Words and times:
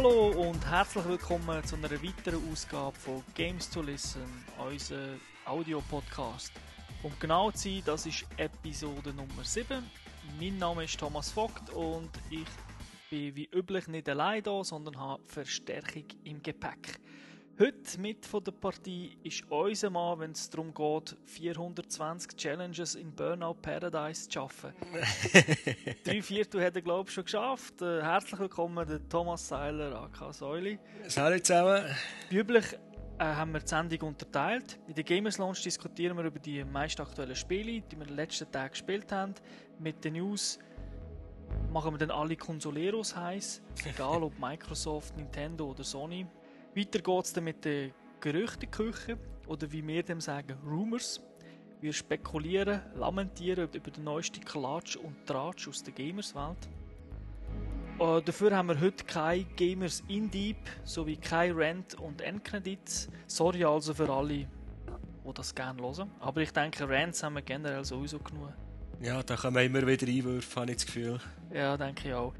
Hallo 0.00 0.28
und 0.28 0.64
herzlich 0.64 1.04
willkommen 1.08 1.64
zu 1.64 1.74
einer 1.74 1.90
weiteren 1.90 2.40
Ausgabe 2.52 2.96
von 2.96 3.20
Games 3.34 3.68
to 3.68 3.82
Listen, 3.82 4.22
unser 4.56 5.16
Audio-Podcast. 5.44 6.52
Um 7.02 7.10
genau 7.18 7.50
zu 7.50 7.68
sein, 7.68 7.82
das 7.84 8.06
ist 8.06 8.24
Episode 8.36 9.12
Nummer 9.12 9.42
7. 9.42 9.82
Mein 10.38 10.56
Name 10.56 10.84
ist 10.84 11.00
Thomas 11.00 11.32
Vogt 11.32 11.70
und 11.70 12.10
ich 12.30 12.46
bin 13.10 13.34
wie 13.34 13.48
üblich 13.52 13.88
nicht 13.88 14.08
allein 14.08 14.44
da, 14.44 14.62
sondern 14.62 15.00
habe 15.00 15.20
Verstärkung 15.26 16.04
im 16.22 16.40
Gepäck. 16.44 17.00
Heute 17.60 18.00
mit 18.00 18.24
von 18.24 18.44
der 18.44 18.52
Partie 18.52 19.18
ist 19.24 19.42
unser 19.50 19.90
Mann, 19.90 20.20
wenn 20.20 20.30
es 20.30 20.48
darum 20.48 20.72
geht, 20.72 21.16
420 21.24 22.36
Challenges 22.36 22.94
in 22.94 23.12
Burnout 23.12 23.54
Paradise 23.54 24.28
zu 24.28 24.34
schaffen. 24.34 24.72
Drei 26.04 26.22
Viertel 26.22 26.64
hat 26.64 26.76
er, 26.76 26.82
glaube 26.82 27.08
ich, 27.08 27.14
schon 27.14 27.24
geschafft. 27.24 27.82
Äh, 27.82 28.00
herzlich 28.00 28.38
willkommen, 28.38 28.86
der 28.86 29.08
Thomas 29.08 29.48
Seiler, 29.48 30.02
AK 30.02 30.32
Säuli. 30.32 30.78
Hallo 31.16 31.36
zusammen. 31.40 31.84
Wie 32.30 32.36
üblich 32.36 32.64
äh, 33.18 33.24
haben 33.24 33.50
wir 33.50 33.58
die 33.58 33.66
Sendung 33.66 34.10
unterteilt. 34.10 34.78
In 34.86 34.94
der 34.94 35.02
Gamers 35.02 35.38
Launch 35.38 35.60
diskutieren 35.60 36.16
wir 36.16 36.26
über 36.26 36.38
die 36.38 36.62
meist 36.62 37.00
aktuellen 37.00 37.34
Spiele, 37.34 37.80
die 37.80 37.96
wir 37.96 38.02
in 38.02 38.08
den 38.10 38.16
letzten 38.16 38.48
Tagen 38.52 38.70
gespielt 38.70 39.10
haben. 39.10 39.34
Mit 39.80 40.04
den 40.04 40.12
News 40.12 40.60
machen 41.72 41.92
wir 41.92 41.98
dann 41.98 42.12
alle 42.12 42.36
Consoleros 42.36 43.16
heiß, 43.16 43.62
egal 43.84 44.22
ob 44.22 44.38
Microsoft, 44.38 45.16
Nintendo 45.16 45.72
oder 45.72 45.82
Sony. 45.82 46.24
Weiter 46.78 47.00
geht 47.00 47.24
es 47.24 47.32
dann 47.32 47.44
mit 47.44 47.64
der 47.64 47.90
Gerüchteküche 48.20 49.18
oder 49.48 49.70
wie 49.72 49.84
wir 49.84 50.02
dem 50.04 50.20
sagen, 50.20 50.56
Rumors. 50.64 51.20
Wir 51.80 51.92
spekulieren, 51.92 52.82
lamentieren 52.94 53.68
über 53.72 53.90
den 53.90 54.04
neuesten 54.04 54.44
Klatsch 54.44 54.96
und 54.96 55.26
Tratsch 55.26 55.66
aus 55.66 55.82
der 55.82 55.92
Gamerswelt. 55.92 56.68
Äh, 57.98 58.22
dafür 58.22 58.56
haben 58.56 58.68
wir 58.68 58.80
heute 58.80 59.04
keine 59.04 59.44
Gamers 59.56 60.04
in 60.06 60.30
Deep 60.30 60.56
sowie 60.84 61.16
kein 61.16 61.52
Rent 61.52 61.94
und 61.94 62.20
Endcredits. 62.20 63.08
Sorry 63.26 63.64
also 63.64 63.92
für 63.92 64.08
alle, 64.08 64.28
die 64.28 64.46
das 65.34 65.52
gerne 65.52 65.82
hören. 65.82 66.10
Aber 66.20 66.40
ich 66.42 66.52
denke, 66.52 66.88
Rents 66.88 67.24
haben 67.24 67.34
wir 67.34 67.42
generell 67.42 67.84
sowieso 67.84 68.20
genug. 68.20 68.52
Ja, 69.00 69.20
da 69.22 69.36
kommen 69.36 69.64
immer 69.64 69.84
wieder 69.84 70.06
Einwürfe, 70.06 70.60
habe 70.60 70.70
ich 70.70 70.76
das 70.76 70.86
Gefühl. 70.86 71.18
Ja, 71.52 71.76
denke 71.76 72.08
ich 72.08 72.14
auch. 72.14 72.34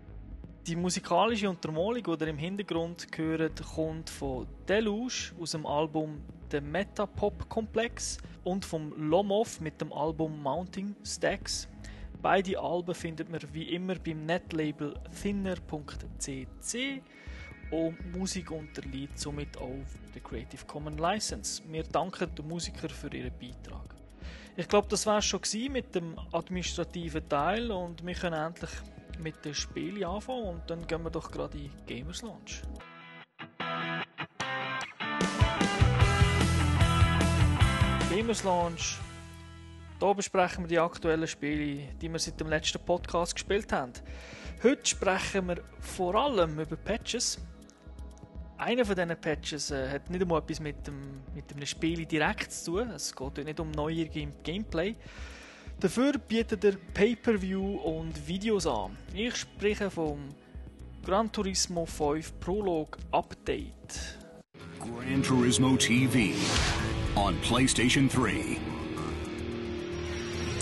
Die 0.68 0.76
musikalische 0.76 1.48
Untermalung, 1.48 2.02
die 2.02 2.24
ihr 2.24 2.28
im 2.28 2.36
Hintergrund 2.36 3.06
hört, 3.16 3.62
kommt 3.74 4.10
von 4.10 4.46
Deluge 4.68 5.32
aus 5.40 5.52
dem 5.52 5.64
Album 5.64 6.20
The 6.50 6.60
Metapop 6.60 7.48
Complex 7.48 8.18
und 8.44 8.66
vom 8.66 8.92
Lomov 8.98 9.62
mit 9.62 9.80
dem 9.80 9.90
Album 9.94 10.42
Mounting 10.42 10.94
Stacks. 11.06 11.68
Beide 12.20 12.60
Alben 12.60 12.94
findet 12.94 13.30
man 13.30 13.40
wie 13.54 13.62
immer 13.74 13.94
beim 13.94 14.26
Netlabel 14.26 14.92
thinner.cc 15.22 17.02
und 17.70 18.14
Musik 18.14 18.50
unterliegt 18.50 19.18
somit 19.18 19.56
auch 19.56 19.86
der 20.14 20.20
Creative 20.20 20.66
Commons 20.66 21.00
License. 21.00 21.62
Wir 21.66 21.84
danken 21.84 22.34
den 22.34 22.46
Musikern 22.46 22.90
für 22.90 23.08
ihren 23.16 23.32
Beitrag. 23.38 23.94
Ich 24.54 24.68
glaube, 24.68 24.88
das 24.90 25.06
war 25.06 25.20
es 25.20 25.24
schon 25.24 25.40
mit 25.70 25.94
dem 25.94 26.18
administrativen 26.30 27.26
Teil 27.26 27.70
und 27.70 28.04
wir 28.04 28.14
können 28.14 28.34
endlich 28.34 28.70
mit 29.18 29.44
dem 29.44 29.54
Spiel 29.54 30.04
anfangen 30.04 30.44
und 30.44 30.70
dann 30.70 30.86
gehen 30.86 31.02
wir 31.02 31.10
doch 31.10 31.30
gerade 31.30 31.58
in 31.58 31.70
Gamers 31.86 32.22
Launch. 32.22 32.62
Gamers 38.10 38.44
Launch. 38.44 38.98
Hier 40.00 40.14
besprechen 40.14 40.64
wir 40.64 40.68
die 40.68 40.78
aktuellen 40.78 41.26
Spiele, 41.26 41.88
die 42.00 42.10
wir 42.10 42.18
seit 42.18 42.38
dem 42.38 42.48
letzten 42.48 42.84
Podcast 42.84 43.34
gespielt 43.34 43.72
haben. 43.72 43.92
Heute 44.62 44.86
sprechen 44.86 45.48
wir 45.48 45.62
vor 45.80 46.14
allem 46.14 46.58
über 46.58 46.76
Patches. 46.76 47.38
Einer 48.56 48.84
von 48.84 48.96
diesen 48.96 49.20
Patches 49.20 49.70
äh, 49.70 49.88
hat 49.88 50.10
nicht 50.10 50.22
einmal 50.22 50.40
etwas 50.40 50.60
mit 50.60 50.86
dem, 50.86 51.22
mit 51.34 51.50
dem 51.50 51.64
Spiel 51.66 52.06
direkt 52.06 52.52
zu 52.52 52.72
tun. 52.78 52.90
Es 52.90 53.14
geht 53.14 53.44
nicht 53.44 53.60
um 53.60 53.70
neue 53.70 54.06
Gameplay. 54.06 54.96
Dafür 55.80 56.18
bietet 56.18 56.64
er 56.64 56.72
Pay-per-View 56.92 57.76
und 57.76 58.26
Videos 58.26 58.66
an. 58.66 58.96
Ich 59.14 59.36
spreche 59.36 59.90
vom 59.90 60.18
Gran 61.04 61.30
Turismo 61.30 61.86
5 61.86 62.40
Prolog 62.40 62.98
Update. 63.12 64.18
Gran 64.80 65.22
Turismo 65.22 65.76
TV 65.76 66.34
on 67.14 67.36
PlayStation 67.42 68.08
3. 68.10 68.58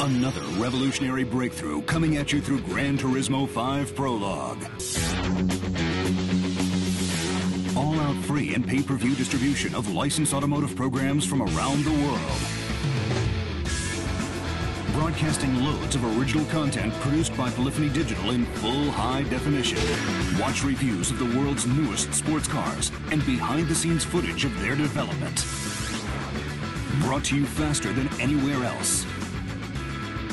Another 0.01 0.43
revolutionary 0.61 1.25
breakthrough 1.25 1.81
coming 1.87 2.19
at 2.19 2.31
you 2.31 2.43
through 2.43 2.61
Gran 2.61 2.99
Turismo 2.99 3.49
5 3.49 3.97
Prologue. 3.97 4.63
All 7.75 7.99
out 8.01 8.23
free 8.27 8.55
and 8.55 8.69
pay 8.69 8.83
per 8.83 8.97
view 8.97 9.15
distribution 9.15 9.75
of 9.75 9.91
licensed 9.95 10.35
automotive 10.35 10.77
programs 10.77 11.25
from 11.25 11.41
around 11.41 11.87
the 11.87 12.05
world 12.05 12.56
broadcasting 14.97 15.55
loads 15.63 15.95
of 15.95 16.19
original 16.19 16.47
content 16.47 16.91
produced 16.95 17.37
by 17.37 17.51
Polyphony 17.51 17.91
Digital 17.91 18.31
in 18.31 18.47
full 18.47 18.91
high 18.91 19.25
definition. 19.25 19.77
Watch 20.41 20.65
reviews 20.65 21.11
of 21.11 21.19
the 21.19 21.39
world's 21.39 21.67
newest 21.67 22.15
sports 22.15 22.49
cars 22.49 22.91
and 23.11 23.25
behind 23.27 23.69
the 23.69 23.75
scenes 23.75 24.05
footage 24.05 24.47
of 24.47 24.59
their 24.59 24.75
development. 24.75 25.45
Brought 27.05 27.25
to 27.25 27.37
you 27.37 27.45
faster 27.45 27.93
than 27.93 28.09
anywhere 28.19 28.65
else. 28.65 29.05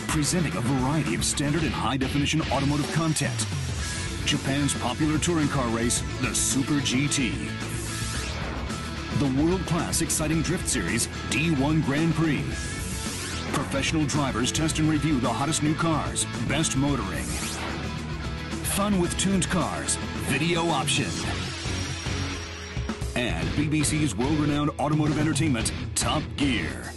Presenting 0.08 0.56
a 0.56 0.62
variety 0.62 1.14
of 1.14 1.26
standard 1.26 1.64
and 1.64 1.74
high 1.74 1.98
definition 1.98 2.42
automotive 2.44 2.90
content. 2.94 3.46
Japan's 4.26 4.74
popular 4.76 5.18
touring 5.18 5.50
car 5.50 5.68
race, 5.76 6.02
the 6.22 6.34
Super 6.34 6.80
GT. 6.80 7.50
The 9.20 9.44
world 9.44 9.66
class 9.66 10.02
exciting 10.02 10.42
drift 10.42 10.70
series, 10.70 11.08
D1 11.32 11.84
Grand 11.84 12.16
Prix 12.16 12.46
Professional 13.54 14.06
drivers 14.06 14.52
test 14.52 14.80
and 14.80 14.90
review 14.90 15.20
the 15.20 15.30
hottest 15.30 15.62
new 15.62 15.76
cars, 15.76 16.26
best 16.48 16.76
motoring. 16.76 17.24
Fun 18.74 19.00
with 19.00 19.16
tuned 19.20 19.48
cars, 19.50 19.96
video 20.28 20.66
option. 20.68 21.06
And 23.16 23.48
BBC's 23.50 24.16
world 24.16 24.40
renowned 24.40 24.72
automotive 24.80 25.20
entertainment, 25.20 25.72
Top 25.94 26.24
Gear. 26.36 26.92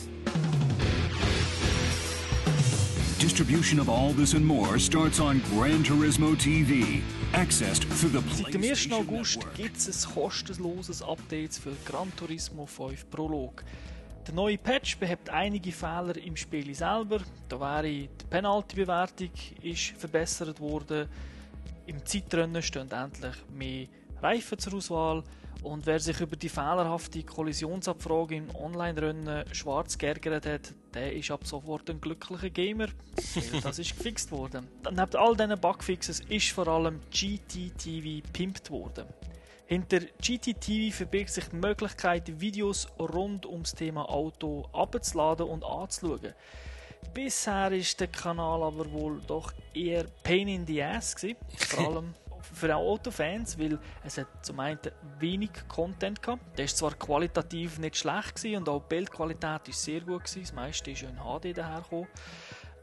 Distribution 3.18 3.78
of 3.78 3.90
all 3.90 4.12
this 4.12 4.32
and 4.32 4.44
more 4.44 4.78
starts 4.78 5.20
on 5.20 5.40
Gran 5.50 5.82
Turismo 5.84 6.34
TV. 6.36 7.02
Accessed 7.32 7.84
through 7.84 8.18
the 8.18 8.22
Seit 8.34 8.50
dem 8.52 8.62
1. 8.62 8.92
August 8.92 9.46
gibt 9.54 9.76
es 9.76 10.06
ein 10.06 10.14
kostenloses 10.14 11.02
Update 11.02 11.58
für 11.58 11.72
Gran 11.84 12.10
Turismo 12.16 12.64
5 12.64 13.10
Prolog. 13.10 13.62
Der 14.26 14.34
neue 14.34 14.58
Patch 14.58 14.98
behebt 14.98 15.30
einige 15.30 15.70
Fehler 15.70 16.16
im 16.16 16.36
Spiel 16.36 16.74
selber. 16.74 17.20
Da 17.48 17.60
wäre 17.60 17.88
die 17.88 18.08
Penalty-Bewertung 18.28 19.30
verbessert 19.96 20.58
worden. 20.58 21.08
Im 21.86 22.04
Zeitrennen 22.04 22.60
stehen 22.60 22.90
endlich 22.90 23.36
mehr 23.56 23.86
Reifen 24.20 24.58
zur 24.58 24.74
Auswahl. 24.74 25.22
Und 25.62 25.86
wer 25.86 26.00
sich 26.00 26.20
über 26.20 26.34
die 26.34 26.48
fehlerhafte 26.48 27.22
Kollisionsabfrage 27.22 28.34
im 28.34 28.54
Online-Rennen 28.56 29.44
schwarz 29.54 29.96
geärgert 29.96 30.44
hat, 30.44 30.74
der 30.92 31.12
ist 31.12 31.30
ab 31.30 31.46
sofort 31.46 31.88
ein 31.88 32.00
glücklicher 32.00 32.50
Gamer. 32.50 32.88
das 33.62 33.78
ist 33.78 33.96
gefixt 33.96 34.32
worden. 34.32 34.66
Neben 34.90 35.16
all 35.16 35.36
diesen 35.36 35.60
Bugfixes 35.60 36.20
ist 36.28 36.50
vor 36.50 36.66
allem 36.66 37.00
GTTV 37.10 38.26
pimpt 38.32 38.70
worden. 38.70 39.06
Hinter 39.68 39.98
GTTV 40.20 40.94
verbirgt 40.94 41.30
sich 41.30 41.48
die 41.48 41.56
Möglichkeit, 41.56 42.40
Videos 42.40 42.86
rund 43.00 43.46
ums 43.46 43.74
Thema 43.74 44.08
Auto 44.08 44.64
abzuladen 44.72 45.48
und 45.48 45.64
anzuschauen. 45.64 46.34
Bisher 47.12 47.72
ist 47.72 47.98
der 47.98 48.06
Kanal 48.06 48.62
aber 48.62 48.90
wohl 48.92 49.20
doch 49.26 49.52
eher 49.74 50.04
Pain 50.22 50.46
in 50.46 50.66
the 50.68 50.80
Ass 50.84 51.16
gewesen, 51.16 51.36
vor 51.56 51.86
allem 51.96 52.14
für 52.54 52.76
Autofans, 52.76 53.58
weil 53.58 53.80
es 54.04 54.18
hat 54.18 54.28
zum 54.42 54.60
einen 54.60 54.78
wenig 55.18 55.50
Content 55.66 56.22
gehabt. 56.22 56.56
Der 56.56 56.66
ist 56.66 56.76
zwar 56.76 56.94
qualitativ 56.94 57.80
nicht 57.80 57.96
schlecht 57.96 58.36
gewesen 58.36 58.58
und 58.58 58.68
auch 58.68 58.82
die 58.82 58.88
Bildqualität 58.94 59.68
ist 59.68 59.82
sehr 59.82 60.00
gut 60.00 60.24
gewesen. 60.24 60.42
Das 60.42 60.52
meiste 60.52 60.92
ist 60.92 61.00
ja 61.00 61.08
in 61.08 61.16
HD 61.16 61.56
dahergekommen 61.56 62.06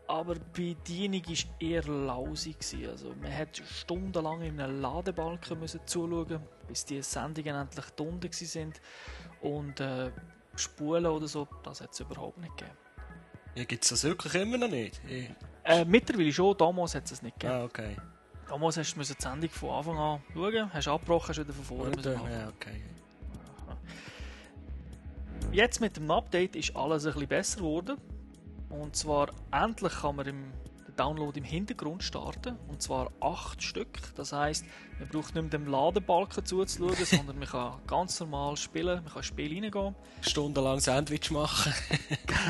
aber 0.07 0.35
die 0.35 0.75
Bedienung 0.75 1.23
war 1.25 1.59
eher 1.59 1.83
lausig. 1.83 2.57
Also 2.89 3.13
man 3.21 3.35
hat 3.35 3.57
stundenlang 3.57 4.41
in 4.41 4.59
einem 4.59 4.81
Ladebalken 4.81 5.59
müssen 5.59 5.79
zuschauen, 5.85 6.41
bis 6.67 6.85
die 6.85 7.01
Sendungen 7.01 7.55
endlich 7.55 7.85
unten 7.99 8.31
sind 8.31 8.81
und 9.41 9.79
äh, 9.79 10.11
Spulen 10.55 11.05
oder 11.05 11.27
so, 11.27 11.47
das 11.63 11.81
hat 11.81 11.93
es 11.93 11.99
überhaupt 11.99 12.37
nicht 12.37 12.55
gegeben. 12.57 12.77
Ja, 13.55 13.63
gibt 13.65 13.83
es 13.83 13.89
das 13.89 14.03
wirklich 14.03 14.33
immer 14.35 14.57
noch 14.57 14.69
nicht? 14.69 14.99
Ja. 15.07 15.81
Äh, 15.81 15.85
mittlerweile 15.85 16.33
schon, 16.33 16.57
damals 16.57 16.95
hat 16.95 17.09
es 17.09 17.21
nicht 17.21 17.39
gegeben. 17.39 17.61
Ah, 17.61 17.63
okay. 17.63 17.95
Damals 18.47 18.77
hast 18.77 18.93
du 18.95 18.99
die 18.99 19.05
Sendung 19.05 19.49
von 19.49 19.69
Anfang 19.69 19.97
an 19.97 20.21
schauen, 20.33 20.73
hast 20.73 20.87
abgebrochen, 20.87 21.29
hast 21.29 21.39
wieder 21.39 21.53
von 21.53 21.63
vorne 21.63 21.95
müssen 21.95 22.13
Ja, 22.13 22.49
okay. 22.49 22.83
Jetzt 25.51 25.81
mit 25.81 25.95
dem 25.97 26.09
Update 26.09 26.55
ist 26.55 26.75
alles 26.75 27.05
ein 27.05 27.13
bisschen 27.13 27.27
besser 27.27 27.57
geworden. 27.57 27.97
Und 28.79 28.95
zwar 28.95 29.29
endlich 29.51 29.93
kann 29.93 30.15
man 30.15 30.27
im 30.27 30.53
den 30.93 30.95
Download 30.95 31.37
im 31.37 31.43
Hintergrund 31.43 32.03
starten. 32.03 32.57
Und 32.67 32.81
zwar 32.81 33.11
acht 33.19 33.61
Stück. 33.61 33.99
Das 34.15 34.31
heißt, 34.31 34.65
man 34.99 35.09
braucht 35.09 35.35
nicht 35.35 35.43
mehr 35.43 35.59
dem 35.59 35.67
Ladebalken 35.67 36.45
zuzuschauen, 36.45 36.95
sondern 37.05 37.39
man 37.39 37.47
kann 37.47 37.73
ganz 37.87 38.19
normal 38.19 38.57
spielen, 38.57 39.03
man 39.03 39.13
kann 39.13 39.23
Spiel 39.23 39.53
reingehen. 39.53 39.95
Stundenlang 40.21 40.79
Sandwich 40.79 41.31
machen. 41.31 41.73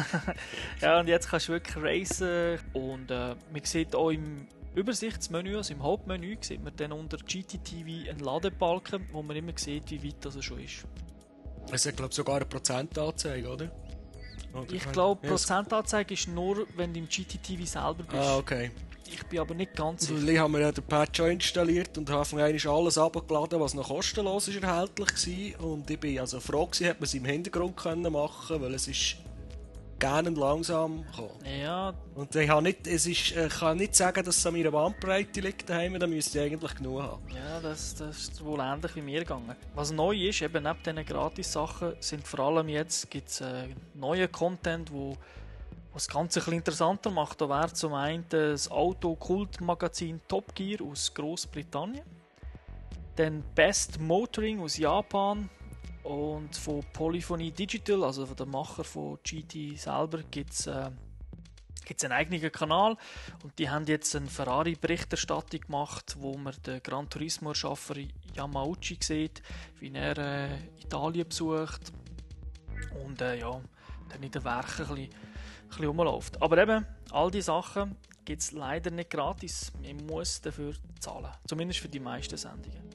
ja, 0.82 1.00
und 1.00 1.08
jetzt 1.08 1.30
kannst 1.30 1.48
du 1.48 1.54
wirklich 1.54 1.78
racen. 1.78 2.60
Und 2.74 3.12
äh, 3.12 3.36
man 3.52 3.64
sieht 3.64 3.96
auch 3.96 4.10
im 4.10 4.48
Übersichtsmenü, 4.76 5.58
also 5.58 5.74
im 5.74 5.84
Hauptmenü, 5.84 6.38
sieht 6.42 6.64
man 6.64 6.76
dann 6.76 6.92
unter 6.92 7.18
GTTV 7.18 8.10
einen 8.10 8.20
Ladebalken, 8.20 9.08
wo 9.12 9.22
man 9.22 9.36
immer 9.36 9.54
sieht, 9.56 9.90
wie 9.92 10.04
weit 10.04 10.16
das 10.22 10.44
schon 10.44 10.60
ist. 10.60 10.86
Es 11.72 11.86
hat, 11.86 11.96
glaube 11.96 12.10
ich, 12.10 12.16
sogar 12.16 12.38
eine 12.38 12.46
Prozentanzeige, 12.46 13.48
oder? 13.48 13.72
Oder? 14.54 14.74
Ich 14.74 14.92
glaube, 14.92 15.28
Prozentanzeige 15.28 16.14
ist 16.14 16.28
nur, 16.28 16.68
wenn 16.76 16.94
du 16.94 17.00
im 17.00 17.08
GTTV 17.08 17.66
selber 17.66 18.04
bist. 18.04 18.16
Ah, 18.16 18.38
okay. 18.38 18.72
Ich 19.06 19.24
bin 19.28 19.40
aber 19.40 19.54
nicht 19.54 19.76
ganz 19.76 20.08
sicher. 20.08 20.28
Ich 20.28 20.40
habe 20.40 20.52
mir 20.52 20.62
ja 20.62 20.72
den 20.72 20.84
Patch 20.84 21.18
schon 21.18 21.32
installiert 21.32 21.98
und 21.98 22.10
habe 22.10 22.26
von 22.26 22.40
alles 22.40 22.98
abgeladen, 22.98 23.60
was 23.60 23.74
noch 23.74 23.88
kostenlos 23.88 24.48
ist 24.48 24.64
erhältlich 24.64 25.58
war. 25.60 25.68
Und 25.68 25.90
ich 25.90 26.00
bin 26.00 26.20
also 26.20 26.40
froh 26.40 26.66
gewesen, 26.66 26.88
hat 26.88 27.00
man 27.00 27.04
es 27.04 27.14
im 27.14 27.26
Hintergrund 27.26 27.78
können 27.78 28.12
machen, 28.12 28.62
weil 28.62 28.74
es 28.74 28.88
ist 28.88 29.18
gerne 30.04 30.32
langsam 30.32 31.06
kommen. 31.16 31.30
Ja. 31.62 31.94
Und 32.14 32.36
ich, 32.36 32.50
habe 32.50 32.62
nicht, 32.62 32.86
es 32.88 33.08
ist, 33.08 33.32
ich 33.38 33.50
kann 33.58 33.78
nicht 33.78 33.96
sagen, 33.96 34.22
dass 34.26 34.36
es 34.36 34.46
an 34.46 34.54
meiner 34.54 34.70
Bandbreite 34.70 35.40
liegt 35.40 35.70
daheim, 35.70 35.98
da 35.98 36.08
müsste 36.08 36.40
ich 36.40 36.46
eigentlich 36.46 36.76
genug 36.76 37.04
haben. 37.04 37.24
Ja, 37.34 37.62
das, 37.62 37.96
das 37.96 38.18
ist 38.24 38.44
wohl 38.44 38.60
ähnlich 38.60 38.94
wie 38.98 39.02
mir 39.02 39.20
gegangen. 39.20 39.56
Was 39.76 39.94
neu 39.94 40.14
ist, 40.14 40.42
eben 40.42 40.62
neben 40.62 40.84
diesen 40.86 41.06
Gratis-Sachen, 41.06 41.94
sind 42.02 42.28
vor 42.28 42.42
allem 42.42 42.68
jetzt 42.68 43.10
gibt's, 43.10 43.40
äh, 43.40 43.70
neue 43.94 44.28
Content, 44.28 44.92
wo 44.92 45.16
was 45.94 46.08
das 46.08 46.14
Ganze 46.14 46.46
ein 46.48 46.54
interessanter 46.54 47.10
macht. 47.10 47.40
Da 47.40 47.48
wäre 47.48 47.72
zum 47.72 47.94
einen 47.94 48.26
das 48.28 48.70
Auto-Kult-Magazin 48.70 50.20
Top 50.28 50.54
Gear 50.54 50.82
aus 50.82 51.14
Großbritannien. 51.14 52.04
Dann 53.16 53.42
Best 53.56 54.02
Motoring 54.02 54.60
aus 54.60 54.76
Japan, 54.76 55.50
und 56.04 56.56
von 56.56 56.84
Polyphony 56.94 57.52
Digital, 57.52 58.04
also 58.04 58.26
von 58.26 58.36
dem 58.36 58.52
Macher 58.52 58.84
von 58.84 59.18
GT 59.24 59.78
selber, 59.78 60.22
gibt 60.30 60.54
es 60.54 60.68
äh, 60.68 60.90
einen 62.04 62.12
eigenen 62.12 62.52
Kanal 62.52 62.98
und 63.44 63.58
die 63.60 63.70
haben 63.70 63.86
jetzt 63.86 64.16
eine 64.16 64.28
Ferrari-Berichterstattung 64.28 65.62
gemacht, 65.62 66.16
wo 66.20 66.38
man 66.38 66.56
den 66.66 66.82
Gran 66.82 67.10
Turismo-Erschaffer 67.10 67.96
Yamauchi 68.36 68.98
sieht, 69.02 69.42
wie 69.80 69.94
er 69.94 70.18
äh, 70.18 70.58
Italien 70.82 71.28
besucht 71.28 71.92
und 73.06 73.22
äh, 73.22 73.40
ja, 73.40 73.62
dann 74.10 74.24
in 74.24 74.32
den 74.32 74.44
Werken 74.44 74.86
ein 74.86 74.96
bisschen, 74.96 75.90
ein 75.90 75.98
bisschen. 75.98 76.42
Aber 76.42 76.58
eben, 76.58 76.86
all 77.12 77.32
diese 77.32 77.46
Sachen 77.46 77.96
gibt 78.26 78.42
es 78.42 78.52
leider 78.52 78.92
nicht 78.92 79.10
gratis. 79.10 79.72
Man 79.82 80.06
muss 80.06 80.42
dafür 80.42 80.74
zahlen. 81.00 81.32
Zumindest 81.48 81.80
für 81.80 81.90
die 81.90 82.00
meisten 82.00 82.38
Sendungen. 82.38 82.93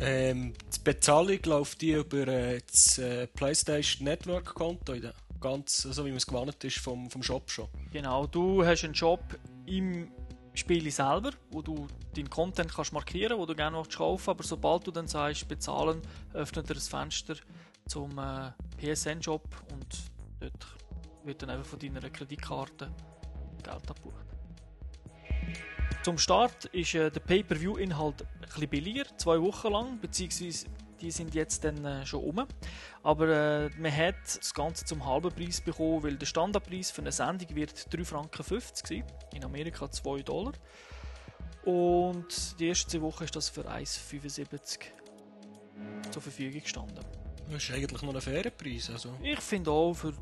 Ähm, 0.00 0.52
die 0.74 0.80
Bezahlung 0.82 1.38
läuft 1.44 1.80
die 1.80 1.92
über 1.92 2.26
äh, 2.26 2.60
das 2.66 2.98
äh, 2.98 3.26
PlayStation 3.28 4.04
Network 4.04 4.54
Konto, 4.54 4.94
ganz 5.40 5.82
so 5.82 6.04
wie 6.04 6.08
man 6.08 6.16
es 6.16 6.26
gewohnt 6.26 6.64
ist 6.64 6.78
vom, 6.78 7.10
vom 7.10 7.22
Shop 7.22 7.50
schon. 7.50 7.68
Genau, 7.92 8.26
du 8.26 8.64
hast 8.64 8.84
einen 8.84 8.94
Shop 8.94 9.22
im 9.66 10.10
Spiel 10.54 10.90
selber, 10.90 11.30
wo 11.50 11.62
du 11.62 11.86
deinen 12.14 12.28
Content 12.28 12.74
kannst 12.74 12.92
markieren, 12.92 13.38
wo 13.38 13.46
du 13.46 13.54
gerne 13.54 13.82
kaufen, 13.94 14.30
aber 14.30 14.42
sobald 14.42 14.86
du 14.86 14.90
dann 14.90 15.08
sagst 15.08 15.48
bezahlen, 15.48 16.02
öffnet 16.34 16.68
er 16.68 16.74
das 16.74 16.88
Fenster 16.88 17.36
zum 17.86 18.18
äh, 18.18 18.52
PSN 18.78 19.22
Shop 19.22 19.48
und 19.72 19.86
dort 20.40 20.66
wird 21.24 21.42
dann 21.42 21.50
einfach 21.50 21.66
von 21.66 21.78
deiner 21.78 22.10
Kreditkarte 22.10 22.90
Geld 23.62 23.90
abgebucht. 23.90 24.21
Zum 26.02 26.18
Start 26.18 26.64
ist 26.66 26.94
äh, 26.96 27.12
der 27.12 27.20
Pay-Per-View-Inhalt 27.20 28.26
etwas 28.42 28.66
billiger, 28.66 29.04
zwei 29.18 29.40
Wochen 29.40 29.70
lang, 29.70 30.00
beziehungsweise 30.00 30.66
die 31.00 31.12
sind 31.12 31.32
jetzt 31.32 31.62
dann 31.62 31.84
äh, 31.84 32.04
schon 32.04 32.24
um. 32.24 32.44
Aber 33.04 33.28
äh, 33.28 33.70
man 33.78 33.96
hat 33.96 34.16
das 34.36 34.52
Ganze 34.52 34.84
zum 34.84 35.06
halben 35.06 35.30
Preis 35.30 35.60
bekommen, 35.60 36.02
weil 36.02 36.16
der 36.16 36.26
Standardpreis 36.26 36.90
für 36.90 37.02
eine 37.02 37.12
Sendung 37.12 37.54
wird 37.54 37.72
3,50 37.92 38.04
Franken 38.04 38.42
sein, 38.42 39.04
in 39.32 39.44
Amerika 39.44 39.88
2 39.88 40.22
Dollar. 40.22 40.54
Und 41.64 42.58
die 42.58 42.68
ersten 42.68 42.90
zwei 42.90 43.00
Wochen 43.02 43.22
ist 43.22 43.36
das 43.36 43.48
für 43.48 43.62
1,75 43.62 44.80
zur 46.10 46.20
Verfügung 46.20 46.60
gestanden. 46.60 46.98
Das 47.48 47.62
ist 47.62 47.70
eigentlich 47.70 48.02
noch 48.02 48.12
ein 48.12 48.20
fairer 48.20 48.50
Preis. 48.50 48.90
Also. 48.90 49.14
Ich 49.22 49.38
finde 49.38 49.70
auch, 49.70 49.94
für, 49.94 50.14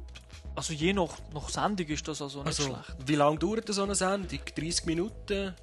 also 0.55 0.75
je 0.75 0.93
nach, 0.93 1.17
nach 1.33 1.49
Sendung 1.49 1.87
ist 1.87 2.07
das 2.07 2.21
also 2.21 2.41
nicht 2.41 2.49
also, 2.49 2.65
schlecht. 2.65 2.97
Wie 3.07 3.15
lange 3.15 3.39
dauert 3.39 3.73
so 3.73 3.83
eine 3.83 3.95
Sendung? 3.95 4.41
30 4.55 4.85
Minuten? 4.85 5.55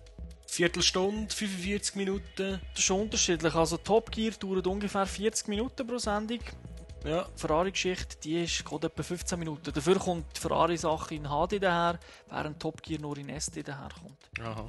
Viertelstunde, 0.48 1.34
45 1.34 1.96
Minuten. 1.96 2.60
Das 2.72 2.80
ist 2.80 2.84
schon 2.84 3.02
unterschiedlich. 3.02 3.54
Also 3.54 3.78
Top 3.78 4.12
Gear 4.12 4.34
dauert 4.40 4.66
ungefähr 4.68 5.06
40 5.06 5.48
Minuten 5.50 5.86
pro 5.86 5.98
Sendung. 5.98 6.40
Ja. 7.06 7.28
Ferrari-Geschichte, 7.36 8.18
die 8.24 8.44
ist 8.44 8.66
gerade 8.66 8.88
etwa 8.88 9.04
15 9.04 9.38
Minuten. 9.38 9.72
Dafür 9.72 10.00
kommt 10.00 10.26
die 10.36 10.42
Ferrari-Sache 10.42 11.16
in 11.16 11.24
HD 11.24 11.62
daher, 11.62 12.00
während 12.30 12.60
Top 12.60 12.82
Gear 12.82 13.00
nur 13.00 13.18
in 13.18 13.30
SD 13.30 13.64
daherkommt. 13.64 14.18
Aha. 14.42 14.68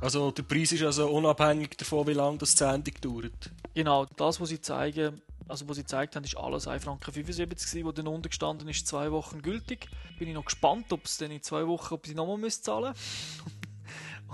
Also 0.00 0.30
der 0.30 0.44
Preis 0.44 0.72
ist 0.72 0.82
also 0.82 1.10
unabhängig 1.10 1.76
davon, 1.76 2.06
wie 2.06 2.14
lange 2.14 2.38
das 2.38 2.52
die 2.52 2.58
Sendung 2.58 2.94
dauert. 3.02 3.50
Genau, 3.74 4.06
das, 4.16 4.40
was 4.40 4.48
sie 4.48 4.60
zeigen, 4.60 5.20
also 5.46 5.68
was 5.68 5.76
sie 5.76 5.82
gezeigt 5.82 6.16
haben, 6.16 6.24
ist 6.24 6.38
alles 6.38 6.66
1,75 6.66 6.80
Franken, 6.80 7.84
wo 7.84 7.92
dann 7.92 8.06
unten 8.06 8.28
gestanden 8.28 8.68
ist, 8.68 8.86
zwei 8.86 9.12
Wochen 9.12 9.42
gültig. 9.42 9.88
Bin 10.18 10.28
ich 10.28 10.34
noch 10.34 10.46
gespannt, 10.46 10.90
ob 10.92 11.04
es 11.04 11.18
dann 11.18 11.30
in 11.30 11.42
zwei 11.42 11.66
Wochen, 11.66 11.92
ob 11.92 12.06
sie 12.06 12.14
nochmal 12.14 12.50
zahlen 12.50 12.94
müssen. 12.94 13.59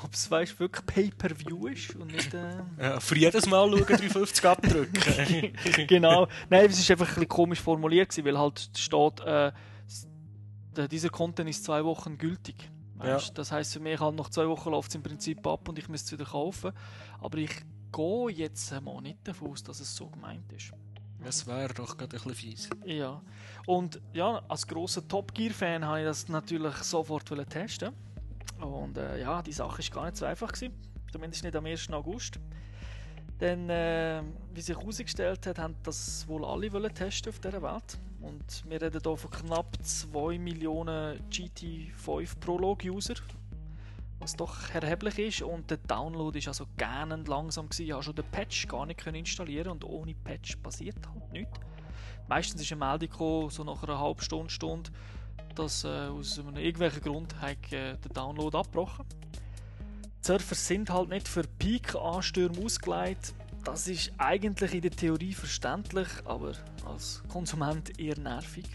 Ob 0.03 0.13
es 0.13 0.31
weißt, 0.31 0.59
wirklich 0.61 0.87
Pay-Per-View 0.87 1.67
ist 1.69 1.97
und 1.97 2.13
nicht... 2.13 2.35
Äh... 2.35 2.63
Ja, 2.79 3.01
für 3.01 3.17
jedes 3.17 3.47
Mal 3.47 3.69
schauen 3.71 3.85
350 3.85 4.45
abdrücken. 4.45 5.53
genau. 5.87 6.29
Nein, 6.51 6.67
es 6.67 6.79
ist 6.79 6.91
einfach 6.91 7.09
ein 7.09 7.15
bisschen 7.15 7.29
komisch 7.29 7.61
formuliert 7.61 8.11
gewesen, 8.11 8.27
weil 8.27 8.39
halt 8.39 8.71
steht, 8.77 9.21
äh, 9.21 9.53
dieser 10.91 11.09
Content 11.09 11.49
ist 11.49 11.65
zwei 11.65 11.85
Wochen 11.85 12.19
gültig. 12.19 12.71
Ja. 13.03 13.19
Das 13.35 13.53
heißt 13.53 13.75
für 13.75 13.81
mich 13.81 14.01
halt 14.01 14.15
nach 14.17 14.31
zwei 14.31 14.49
Wochen 14.49 14.71
läuft 14.71 14.89
es 14.91 14.95
im 14.95 15.03
Prinzip 15.03 15.47
ab 15.47 15.69
und 15.69 15.79
ich 15.79 15.89
müsste 15.89 16.15
es 16.15 16.21
wieder 16.21 16.31
kaufen. 16.31 16.73
Aber 17.21 17.39
ich 17.39 17.51
gehe 17.93 18.31
jetzt 18.31 18.73
mal 18.83 19.01
nicht 19.01 19.27
davon 19.27 19.53
aus, 19.53 19.63
dass 19.63 19.81
es 19.81 19.95
so 19.95 20.09
gemeint 20.09 20.51
ist. 20.53 20.73
Das 21.23 21.47
wäre 21.47 21.73
doch 21.75 21.97
gerade 21.97 22.17
ein 22.17 22.23
bisschen 22.23 22.35
fies. 22.35 22.71
Ja. 22.85 23.21
Und 23.67 24.01
ja, 24.13 24.43
als 24.49 24.67
grosser 24.67 25.07
Top 25.07 25.35
Gear-Fan 25.35 25.85
habe 25.85 26.01
ich 26.01 26.07
das 26.07 26.29
natürlich 26.29 26.75
sofort 26.77 27.27
testen 27.49 27.93
und 28.61 28.97
äh, 28.99 29.21
ja, 29.21 29.43
die 29.43 29.53
Sache 29.53 29.81
ist 29.81 29.93
gar 29.93 30.05
nicht 30.05 30.17
so 30.17 30.25
einfach 30.25 30.53
gewesen. 30.53 30.75
Zumindest 31.13 31.45
nicht 31.45 31.57
am 31.57 31.67
1. 31.67 31.91
August. 31.93 32.39
Denn, 33.41 33.69
äh, 33.69 34.23
wie 34.55 34.61
sich 34.63 34.77
herausgestellt 34.77 35.47
hat, 35.47 35.59
haben 35.59 35.77
das 35.83 36.27
wohl 36.27 36.45
alle 36.45 36.73
wollen 36.73 36.95
testen 36.95 37.31
auf 37.31 37.39
dieser 37.39 37.63
Welt. 37.63 37.99
Und 38.23 38.65
wir 38.69 38.81
reden 38.81 39.01
hier 39.03 39.17
von 39.17 39.31
knapp 39.31 39.77
2 39.83 40.39
Millionen 40.39 41.21
GT5 41.31 42.41
Prolog-User, 42.41 43.15
was 44.21 44.35
doch 44.37 44.71
erheblich 44.75 45.19
ist. 45.19 45.43
Und 45.43 45.71
der 45.71 45.77
Download 45.77 46.39
ist 46.39 46.49
also 46.49 46.67
gähnend 46.79 47.29
langsam 47.29 47.69
gewesen. 47.69 47.83
Ich 47.83 47.91
konnte 47.91 48.05
schon 48.05 48.15
den 48.17 48.25
Patch 48.31 48.69
gar 48.69 48.87
nicht 48.87 49.07
installieren 49.07 49.69
und 49.69 49.85
ohne 49.85 50.15
Patch 50.15 50.57
passiert 50.57 50.97
halt 51.07 51.33
nichts. 51.33 51.61
Meistens 52.29 52.63
ist 52.63 52.73
eine 52.73 52.85
Meldung 52.85 53.11
gekommen, 53.11 53.51
so 53.51 53.65
nach 53.65 53.83
einer 53.83 54.01
halben 54.01 54.21
Stunde, 54.21 54.51
Stunde, 54.51 54.91
dass 55.59 55.85
äh, 55.85 55.89
aus 55.89 56.39
einem 56.39 56.57
irgendwelchen 56.57 57.03
Grund 57.03 57.41
hat, 57.41 57.73
äh, 57.73 57.97
der 57.97 58.11
Download 58.13 58.57
abgebrochen. 58.57 59.05
Die 60.23 60.27
Surfer 60.27 60.55
sind 60.55 60.91
halt 60.91 61.09
nicht 61.09 61.29
für 61.29 61.43
Peak-Anstürme 61.43 62.65
ausgelegt. 62.65 63.35
Das 63.65 63.89
ist 63.89 64.13
eigentlich 64.19 64.75
in 64.75 64.83
der 64.83 64.91
Theorie 64.93 65.33
verständlich, 65.33 66.09
aber 66.25 66.53
als 66.85 67.23
Konsument 67.29 67.99
eher 67.99 68.19
nervig, 68.19 68.67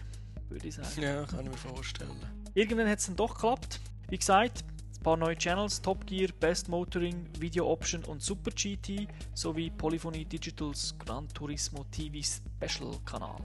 würde 0.48 0.68
ich 0.68 0.74
sagen. 0.74 1.00
Ja, 1.00 1.24
kann 1.24 1.44
ich 1.44 1.50
mir 1.50 1.56
vorstellen. 1.56 2.10
Irgendwann 2.54 2.88
hat 2.88 2.98
es 2.98 3.06
dann 3.06 3.16
doch 3.16 3.34
geklappt. 3.34 3.80
Wie 4.08 4.18
gesagt, 4.18 4.64
paar 5.02 5.16
neue 5.16 5.36
Channels, 5.36 5.80
Top 5.80 6.06
Gear, 6.06 6.28
Best 6.38 6.68
Motoring, 6.68 7.26
Video 7.38 7.70
Option 7.70 8.04
und 8.04 8.22
Super 8.22 8.50
GT 8.50 9.08
sowie 9.34 9.70
Polyphony 9.70 10.24
Digitals 10.24 10.94
Gran 10.98 11.28
Turismo 11.28 11.84
TV 11.90 12.18
Special 12.22 12.98
Kanal. 13.04 13.36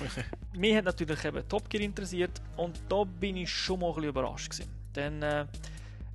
Mich 0.56 0.74
hat 0.74 0.86
natürlich 0.86 1.24
eben 1.24 1.46
Top 1.48 1.68
Gear 1.68 1.82
interessiert 1.82 2.40
und 2.56 2.80
da 2.88 3.04
bin 3.04 3.36
ich 3.36 3.50
schon 3.50 3.80
mal 3.80 3.88
ein 3.88 3.94
bisschen 3.94 4.08
überrascht 4.10 4.50
gewesen. 4.50 4.70
Denn 4.94 5.22
äh, 5.22 5.46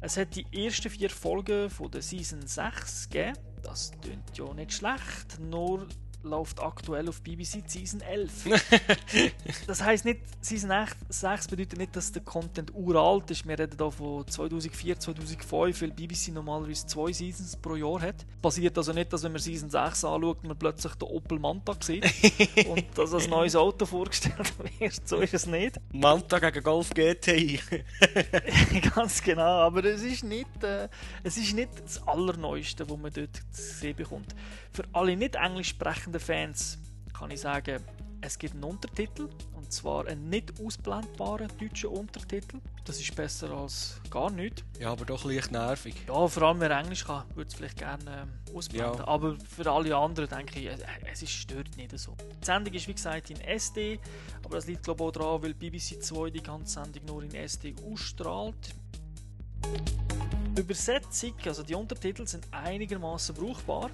es 0.02 0.18
hat 0.18 0.36
die 0.36 0.46
ersten 0.66 0.90
vier 0.90 1.10
Folgen 1.10 1.70
von 1.70 1.90
der 1.92 2.02
Season 2.02 2.46
6 2.46 3.10
gegeben. 3.10 3.38
Das 3.64 3.92
klingt 4.02 4.38
ja 4.38 4.54
nicht 4.54 4.74
schlecht, 4.74 5.40
nur 5.40 5.88
läuft 6.28 6.60
aktuell 6.60 7.10
auf 7.10 7.22
BBC 7.22 7.64
Season 7.66 8.02
11. 8.02 8.46
das 9.68 9.84
heisst 9.84 10.06
nicht, 10.06 10.22
Season 10.42 10.72
6 11.10 11.48
bedeutet 11.48 11.78
nicht, 11.80 11.96
dass 11.96 12.12
der 12.12 12.22
Content 12.22 12.74
uralt 12.74 13.32
ist. 13.32 13.48
Wir 13.48 13.58
reden 13.58 13.78
hier 13.78 13.92
von 13.92 14.28
2004, 14.28 15.00
2005, 15.00 15.82
weil 15.82 15.92
BBC 15.92 16.30
normalerweise 16.34 16.88
zwei 16.88 17.12
Seasons 17.12 17.56
pro 17.56 17.76
Jahr 17.76 18.02
hat. 18.02 18.26
Passiert 18.42 18.78
also 18.78 18.94
nicht, 18.94 19.12
dass 19.12 19.24
wenn 19.24 19.32
man 19.32 19.42
Season 19.42 19.70
6 19.70 20.04
anschaut, 20.06 20.44
man 20.44 20.58
plötzlich 20.58 20.94
den 20.96 21.08
Opel 21.08 21.40
Manta 21.40 21.76
sieht 21.80 22.06
und 22.68 22.86
dass 22.98 23.14
ein 23.14 23.30
neues 23.30 23.56
Auto 23.56 23.86
vorgestellt 23.86 24.54
wird. 24.80 25.08
So 25.08 25.18
ist 25.18 25.34
es 25.34 25.46
nicht. 25.46 25.80
Manta 25.92 26.40
gegen 26.40 26.64
Golf 26.64 26.90
GTI. 26.92 27.60
Ganz 28.96 29.22
genau, 29.22 29.60
aber 29.62 29.84
es 29.86 30.02
ist 30.02 30.24
nicht, 30.24 30.64
äh, 30.64 30.90
es 31.24 31.38
ist 31.38 31.54
nicht 31.54 31.70
das 31.84 32.06
Allerneueste, 32.08 32.90
was 32.90 32.98
man 32.98 33.12
dort 33.12 33.36
zu 33.52 33.62
sehen 33.62 33.96
bekommt. 33.96 34.36
Für 34.72 34.84
alle 34.94 35.16
nicht 35.16 35.36
englisch 35.36 35.70
sprechenden 35.70 36.17
Fans 36.20 36.78
kann 37.14 37.32
ich 37.32 37.42
sagen, 37.42 37.82
es 38.22 38.38
gibt 38.38 38.54
einen 38.56 38.64
Untertitel, 38.64 39.30
und 39.54 39.72
zwar 39.72 40.08
einen 40.08 40.30
nicht 40.30 40.60
ausblendbaren 40.60 41.50
deutschen 41.60 41.90
Untertitel. 41.90 42.60
Das 42.86 43.00
ist 43.00 43.16
besser 43.16 43.52
als 43.52 44.00
gar 44.10 44.30
nichts. 44.30 44.64
Ja, 44.80 44.92
aber 44.92 45.06
doch 45.06 45.26
leicht 45.26 45.52
nervig. 45.52 45.96
Ja, 46.08 46.28
vor 46.28 46.44
allem 46.44 46.60
wer 46.60 46.72
Englisch 46.72 47.06
kann, 47.06 47.24
würde 47.36 47.50
es 47.50 47.54
vielleicht 47.54 47.78
gerne 47.78 48.28
äh, 48.48 48.56
ausblenden. 48.56 49.00
Ja. 49.00 49.08
Aber 49.08 49.38
für 49.40 49.70
alle 49.70 49.96
anderen 49.96 50.30
denke 50.30 50.60
ich, 50.60 50.70
es 51.12 51.22
ist, 51.22 51.32
stört 51.32 51.76
nicht 51.78 51.98
so. 51.98 52.16
Die 52.42 52.46
Sendung 52.46 52.74
ist 52.74 52.88
wie 52.88 52.94
gesagt 52.94 53.30
in 53.30 53.42
SD, 53.42 54.00
aber 54.44 54.56
das 54.56 54.68
liegt 54.68 54.84
glaube 54.84 55.04
ich 55.04 55.08
auch 55.10 55.12
daran, 55.12 55.44
weil 55.44 55.54
BBC 55.54 56.02
2 56.02 56.30
die 56.30 56.42
ganze 56.42 56.82
Sendung 56.82 57.06
nur 57.06 57.24
in 57.24 57.36
SD 57.36 57.76
ausstrahlt. 57.92 58.74
Die 60.56 60.62
Übersetzung, 60.62 61.34
also 61.46 61.62
die 61.62 61.76
Untertitel 61.76 62.26
sind 62.26 62.48
einigermaßen 62.52 63.36
brauchbar. 63.36 63.92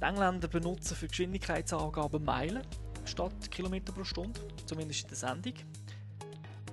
Die 0.00 0.04
Engländer 0.04 0.46
benutzen 0.46 0.96
für 0.96 1.08
Geschwindigkeitsangaben 1.08 2.24
Meilen 2.24 2.62
statt 3.04 3.50
Kilometer 3.50 3.92
pro 3.92 4.04
Stunde, 4.04 4.38
zumindest 4.66 5.02
in 5.02 5.08
der 5.08 5.16
Sendung. 5.16 5.54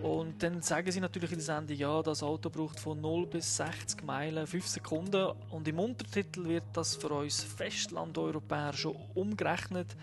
Und 0.04 0.44
dann 0.44 0.62
sagen 0.62 0.92
sie 0.92 1.00
natürlich 1.00 1.32
in 1.32 1.38
der 1.38 1.46
Sendung, 1.46 1.78
ja, 1.78 2.04
das 2.04 2.22
Auto 2.22 2.50
braucht 2.50 2.80
von 2.80 3.00
0 3.00 3.28
bis 3.28 3.56
60 3.58 4.04
Meilen 4.04 4.46
5 4.46 4.68
Sekunden. 4.68 5.32
Und 5.50 5.68
im 5.68 5.80
Untertitel 5.80 6.46
wird 6.46 6.66
das 6.74 6.96
für 6.96 7.10
uns 7.10 7.42
Festlandeuropäer 7.42 8.74
schon 8.74 8.96
umgerechnet. 9.16 9.96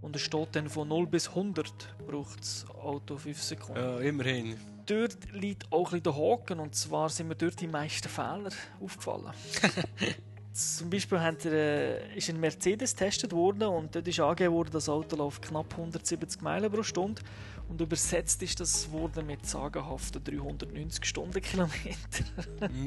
Und 0.00 0.16
es 0.16 0.22
steht 0.22 0.56
dann 0.56 0.68
von 0.68 0.88
0 0.88 1.06
bis 1.06 1.28
100 1.28 1.94
braucht 2.06 2.40
das 2.40 2.66
Auto 2.70 3.16
5 3.18 3.42
Sekunden. 3.42 3.80
Ja, 3.80 3.98
immerhin. 4.00 4.56
Dort 4.86 5.32
liegt 5.32 5.70
auch 5.72 5.92
ein 5.92 6.02
bisschen 6.02 6.02
der 6.02 6.16
Haken. 6.16 6.60
Und 6.60 6.74
zwar 6.74 7.08
sind 7.08 7.28
mir 7.28 7.36
dort 7.36 7.60
die 7.60 7.68
meisten 7.68 8.08
Fehler 8.08 8.50
aufgefallen. 8.80 9.32
Zum 10.54 10.88
Beispiel 10.88 11.18
haben, 11.18 11.36
äh, 11.46 12.16
ist 12.16 12.30
ein 12.30 12.38
Mercedes 12.38 12.94
getestet 12.94 13.32
worden 13.32 13.64
und 13.64 13.92
dort 13.92 14.06
ist 14.06 14.20
angegeben 14.20 14.54
worden, 14.54 14.70
das 14.72 14.88
Auto 14.88 15.16
läuft 15.16 15.42
knapp 15.42 15.72
170 15.72 16.42
Meilen 16.42 16.70
pro 16.70 16.84
Stunde 16.84 17.20
und 17.68 17.80
übersetzt 17.80 18.40
ist 18.40 18.60
das 18.60 18.88
worden 18.92 19.26
mit 19.26 19.44
sagenhaften 19.44 20.22
390 20.22 21.04
Stundenkilometer. 21.04 22.24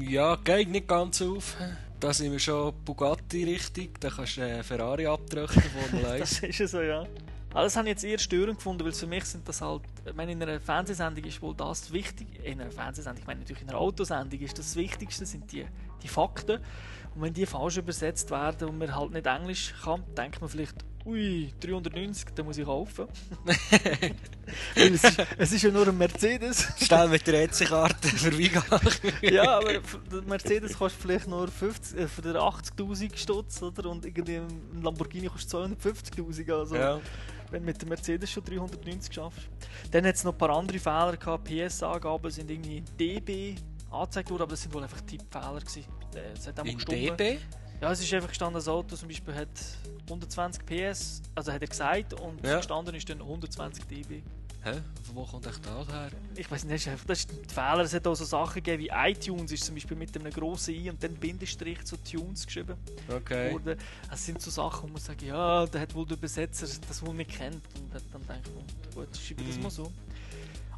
ja, 0.00 0.36
geht 0.36 0.70
nicht 0.70 0.88
ganz 0.88 1.20
auf. 1.20 1.58
Da 2.00 2.14
sind 2.14 2.32
wir 2.32 2.38
schon 2.38 2.72
Bugatti 2.86 3.44
richtig, 3.44 4.00
da 4.00 4.08
kannst 4.08 4.38
du 4.38 4.40
äh, 4.40 4.62
Ferrari 4.62 5.06
abdrücken, 5.06 5.62
Formel 5.90 6.06
1. 6.06 6.20
das 6.20 6.58
ist 6.58 6.70
so, 6.70 6.80
ja. 6.80 7.04
Das 7.52 7.76
habe 7.76 7.88
ich 7.88 7.92
jetzt 7.92 8.04
eher 8.04 8.18
störend 8.18 8.56
gefunden, 8.56 8.82
weil 8.82 8.92
für 8.92 9.06
mich 9.06 9.24
sind 9.26 9.46
das 9.46 9.60
halt, 9.60 9.82
ich 10.06 10.14
meine, 10.14 10.32
in 10.32 10.42
einer 10.42 10.58
Fernsehsendung 10.58 11.24
ist 11.24 11.42
wohl 11.42 11.54
das 11.54 11.92
wichtig, 11.92 12.28
in 12.44 12.62
einer 12.62 12.70
Fernsehsendung, 12.70 13.20
ich 13.20 13.26
meine 13.26 13.40
natürlich 13.40 13.62
in 13.62 13.68
einer 13.68 13.78
Autosendung 13.78 14.40
ist 14.40 14.58
das 14.58 14.74
Wichtigste, 14.74 15.26
sind 15.26 15.52
die, 15.52 15.66
die 16.02 16.08
Fakten. 16.08 16.60
Und 17.14 17.22
wenn 17.22 17.32
die 17.32 17.46
falsch 17.46 17.78
übersetzt 17.78 18.30
werden 18.30 18.68
und 18.68 18.78
man 18.78 18.94
halt 18.94 19.12
nicht 19.12 19.26
Englisch 19.26 19.74
kann, 19.82 20.02
denkt 20.16 20.40
man 20.40 20.48
vielleicht, 20.48 20.84
ui, 21.04 21.52
390, 21.60 22.34
dann 22.34 22.46
muss 22.46 22.58
ich 22.58 22.64
kaufen. 22.64 23.06
Es 24.74 25.04
ist, 25.04 25.26
es 25.36 25.52
ist 25.52 25.62
ja 25.62 25.70
nur 25.70 25.86
ein 25.86 25.98
Mercedes. 25.98 26.68
Stell 26.80 27.08
mit 27.08 27.26
der 27.26 27.44
EC-Karte 27.44 28.08
für 28.08 28.40
ja, 29.30 29.58
aber 29.58 29.74
der 29.74 30.22
Mercedes 30.22 30.78
kostet 30.78 31.02
vielleicht 31.02 31.26
nur 31.26 31.48
50, 31.48 31.98
äh, 31.98 32.08
für 32.08 32.22
80'000 32.22 33.14
Stutz, 33.14 33.62
oder? 33.62 33.90
Und 33.90 34.06
irgendwie 34.06 34.36
ein 34.36 34.82
Lamborghini 34.82 35.26
kostet 35.28 35.52
250'000, 35.52 36.52
also... 36.52 36.76
Ja. 36.76 37.00
Wenn 37.50 37.62
du 37.62 37.66
mit 37.66 37.80
dem 37.80 37.88
Mercedes 37.88 38.30
schon 38.30 38.44
390 38.44 39.14
schaffst. 39.14 39.48
Dann 39.90 40.06
hat 40.06 40.14
es 40.14 40.24
noch 40.24 40.32
ein 40.32 40.38
paar 40.38 40.50
andere 40.50 40.78
Fehler 40.78 41.16
gehabt. 41.16 41.44
PS-Angaben 41.44 42.30
sind 42.30 42.50
irgendwie 42.50 42.82
DB 42.98 43.56
angezeigt 43.90 44.30
worden, 44.30 44.42
aber 44.42 44.50
das 44.50 44.62
sind 44.62 44.74
wohl 44.74 44.82
einfach 44.82 45.00
Tippfehler 45.00 45.60
gewesen. 45.60 45.84
Äh, 46.14 46.32
es 46.34 46.46
hat 46.46 46.58
In 46.66 46.78
DB? 46.78 47.38
Ja, 47.80 47.92
es 47.92 48.00
ist 48.00 48.12
einfach 48.12 48.28
gestanden, 48.28 48.54
das 48.54 48.66
Auto 48.66 48.96
zum 48.96 49.08
Beispiel 49.08 49.34
hat 49.34 49.48
120 50.06 50.66
PS, 50.66 51.22
also 51.34 51.52
hat 51.52 51.62
er 51.62 51.68
gesagt, 51.68 52.14
und 52.14 52.44
ja. 52.44 52.56
gestanden 52.56 52.94
ist 52.94 53.08
dann 53.08 53.20
120 53.20 53.84
dB. 53.84 54.22
Hä? 54.64 54.72
Von 55.04 55.14
wo 55.14 55.24
kommt 55.24 55.46
echt 55.46 55.64
das 55.64 55.88
her? 55.88 56.10
Ich 56.34 56.50
weiß 56.50 56.64
nicht, 56.64 56.86
das 56.86 57.18
ist 57.20 57.30
ein 57.30 57.48
Fehler. 57.48 57.80
Es 57.80 57.94
hat 57.94 58.06
auch 58.08 58.14
so 58.16 58.24
Sachen 58.24 58.54
gegeben 58.54 58.82
wie 58.82 58.90
iTunes, 58.92 59.52
ist 59.52 59.64
zum 59.64 59.76
Beispiel 59.76 59.96
mit 59.96 60.16
einem 60.18 60.32
grossen 60.32 60.74
I 60.74 60.90
und 60.90 61.00
dann 61.02 61.14
Bindestrich 61.14 61.84
zu 61.84 61.96
Tunes 61.96 62.44
geschrieben. 62.44 62.74
Okay. 63.08 63.52
Worden. 63.52 63.78
Das 64.10 64.26
sind 64.26 64.42
so 64.42 64.50
Sachen, 64.50 64.88
wo 64.88 64.92
man 64.92 65.00
sagt, 65.00 65.22
ja, 65.22 65.64
da 65.66 65.78
hat 65.78 65.94
wohl 65.94 66.06
der 66.06 66.16
Übersetzer 66.16 66.66
das 66.88 67.06
wohl 67.06 67.14
nicht 67.14 67.30
kennt. 67.30 67.62
Und 67.76 67.94
dann 67.94 68.26
denkt 68.26 68.50
man, 68.54 68.64
gut, 68.94 69.16
schreibe 69.16 69.44
mm. 69.44 69.46
das 69.46 69.56
mhm. 69.56 69.62
mal 69.62 69.70
so. 69.70 69.92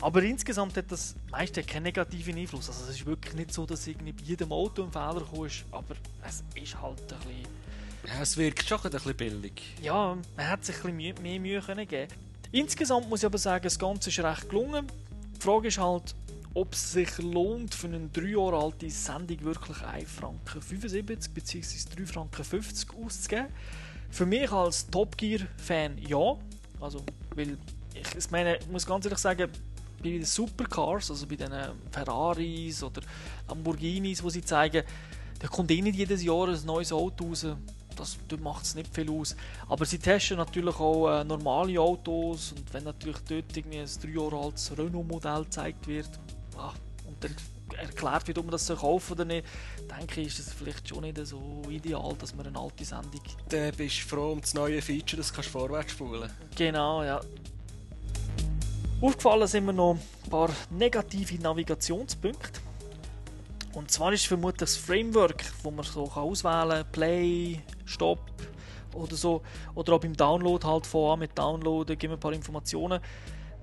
Aber 0.01 0.23
insgesamt 0.23 0.77
hat 0.77 0.91
das 0.91 1.15
meiste 1.31 1.63
keinen 1.63 1.85
negativen 1.85 2.37
Einfluss. 2.37 2.69
Also 2.69 2.85
es 2.85 2.97
ist 2.97 3.07
wirklich 3.07 3.35
nicht 3.35 3.53
so, 3.53 3.67
dass 3.67 3.87
irgendwie 3.87 4.13
bei 4.13 4.23
jedem 4.23 4.51
Auto 4.51 4.85
ein 4.85 4.93
Fehler 4.93 5.23
kommst, 5.31 5.65
aber 5.71 5.95
es 6.27 6.43
ist 6.55 6.81
halt 6.81 7.01
ein 7.01 7.19
bisschen... 7.19 7.61
Ja, 8.07 8.23
es 8.23 8.37
wirkt 8.37 8.67
schon 8.67 8.81
ein 8.83 8.91
bisschen 8.91 9.15
billig. 9.15 9.63
Ja, 9.83 10.17
man 10.37 10.49
hat 10.49 10.65
sich 10.65 10.77
ein 10.85 10.97
bisschen 10.97 11.23
mehr 11.23 11.41
Mühe 11.41 11.61
können 11.61 11.87
geben 11.87 12.13
Insgesamt 12.53 13.09
muss 13.09 13.21
ich 13.21 13.27
aber 13.27 13.39
sagen, 13.39 13.63
das 13.63 13.79
Ganze 13.79 14.11
ist 14.11 14.19
recht 14.19 14.49
gelungen. 14.49 14.87
Die 15.37 15.41
Frage 15.41 15.69
ist 15.69 15.79
halt, 15.79 16.15
ob 16.55 16.73
es 16.73 16.93
sich 16.93 17.19
lohnt, 17.19 17.75
für 17.75 17.87
eine 17.87 18.09
drei 18.09 18.31
Jahre 18.31 18.59
alte 18.59 18.91
Sendung 18.91 19.41
wirklich 19.45 19.81
1 19.83 20.11
Franken 20.11 20.61
75 20.61 21.33
bzw. 21.33 21.97
3 21.97 22.07
Franken 22.07 22.45
50 22.45 22.89
auszugeben. 23.05 23.47
Für 24.11 24.27
mich 24.27 24.51
als 24.51 24.91
Top 24.91 25.17
Gear-Fan 25.17 25.99
ja. 25.99 26.37
Also, 26.81 27.05
weil 27.37 27.57
ich, 27.95 28.17
ich 28.17 28.31
meine, 28.33 28.57
ich 28.57 28.67
muss 28.67 28.85
ganz 28.85 29.05
ehrlich 29.05 29.21
sagen, 29.21 29.51
bei 30.03 30.11
den 30.11 30.25
Supercars, 30.25 31.11
also 31.11 31.27
bei 31.27 31.37
den 31.37 31.53
Ferraris 31.91 32.83
oder 32.83 33.03
Lamborghinis, 33.49 34.23
die 34.23 34.31
sie 34.31 34.43
zeigen, 34.43 34.83
da 35.39 35.49
kommt 35.49 35.71
eh 35.71 35.81
nicht 35.81 35.97
jedes 35.97 36.23
Jahr 36.23 36.49
ein 36.49 36.67
neues 36.67 36.93
Auto 36.93 37.29
raus. 37.29 37.47
Das 37.97 38.17
macht 38.41 38.65
es 38.65 38.75
nicht 38.75 38.95
viel 38.95 39.11
aus. 39.11 39.37
Aber 39.69 39.85
sie 39.85 39.99
testen 39.99 40.39
natürlich 40.39 40.77
auch 40.77 41.21
äh, 41.21 41.25
normale 41.25 41.79
Autos 41.81 42.53
und 42.53 42.73
wenn 42.73 42.85
natürlich 42.85 43.19
dort 43.29 43.57
irgendwie 43.57 43.81
ein 43.81 43.89
drei 44.01 44.09
Jahre 44.09 44.39
altes 44.39 44.77
Renault-Modell 44.77 45.45
gezeigt 45.45 45.87
wird 45.87 46.09
ah, 46.57 46.73
und 47.07 47.23
dann 47.23 47.35
erklärt 47.77 48.27
wird, 48.29 48.39
ob 48.39 48.47
man 48.47 48.53
das 48.53 48.67
soll 48.67 48.77
kaufen 48.77 49.13
oder 49.13 49.25
nicht, 49.25 49.47
denke 49.99 50.21
ich, 50.21 50.29
ist 50.29 50.39
es 50.39 50.53
vielleicht 50.53 50.89
schon 50.89 51.03
nicht 51.03 51.19
so 51.27 51.63
ideal, 51.69 52.15
dass 52.19 52.35
man 52.35 52.47
eine 52.47 52.59
alte 52.59 52.85
Sendung... 52.85 53.21
Dann 53.49 53.75
bist 53.75 54.03
du 54.03 54.09
froh 54.09 54.33
um 54.33 54.41
das 54.41 54.55
neue 54.55 54.81
Feature, 54.81 55.19
das 55.19 55.33
kannst 55.33 55.49
du 55.49 55.59
vorwärts 55.59 55.93
spulen. 55.93 56.31
Genau, 56.57 57.03
ja. 57.03 57.21
Aufgefallen 59.03 59.47
sind 59.47 59.65
mir 59.65 59.73
noch 59.73 59.97
ein 60.25 60.31
paar 60.31 60.51
negative 60.69 61.41
Navigationspunkte. 61.41 62.61
Und 63.73 63.91
zwar 63.91 64.13
ist 64.13 64.27
vermutlich 64.27 64.59
das 64.59 64.77
Framework, 64.77 65.43
wo 65.63 65.71
man 65.71 65.87
so 65.87 66.05
auswählen 66.05 66.83
kann, 66.83 66.93
Play, 66.93 67.61
Stop 67.87 68.21
oder 68.93 69.17
so, 69.17 69.41
oder 69.75 69.95
auch 69.95 70.01
beim 70.01 70.15
Download 70.15 70.67
halt 70.67 70.87
von 70.87 71.19
mit 71.19 71.39
Downloaden, 71.39 71.97
geben 71.97 72.13
wir 72.13 72.17
ein 72.19 72.21
paar 72.21 72.35
Informationen, 72.35 73.01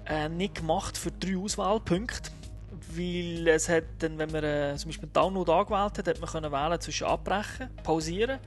äh, 0.08 0.28
nicht 0.28 0.56
gemacht 0.56 0.98
für 0.98 1.12
drei 1.12 1.38
Auswahlpunkte. 1.38 2.32
Weil 2.96 3.48
es 3.48 3.70
hat 3.70 3.84
dann, 4.00 4.18
wenn 4.18 4.32
man 4.32 4.44
äh, 4.44 4.76
zum 4.78 4.90
Beispiel 4.90 5.06
einen 5.06 5.14
Download 5.14 5.52
angewählt 5.52 6.00
hat, 6.00 6.08
hat 6.08 6.20
man 6.20 6.30
können 6.32 6.52
wählen 6.52 6.82
zwischen 6.82 7.06
abbrechen, 7.06 7.70
pausieren 7.84 8.40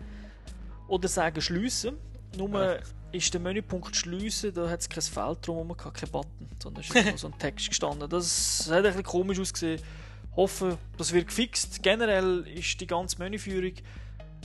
oder 0.89 1.07
sagen 1.07 1.41
schließen. 1.41 1.97
Nur 2.37 2.49
ist 3.13 3.33
der 3.35 3.41
Menüpunkt 3.41 3.95
schließen, 3.95 4.55
da 4.55 4.69
hat 4.69 4.81
es 4.81 4.89
kein 4.89 5.03
Feld 5.03 5.47
drum, 5.47 5.77
kein 5.77 6.11
Button, 6.11 6.49
sondern 6.63 6.85
ist 6.85 6.95
nur 6.95 7.19
so 7.19 7.27
ein 7.29 7.39
Text 7.39 7.69
gestanden. 7.69 8.09
Das 8.09 8.67
hat 8.69 8.79
ein 8.79 8.83
bisschen 8.85 9.03
komisch 9.03 9.41
ausgesehen. 9.41 9.83
Hoffe, 10.37 10.79
das 10.97 11.13
wird 11.13 11.29
gefixt. 11.29 11.83
Generell 11.83 12.47
ist 12.47 12.81
die 12.81 12.87
ganze 12.87 13.19
Menüführung 13.19 13.73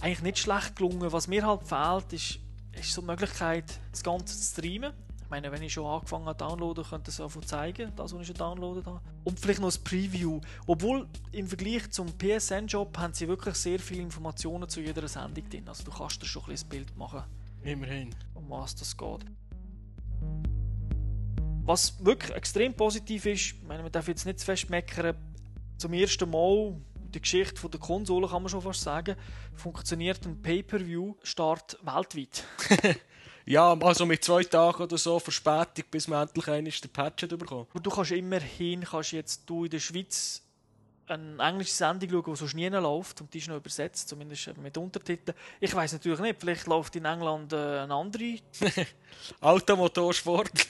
eigentlich 0.02 0.22
nicht 0.22 0.40
schlecht 0.40 0.76
gelungen. 0.76 1.12
Was 1.12 1.28
mir 1.28 1.46
halt 1.46 1.64
fehlt, 1.64 2.14
ist, 2.14 2.40
ist 2.74 2.94
so 2.94 3.02
die 3.02 3.08
Möglichkeit, 3.08 3.66
das 3.92 4.04
Ganze 4.04 4.38
zu 4.38 4.44
streamen. 4.44 4.94
Ich 5.24 5.30
meine, 5.30 5.52
wenn 5.52 5.64
ich 5.64 5.74
schon 5.74 5.86
angefangen 5.86 6.26
habe 6.26 6.38
zu 6.38 6.46
downloaden, 6.46 6.84
könnte 6.84 7.10
es 7.10 7.20
einfach 7.20 7.42
zeigen, 7.46 7.92
das, 7.96 8.14
was 8.14 8.22
ich 8.22 8.28
schon 8.28 8.36
downloadet 8.36 8.86
habe. 8.86 9.02
Und 9.24 9.40
vielleicht 9.40 9.60
noch 9.60 9.70
das 9.70 9.80
Preview. 9.80 10.40
Obwohl 10.68 11.08
im 11.32 11.48
Vergleich 11.48 11.90
zum 11.92 12.08
PSN-Job 12.16 12.96
haben 12.98 13.14
sie 13.14 13.28
wirklich 13.28 13.56
sehr 13.56 13.80
viele 13.80 14.04
Informationen 14.04 14.70
zu 14.70 14.82
jeder 14.82 15.08
Sendung 15.08 15.50
drin. 15.50 15.68
Also 15.68 15.84
du 15.84 15.92
kannst 15.92 16.22
dir 16.22 16.28
schon 16.28 16.44
ein 16.44 16.50
bisschen 16.50 16.70
Bild 16.70 16.96
machen. 16.96 17.24
Immerhin. 17.66 18.14
Um 18.34 18.50
was 18.50 18.76
das 18.76 18.96
geht. 18.96 19.26
Was 21.64 22.06
wirklich 22.06 22.32
extrem 22.36 22.74
positiv 22.76 23.26
ist, 23.26 23.42
ich 23.42 23.64
meine, 23.64 23.82
man 23.82 23.92
darf 23.92 24.08
jetzt 24.08 24.26
nicht 24.26 24.40
zu 24.40 24.46
fest 24.46 24.70
meckern, 24.70 25.18
zum 25.78 25.94
ersten 25.94 26.30
Mal 26.30 26.76
in 27.04 27.12
der 27.12 27.22
Geschichte 27.22 27.68
der 27.68 27.80
Konsole 27.80 28.28
kann 28.28 28.44
man 28.44 28.50
schon 28.50 28.62
fast 28.62 28.82
sagen, 28.82 29.16
funktioniert 29.56 30.26
ein 30.26 30.42
Pay-Per-View-Start 30.42 31.80
weltweit. 31.84 32.44
Ja, 33.48 33.74
also 33.80 34.08
mit 34.08 34.24
zwei 34.24 34.44
Tagen 34.44 34.82
oder 34.82 34.98
so 34.98 35.20
Verspätung, 35.20 35.86
bis 35.92 36.08
man 36.08 36.28
endlich 36.28 36.48
einen 36.48 36.66
den 36.66 36.90
Patch 36.92 37.22
hat 37.24 37.38
bekommen. 37.38 37.68
Und 37.76 37.86
du 37.86 37.92
kannst 37.92 38.10
immerhin, 38.12 38.82
kannst 38.82 39.12
jetzt 39.12 39.48
du 39.48 39.66
in 39.66 39.70
der 39.70 39.78
Schweiz 39.80 40.42
eine 41.08 41.42
englische 41.44 41.72
Sendung 41.72 42.10
schauen, 42.10 42.24
die 42.34 42.36
sonst 42.36 42.54
nie 42.56 42.68
läuft 42.68 43.22
und 43.22 43.34
die 43.34 43.38
ist 43.38 43.48
noch 43.48 43.58
übersetzt, 43.58 44.10
zumindest 44.10 44.58
mit 44.58 44.78
Untertiteln. 44.78 45.38
Ich 45.60 45.74
weiß 45.74 45.94
natürlich 45.94 46.20
nicht, 46.20 46.40
vielleicht 46.40 46.68
läuft 46.68 46.96
in 46.96 47.06
England 47.06 47.54
äh, 47.54 47.80
eine 47.80 47.94
andere. 47.94 48.38
Automotorsport. 49.42 50.68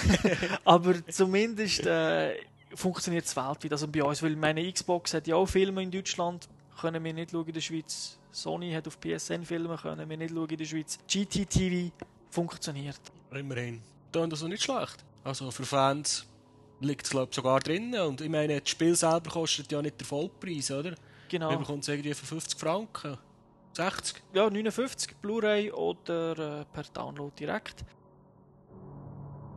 Aber 0.64 1.06
zumindest 1.06 1.86
äh, 1.86 2.36
funktioniert 2.74 3.24
es 3.24 3.36
weltweit. 3.36 3.72
Also 3.72 3.88
bei 3.88 4.02
uns, 4.02 4.22
weil 4.22 4.36
meine 4.36 4.70
Xbox 4.70 5.14
hat 5.14 5.26
ja 5.26 5.36
auch 5.36 5.46
Filme 5.46 5.82
in 5.82 5.90
Deutschland, 5.90 6.48
können 6.80 7.02
wir 7.02 7.12
nicht 7.12 7.30
schauen 7.30 7.46
in 7.46 7.54
der 7.54 7.60
Schweiz. 7.60 8.18
Sony 8.30 8.72
hat 8.72 8.86
auf 8.86 8.98
PSN 9.00 9.44
Filme, 9.44 9.76
können 9.76 10.08
wir 10.08 10.16
nicht 10.16 10.32
schauen 10.32 10.48
in 10.48 10.58
der 10.58 10.64
Schweiz. 10.64 10.98
GTTV 11.08 11.90
funktioniert. 12.30 13.00
Immerhin. 13.32 13.80
Das 14.12 14.32
ist 14.32 14.42
nicht 14.42 14.62
schlecht. 14.62 15.04
Also 15.24 15.50
für 15.50 15.64
Fans 15.64 16.26
liegt 16.80 17.06
es 17.06 17.10
glaube 17.10 17.34
sogar 17.34 17.60
drin. 17.60 17.94
Und 17.94 18.20
ich 18.20 18.28
meine, 18.28 18.60
das 18.60 18.68
Spiel 18.68 18.94
selber 18.94 19.30
kostet 19.30 19.70
ja 19.72 19.82
nicht 19.82 20.00
den 20.00 20.06
Vollpreis, 20.06 20.70
oder? 20.70 20.94
Genau. 21.28 21.50
Man 21.50 21.60
bekommt 21.60 21.82
es 21.82 21.88
irgendwie 21.88 22.14
für 22.14 22.26
50 22.26 22.58
Franken. 22.58 23.18
60? 23.74 24.22
Ja, 24.32 24.50
59 24.50 25.16
Blu-ray 25.16 25.70
oder 25.70 26.60
äh, 26.60 26.64
per 26.72 26.84
Download 26.92 27.32
direkt. 27.38 27.84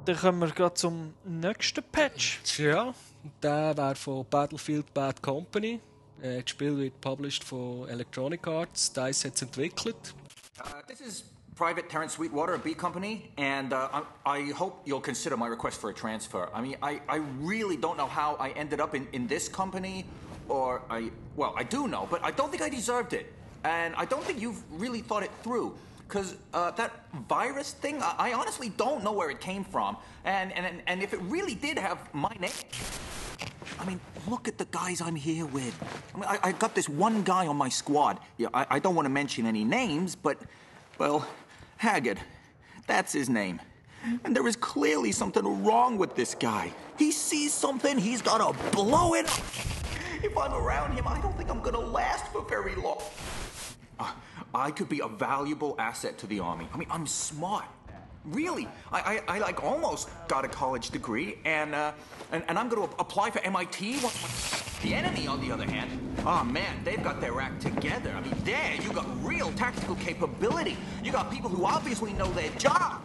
Dann 0.05 0.17
kommen 0.17 0.39
wir 0.41 0.49
gerade 0.49 0.73
zum 0.75 1.13
nächsten 1.23 1.83
Patch. 1.83 2.39
Ja, 2.57 2.93
der 3.41 3.77
wäre 3.77 3.95
von 3.95 4.25
Battlefield 4.29 4.93
Bad 4.93 5.21
Company. 5.21 5.79
Äh, 6.21 6.41
das 6.41 6.49
Spiel 6.49 6.77
wird 6.77 6.99
published 7.01 7.43
von 7.43 7.87
Electronic 7.87 8.45
Arts. 8.47 8.91
DICE 8.93 9.25
hat 9.25 9.35
es 9.35 9.41
entwickelt. 9.41 10.15
Uh, 10.59 10.81
this 10.87 11.01
is 11.01 11.23
Private 11.61 11.91
Terrence 11.91 12.13
Sweetwater 12.13 12.55
of 12.55 12.63
B 12.63 12.73
Company, 12.73 13.29
and 13.37 13.71
uh, 13.71 14.01
I, 14.25 14.37
I 14.37 14.41
hope 14.49 14.81
you'll 14.83 14.99
consider 14.99 15.37
my 15.37 15.45
request 15.45 15.79
for 15.79 15.91
a 15.91 15.93
transfer. 15.93 16.49
I 16.55 16.59
mean, 16.59 16.75
I, 16.81 17.01
I 17.07 17.17
really 17.37 17.77
don't 17.77 17.97
know 17.97 18.07
how 18.07 18.35
I 18.39 18.49
ended 18.49 18.79
up 18.79 18.95
in, 18.95 19.07
in 19.13 19.27
this 19.27 19.47
company, 19.47 20.05
or 20.49 20.81
I, 20.89 21.11
well, 21.35 21.53
I 21.55 21.61
do 21.61 21.87
know, 21.87 22.07
but 22.09 22.25
I 22.25 22.31
don't 22.31 22.49
think 22.49 22.63
I 22.63 22.69
deserved 22.69 23.13
it. 23.13 23.31
And 23.63 23.93
I 23.95 24.05
don't 24.05 24.23
think 24.23 24.41
you've 24.41 24.59
really 24.71 25.01
thought 25.01 25.21
it 25.21 25.29
through. 25.43 25.77
Because 26.07 26.35
uh, 26.55 26.71
that 26.71 27.05
virus 27.29 27.73
thing, 27.73 28.01
I, 28.01 28.15
I 28.17 28.33
honestly 28.33 28.69
don't 28.69 29.03
know 29.03 29.11
where 29.11 29.29
it 29.29 29.39
came 29.39 29.63
from. 29.63 29.97
And, 30.25 30.51
and, 30.53 30.81
and 30.87 31.03
if 31.03 31.13
it 31.13 31.21
really 31.21 31.53
did 31.53 31.77
have 31.77 32.11
my 32.11 32.35
name. 32.39 32.49
I 33.79 33.85
mean, 33.85 33.99
look 34.27 34.47
at 34.47 34.57
the 34.57 34.65
guys 34.71 34.99
I'm 34.99 35.15
here 35.15 35.45
with. 35.45 35.75
I 36.15 36.17
mean, 36.17 36.27
I, 36.27 36.39
I 36.41 36.51
got 36.53 36.73
this 36.73 36.89
one 36.89 37.21
guy 37.21 37.45
on 37.45 37.55
my 37.55 37.69
squad. 37.69 38.17
Yeah, 38.39 38.47
I, 38.51 38.65
I 38.67 38.79
don't 38.79 38.95
want 38.95 39.05
to 39.05 39.11
mention 39.11 39.45
any 39.45 39.63
names, 39.63 40.15
but, 40.15 40.39
well, 40.97 41.27
Haggard. 41.81 42.19
That's 42.85 43.11
his 43.11 43.27
name. 43.27 43.59
And 44.23 44.35
there 44.35 44.47
is 44.47 44.55
clearly 44.55 45.11
something 45.11 45.63
wrong 45.63 45.97
with 45.97 46.15
this 46.15 46.35
guy. 46.35 46.71
He 46.99 47.11
sees 47.11 47.55
something, 47.55 47.97
he's 47.97 48.21
gotta 48.21 48.55
blow 48.69 49.15
it 49.15 49.25
up. 49.25 49.39
If 50.23 50.37
I'm 50.37 50.53
around 50.53 50.93
him, 50.93 51.07
I 51.07 51.19
don't 51.21 51.35
think 51.35 51.49
I'm 51.49 51.59
gonna 51.61 51.79
last 51.79 52.27
for 52.27 52.43
very 52.43 52.75
long. 52.75 53.01
Uh, 53.99 54.11
I 54.53 54.69
could 54.69 54.89
be 54.89 54.99
a 54.99 55.07
valuable 55.07 55.75
asset 55.79 56.19
to 56.19 56.27
the 56.27 56.39
army. 56.39 56.67
I 56.71 56.77
mean, 56.77 56.87
I'm 56.91 57.07
smart. 57.07 57.65
Really, 58.25 58.67
I, 58.91 59.21
I, 59.27 59.35
I 59.35 59.39
like 59.39 59.63
almost 59.63 60.09
got 60.27 60.45
a 60.45 60.47
college 60.47 60.91
degree, 60.91 61.39
and 61.43 61.73
uh, 61.73 61.91
and, 62.31 62.43
and 62.47 62.59
I'm 62.59 62.69
going 62.69 62.87
to 62.87 62.95
apply 62.99 63.31
for 63.31 63.39
MIT. 63.39 63.99
The 64.83 64.93
enemy, 64.93 65.25
on 65.25 65.41
the 65.41 65.51
other 65.51 65.65
hand, 65.65 65.89
oh 66.25 66.43
man, 66.43 66.83
they've 66.83 67.03
got 67.03 67.19
their 67.19 67.41
act 67.41 67.61
together. 67.61 68.11
I 68.15 68.21
mean, 68.21 68.35
there 68.43 68.75
you 68.75 68.93
got 68.93 69.07
real 69.25 69.51
tactical 69.53 69.95
capability. 69.95 70.77
You 71.03 71.11
got 71.11 71.31
people 71.31 71.49
who 71.49 71.65
obviously 71.65 72.13
know 72.13 72.31
their 72.33 72.49
job. 72.51 73.01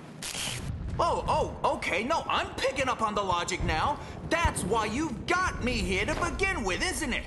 Oh, 0.98 1.24
oh, 1.28 1.76
okay. 1.76 2.04
No, 2.04 2.22
I'm 2.28 2.48
picking 2.54 2.88
up 2.88 3.02
on 3.02 3.14
the 3.14 3.22
logic 3.22 3.62
now. 3.64 3.98
That's 4.28 4.64
why 4.64 4.86
you've 4.86 5.26
got 5.26 5.62
me 5.62 5.72
here 5.72 6.04
to 6.06 6.14
begin 6.14 6.62
with, 6.62 6.82
isn't 6.82 7.12
it? 7.12 7.24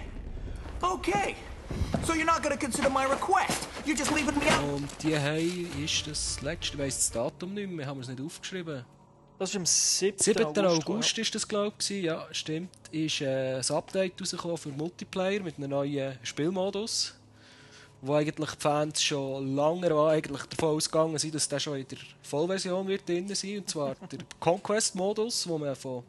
Okay. 0.83 1.35
So 2.05 2.13
you're 2.13 2.25
not 2.25 2.41
gonna 2.41 2.57
consider 2.57 2.89
my 2.89 3.05
request? 3.05 3.67
You're 3.85 3.97
just 3.97 4.11
leaving 4.11 4.37
me 4.37 4.51
out? 4.51 4.63
Und 4.63 4.89
die 5.03 5.17
haben, 5.17 5.83
ist 5.83 6.07
das 6.07 6.41
letzte, 6.41 6.75
ich 6.75 6.79
weiss 6.79 6.95
das 6.97 7.11
Datum 7.11 7.53
nicht 7.53 7.69
mehr, 7.69 7.85
haben 7.85 7.97
wir 7.97 8.03
es 8.03 8.09
nicht 8.09 8.21
aufgeschrieben. 8.21 8.85
Das 9.39 9.51
ist 9.51 9.55
am 9.55 9.65
7. 9.65 10.17
7. 10.19 10.45
August, 10.45 10.87
August 10.89 11.17
ist 11.17 11.33
das, 11.33 11.47
glaube 11.47 11.75
ich. 11.79 11.89
Ja, 11.89 12.27
stimmt. 12.31 12.71
Ist 12.91 13.21
äh, 13.21 13.55
ein 13.55 13.71
Update 13.71 14.19
rausgekommen 14.19 14.57
für 14.57 14.69
Multiplayer 14.69 15.41
mit 15.41 15.57
einem 15.57 15.69
neuen 15.69 16.19
Spielmodus. 16.23 17.15
Wo 18.01 18.15
eigentlich 18.15 18.51
die 18.51 18.61
Fans 18.61 19.01
schon 19.01 19.55
lange 19.55 19.93
eigentlich 20.09 20.43
davon 20.43 20.75
ausgegangen 20.75 21.17
sind, 21.17 21.35
dass 21.35 21.47
der 21.47 21.59
schon 21.59 21.77
in 21.77 21.87
der 21.87 21.99
Vollversion 22.21 22.85
wird 22.85 23.07
drin 23.07 23.33
sein. 23.33 23.59
Und 23.59 23.69
zwar 23.69 23.95
der 24.11 24.19
Conquest-Modus, 24.41 25.47
wo 25.47 25.57
man 25.57 25.73
von, 25.73 26.03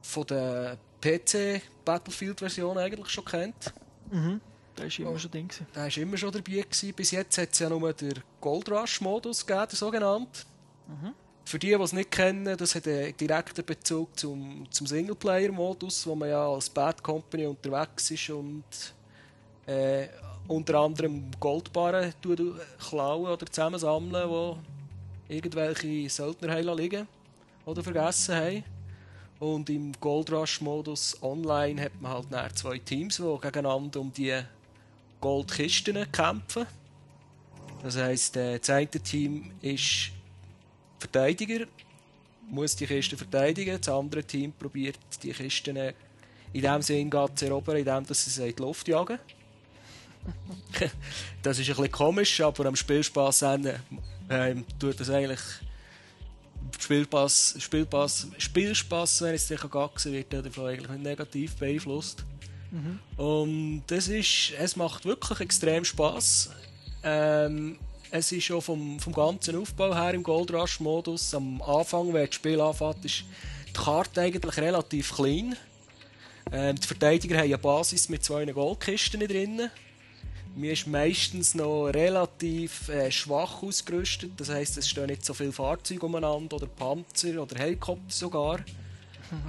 von 0.00 0.26
der 0.26 0.78
PC-Battlefield-Version 1.02 2.78
eigentlich 2.78 3.10
schon 3.10 3.24
kennt. 3.26 3.74
Mhm. 4.10 4.40
Der 4.76 4.86
ist 4.86 4.98
immer 4.98 5.18
schon 5.18 5.30
drin. 5.30 5.48
gewesen. 5.48 5.66
Der 5.74 5.82
war 5.84 5.96
immer 5.98 6.16
schon 6.16 6.32
dabei. 6.32 6.60
Gewesen. 6.62 6.92
Bis 6.94 7.10
jetzt 7.12 7.38
hat 7.38 7.52
es 7.52 7.58
ja 7.60 7.68
nur 7.68 7.92
den 7.92 8.14
Gold 8.40 8.68
Rush-Modus 8.70 9.46
gegeben, 9.46 9.66
der 9.70 9.76
sogenannte. 9.78 10.40
Für 11.46 11.58
die, 11.58 11.68
die 11.68 11.72
es 11.74 11.92
nicht 11.92 12.10
kennen, 12.10 12.56
das 12.56 12.74
hat 12.74 12.88
einen 12.88 13.16
direkten 13.16 13.64
Bezug 13.64 14.18
zum, 14.18 14.66
zum 14.70 14.86
Singleplayer-Modus, 14.86 16.06
wo 16.06 16.14
man 16.14 16.30
ja 16.30 16.46
als 16.46 16.70
Bad 16.70 17.02
Company 17.02 17.46
unterwegs 17.46 18.10
ist 18.10 18.30
und 18.30 18.64
äh, 19.66 20.08
unter 20.48 20.80
anderem 20.80 21.30
Goldbarren 21.38 22.12
tut- 22.20 22.40
klauen 22.88 23.26
oder 23.26 23.46
zusammensammeln, 23.46 24.28
wo 24.28 24.58
irgendwelche 25.28 26.08
Söldner 26.10 26.60
liegen 26.74 27.06
oder 27.64 27.82
vergessen 27.82 28.34
haben. 28.34 28.64
Und 29.44 29.68
im 29.68 29.92
Gold 30.00 30.32
Rush-Modus 30.32 31.22
online 31.22 31.82
hat 31.82 32.00
man 32.00 32.12
halt 32.12 32.30
nachher 32.30 32.54
zwei 32.54 32.78
Teams, 32.78 33.18
die 33.18 33.40
gegeneinander 33.42 34.00
um 34.00 34.10
die 34.10 34.40
Goldkisten 35.20 36.10
kämpfen. 36.10 36.66
Das 37.82 37.98
heisst, 37.98 38.38
äh, 38.38 38.58
das 38.58 38.70
eine 38.70 38.88
Team 38.88 39.50
ist 39.60 40.12
Verteidiger, 40.98 41.66
muss 42.48 42.74
die 42.74 42.86
Kiste 42.86 43.18
verteidigen, 43.18 43.76
das 43.78 43.90
andere 43.90 44.24
Team 44.24 44.50
probiert 44.50 44.98
die 45.22 45.32
Kisten 45.32 45.76
äh, 45.76 45.92
in 46.54 46.62
dem 46.62 46.80
Sinn 46.80 47.10
zu 47.34 47.44
erobern, 47.44 47.76
indem 47.76 48.06
sie 48.06 48.30
sie 48.30 48.48
in 48.48 48.56
die 48.56 48.62
Luft 48.62 48.88
jagen. 48.88 49.18
das 51.42 51.58
ist 51.58 51.68
ein 51.68 51.76
bisschen 51.76 51.92
komisch, 51.92 52.40
aber 52.40 52.64
am 52.64 52.76
Spielspaß 52.76 53.42
ähm, 54.30 54.64
tut 54.78 54.98
das 54.98 55.10
eigentlich 55.10 55.40
Spielpass, 56.84 57.56
Spielpass, 57.58 58.28
Spielspaß, 58.38 59.22
wenn 59.22 59.34
es 59.34 59.48
sicher 59.48 59.68
gaxen 59.68 60.12
wird, 60.12 60.32
davon 60.32 60.66
eigentlich 60.66 60.90
nicht 60.90 61.02
negativ 61.02 61.56
beeinflusst. 61.56 62.24
Und 63.16 63.84
das 63.86 64.08
ist, 64.08 64.52
es 64.58 64.76
macht 64.76 65.04
wirklich 65.04 65.40
extrem 65.40 65.84
Spaß. 65.84 66.50
Ähm, 67.04 67.78
es 68.10 68.32
ist 68.32 68.44
schon 68.44 68.60
vom, 68.60 68.98
vom 69.00 69.12
ganzen 69.12 69.56
Aufbau 69.56 69.94
her 69.94 70.14
im 70.14 70.22
Gold 70.22 70.52
Rush 70.52 70.80
Modus. 70.80 71.34
Am 71.34 71.62
Anfang, 71.62 72.12
wenn 72.12 72.26
das 72.26 72.34
Spiel 72.34 72.60
anfängt, 72.60 73.04
ist 73.04 73.24
die 73.68 73.72
Karte 73.72 74.20
eigentlich 74.20 74.56
relativ 74.56 75.14
klein. 75.14 75.56
Ähm, 76.52 76.76
die 76.76 76.86
Verteidiger 76.86 77.36
haben 77.36 77.44
eine 77.44 77.58
Basis 77.58 78.08
mit 78.08 78.24
zwei 78.24 78.44
Goldkisten 78.44 79.20
drin. 79.20 79.70
Mir 80.56 80.72
ist 80.72 80.86
meistens 80.86 81.54
noch 81.54 81.86
relativ 81.88 82.88
äh, 82.88 83.10
schwach 83.10 83.62
ausgerüstet. 83.62 84.32
Das 84.36 84.50
heisst, 84.50 84.78
es 84.78 84.88
stehen 84.88 85.06
nicht 85.06 85.24
so 85.24 85.34
viele 85.34 85.50
Fahrzeuge 85.50 86.06
umeinander 86.06 86.56
oder 86.56 86.66
Panzer 86.66 87.42
oder 87.42 87.58
Helikopter 87.58 88.02
sogar. 88.08 88.60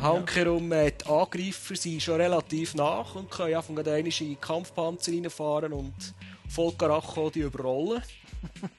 Handkerum, 0.02 0.72
äh, 0.72 0.92
die 0.92 1.06
Angreifer 1.06 1.76
sind 1.76 2.02
schon 2.02 2.20
relativ 2.20 2.74
nach 2.76 3.14
und 3.16 3.30
können 3.30 3.54
gerade 3.54 3.94
einmal 3.94 4.14
in 4.20 4.42
Kampfpanzer 4.42 5.12
reinfahren 5.12 5.74
und 5.74 5.94
voll 6.50 6.74
Karacho 6.74 7.30
die 7.30 7.42
überrollen. 7.42 8.02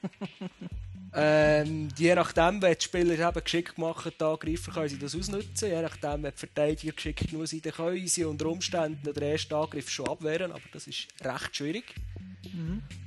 ähm, 1.13 1.87
je 1.97 2.15
nachdem, 2.15 2.61
wenn 2.61 2.75
die 2.75 2.83
Spieler 2.83 3.29
eben 3.29 3.43
geschickt 3.43 3.77
machen, 3.77 4.11
die 4.19 4.23
Angreifer, 4.23 4.71
können 4.71 4.89
sie 4.89 4.99
das 4.99 5.15
ausnutzen. 5.15 5.69
Je 5.69 5.81
nachdem, 5.81 6.23
wenn 6.23 6.31
die 6.31 6.37
Verteidiger 6.37 6.93
geschickt 6.93 7.29
genug 7.29 7.47
sind, 7.47 7.65
dann 7.65 7.73
können 7.73 8.07
sie 8.07 8.25
unter 8.25 8.47
Umständen 8.47 9.13
den 9.13 9.23
ersten 9.23 9.53
Angriff 9.53 9.89
schon 9.89 10.09
abwehren, 10.09 10.51
aber 10.51 10.61
das 10.73 10.87
ist 10.87 11.07
recht 11.23 11.55
schwierig. 11.55 11.95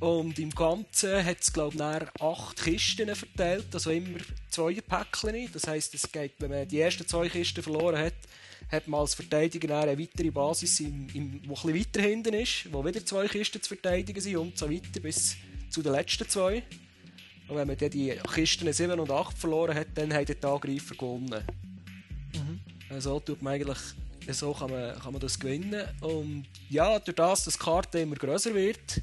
Und 0.01 0.39
im 0.39 0.51
Ganzen 0.51 1.25
hat 1.25 1.41
es, 1.41 1.53
glaube 1.53 1.77
ich, 1.77 2.23
acht 2.23 2.63
Kisten 2.63 3.15
verteilt, 3.15 3.67
also 3.73 3.91
immer 3.91 4.19
zwei 4.51 4.75
Päckchen. 4.75 5.49
Das 5.53 5.67
heisst, 5.67 5.95
es 5.95 6.11
geht, 6.11 6.33
wenn 6.39 6.51
man 6.51 6.69
die 6.69 6.81
ersten 6.81 7.07
zwei 7.07 7.29
Kisten 7.29 7.63
verloren 7.63 7.99
hat, 7.99 8.15
hat 8.71 8.89
man 8.89 9.01
als 9.01 9.15
Verteidiger 9.15 9.81
eine 9.81 9.99
weitere 9.99 10.31
Basis, 10.31 10.81
im, 10.81 11.09
im, 11.15 11.41
wo 11.47 11.55
ein 11.55 11.73
bisschen 11.73 11.75
weiter 11.75 12.03
hinten 12.03 12.35
ist, 12.35 12.73
wo 12.73 12.85
wieder 12.85 13.05
zwei 13.05 13.27
Kisten 13.27 13.61
zu 13.63 13.69
verteidigen 13.69 14.21
sind 14.21 14.37
und 14.37 14.57
so 14.57 14.71
weiter 14.71 15.01
bis 15.01 15.37
zu 15.71 15.83
den 15.83 15.93
letzten 15.93 16.29
zwei. 16.29 16.63
Und 17.49 17.57
wenn 17.57 17.67
man 17.67 17.77
dann 17.77 17.91
die 17.91 18.17
Kisten 18.33 18.73
7 18.73 18.99
und 19.01 19.11
8 19.11 19.37
verloren 19.37 19.75
hat, 19.75 19.89
dann 19.97 20.15
hat 20.15 20.29
der 20.29 20.51
Angreifer 20.51 20.95
gewonnen. 20.95 21.45
So 22.99 23.19
tut 23.19 23.43
man 23.43 23.55
eigentlich, 23.55 23.79
so 24.31 24.53
kann 24.53 24.71
man, 24.71 24.97
kann 24.99 25.13
man 25.13 25.21
das 25.21 25.39
gewinnen. 25.39 25.85
Und 26.01 26.47
ja, 26.69 26.99
durch 27.01 27.17
das, 27.17 27.45
dass 27.45 27.55
die 27.55 27.65
Karte 27.65 27.99
immer 27.99 28.15
größer 28.15 28.55
wird, 28.55 29.01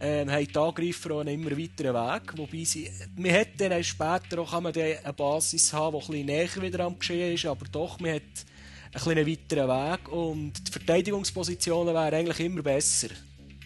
ähm, 0.00 0.30
haben 0.30 0.46
die 0.46 0.56
Angreifer 0.58 1.10
auch 1.12 1.20
einen 1.20 1.40
immer 1.40 1.50
weiteren 1.50 1.94
Weg. 1.94 2.36
Wobei 2.36 2.64
sie, 2.64 2.90
man 3.16 3.32
hat 3.32 3.48
dann 3.58 3.82
später 3.82 4.40
auch 4.40 4.50
kann 4.50 4.62
man 4.62 4.72
dann 4.72 4.96
eine 5.02 5.12
Basis 5.12 5.72
haben, 5.72 5.98
die 5.98 6.04
ein 6.04 6.10
bisschen 6.10 6.26
näher 6.26 6.62
wieder 6.62 6.84
am 6.84 6.98
Geschehen 6.98 7.34
ist, 7.34 7.46
aber 7.46 7.66
doch, 7.70 7.98
man 8.00 8.14
hat 8.14 9.06
einen 9.06 9.26
weiteren 9.26 9.68
Weg 9.68 10.08
und 10.08 10.52
die 10.66 10.72
Verteidigungspositionen 10.72 11.94
wären 11.94 12.14
eigentlich 12.14 12.40
immer 12.40 12.62
besser. 12.62 13.08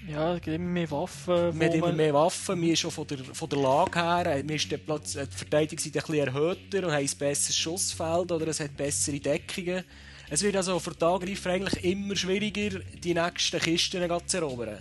Ja, 0.08 0.34
es 0.34 0.42
gibt 0.42 0.56
immer 0.56 0.68
mehr 0.68 0.90
Waffen. 0.90 1.56
Man 1.56 1.68
hat 1.68 1.74
immer 1.74 1.92
mehr 1.92 2.12
Waffen, 2.12 2.58
mir 2.58 2.74
schon 2.74 2.90
von 2.90 3.06
der, 3.06 3.18
von 3.18 3.48
der 3.48 3.58
Lage 3.58 4.00
her, 4.00 4.42
mir 4.44 4.56
ist 4.56 4.70
der 4.70 4.78
Platz, 4.78 5.12
die 5.12 5.36
Verteidigung 5.36 5.84
ein 5.84 5.92
bisschen 5.92 6.14
erhöhter 6.14 6.86
und 6.86 6.92
hat 6.92 7.00
ein 7.00 7.18
besseres 7.18 7.56
Schussfeld 7.56 8.32
oder 8.32 8.48
es 8.48 8.58
hat 8.58 8.76
bessere 8.76 9.20
Deckungen. 9.20 9.84
Es 10.28 10.42
wird 10.42 10.56
also 10.56 10.78
für 10.78 10.94
die 10.94 11.04
Angreifer 11.04 11.50
eigentlich 11.50 11.84
immer 11.84 12.16
schwieriger, 12.16 12.80
die 12.80 13.14
nächsten 13.14 13.60
Kisten 13.60 14.26
zu 14.26 14.36
erobern. 14.38 14.78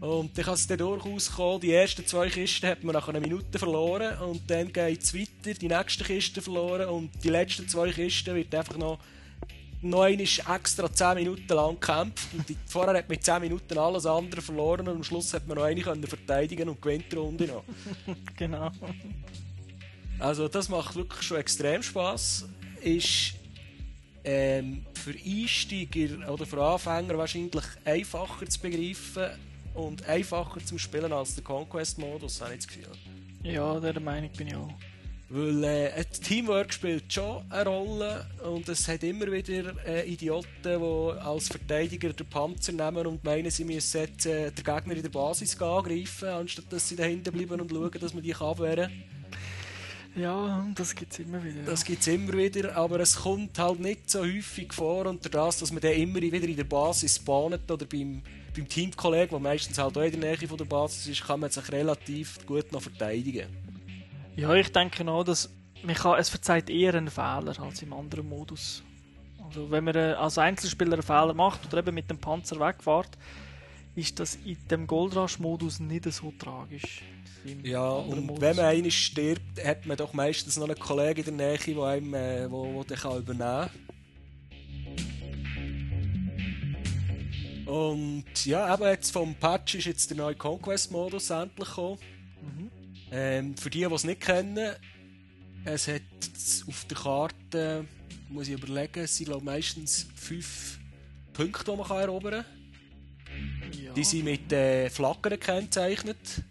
Und 0.00 0.36
dann 0.36 0.44
kann 0.44 0.54
es 0.54 0.66
dann 0.66 0.78
durchaus 0.78 1.32
kommen, 1.32 1.60
die 1.60 1.72
ersten 1.72 2.06
zwei 2.06 2.28
Kisten 2.28 2.68
hat 2.68 2.84
man 2.84 2.92
nach 2.94 3.08
einer 3.08 3.20
Minute 3.20 3.58
verloren 3.58 4.18
und 4.18 4.42
dann 4.50 4.72
geht 4.72 5.02
es 5.02 5.14
weiter, 5.14 5.58
die 5.58 5.68
nächsten 5.68 6.04
Kisten 6.04 6.42
verloren 6.42 6.88
und 6.88 7.10
die 7.22 7.30
letzten 7.30 7.68
zwei 7.68 7.90
Kisten 7.90 8.34
wird 8.34 8.54
einfach 8.54 8.76
noch 8.76 8.98
noch 9.84 10.02
einmal 10.02 10.26
extra 10.56 10.90
10 10.90 11.14
Minuten 11.14 11.52
lang 11.52 11.78
gekämpft. 11.78 12.28
Und 12.32 12.48
die, 12.48 12.56
vorher 12.66 12.96
hat 12.96 13.08
man 13.08 13.20
10 13.20 13.40
Minuten 13.42 13.78
alles 13.78 14.06
andere 14.06 14.40
verloren 14.40 14.88
und 14.88 14.96
am 14.96 15.04
Schluss 15.04 15.34
hat 15.34 15.46
man 15.46 15.58
noch 15.58 15.64
eine 15.64 15.82
können 15.82 16.06
verteidigen 16.06 16.68
und 16.68 16.80
gewinnt 16.80 17.12
die 17.12 17.16
Runde 17.16 17.46
noch. 17.46 17.64
genau. 18.36 18.70
Also 20.18 20.48
das 20.48 20.68
macht 20.68 20.96
wirklich 20.96 21.22
schon 21.22 21.36
extrem 21.36 21.82
Spaß. 21.82 22.48
Ist 22.80 23.34
ähm, 24.24 24.86
für 24.94 25.14
Einsteiger 25.14 26.32
oder 26.32 26.46
für 26.46 26.64
Anfänger 26.64 27.18
wahrscheinlich 27.18 27.64
einfacher 27.84 28.46
zu 28.46 28.60
begreifen 28.60 29.30
und 29.74 30.08
einfacher 30.08 30.64
zum 30.64 30.78
Spielen 30.78 31.12
als 31.12 31.34
der 31.34 31.44
Conquest-Modus, 31.44 32.40
habe 32.40 32.54
ich 32.54 32.60
das 32.60 32.68
Gefühl. 32.68 32.88
Ja, 33.42 33.78
der 33.78 34.00
Meinung 34.00 34.30
bin 34.30 34.46
ich 34.46 34.54
auch. 34.54 34.70
Weil 35.30 35.64
äh, 35.64 36.04
Teamwork 36.04 36.72
spielt 36.72 37.12
schon 37.12 37.42
eine 37.50 37.68
Rolle 37.68 38.26
und 38.44 38.68
es 38.68 38.86
hat 38.86 39.02
immer 39.02 39.30
wieder 39.32 39.74
äh, 39.86 40.08
Idioten, 40.08 40.48
die 40.62 41.20
als 41.20 41.48
Verteidiger 41.48 42.12
den 42.12 42.26
Panzer 42.26 42.72
nehmen 42.72 43.06
und 43.06 43.24
meinen, 43.24 43.50
sie 43.50 43.64
müssen 43.64 44.00
jetzt, 44.02 44.26
äh, 44.26 44.50
den 44.50 44.64
Gegner 44.64 44.94
in 44.94 45.02
der 45.02 45.08
Basis 45.08 45.60
angreifen, 45.60 46.28
anstatt 46.28 46.66
dass 46.70 46.88
sie 46.88 46.96
dahinter 46.96 47.32
bleiben 47.32 47.60
und 47.60 47.70
schauen, 47.70 47.90
dass 48.00 48.14
man 48.14 48.22
die 48.22 48.34
abwehren 48.34 48.90
kann. 48.90 50.22
Ja, 50.22 50.68
das 50.76 50.94
gibt 50.94 51.12
es 51.12 51.18
immer 51.18 51.42
wieder. 51.42 51.60
Ja. 51.60 51.66
Das 51.66 51.84
gibt 51.84 52.02
es 52.02 52.06
immer 52.06 52.32
wieder, 52.34 52.76
aber 52.76 53.00
es 53.00 53.16
kommt 53.16 53.58
halt 53.58 53.80
nicht 53.80 54.08
so 54.08 54.20
häufig 54.20 54.72
vor 54.72 55.06
unter 55.06 55.28
das, 55.28 55.58
dass 55.58 55.72
man 55.72 55.80
dann 55.80 55.92
immer 55.92 56.20
wieder 56.20 56.46
in 56.46 56.56
der 56.56 56.64
Basis 56.64 57.16
spawnt 57.16 57.68
oder 57.68 57.86
beim, 57.86 58.22
beim 58.54 58.68
Teamkollegen, 58.68 59.30
der 59.30 59.38
meistens 59.40 59.78
halt 59.78 59.98
auch 59.98 60.02
in 60.02 60.20
der 60.20 60.36
Nähe 60.36 60.48
von 60.48 60.56
der 60.56 60.64
Basis 60.64 61.06
ist, 61.06 61.26
kann 61.26 61.40
man 61.40 61.50
sich 61.50 61.70
relativ 61.72 62.44
gut 62.46 62.72
noch 62.72 62.82
verteidigen. 62.82 63.48
Ja, 64.36 64.54
ich 64.54 64.72
denke 64.72 65.06
auch, 65.10 65.24
dass 65.24 65.50
man 65.82 65.94
kann, 65.94 66.18
es 66.18 66.28
verzeiht 66.28 66.70
eher 66.70 66.94
einen 66.94 67.10
Fehler 67.10 67.54
als 67.60 67.82
im 67.82 67.92
anderen 67.92 68.28
Modus. 68.28 68.82
Also 69.44 69.70
wenn 69.70 69.84
man 69.84 69.94
äh, 69.94 70.14
als 70.18 70.38
Einzelspieler 70.38 70.94
einen 70.94 71.02
Fehler 71.02 71.34
macht 71.34 71.66
oder 71.66 71.78
eben 71.78 71.94
mit 71.94 72.08
dem 72.10 72.18
Panzer 72.18 72.58
wegfährt, 72.58 73.10
ist 73.94 74.18
das 74.18 74.36
in 74.44 74.56
dem 74.68 74.86
Goldrush-Modus 74.86 75.80
nicht 75.80 76.10
so 76.12 76.32
tragisch. 76.38 77.02
Ja, 77.62 77.88
und 77.90 78.26
Modus. 78.26 78.40
wenn 78.40 78.56
man 78.56 78.64
einen 78.64 78.90
stirbt, 78.90 79.64
hat 79.64 79.86
man 79.86 79.96
doch 79.96 80.12
meistens 80.14 80.56
noch 80.56 80.66
einen 80.66 80.78
Kollegen 80.78 81.28
in 81.28 81.38
der 81.38 81.48
Nähe, 81.48 81.58
der 81.58 81.84
einem 81.84 82.14
äh, 82.14 82.50
wo, 82.50 82.74
wo 82.74 82.84
den 82.84 82.96
kann 82.96 83.18
übernehmen 83.18 83.38
kann. 83.38 83.70
Und 87.66 88.44
ja, 88.44 88.74
eben 88.74 88.84
jetzt 88.84 89.10
vom 89.10 89.34
Patch 89.34 89.76
ist 89.76 89.86
jetzt 89.86 90.10
der 90.10 90.16
neue 90.18 90.34
Conquest-Modus 90.34 91.30
endlich 91.30 91.68
gekommen. 91.68 91.98
Mhm. 92.42 92.70
Ähm, 93.10 93.56
für 93.56 93.70
die, 93.70 93.86
die 93.86 93.94
es 93.94 94.04
nicht 94.04 94.20
kennen, 94.20 94.74
es 95.64 95.88
hat 95.88 96.02
auf 96.68 96.84
der 96.84 96.96
Karte, 96.96 97.86
muss 98.28 98.48
ich 98.48 98.54
überlegen, 98.54 99.00
es 99.04 99.16
sind 99.16 99.26
glaube 99.26 99.44
meistens 99.44 100.06
fünf 100.14 100.78
Punkte, 101.32 101.70
die 101.70 101.76
man 101.76 101.86
kann 101.86 101.98
erobern 101.98 102.44
kann. 102.44 103.72
Ja. 103.82 103.92
Die 103.92 104.04
sind 104.04 104.24
mit 104.24 104.52
äh, 104.52 104.90
Flaggen 104.90 105.30
gekennzeichnet. 105.30 106.42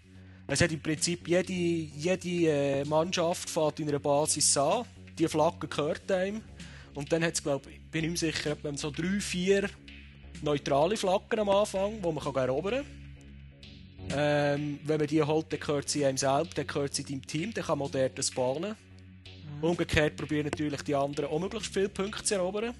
Es 0.47 0.61
hat 0.61 0.71
im 0.71 0.81
Prinzip 0.81 1.27
jede, 1.27 1.53
jede 1.53 2.49
äh, 2.49 2.85
Mannschaft 2.85 3.49
fährt 3.49 3.79
in 3.79 3.89
einer 3.89 3.99
Basis 3.99 4.57
an. 4.57 4.85
Die 5.17 5.27
Flagge 5.27 5.67
gehört 5.67 6.11
einem. 6.11 6.41
Und 6.95 7.11
dann 7.11 7.23
hat 7.23 7.33
es, 7.33 7.43
glaube 7.43 7.71
ich, 7.71 7.81
bin 7.89 8.03
ich 8.03 8.11
mir 8.11 8.17
sicher, 8.17 8.57
so 8.75 8.91
drei, 8.91 9.19
vier 9.19 9.69
neutrale 10.41 10.97
Flaggen 10.97 11.39
am 11.39 11.49
Anfang, 11.49 12.01
die 12.01 12.11
man 12.11 12.23
kann 12.23 12.35
erobern 12.35 12.85
kann. 12.85 13.03
Ähm, 14.11 14.79
wenn 14.83 14.99
man 14.99 15.07
die 15.07 15.23
holt, 15.23 15.51
dann 15.51 15.59
gehört 15.59 15.89
sie 15.89 16.05
einem 16.05 16.17
selbst, 16.17 16.57
dann 16.57 16.67
gehört 16.67 16.93
sie 16.93 17.03
deinem 17.03 17.25
Team, 17.25 17.53
dann 17.53 17.63
kann 17.63 17.79
man 17.79 17.91
dort 17.91 18.23
spawnen. 18.23 18.75
Mhm. 19.57 19.63
Umgekehrt 19.63 20.17
probieren 20.17 20.45
natürlich 20.45 20.81
die 20.81 20.95
anderen 20.95 21.29
auch 21.29 21.39
möglichst 21.39 21.73
viele 21.73 21.89
Punkte 21.89 22.23
zu 22.23 22.35
erobern. 22.35 22.73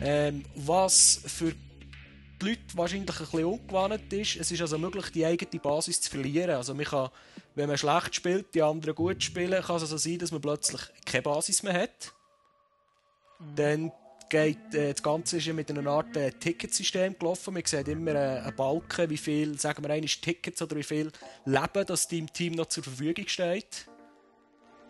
Ähm, 0.00 0.44
was 0.54 1.20
für 1.26 1.52
die 2.40 2.46
Leute 2.46 2.60
wahrscheinlich 2.74 3.10
ein 3.10 3.26
bisschen 3.26 3.44
ungewohnt 3.44 4.12
ist, 4.12 4.36
es 4.36 4.50
ist 4.50 4.60
also 4.60 4.78
möglich, 4.78 5.10
die 5.10 5.26
eigene 5.26 5.60
Basis 5.60 6.00
zu 6.00 6.10
verlieren. 6.10 6.50
Also 6.50 6.74
man 6.74 6.84
kann, 6.84 7.10
wenn 7.54 7.68
man 7.68 7.78
schlecht 7.78 8.14
spielt, 8.14 8.54
die 8.54 8.62
anderen 8.62 8.94
gut 8.94 9.22
spielen, 9.22 9.62
kann 9.62 9.76
es 9.76 9.82
also 9.82 9.96
sein, 9.96 10.18
dass 10.18 10.32
man 10.32 10.40
plötzlich 10.40 10.80
keine 11.04 11.22
Basis 11.22 11.62
mehr 11.62 11.74
hat. 11.74 12.12
Mhm. 13.38 13.56
Dann 13.56 13.92
geht, 14.28 14.74
äh, 14.74 14.92
das 14.92 15.02
Ganze 15.02 15.38
ist 15.38 15.46
ja 15.46 15.52
mit 15.52 15.70
einer 15.70 15.90
Art 15.90 16.16
äh, 16.16 16.30
Ticketsystem 16.30 17.18
gelaufen. 17.18 17.54
Man 17.54 17.64
sieht 17.64 17.88
immer 17.88 18.14
äh, 18.14 18.40
einen 18.40 18.56
Balken, 18.56 19.10
wie 19.10 19.16
viel, 19.16 19.58
sagen 19.58 19.82
wir 19.82 19.90
eigentlich 19.90 20.20
Tickets 20.20 20.62
oder 20.62 20.76
wie 20.76 20.82
viel 20.82 21.10
Leben 21.44 21.86
das 21.86 22.08
dem 22.08 22.32
Team 22.32 22.54
noch 22.54 22.66
zur 22.66 22.84
Verfügung 22.84 23.28
steht. 23.28 23.86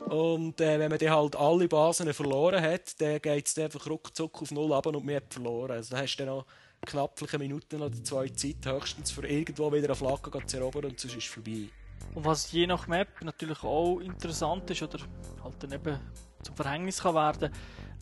Und 0.07 0.61
äh, 0.61 0.79
wenn 0.79 0.91
man 0.91 0.99
dann 0.99 1.11
halt 1.11 1.37
alle 1.37 1.69
Basen 1.69 2.13
verloren 2.13 2.63
hat, 2.63 3.01
dann 3.01 3.21
geht 3.21 3.47
es 3.47 3.59
einfach 3.59 3.87
ruckzuck 3.89 4.43
auf 4.43 4.51
Null 4.51 4.73
ab 4.73 4.87
und 4.87 5.05
man 5.05 5.17
hat 5.17 5.33
verloren. 5.33 5.73
Also 5.73 5.95
dann 5.95 6.03
hast 6.03 6.17
du 6.17 6.25
dann 6.25 6.37
noch 6.37 6.47
knapp 6.85 7.19
eine 7.23 7.39
Minute 7.39 7.77
oder 7.77 8.05
zwei 8.05 8.29
Zeit 8.29 8.67
höchstens 8.67 9.11
für 9.11 9.27
irgendwo 9.27 9.73
wieder 9.73 9.87
eine 9.87 9.95
Flagge 9.95 10.31
zu 10.47 10.59
erobern 10.59 10.87
und 10.87 11.01
sonst 11.01 11.17
ist 11.17 11.25
es 11.25 11.31
vorbei. 11.31 11.69
Und 12.15 12.25
was 12.25 12.53
je 12.53 12.67
nach 12.67 12.87
Map 12.87 13.09
natürlich 13.23 13.63
auch 13.63 14.01
interessant 14.01 14.71
ist 14.71 14.83
oder 14.83 14.99
halt 15.43 15.63
dann 15.63 15.73
eben 15.73 16.01
zum 16.45 16.57
Verhängnis 16.57 17.03
kann 17.03 17.15
werden, 17.15 17.53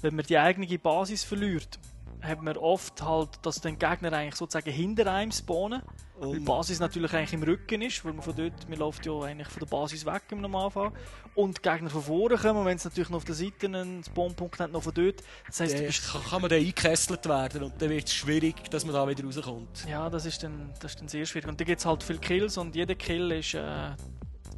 wenn 0.01 0.17
man 0.17 0.27
die 0.27 0.39
eigene 0.39 0.79
Basis 0.79 1.25
verliert, 1.25 1.79
hat 2.23 2.41
man 2.41 2.57
oft 2.57 3.03
halt, 3.03 3.31
dass 3.43 3.61
den 3.61 3.79
Gegner 3.79 4.13
eigentlich 4.13 4.37
sozusagen 4.37 4.71
hinter 4.71 5.13
einem 5.13 5.33
spawnen. 5.33 5.83
Weil 6.19 6.39
die 6.39 6.45
Basis 6.45 6.79
natürlich 6.79 7.13
eigentlich 7.15 7.33
im 7.33 7.43
Rücken 7.43 7.83
ist, 7.83 8.05
weil 8.05 8.13
man 8.13 8.23
von 8.23 8.37
dort, 8.37 8.69
man 8.69 8.79
läuft 8.79 9.05
ja 9.07 9.19
eigentlich 9.23 9.49
von 9.49 9.59
der 9.59 9.67
Basis 9.67 10.07
weg 10.07 10.23
im 10.31 10.41
Normalfall. 10.41 10.93
Und 11.35 11.59
die 11.59 11.69
Gegner 11.69 11.91
von 11.91 12.03
vorne 12.03 12.37
kommen, 12.37 12.65
wenn 12.65 12.77
es 12.77 12.85
natürlich 12.85 13.11
noch 13.11 13.17
auf 13.17 13.25
der 13.25 13.35
Seite 13.35 13.67
einen 13.67 14.05
Spawnpunkt 14.05 14.61
hat, 14.61 14.71
noch 14.71 14.85
von 14.85 14.95
dort. 14.95 15.17
Das 15.49 15.59
heisst, 15.59 15.79
du 15.81 15.83
bist, 15.83 16.13
kann 16.31 16.41
man 16.41 16.49
dann 16.49 16.61
eingekesselt 16.61 17.27
werden 17.29 17.65
und 17.65 17.83
dann 17.83 17.91
wird 17.91 18.07
es 18.07 18.15
schwierig, 18.15 18.71
dass 18.71 18.85
man 18.85 18.95
da 18.95 19.09
wieder 19.09 19.25
rauskommt. 19.25 19.87
Ja, 19.89 20.09
das 20.09 20.27
ist 20.27 20.43
dann, 20.45 20.73
das 20.79 20.93
ist 20.93 21.01
dann 21.01 21.09
sehr 21.09 21.27
schwierig. 21.27 21.49
Und 21.49 21.61
da 21.61 21.65
gibt 21.65 21.81
es 21.81 21.87
halt 21.87 22.05
viele 22.05 22.21
Kills 22.21 22.57
und 22.57 22.77
jeder 22.77 22.95
Kill 22.95 23.33
ist, 23.33 23.55
äh, 23.55 23.91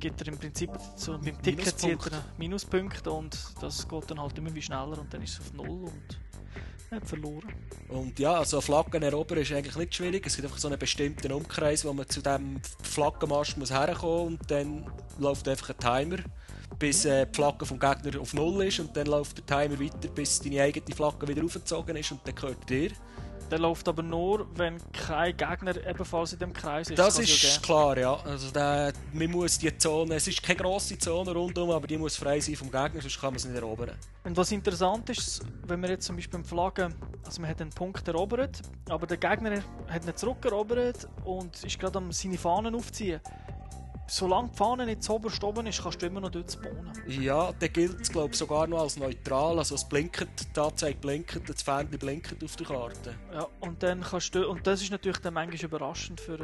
gibt 0.05 0.21
er 0.21 0.29
im 0.29 0.39
Prinzip 0.39 0.71
so 0.97 1.17
dem 1.17 1.41
Ticket 1.41 1.79
zieht 1.79 1.99
er 2.13 2.23
Minuspunkte 2.37 3.11
und 3.11 3.39
das 3.63 3.89
geht 3.89 4.11
dann 4.11 4.21
halt 4.21 4.37
immer 4.37 4.55
wie 4.55 4.61
schneller 4.61 4.99
und 4.99 5.13
dann 5.15 5.23
ist 5.23 5.33
es 5.33 5.41
auf 5.41 5.55
Null 5.55 5.85
und 5.85 6.21
hat 6.91 7.09
verloren. 7.09 7.51
Und 7.89 8.19
ja, 8.19 8.35
also 8.35 8.61
Flaggen 8.61 9.03
erobern 9.03 9.39
ist 9.39 9.51
eigentlich 9.53 9.77
nicht 9.77 9.95
schwierig. 9.95 10.27
Es 10.27 10.37
gibt 10.37 10.45
einfach 10.45 10.59
so 10.59 10.69
einen 10.69 10.79
bestimmten 10.79 11.33
Umkreis, 11.33 11.87
wo 11.87 11.95
man 11.95 12.07
zu 12.07 12.21
diesem 12.21 12.61
Flaggenmast 12.83 13.57
muss 13.57 13.71
herkommen 13.71 14.27
und 14.27 14.51
dann 14.51 14.93
läuft 15.19 15.49
einfach 15.49 15.71
ein 15.71 15.79
Timer, 15.79 16.23
bis 16.79 17.07
äh, 17.07 17.27
die 17.27 17.35
Flagge 17.35 17.65
vom 17.65 17.81
Gegner 17.81 18.21
auf 18.21 18.35
Null 18.35 18.65
ist 18.65 18.81
und 18.81 18.95
dann 18.95 19.07
läuft 19.07 19.39
der 19.39 19.47
Timer 19.47 19.81
weiter, 19.81 20.09
bis 20.15 20.39
deine 20.39 20.61
eigene 20.61 20.95
Flagge 20.95 21.27
wieder 21.27 21.43
aufgezogen 21.43 21.97
ist 21.97 22.13
und 22.13 22.21
dann 22.27 22.35
gehört 22.35 22.69
dir. 22.69 22.91
Der 23.51 23.59
läuft 23.59 23.87
aber 23.89 24.03
nur, 24.03 24.47
wenn 24.57 24.79
kein 24.93 25.37
Gegner 25.37 25.77
ebenfalls 25.87 26.33
in 26.33 26.39
dem 26.39 26.53
Kreis 26.53 26.91
ist. 26.91 26.99
Das, 26.99 27.19
ist 27.19 27.43
ja 27.43 27.61
klar, 27.61 27.97
ja. 27.99 28.17
Also 28.25 28.51
der, 28.51 28.93
man 29.13 29.31
muss 29.31 29.59
die 29.59 29.77
Zone, 29.77 30.15
es 30.15 30.27
ist 30.27 30.43
keine 30.43 30.61
grosse 30.61 30.99
Zone 30.99 31.31
rundum, 31.33 31.71
aber 31.71 31.87
die 31.87 31.99
muss 31.99 32.17
frei 32.17 32.41
sein 32.41 32.57
vom 32.57 32.71
Gegner, 32.71 33.01
sonst 33.01 33.21
kann 33.21 33.31
man 33.31 33.37
es 33.37 33.45
nicht 33.45 33.57
erobern. 33.57 33.91
Und 34.25 34.37
was 34.37 34.51
interessant 34.51 35.11
ist, 35.11 35.43
wenn 35.67 35.81
wir 35.83 35.91
jetzt 35.91 36.07
zum 36.07 36.17
Beispiel 36.17 36.39
beim 36.41 36.45
Flaggen, 36.45 36.95
also 37.25 37.41
man 37.41 37.51
hat 37.51 37.61
einen 37.61 37.71
Punkt 37.71 38.07
erobert, 38.09 38.63
aber 38.89 39.07
der 39.07 39.19
Gegner 39.19 39.63
hat 39.89 40.05
nicht 40.05 40.19
zurückerobert 40.19 41.09
und 41.25 41.63
ist 41.63 41.79
gerade 41.79 41.99
am 41.99 42.13
seine 42.13 42.39
Fahnen 42.39 42.75
aufziehen 42.75 43.21
solange 44.07 44.51
die 44.51 44.57
Fahne 44.57 44.87
nicht 44.87 45.03
so 45.03 45.15
oberst 45.15 45.43
oben 45.43 45.67
ist, 45.67 45.83
kannst 45.83 46.03
du 46.03 46.07
immer 46.07 46.21
noch 46.21 46.31
dort 46.31 46.53
spawnen. 46.53 46.93
Ja, 47.07 47.53
der 47.53 47.69
gilt 47.69 48.01
es 48.01 48.11
glaube 48.11 48.35
sogar 48.35 48.67
noch 48.67 48.81
als 48.81 48.97
neutral. 48.97 49.59
Also 49.59 49.75
es 49.75 49.85
blinkt, 49.85 50.27
die 50.55 50.61
Anzeige 50.61 50.99
blinkt, 50.99 51.49
das 51.49 51.63
Fähnchen 51.63 51.99
blinkt 51.99 52.43
auf 52.43 52.57
der 52.57 52.67
Karte. 52.67 53.15
Ja, 53.33 53.47
und 53.61 53.83
dann 53.83 54.03
kannst 54.03 54.35
du, 54.35 54.49
und 54.49 54.67
das 54.67 54.83
ist 54.83 54.91
natürlich 54.91 55.19
dann 55.19 55.35
manchmal 55.35 55.65
überraschend 55.65 56.21
für... 56.21 56.39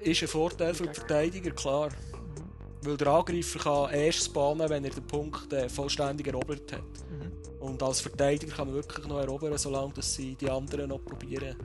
Äh, 0.00 0.10
ist 0.10 0.22
ein 0.22 0.28
Vorteil 0.28 0.74
für 0.74 0.84
den 0.84 0.94
Verteidiger, 0.94 1.50
klar. 1.50 1.88
Mhm. 1.88 2.88
Weil 2.88 2.96
der 2.96 3.08
Angreifer 3.08 3.58
kann 3.58 3.94
erst 3.94 4.24
spawnen, 4.24 4.68
wenn 4.68 4.84
er 4.84 4.90
den 4.90 5.06
Punkt 5.06 5.52
äh, 5.52 5.68
vollständig 5.68 6.26
erobert 6.26 6.72
hat. 6.72 6.80
Mhm. 6.80 7.32
Und 7.60 7.82
als 7.82 8.00
Verteidiger 8.00 8.54
kann 8.54 8.68
man 8.68 8.76
wirklich 8.76 9.06
noch 9.06 9.18
erobern, 9.18 9.56
solange 9.58 9.92
dass 9.92 10.14
sie 10.14 10.34
die 10.34 10.48
anderen 10.50 10.88
noch 10.88 11.04
probieren, 11.04 11.56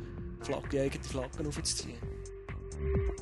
Flagge, 0.41 0.67
die 0.69 0.80
eigene 0.80 1.04
Flaggen 1.04 1.48
aufzuziehen. 1.48 2.14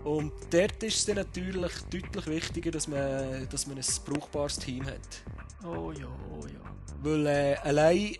Und 0.03 0.33
dort 0.51 0.83
ist 0.83 0.97
es 0.97 1.05
dann 1.05 1.15
natürlich 1.15 1.71
deutlich 1.89 2.27
wichtiger, 2.27 2.71
dass 2.71 2.87
man, 2.87 3.47
dass 3.49 3.67
man 3.67 3.77
ein 3.77 3.85
brauchbares 4.05 4.59
Team 4.59 4.85
hat. 4.85 5.23
Oh 5.63 5.91
ja, 5.91 6.07
oh 6.07 6.45
ja. 6.45 6.59
Weil 7.01 7.27
äh, 7.27 7.55
allein 7.63 8.15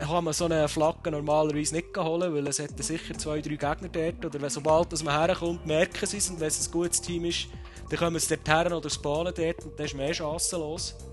kann 0.00 0.24
man 0.24 0.32
so 0.32 0.46
eine 0.46 0.68
Flagge 0.68 1.10
normalerweise 1.10 1.74
nicht 1.74 1.96
holen, 1.96 2.34
weil 2.34 2.46
es 2.48 2.58
hätten 2.58 2.82
sicher 2.82 3.16
zwei, 3.16 3.40
drei 3.40 3.56
Gegner 3.56 3.88
dort. 3.88 4.24
Oder 4.24 4.40
wenn, 4.40 4.50
sobald 4.50 4.92
dass 4.92 5.02
man 5.02 5.26
herkommt, 5.26 5.64
merken 5.66 6.06
sie 6.06 6.18
es 6.18 6.28
und 6.30 6.40
wenn 6.40 6.48
es 6.48 6.66
ein 6.66 6.72
gutes 6.72 7.00
Team 7.00 7.24
ist, 7.24 7.48
dann 7.88 7.98
kommen 7.98 8.18
sie 8.18 8.36
dort 8.36 8.48
her 8.48 8.76
oder 8.76 8.90
spawnen 8.90 9.32
dort 9.36 9.64
und 9.64 9.78
dann 9.78 9.86
ist 9.86 9.94
mehr 9.94 10.14
chancenlos. 10.14 10.94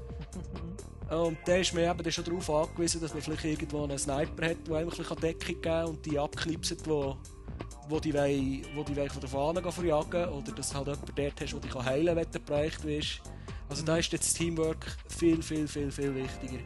Und 1.10 1.40
dann 1.46 1.62
ist 1.62 1.74
man 1.74 1.86
eben 1.86 2.12
schon 2.12 2.24
darauf 2.24 2.50
angewiesen, 2.52 3.02
dass 3.02 3.16
man 3.16 3.24
vielleicht 3.24 3.44
irgendwo 3.44 3.84
einen 3.84 3.98
Sniper 3.98 4.48
hat, 4.48 4.68
der 4.68 4.76
einem 4.76 4.90
ein 4.90 4.96
bisschen 4.96 5.18
Deckung 5.18 5.48
geben 5.48 5.62
kann 5.62 5.86
und 5.88 6.06
die 6.06 6.20
abknipset, 6.20 6.88
wo, 6.88 7.18
wo 7.90 8.00
die, 8.00 8.14
wollen, 8.14 8.66
wo 8.76 8.84
die 8.84 8.96
wollen 8.96 9.10
von 9.10 9.22
der 9.22 9.30
Fahne 9.30 9.72
verjagen 9.72 10.30
Oder 10.30 10.52
dass 10.52 10.70
du 10.70 10.76
halt 10.76 10.88
jemanden 10.88 11.16
dort 11.16 11.42
hast, 11.42 11.54
der 11.54 11.60
dich 11.60 11.76
heilen 11.76 12.06
kann, 12.06 12.16
wenn 12.16 12.32
du 12.32 12.40
bereicht 12.40 12.82
bist. 12.84 13.22
Also 13.68 13.84
da 13.84 13.98
ist 13.98 14.12
jetzt 14.12 14.26
das 14.26 14.34
Teamwork 14.36 14.98
viel, 15.10 15.42
viel, 15.42 15.68
viel, 15.68 15.92
viel 15.92 16.16
wichtiger. 16.16 16.60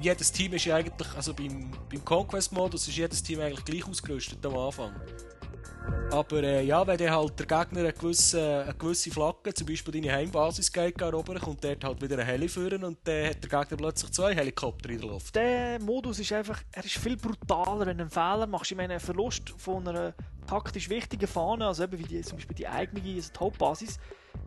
Jedes 0.00 0.30
Team 0.32 0.52
ist 0.54 0.64
ja 0.64 0.76
eigentlich, 0.76 1.08
also 1.14 1.34
beim, 1.34 1.70
beim 1.90 2.04
Conquest-Modus 2.04 2.88
ist 2.88 2.96
jedes 2.96 3.22
Team 3.22 3.40
eigentlich 3.40 3.64
gleich 3.64 3.86
ausgerüstet 3.86 4.44
am 4.46 4.56
Anfang. 4.56 4.92
Aber 6.12 6.42
äh, 6.42 6.64
ja, 6.64 6.84
wenn 6.84 6.98
dann 6.98 7.10
halt 7.12 7.38
der 7.38 7.46
Gegner 7.46 7.80
eine 7.80 7.92
gewisse, 7.92 8.64
eine 8.64 8.74
gewisse 8.74 9.10
Flagge, 9.12 9.54
zum 9.54 9.66
Beispiel 9.66 9.94
deine 9.94 10.12
Heimbasis 10.12 10.72
geht 10.72 11.00
erobern, 11.00 11.38
kommt 11.38 11.62
dort 11.62 11.84
halt 11.84 12.02
wieder 12.02 12.18
ein 12.18 12.26
Heli 12.26 12.48
führen 12.48 12.82
und 12.82 12.98
dann 13.04 13.30
hat 13.30 13.42
der 13.44 13.60
Gegner 13.60 13.76
plötzlich 13.76 14.10
zwei 14.10 14.34
Helikopter 14.34 14.90
in 14.90 15.00
der 15.00 15.08
Luft. 15.08 15.36
Der 15.36 15.80
Modus 15.80 16.18
ist 16.18 16.32
einfach, 16.32 16.62
er 16.72 16.84
ist 16.84 16.96
viel 16.96 17.16
brutaler, 17.16 17.86
wenn 17.86 17.98
du 17.98 18.02
einen 18.02 18.10
Fehler 18.10 18.46
machst. 18.48 18.72
Ich 18.72 18.76
meine, 18.76 18.94
ein 18.94 19.00
Verlust 19.00 19.50
von 19.56 19.86
einer 19.86 20.12
taktisch 20.48 20.90
wichtigen 20.90 21.28
Fahne, 21.28 21.68
also 21.68 21.84
eben 21.84 21.98
wie 21.98 22.04
die, 22.04 22.20
zum 22.22 22.38
Beispiel 22.38 22.56
die 22.56 22.66
eigene 22.66 23.14
also 23.14 23.30
die 23.32 23.38
Hauptbasis, 23.38 24.00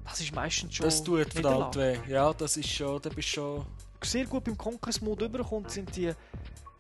das 0.04 0.19
ist 0.19 0.36
meistens 0.36 0.76
schon 0.76 0.86
Das 0.86 1.02
tut 1.02 1.32
verdammt 1.32 1.78
weh. 1.78 1.98
Ja, 2.10 2.34
das 2.34 2.58
ist 2.58 2.69
schon, 2.69 3.02
da 3.02 3.10
bist 3.10 3.30
schon... 3.30 3.65
Sehr 4.04 4.26
gut 4.26 4.43
beim 4.43 4.58
Conquest-Mode 4.58 5.26
überkommt, 5.26 5.72
sind 5.72 5.96
die, 5.96 6.12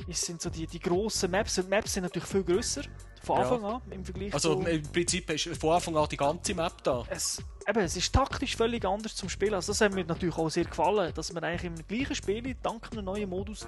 sind 0.09 0.41
so 0.41 0.49
die, 0.49 0.67
die 0.67 0.79
grossen 0.79 1.31
Maps. 1.31 1.55
Die 1.55 1.61
Maps 1.61 1.93
sind 1.93 2.03
natürlich 2.03 2.27
viel 2.27 2.43
grösser 2.43 2.81
von 3.23 3.39
Anfang 3.39 3.61
ja. 3.61 3.69
an 3.69 3.81
im 3.91 4.05
Vergleich 4.05 4.33
Also 4.33 4.55
zu, 4.55 4.69
im 4.69 4.83
Prinzip 4.83 5.29
ist 5.29 5.57
von 5.57 5.75
Anfang 5.75 5.95
an 5.95 6.07
die 6.09 6.17
ganze 6.17 6.53
Map 6.53 6.83
da. 6.83 7.05
Es, 7.09 7.41
eben, 7.67 7.79
es 7.79 7.95
ist 7.95 8.13
taktisch 8.13 8.55
völlig 8.55 8.85
anders 8.85 9.15
zum 9.15 9.29
Spielen. 9.29 9.53
Also 9.53 9.71
das 9.71 9.81
hat 9.81 9.93
mir 9.93 10.03
natürlich 10.03 10.37
auch 10.37 10.49
sehr 10.49 10.65
gefallen, 10.65 11.13
dass 11.13 11.31
man 11.31 11.43
eigentlich 11.43 11.63
im 11.63 11.87
gleichen 11.87 12.15
Spiel, 12.15 12.55
dank 12.61 12.89
einem 12.91 13.05
neuen 13.05 13.29
Modus, 13.29 13.65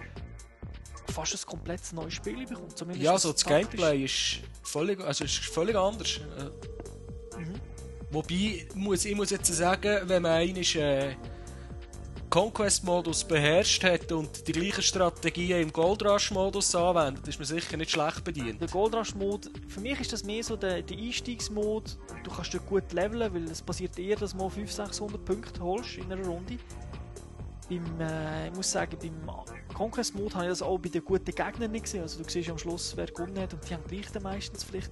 fast 1.11 1.33
ein 1.33 1.45
komplettes 1.45 1.93
neues 1.93 2.13
Spiel 2.13 2.45
bekommt. 2.45 2.77
Zumindest 2.77 3.05
ja, 3.05 3.17
so 3.17 3.31
das 3.31 3.41
taktisch. 3.41 3.79
Gameplay 3.79 4.03
ist 4.03 4.39
völlig, 4.63 4.99
also 4.99 5.23
ist 5.23 5.37
völlig 5.37 5.75
anders. 5.75 6.19
Äh, 6.37 7.39
mhm. 7.39 7.53
Wobei, 8.11 8.67
muss, 8.75 9.05
ich 9.05 9.15
muss 9.15 9.29
jetzt 9.29 9.53
sagen, 9.53 10.01
wenn 10.09 10.21
man 10.21 10.31
einen 10.33 10.57
ist, 10.57 10.75
äh, 10.75 11.15
Conquest-Modus 12.35 13.23
beherrscht 13.23 13.81
hat 13.85 14.11
und 14.11 14.45
die 14.45 14.51
gleichen 14.51 14.81
Strategien 14.81 15.61
im 15.61 15.71
Gold 15.71 16.03
Rush-Modus 16.03 16.75
anwendet, 16.75 17.25
ist 17.29 17.39
man 17.39 17.45
sicher 17.45 17.77
nicht 17.77 17.91
schlecht 17.91 18.25
bedient. 18.25 18.59
Der 18.59 18.67
Gold 18.67 18.93
Rush-Mod, 18.93 19.49
für 19.69 19.79
mich 19.79 20.01
ist 20.01 20.11
das 20.11 20.25
mehr 20.25 20.43
so 20.43 20.57
der, 20.57 20.81
der 20.81 20.97
Einstiegsmod. 20.97 21.97
Du 22.25 22.31
kannst 22.31 22.53
dort 22.53 22.67
gut 22.67 22.91
leveln, 22.91 23.33
weil 23.33 23.45
es 23.45 23.61
passiert 23.61 23.97
eher, 23.97 24.17
dass 24.17 24.33
du 24.33 24.37
mal 24.39 24.49
500, 24.49 24.87
600 24.87 25.23
Punkte 25.23 25.61
holst 25.61 25.95
in 25.95 26.11
einer 26.11 26.25
Runde. 26.25 26.57
Beim, 27.69 28.01
äh, 28.01 28.49
ich 28.49 28.53
muss 28.53 28.69
sagen, 28.69 28.97
beim 29.01 29.73
Conquest-Mode 29.73 30.35
habe 30.35 30.43
ich 30.43 30.49
das 30.49 30.61
auch 30.61 30.77
bei 30.77 30.89
den 30.89 31.05
guten 31.05 31.33
Gegnern 31.33 31.71
nicht 31.71 31.85
gesehen. 31.85 32.01
Also 32.01 32.21
du 32.21 32.29
siehst 32.29 32.49
am 32.49 32.57
Schluss, 32.57 32.97
wer 32.97 33.05
gewonnen 33.05 33.39
hat 33.39 33.53
und 33.53 33.69
die 33.69 33.73
haben 33.73 33.83
gleich 33.87 34.07
meistens 34.21 34.65
vielleicht 34.65 34.91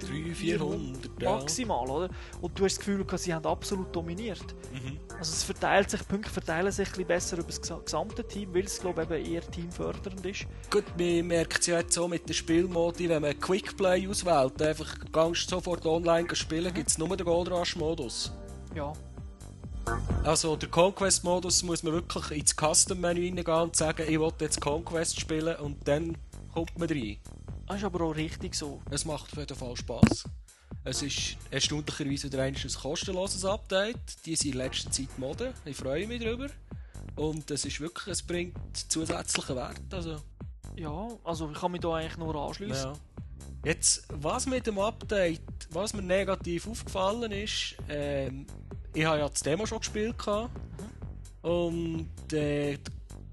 300, 0.00 0.36
400 0.36 1.22
maximal, 1.22 1.86
ja. 1.86 1.94
oder? 1.94 2.10
Und 2.40 2.58
du 2.58 2.64
hast 2.64 2.78
das 2.78 2.84
Gefühl, 2.84 3.04
sie 3.16 3.34
haben 3.34 3.46
absolut 3.46 3.94
dominiert. 3.94 4.44
Mhm. 4.72 4.98
Also 5.18 5.32
es 5.32 5.42
verteilt 5.42 5.90
sich, 5.90 6.06
Punkte 6.06 6.30
verteilen 6.30 6.72
sich 6.72 6.88
ein 6.88 6.92
bisschen 6.92 7.06
besser 7.06 7.38
über 7.38 7.46
das 7.46 7.60
gesamte 7.60 8.26
Team, 8.26 8.54
weil 8.54 8.64
es 8.64 8.80
glaube 8.80 9.02
ich 9.02 9.10
eben 9.10 9.32
eher 9.32 9.50
teamfördernd 9.50 10.24
ist. 10.26 10.46
Gut, 10.70 10.84
man 10.98 11.26
merkt 11.26 11.60
es 11.60 11.66
ja 11.66 11.78
jetzt 11.78 11.92
so 11.92 12.08
mit 12.08 12.28
der 12.28 12.34
Spielmodi, 12.34 13.08
wenn 13.08 13.22
man 13.22 13.38
Quickplay 13.38 14.08
auswählt, 14.08 14.60
einfach 14.62 14.94
ganz 15.12 15.46
sofort 15.46 15.84
online 15.86 16.28
spielen, 16.34 16.72
mhm. 16.72 16.74
gibt 16.74 16.90
es 16.90 16.98
nur 16.98 17.16
den 17.16 17.24
Gold 17.24 17.50
Rush 17.50 17.76
Modus. 17.76 18.32
Ja, 18.74 18.92
also 20.22 20.56
der 20.56 20.68
Conquest-Modus 20.68 21.62
muss 21.62 21.82
man 21.82 21.94
wirklich 21.94 22.30
ins 22.38 22.54
Custom-Menü 22.54 23.26
reingehen 23.26 23.62
und 23.62 23.76
sagen, 23.76 24.04
ich 24.06 24.20
will 24.20 24.32
jetzt 24.40 24.60
Conquest 24.60 25.18
spielen 25.18 25.56
und 25.56 25.88
dann 25.88 26.16
kommt 26.52 26.78
man 26.78 26.88
rein. 26.88 27.16
Das 27.70 27.78
ist 27.78 27.84
aber 27.84 28.04
auch 28.04 28.16
richtig 28.16 28.56
so. 28.56 28.82
Es 28.90 29.04
macht 29.04 29.30
auf 29.30 29.38
jeden 29.38 29.54
Fall 29.54 29.76
Spass. 29.76 30.24
Es 30.82 31.02
ist 31.02 31.36
erstaunlicherweise 31.52 32.26
wieder 32.26 32.42
ein 32.42 32.56
kostenloses 32.56 33.44
Update. 33.44 34.26
Die 34.26 34.34
sind 34.34 34.54
in 34.54 34.58
letzter 34.58 34.90
Zeit 34.90 35.16
Mode. 35.18 35.54
Ich 35.64 35.76
freue 35.76 36.04
mich 36.08 36.20
darüber. 36.20 36.48
Und 37.14 37.48
es 37.48 37.64
ist 37.64 37.78
wirklich, 37.78 38.08
es 38.08 38.22
bringt 38.22 38.58
zusätzlichen 38.90 39.54
Wert. 39.54 39.80
Also. 39.92 40.20
Ja, 40.74 41.10
also 41.22 41.48
ich 41.48 41.60
kann 41.60 41.70
mich 41.70 41.80
da 41.80 41.94
eigentlich 41.94 42.16
nur 42.16 42.34
anschließen. 42.34 42.90
Ja. 42.90 42.98
Jetzt, 43.64 44.02
was 44.14 44.46
mit 44.46 44.66
dem 44.66 44.80
Update, 44.80 45.68
was 45.70 45.94
mir 45.94 46.02
negativ 46.02 46.66
aufgefallen 46.66 47.30
ist, 47.30 47.76
ähm, 47.88 48.46
ich 48.92 49.04
habe 49.04 49.20
ja 49.20 49.28
das 49.28 49.42
Demo 49.42 49.64
schon 49.64 49.78
gespielt. 49.78 50.16
Und 51.42 52.32
äh, 52.32 52.78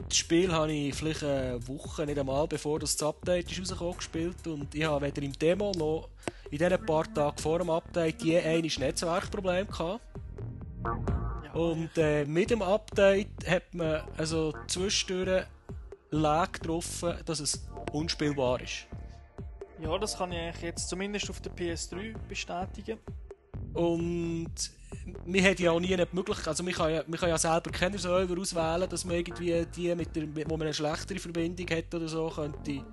das 0.08 0.18
Spiel 0.18 0.52
habe 0.52 0.72
ich 0.72 0.96
vielleicht 0.96 1.24
eine 1.24 1.66
Woche, 1.68 2.06
nicht 2.06 2.18
einmal 2.18 2.48
bevor 2.48 2.80
das 2.80 3.02
Update 3.04 3.52
ist 3.52 3.60
rausgekommen, 3.60 3.98
gespielt. 3.98 4.48
Und 4.48 4.74
ich 4.74 4.84
habe 4.84 5.06
weder 5.06 5.22
im 5.22 5.34
Demo 5.34 5.72
noch 5.78 6.10
in 6.50 6.58
diesen 6.58 6.86
paar 6.86 7.14
Tagen 7.14 7.38
vor 7.38 7.60
dem 7.60 7.70
Update 7.70 8.22
je 8.24 8.40
ein 8.40 8.62
Netzwerkproblem 8.62 9.68
gehabt. 9.68 10.02
Und 11.54 11.98
äh, 11.98 12.24
mit 12.26 12.50
dem 12.50 12.62
Update 12.62 13.48
hat 13.48 13.74
man 13.74 14.04
also 14.18 14.54
zwischendurch 14.68 15.46
Lag 16.10 16.54
getroffen, 16.54 17.16
dass 17.26 17.42
es 17.42 17.68
unspielbar 17.92 18.62
ist. 18.62 18.88
Ja, 19.82 19.98
das 19.98 20.18
kann 20.18 20.32
ich 20.32 20.62
jetzt 20.62 20.88
zumindest 20.88 21.30
auf 21.30 21.42
der 21.42 21.52
PS3 21.52 22.16
bestätigen. 22.30 22.98
Und 23.74 24.56
wir 25.26 25.44
haben 25.44 25.56
ja 25.58 25.72
auch 25.72 25.80
nie 25.80 25.96
nicht 25.96 26.14
möglich, 26.14 26.48
also 26.48 26.64
man 26.64 26.74
kann 26.74 26.94
ja, 26.94 27.04
man 27.08 27.20
kann 27.20 27.30
ja 27.30 27.38
selber 27.38 27.72
keine 27.72 27.98
Server 27.98 28.40
auswählen, 28.40 28.90
dass 28.90 29.06
man 29.06 29.18
irgendwie 29.18 29.66
die, 29.76 29.96
mit 29.96 30.16
der, 30.16 30.24
wo 30.50 30.56
man 30.58 30.68
eine 30.68 30.74
schlechtere 30.74 31.20
Verbindung 31.20 31.68
hat 31.70 31.94
oder 31.94 32.08
so, 32.08 32.30
könnte 32.30 32.84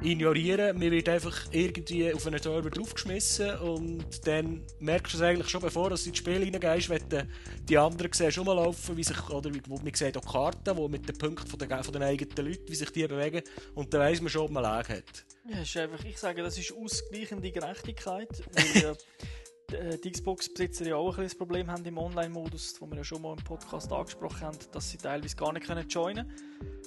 ignorieren. 0.00 0.78
Man 0.78 0.90
wird 0.90 1.08
einfach 1.08 1.46
irgendwie 1.50 2.12
auf 2.12 2.26
einen 2.26 2.40
Server 2.40 2.70
draufgeschmissen 2.70 3.58
und 3.58 4.26
dann 4.26 4.62
merkst 4.80 5.14
du 5.14 5.18
es 5.18 5.22
eigentlich 5.22 5.48
schon, 5.48 5.60
bevor 5.60 5.90
du 5.90 5.94
ins 5.94 6.16
Spiel 6.16 6.38
reingehst, 6.38 6.88
wenn 6.88 7.08
du 7.08 7.26
die 7.68 7.78
anderen 7.78 8.12
siehst 8.12 8.38
rumlaufen, 8.38 8.96
wie 8.96 9.04
sich, 9.04 9.30
oder 9.30 9.50
wo 9.68 9.78
man 9.78 9.94
sieht 9.94 10.16
auch 10.16 10.32
Karten, 10.32 10.76
wo 10.76 10.88
mit 10.88 11.08
den 11.08 11.18
Punkten 11.18 11.46
von 11.46 11.58
den, 11.58 11.82
von 11.82 11.92
den 11.92 12.02
eigenen 12.02 12.46
Leuten, 12.46 12.68
wie 12.68 12.74
sich 12.74 12.90
die 12.90 13.06
bewegen 13.06 13.42
und 13.74 13.92
dann 13.92 14.00
weiss 14.00 14.20
man 14.20 14.30
schon, 14.30 14.42
ob 14.42 14.50
man 14.50 14.62
Lag 14.62 14.88
hat. 14.88 15.24
Ja, 15.48 15.60
ist 15.60 15.76
einfach, 15.76 16.04
ich 16.04 16.18
sage, 16.18 16.42
das 16.42 16.58
ist 16.58 16.72
ausgleichende 16.72 17.50
Gerechtigkeit, 17.50 18.42
weil 18.52 18.96
die 19.72 20.10
Xbox-Besitzer 20.10 20.86
ja 20.86 20.96
auch 20.96 21.16
ein 21.18 21.24
das 21.24 21.34
Problem 21.34 21.70
haben 21.70 21.84
im 21.84 21.98
Online-Modus, 21.98 22.80
wo 22.80 22.86
wir 22.86 22.98
ja 22.98 23.04
schon 23.04 23.22
mal 23.22 23.36
im 23.36 23.44
Podcast 23.44 23.92
angesprochen 23.92 24.42
haben, 24.42 24.58
dass 24.72 24.90
sie 24.90 24.98
teilweise 24.98 25.36
gar 25.36 25.52
nicht 25.52 25.66
joinen 25.92 26.26
können. 26.26 26.32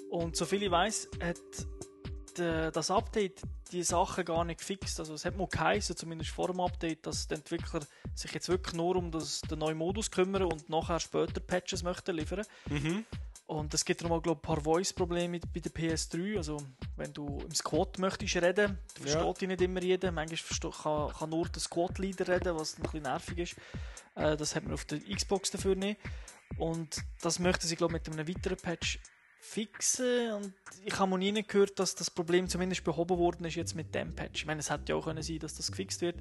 Und 0.10 0.36
soviel 0.36 0.63
ich 0.63 0.71
weiß, 0.71 1.10
hat 1.21 1.39
die, 2.38 2.69
das 2.71 2.91
Update 2.91 3.41
die 3.71 3.84
Sachen 3.84 4.26
gar 4.26 4.45
nicht 4.45 4.60
gefixt. 4.60 5.00
Also 5.00 5.13
es 5.13 5.26
hat 5.26 5.38
mal 5.38 5.48
geheißen, 5.48 5.95
zumindest 5.95 6.32
vor 6.32 6.48
dem 6.48 6.60
Update, 6.60 7.06
dass 7.06 7.28
die 7.28 7.36
Entwickler 7.36 7.82
sich 8.13 8.32
jetzt 8.34 8.50
wirklich 8.50 8.76
nur 8.76 8.95
um 8.95 9.12
das, 9.12 9.41
den 9.41 9.60
neuen 9.60 9.78
Modus 9.78 10.12
kümmern 10.12 10.43
und 10.43 10.69
nachher 10.69 11.00
später 11.00 11.39
Patches 11.39 11.84
möchten 11.84 12.15
liefern. 12.15 12.45
Mhm. 12.69 13.06
Und 13.47 13.73
es 13.75 13.86
gibt 13.86 13.99
glaube 14.01 14.31
ein 14.31 14.41
paar 14.41 14.60
Voice-Probleme 14.60 15.39
bei 15.53 15.60
der 15.60 15.71
PS3. 15.71 16.38
Also, 16.38 16.58
wenn 16.95 17.13
du 17.13 17.39
im 17.41 17.53
Squad 17.53 17.99
möchtest 17.99 18.38
reden, 18.38 18.79
versteht 18.95 19.21
ja. 19.21 19.34
dich 19.34 19.47
nicht 19.47 19.62
immer 19.62 19.81
jeder. 19.84 20.12
Manchmal 20.12 20.71
kann, 20.71 21.13
kann 21.13 21.29
nur 21.29 21.47
der 21.47 21.62
Squad-Leader 21.62 22.27
reden, 22.27 22.55
was 22.55 22.77
ein 22.77 22.84
bisschen 22.84 23.03
nervig 23.03 23.38
ist. 23.38 23.55
Äh, 24.15 24.36
das 24.36 24.55
hat 24.55 24.63
man 24.63 24.73
auf 24.73 24.86
der 24.86 24.99
Xbox 24.99 25.51
dafür 25.51 25.75
nicht. 25.75 25.99
Und 26.58 27.03
das 27.21 27.38
möchten 27.38 27.67
sie, 27.67 27.75
glaube 27.75 27.95
ich, 27.97 28.08
mit 28.08 28.17
einem 28.17 28.27
weiteren 28.27 28.58
Patch 28.58 28.99
fixen. 29.39 30.31
Und 30.34 30.53
ich 30.84 30.97
habe 30.97 31.12
noch 31.12 31.17
nie 31.19 31.43
gehört, 31.43 31.77
dass 31.77 31.93
das 31.93 32.10
Problem 32.10 32.47
zumindest 32.47 32.84
behoben 32.84 33.17
worden 33.19 33.45
ist 33.45 33.55
jetzt 33.55 33.75
mit 33.75 33.93
dem 33.93 34.15
Patch. 34.15 34.41
Ich 34.41 34.45
meine, 34.47 34.62
es 34.62 34.71
hätte 34.71 34.91
ja 34.91 34.95
auch 34.95 35.05
können 35.05 35.21
sein, 35.21 35.38
dass 35.38 35.53
das 35.53 35.69
gefixt 35.69 36.01
wird. 36.01 36.15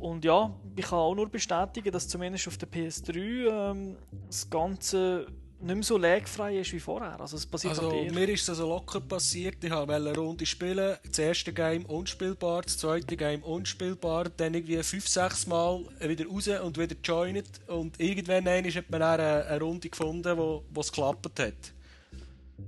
Und 0.00 0.24
ja, 0.24 0.52
ich 0.74 0.86
kann 0.86 0.98
auch 0.98 1.14
nur 1.14 1.28
bestätigen, 1.28 1.92
dass 1.92 2.08
zumindest 2.08 2.48
auf 2.48 2.56
der 2.56 2.68
PS3 2.68 3.16
ähm, 3.16 3.96
das 4.26 4.50
Ganze 4.50 5.26
nicht 5.60 5.74
mehr 5.74 5.82
so 5.82 5.98
lagfrei 5.98 6.58
ist 6.58 6.72
wie 6.72 6.80
vorher. 6.80 7.20
Also, 7.20 7.36
es 7.36 7.46
passiert 7.46 7.78
also 7.78 7.90
mir 7.90 8.28
ist 8.28 8.42
es 8.42 8.50
also 8.50 8.68
locker 8.68 9.00
passiert. 9.00 9.62
Ich 9.62 9.70
wollte 9.70 9.94
eine 9.94 10.14
Runde 10.14 10.46
spielen. 10.46 10.96
Das 11.06 11.18
erste 11.18 11.52
Game 11.52 11.84
unspielbar, 11.86 12.62
das 12.62 12.78
zweite 12.78 13.16
Game 13.16 13.42
unspielbar. 13.42 14.28
Dann 14.36 14.54
irgendwie 14.54 14.82
fünf, 14.82 15.08
sechs 15.08 15.46
Mal 15.46 15.84
wieder 16.00 16.26
raus 16.26 16.48
und 16.48 16.78
wieder 16.78 16.96
joined. 17.02 17.48
Und 17.66 17.98
irgendwann 18.00 18.46
hat 18.46 18.90
man 18.90 19.02
eine, 19.02 19.46
eine 19.46 19.60
Runde 19.60 19.88
gefunden, 19.88 20.36
wo, 20.36 20.62
es 20.80 20.92
geklappt 20.92 21.40
hat. 21.40 21.54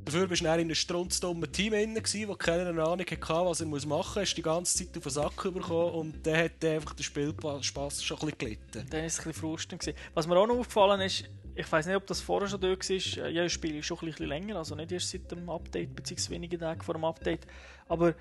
Dafür 0.04 0.28
bist 0.28 0.40
du 0.40 0.44
dann 0.44 0.60
in 0.60 0.66
einem 0.66 0.74
strunzdummen 0.76 1.50
Team 1.50 1.72
drin, 1.72 2.28
wo 2.28 2.34
keiner 2.36 2.68
eine 2.68 2.82
Ahnung 2.82 3.06
hatte, 3.06 3.20
was 3.20 3.60
er 3.60 3.66
machen 3.66 3.88
muss. 3.88 4.16
Hast 4.16 4.34
die 4.34 4.42
ganze 4.42 4.78
Zeit 4.78 4.96
auf 4.96 5.02
den 5.02 5.10
Sack 5.10 5.42
bekommen 5.42 5.94
und 5.94 6.26
dann 6.26 6.44
hat 6.44 6.64
einfach 6.64 6.94
der 6.94 7.02
Spielspaß 7.02 8.02
schon 8.02 8.16
ein 8.18 8.26
bisschen 8.26 8.38
gelitten. 8.38 8.86
Dann 8.88 8.92
war 8.92 9.00
es 9.00 9.18
ein 9.18 9.24
bisschen 9.24 9.32
frustrierend. 9.32 9.94
Was 10.14 10.28
mir 10.28 10.36
auch 10.36 10.46
noch 10.46 10.58
aufgefallen 10.58 11.00
ist, 11.00 11.24
ich 11.54 11.70
weiß 11.70 11.86
nicht, 11.86 11.96
ob 11.96 12.06
das 12.06 12.20
vorher 12.20 12.48
schon 12.48 12.60
da 12.60 12.68
war, 12.68 13.28
ja, 13.28 13.42
das 13.42 13.52
Spiel 13.52 13.76
ist 13.76 13.86
schon 13.86 13.98
ein 13.98 14.06
bisschen 14.06 14.26
länger, 14.26 14.56
also 14.56 14.74
nicht 14.74 14.92
erst 14.92 15.10
seit 15.10 15.30
dem 15.30 15.48
Update, 15.48 15.94
beziehungsweise 15.94 16.30
wenige 16.30 16.58
Tage 16.58 16.84
vor 16.84 16.94
dem 16.94 17.04
Update. 17.04 17.46
Aber 17.88 18.14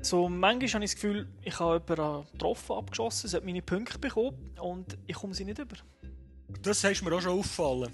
so, 0.00 0.28
manchmal 0.28 0.68
habe 0.74 0.84
ich 0.84 0.90
das 0.92 0.94
Gefühl, 0.94 1.28
ich 1.42 1.58
habe 1.58 1.82
jemanden 1.88 2.30
getroffen, 2.32 2.76
abgeschossen, 2.76 3.28
sie 3.28 3.36
hat 3.36 3.44
meine 3.44 3.62
Punkte 3.62 3.98
bekommen 3.98 4.54
und 4.60 4.98
ich 5.06 5.16
komme 5.16 5.34
sie 5.34 5.44
nicht 5.44 5.58
über. 5.58 5.76
Das 6.62 6.84
ist 6.84 7.02
mir 7.02 7.14
auch 7.14 7.20
schon 7.20 7.38
aufgefallen. 7.38 7.92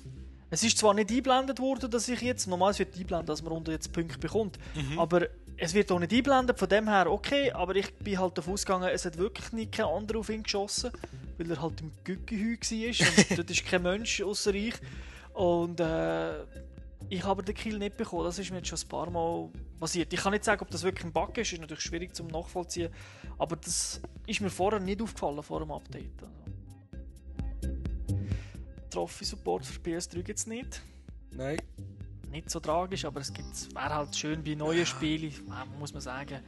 Es 0.51 0.65
ist 0.65 0.79
zwar 0.79 0.95
nicht 0.95 1.11
eingeblendet 1.11 1.61
worden, 1.61 1.91
dass 1.91 2.09
ich 2.09 2.21
jetzt, 2.21 2.47
normalerweise 2.47 2.81
wird 2.81 2.95
eingeblendet, 2.95 3.29
dass 3.29 3.43
man 3.43 3.53
unter 3.53 3.73
jetzt 3.73 3.93
Punkte 3.93 4.19
bekommt, 4.19 4.59
mhm. 4.75 4.99
aber 4.99 5.29
es 5.57 5.75
wird 5.75 5.93
auch 5.93 5.99
nicht 5.99 6.13
eingeblendet, 6.13 6.59
von 6.59 6.69
dem 6.69 6.89
her 6.89 7.11
okay, 7.11 7.53
aber 7.53 7.77
ich 7.77 7.95
bin 7.95 8.19
halt 8.19 8.37
davon 8.37 8.55
ausgegangen, 8.55 8.89
es 8.93 9.05
hat 9.05 9.17
wirklich 9.19 9.53
nicht 9.53 9.73
kein 9.73 9.87
anderer 9.87 10.21
auf 10.21 10.29
ihn 10.29 10.43
geschossen, 10.43 10.91
weil 11.39 11.51
er 11.51 11.63
halt 11.63 11.81
im 11.81 11.93
Gückehü 12.03 12.57
war 12.57 13.09
und 13.09 13.31
dort 13.39 13.51
ist 13.51 13.65
kein 13.65 13.83
Mensch 13.83 14.21
außer 14.21 14.55
ich. 14.55 14.75
Und 15.35 15.81
äh, 15.81 16.41
ich 17.09 17.25
habe 17.25 17.43
den 17.43 17.55
Kill 17.55 17.79
nicht 17.79 17.97
bekommen, 17.97 18.25
das 18.25 18.39
ist 18.39 18.51
mir 18.51 18.59
jetzt 18.59 18.69
schon 18.69 18.79
ein 18.79 18.89
paar 18.89 19.11
Mal 19.11 19.49
passiert. 19.79 20.13
Ich 20.13 20.21
kann 20.21 20.33
nicht 20.33 20.45
sagen, 20.45 20.63
ob 20.63 20.71
das 20.71 20.83
wirklich 20.83 21.05
ein 21.05 21.13
Bug 21.13 21.37
ist, 21.39 21.53
ist 21.53 21.61
natürlich 21.61 21.83
schwierig 21.83 22.15
zum 22.15 22.27
nachvollziehen, 22.29 22.93
aber 23.39 23.57
das 23.57 24.01
ist 24.27 24.41
mir 24.41 24.51
vorher 24.51 24.81
nicht 24.81 25.01
aufgefallen 25.01 25.43
vor 25.43 25.61
dem 25.61 25.71
Update. 25.71 26.23
Also. 26.23 26.60
Trophy-Support 28.91 29.65
für 29.65 29.81
PS3 29.81 30.23
gibt 30.23 30.39
es 30.39 30.47
nicht. 30.47 30.83
Nein. 31.33 31.59
Nicht 32.31 32.51
so 32.51 32.61
tragisch, 32.61 33.05
aber 33.05 33.21
es 33.21 33.33
wäre 33.75 33.95
halt 33.95 34.15
schön 34.15 34.45
bei 34.45 34.55
neuen 34.55 34.87
Spielen, 34.87 35.33
muss 35.79 35.93
man 35.93 36.01
sagen, 36.01 36.41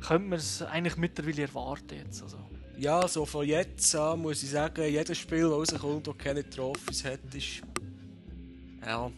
könnte 0.00 0.28
man 0.28 0.38
es 0.38 0.62
eigentlich 0.62 0.96
mittlerweile 0.96 1.42
erwarten 1.42 1.96
jetzt. 1.96 2.22
Also. 2.22 2.38
Ja, 2.76 3.06
so 3.08 3.26
von 3.26 3.46
jetzt 3.46 3.94
an 3.96 4.20
muss 4.20 4.42
ich 4.42 4.50
sagen, 4.50 4.84
jedes 4.84 5.18
Spiel, 5.18 5.42
das 5.42 5.72
rauskommt, 5.72 6.06
das 6.06 6.18
keine 6.18 6.48
Trophys 6.48 7.04
hat, 7.04 7.20
ist... 7.34 7.62
Ja. 8.86 9.10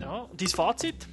Ja, 0.00 0.16
und 0.22 0.40
dein 0.40 0.48
Fazit? 0.48 1.06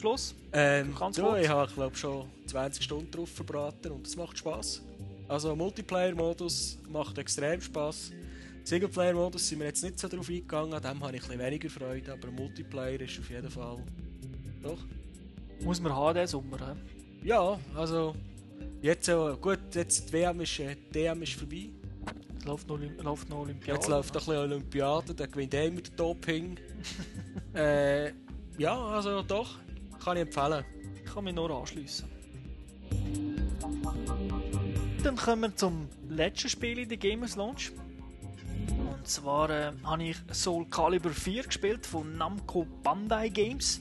Schluss? 0.00 0.34
Ähm, 0.52 0.94
ja, 1.14 1.38
ich 1.38 1.48
habe 1.48 1.72
glaube 1.72 1.96
schon 1.96 2.26
20 2.46 2.82
Stunden 2.82 3.10
drauf 3.10 3.30
verbraten 3.30 3.92
und 3.92 4.06
es 4.06 4.16
macht 4.16 4.38
Spaß. 4.38 4.82
Also 5.28 5.54
Multiplayer-Modus 5.54 6.78
macht 6.88 7.18
extrem 7.18 7.60
Spaß. 7.60 8.12
Singleplayer-Modus 8.66 9.48
sind 9.48 9.60
wir 9.60 9.66
jetzt 9.66 9.84
nicht 9.84 9.96
so 9.96 10.08
drauf 10.08 10.28
eingegangen, 10.28 10.74
an 10.74 10.82
dem 10.82 11.00
habe 11.04 11.16
ich 11.16 11.30
ein 11.30 11.38
wenig 11.38 11.70
Freude, 11.70 12.12
aber 12.12 12.32
Multiplayer 12.32 13.00
ist 13.00 13.16
auf 13.20 13.30
jeden 13.30 13.48
Fall. 13.48 13.78
Doch. 14.60 14.78
Muss 15.62 15.80
man 15.80 15.94
haben, 15.94 16.14
diesen 16.14 16.26
Sommer, 16.26 16.58
he? 16.58 17.28
Ja, 17.28 17.60
also. 17.76 18.16
Jetzt, 18.82 19.08
äh, 19.08 19.36
gut, 19.40 19.60
jetzt 19.72 20.08
die 20.08 20.12
WM 20.12 20.40
ist, 20.40 20.58
äh, 20.58 20.74
die 20.74 20.92
DM 20.92 21.22
ist 21.22 21.34
vorbei. 21.34 21.70
Es 22.38 22.44
läuft 22.44 22.68
noch, 22.68 22.80
läuft 23.02 23.28
noch 23.28 23.38
Olympiade. 23.38 23.78
Jetzt 23.78 23.88
läuft 23.88 24.14
noch 24.14 24.22
ein 24.22 24.26
bisschen 24.26 24.52
Olympiade, 24.52 25.14
dann 25.14 25.30
gewinnt 25.30 25.54
er 25.54 25.70
mit 25.70 25.86
der 25.86 25.96
Doping. 25.96 26.58
äh, 27.54 28.08
ja, 28.58 28.76
also 28.86 29.22
doch, 29.22 29.58
kann 30.04 30.16
ich 30.16 30.22
empfehlen. 30.24 30.64
Ich 30.96 31.04
kann 31.04 31.22
mich 31.22 31.34
nur 31.34 31.50
anschließen. 31.52 32.08
Dann 35.04 35.14
kommen 35.14 35.42
wir 35.42 35.54
zum 35.54 35.88
letzten 36.08 36.48
Spiel 36.48 36.80
in 36.80 36.88
der 36.88 36.98
Gamers 36.98 37.36
Launch. 37.36 37.70
Und 39.06 39.10
zwar 39.12 39.50
äh, 39.50 39.70
habe 39.84 40.02
ich 40.02 40.16
Soul 40.32 40.66
Calibur 40.68 41.12
4 41.12 41.44
gespielt 41.44 41.86
von 41.86 42.18
Namco 42.18 42.66
Bandai 42.82 43.28
Games, 43.28 43.80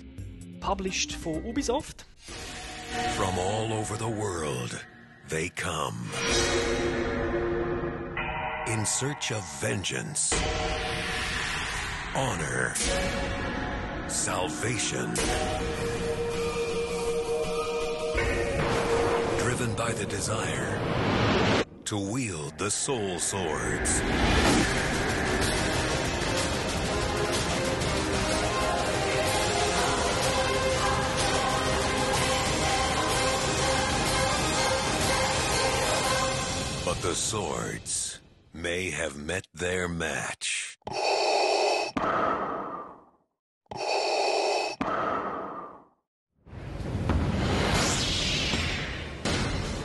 published 0.59 1.13
von 1.13 1.43
Ubisoft. 1.43 2.05
From 3.17 3.39
all 3.39 3.73
over 3.73 3.97
the 3.97 4.05
world, 4.05 4.79
they 5.27 5.49
come. 5.49 5.95
In 8.67 8.85
search 8.85 9.31
of 9.31 9.43
vengeance, 9.59 10.31
honor, 12.15 12.75
salvation. 14.07 15.11
Driven 19.39 19.73
by 19.73 19.91
the 19.91 20.05
desire 20.05 21.65
to 21.85 21.97
wield 21.97 22.53
the 22.59 22.69
soul 22.69 23.17
swords. 23.17 24.03
The 37.05 37.13
swords 37.13 38.19
may 38.51 38.89
have 38.89 39.15
met 39.15 39.45
their 39.53 39.87
match. 39.87 40.75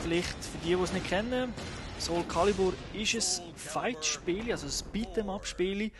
Vielleicht 0.01 0.29
für 0.29 0.57
die, 0.63 0.69
die 0.69 0.73
es 0.73 0.93
nicht 0.93 1.07
kennen, 1.07 1.53
Soul 1.99 2.23
Calibur 2.23 2.73
ist 2.91 3.13
ein 3.13 3.55
Fight-Spiel, 3.55 4.51
also 4.51 4.65
ein 4.65 4.91
Beat'em-up-Spiel. 4.91 5.91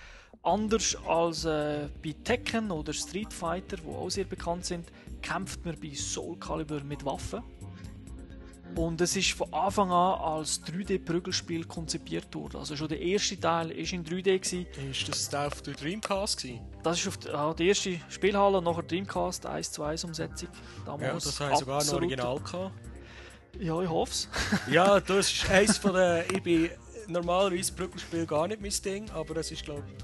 Anders 0.41 0.97
als 1.05 1.45
äh, 1.45 1.87
bei 2.03 2.15
Tekken 2.23 2.71
oder 2.71 2.93
Street 2.93 3.31
Fighter, 3.31 3.77
die 3.77 3.87
auch 3.87 4.09
sehr 4.09 4.25
bekannt 4.25 4.65
sind, 4.65 4.87
kämpft 5.21 5.63
man 5.65 5.79
bei 5.79 5.93
Soul 5.93 6.39
Calibur 6.39 6.81
mit 6.81 7.05
Waffen. 7.05 7.43
Und 8.75 9.01
es 9.01 9.15
ist 9.15 9.31
von 9.33 9.51
Anfang 9.53 9.91
an 9.91 10.19
als 10.19 10.61
3D-Prügelspiel 10.63 11.65
konzipiert 11.65 12.33
worden. 12.33 12.57
Also 12.57 12.75
schon 12.75 12.87
der 12.87 13.01
erste 13.01 13.39
Teil 13.39 13.69
war 13.69 13.75
in 13.75 14.05
3D. 14.05 14.39
Gewesen. 14.39 14.65
Ist 14.89 15.07
das 15.09 15.29
der 15.29 15.47
auf 15.47 15.61
der 15.61 15.73
Dreamcast? 15.73 16.41
Gewesen? 16.41 16.61
Das 16.83 16.99
ist 16.99 17.07
auf 17.07 17.17
der, 17.17 17.33
ah, 17.35 17.53
die 17.53 17.67
erste 17.67 17.99
Spielhalle, 18.09 18.61
nachher 18.61 18.83
Dreamcast 18.83 19.45
1 19.45 19.71
zu 19.71 19.83
1 19.83 20.03
Umsetzung. 20.05 20.49
Damals 20.85 21.01
ja, 21.01 21.13
das 21.13 21.39
haben 21.39 21.55
sogar 21.57 21.81
ein 21.81 21.89
Original 21.89 22.39
gehabt. 22.39 22.71
Ja, 23.59 23.81
ich 23.81 23.89
hoffe 23.89 24.11
es. 24.11 24.29
ja, 24.71 24.99
das 24.99 25.31
ist 25.31 25.49
eins 25.49 25.77
von 25.77 25.93
den... 25.93 26.23
Ich 26.33 26.41
bin 26.41 26.69
normalerweise 27.07 27.73
Prügelspiel 27.73 28.25
gar 28.25 28.47
nicht 28.47 28.61
mein 28.61 28.71
Ding, 28.71 29.09
aber 29.11 29.33
das 29.33 29.51
ist 29.51 29.63
glaube 29.63 29.83
ich 29.89 30.03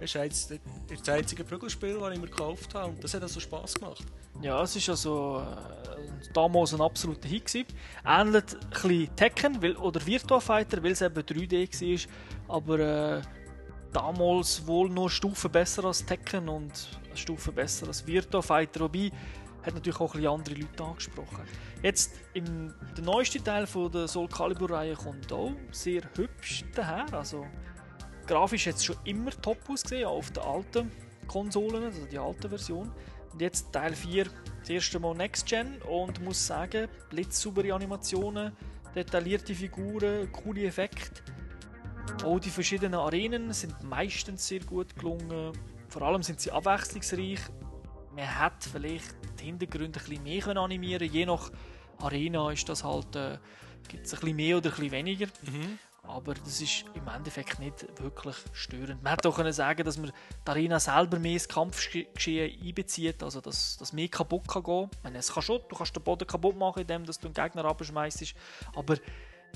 das, 0.00 0.48
das 0.88 1.08
einzige 1.08 1.44
Prügelspiel, 1.44 1.98
das 1.98 2.12
ich 2.12 2.20
mir 2.20 2.26
gekauft 2.26 2.74
habe 2.74 2.90
und 2.90 3.04
das 3.04 3.14
hat 3.14 3.22
also 3.22 3.40
Spass 3.40 3.74
gemacht. 3.74 4.04
Ja, 4.42 4.62
es 4.62 4.74
war 4.74 4.92
also 4.92 5.42
äh, 5.42 6.32
damals 6.32 6.72
ein 6.72 6.80
absoluter 6.80 7.28
Hit. 7.28 7.46
Gewesen. 7.46 7.66
Ähnlich 8.06 8.44
ein 8.84 9.16
Tekken 9.16 9.62
weil, 9.62 9.76
oder 9.76 10.04
Virtua 10.04 10.40
Fighter, 10.40 10.82
weil 10.82 10.92
es 10.92 11.02
eben 11.02 11.22
3D 11.22 12.08
war, 12.48 12.56
aber 12.56 12.78
äh, 12.78 13.22
damals 13.92 14.66
wohl 14.66 14.88
nur 14.88 15.10
Stufen 15.10 15.50
besser 15.50 15.84
als 15.84 16.04
Tekken 16.04 16.48
und 16.48 17.00
Stufen 17.14 17.54
besser 17.54 17.88
als 17.88 18.06
Virtua 18.06 18.40
Fighter, 18.40 18.80
wobei 18.80 19.10
hat 19.62 19.74
natürlich 19.74 20.00
auch 20.00 20.14
ein 20.14 20.20
bisschen 20.20 20.32
andere 20.32 20.54
Leute 20.54 20.84
angesprochen. 20.84 21.42
Jetzt, 21.82 22.12
im, 22.32 22.72
der 22.96 23.04
neueste 23.04 23.42
Teil 23.42 23.66
von 23.66 23.92
der 23.92 24.08
Soul 24.08 24.28
Calibur-Reihe 24.28 24.94
kommt 24.94 25.30
auch 25.32 25.52
sehr 25.70 26.02
hübsch 26.16 26.64
daher, 26.74 27.12
also 27.12 27.46
grafisch 28.26 28.66
hat 28.66 28.76
es 28.76 28.84
schon 28.84 28.96
immer 29.04 29.30
top 29.42 29.58
ausgesehen, 29.68 30.06
auch 30.06 30.18
auf 30.18 30.30
den 30.30 30.42
alten 30.42 30.90
Konsolen, 31.26 31.84
also 31.84 32.06
die 32.06 32.18
alte 32.18 32.48
Version. 32.48 32.90
Und 33.32 33.40
jetzt 33.40 33.72
Teil 33.72 33.94
4, 33.94 34.26
das 34.60 34.70
erste 34.70 34.98
Mal 34.98 35.14
Next 35.14 35.46
Gen 35.46 35.80
und 35.82 36.22
muss 36.22 36.46
sagen, 36.46 36.88
blitzsaubere 37.08 37.72
Animationen, 37.72 38.52
detaillierte 38.94 39.54
Figuren, 39.54 40.30
coole 40.32 40.64
Effekte. 40.64 41.22
Auch 42.24 42.40
die 42.40 42.50
verschiedenen 42.50 42.94
Arenen 42.94 43.52
sind 43.52 43.82
meistens 43.82 44.46
sehr 44.46 44.60
gut 44.60 44.96
gelungen. 44.96 45.52
Vor 45.88 46.02
allem 46.02 46.22
sind 46.22 46.40
sie 46.40 46.50
abwechslungsreich. 46.50 47.40
Man 48.14 48.38
hat 48.38 48.64
vielleicht 48.64 49.14
die 49.38 49.44
Hintergründe 49.44 50.00
ein 50.00 50.06
bisschen 50.06 50.22
mehr 50.22 50.56
animieren 50.56 51.10
Je 51.10 51.24
nach 51.24 51.50
Arena 51.98 52.50
ist 52.50 52.68
das 52.68 52.82
halt, 52.82 53.14
äh, 53.14 53.38
gibt 53.88 54.06
es 54.06 54.14
ein 54.14 54.20
bisschen 54.20 54.36
mehr 54.36 54.56
oder 54.56 54.70
ein 54.70 54.76
bisschen 54.76 54.92
weniger. 54.92 55.26
Mhm 55.42 55.78
aber 56.02 56.34
das 56.34 56.60
ist 56.60 56.84
im 56.94 57.06
Endeffekt 57.08 57.58
nicht 57.58 57.86
wirklich 58.00 58.36
störend. 58.52 59.02
Man 59.02 59.12
hätte 59.12 59.28
auch 59.28 59.36
können 59.36 59.52
sagen, 59.52 59.84
dass 59.84 59.98
man 59.98 60.12
die 60.46 60.50
Arena 60.50 60.80
selber 60.80 61.18
mehr 61.18 61.34
ins 61.34 61.48
Kampfgeschehen 61.48 62.60
einbezieht, 62.62 63.22
also 63.22 63.40
dass, 63.40 63.76
dass 63.76 63.92
mehr 63.92 64.08
kaputt 64.08 64.48
kann 64.48 64.62
gehen 64.62 64.90
kann. 65.02 65.14
Es 65.14 65.32
kann 65.32 65.42
schon, 65.42 65.60
du 65.68 65.76
kannst 65.76 65.94
den 65.94 66.02
Boden 66.02 66.26
kaputt 66.26 66.56
machen, 66.56 66.80
indem 66.80 67.04
du 67.04 67.12
den 67.12 67.32
Gegner 67.32 67.64
abschmeißt, 67.64 68.34
aber 68.74 68.96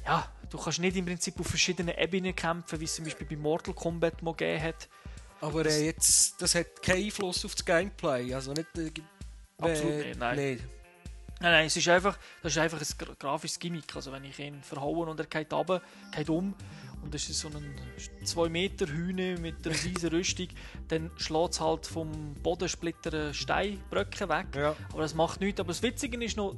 ja, 0.04 0.28
du 0.50 0.58
kannst 0.58 0.80
nicht 0.80 0.96
im 0.96 1.06
Prinzip 1.06 1.38
auf 1.40 1.46
verschiedenen 1.46 1.96
Ebenen 1.96 2.34
kämpfen, 2.34 2.80
wie 2.80 2.84
es 2.84 2.94
zum 2.94 3.04
Beispiel 3.04 3.26
bei 3.26 3.36
Mortal 3.36 3.74
Kombat 3.74 4.22
mal 4.22 4.32
gegeben 4.32 4.62
hat. 4.62 4.88
Aber 5.40 5.66
äh, 5.66 5.86
jetzt, 5.86 6.40
das 6.40 6.54
hat 6.54 6.82
keinen 6.82 7.04
Einfluss 7.04 7.44
auf 7.44 7.54
das 7.54 7.64
Gameplay, 7.64 8.32
also 8.34 8.52
nicht... 8.52 8.76
Äh, 8.76 8.90
Absolut 9.58 9.94
nicht, 9.94 10.18
nein. 10.18 10.36
Nee. 10.36 10.58
Nein, 11.44 11.52
nein, 11.52 11.66
es 11.66 11.76
ist 11.76 11.86
einfach, 11.88 12.18
das 12.42 12.52
ist 12.52 12.58
einfach 12.58 12.80
ein 12.80 13.16
grafisches 13.18 13.58
Gimmick. 13.58 13.94
Also 13.94 14.10
wenn 14.10 14.24
ich 14.24 14.38
ihn 14.38 14.62
verhaue 14.62 15.06
und 15.06 15.20
er 15.20 15.26
geht 15.26 15.52
runter, 15.52 15.82
geht 16.16 16.30
um 16.30 16.54
und 17.02 17.12
das 17.12 17.28
ist 17.28 17.38
so 17.38 17.48
ein 17.48 17.74
2 18.24 18.48
Meter 18.48 18.86
Hühne 18.86 19.36
mit 19.36 19.56
einer 19.66 19.74
riesen 19.84 20.08
Rüstung, 20.08 20.48
dann 20.88 21.10
schlägt 21.18 21.52
es 21.52 21.60
halt 21.60 21.86
vom 21.86 22.32
Bodensplitter 22.42 23.34
Steinbröcke 23.34 24.26
weg. 24.26 24.46
Ja. 24.56 24.74
Aber 24.90 25.02
das 25.02 25.14
macht 25.14 25.42
nichts. 25.42 25.60
Aber 25.60 25.68
das 25.68 25.82
Witzige 25.82 26.24
ist 26.24 26.38
noch, 26.38 26.56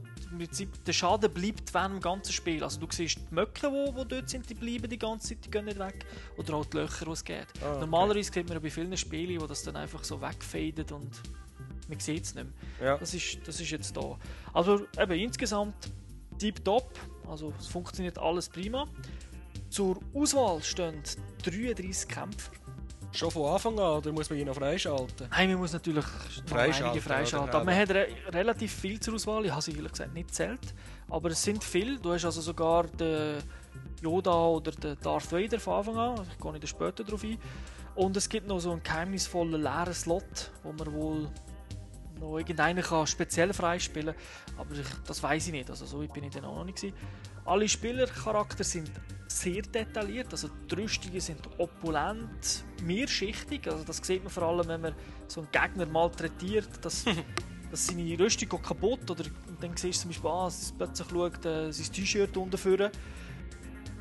der 0.87 0.93
Schaden 0.93 1.35
bleibt 1.35 1.75
während 1.75 1.97
dem 1.97 2.01
ganzen 2.01 2.33
Spiel. 2.33 2.63
Also 2.63 2.79
du 2.79 2.87
siehst 2.89 3.19
die 3.29 3.35
Möcke, 3.35 3.69
die, 3.69 3.93
die 3.93 4.09
dort 4.09 4.31
sind, 4.31 4.49
die 4.49 4.55
bleiben 4.55 4.89
die 4.89 5.01
ganze 5.01 5.31
Zeit, 5.31 5.45
die 5.45 5.51
gehen 5.51 5.65
nicht 5.65 5.81
weg. 5.81 6.07
Oder 6.37 6.55
auch 6.55 6.65
die 6.65 6.77
Löcher, 6.77 7.07
die 7.07 7.11
es 7.11 7.25
geht. 7.25 7.49
Ah, 7.61 7.73
okay. 7.73 7.81
Normalerweise 7.81 8.33
sieht 8.33 8.49
man 8.49 8.63
bei 8.63 8.71
vielen 8.71 8.97
Spielen, 8.97 9.41
wo 9.41 9.49
das 9.49 9.65
dann 9.65 9.75
einfach 9.75 10.05
so 10.05 10.23
wegfadet 10.23 10.93
und 10.93 11.11
man 11.89 12.01
sieht 12.01 12.25
es 12.25 12.35
nicht 12.35 12.47
mehr. 12.47 12.89
Ja. 12.89 12.99
Das, 12.99 13.15
ist, 13.15 13.39
das 13.47 13.61
ist 13.61 13.71
jetzt 13.71 13.97
da. 13.97 14.19
Also 14.53 14.87
eben 14.99 15.13
insgesamt 15.13 15.75
top. 16.65 16.99
Also 17.29 17.53
es 17.59 17.67
funktioniert 17.67 18.19
alles 18.19 18.49
prima. 18.49 18.87
Zur 19.71 19.99
Auswahl 20.15 20.63
stehen 20.63 21.03
33 21.45 22.09
Kämpfer. 22.09 22.53
Schon 23.13 23.31
von 23.31 23.53
Anfang 23.53 23.79
an, 23.79 23.99
oder 23.99 24.13
muss 24.13 24.29
man 24.29 24.39
ihn 24.39 24.47
noch 24.47 24.57
freischalten? 24.57 25.29
Nein, 25.31 25.51
man 25.51 25.61
muss 25.61 25.73
natürlich 25.73 26.05
Freischalten, 26.47 26.85
einige 26.85 27.01
freischalten. 27.01 27.55
Aber 27.55 27.65
man 27.65 27.75
hat 27.75 27.91
re 27.91 28.09
relativ 28.29 28.73
viel 28.73 29.01
zur 29.01 29.15
Auswahl. 29.15 29.45
Ich 29.47 29.51
habe 29.51 29.63
sie 29.63 29.73
ehrlich 29.73 29.93
gesagt 29.93 30.13
nicht 30.13 30.35
zählt. 30.35 30.75
Aber 31.09 31.31
es 31.31 31.43
sind 31.43 31.65
viele. 31.65 31.99
Du 31.99 32.13
hast 32.13 32.27
also 32.27 32.43
sogar 32.43 32.85
den 32.85 33.39
Yoda 34.03 34.47
oder 34.47 34.71
den 34.71 34.99
Darth 35.01 35.33
Vader 35.33 35.59
von 35.59 35.75
Anfang 35.75 35.97
an. 35.97 36.27
Ich 36.31 36.39
gehe 36.39 36.53
nicht 36.53 36.69
später 36.69 37.05
darauf 37.05 37.25
ein. 37.25 37.39
Und 37.95 38.17
es 38.17 38.29
gibt 38.29 38.47
noch 38.47 38.61
so 38.61 38.73
einen 38.73 38.83
geheimnisvollen 38.83 39.63
leeren 39.63 39.95
Slot, 39.95 40.51
wo 40.63 40.73
man 40.73 40.93
wohl 40.93 41.29
noch 42.19 42.39
irgendeinen 42.39 42.83
kann 42.83 43.07
speziell 43.07 43.53
freispielen 43.53 44.15
Aber 44.57 44.75
ich, 44.75 44.87
das 45.07 45.23
weiß 45.23 45.47
ich 45.47 45.53
nicht. 45.53 45.71
Also 45.71 45.87
so 45.87 46.03
weit 46.03 46.13
bin 46.13 46.25
ich 46.25 46.35
dann 46.35 46.45
auch 46.45 46.57
noch 46.57 46.65
nicht. 46.65 46.77
Gewesen. 46.77 46.97
Alle 47.45 47.69
Spielercharakter 47.69 48.65
sind 48.65 48.91
sehr 49.29 49.63
detailliert. 49.63 50.29
Also 50.33 50.49
die 50.71 50.75
Rüstungen 50.75 51.21
sind 51.21 51.41
opulent, 51.59 52.65
mehrschichtig. 52.83 53.67
Also 53.67 53.85
das 53.85 53.99
sieht 53.99 54.23
man 54.23 54.33
vor 54.33 54.45
allem, 54.45 54.69
wenn 54.69 54.81
man 54.81 54.95
so 55.29 55.41
einen 55.41 55.51
Gegner 55.51 55.87
malträtiert, 55.87 56.85
dass, 56.85 57.05
dass 57.71 57.87
seine 57.87 58.19
Rüstung 58.19 58.61
kaputt 58.63 59.11
oder 59.11 59.25
dann 59.61 59.77
siehst 59.77 60.05
du 60.05 60.09
zum 60.09 60.11
Beispiel, 60.11 60.31
ah, 60.31 60.51
plötzlich 60.79 61.09
schaut 61.09 61.45
äh, 61.45 61.71
sein 61.73 61.93
T-Shirt 61.93 62.37
unterführen. 62.37 62.91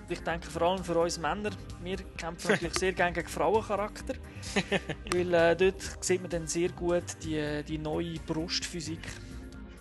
Ich 0.07 0.19
denke 0.19 0.47
vor 0.51 0.61
allem 0.61 0.83
für 0.83 0.97
uns 0.99 1.17
Männer, 1.17 1.49
wir 1.81 1.97
kämpfen 2.17 2.51
natürlich 2.51 2.77
sehr 2.77 2.93
gerne 2.93 3.13
gegen 3.13 3.27
Frauencharakter, 3.27 4.13
weil 5.11 5.33
äh, 5.33 5.55
dort 5.55 6.03
sieht 6.03 6.21
man 6.21 6.29
dann 6.29 6.47
sehr 6.47 6.69
gut 6.69 7.03
die, 7.23 7.63
die 7.67 7.79
neue 7.79 8.19
Brustphysik, 8.19 9.01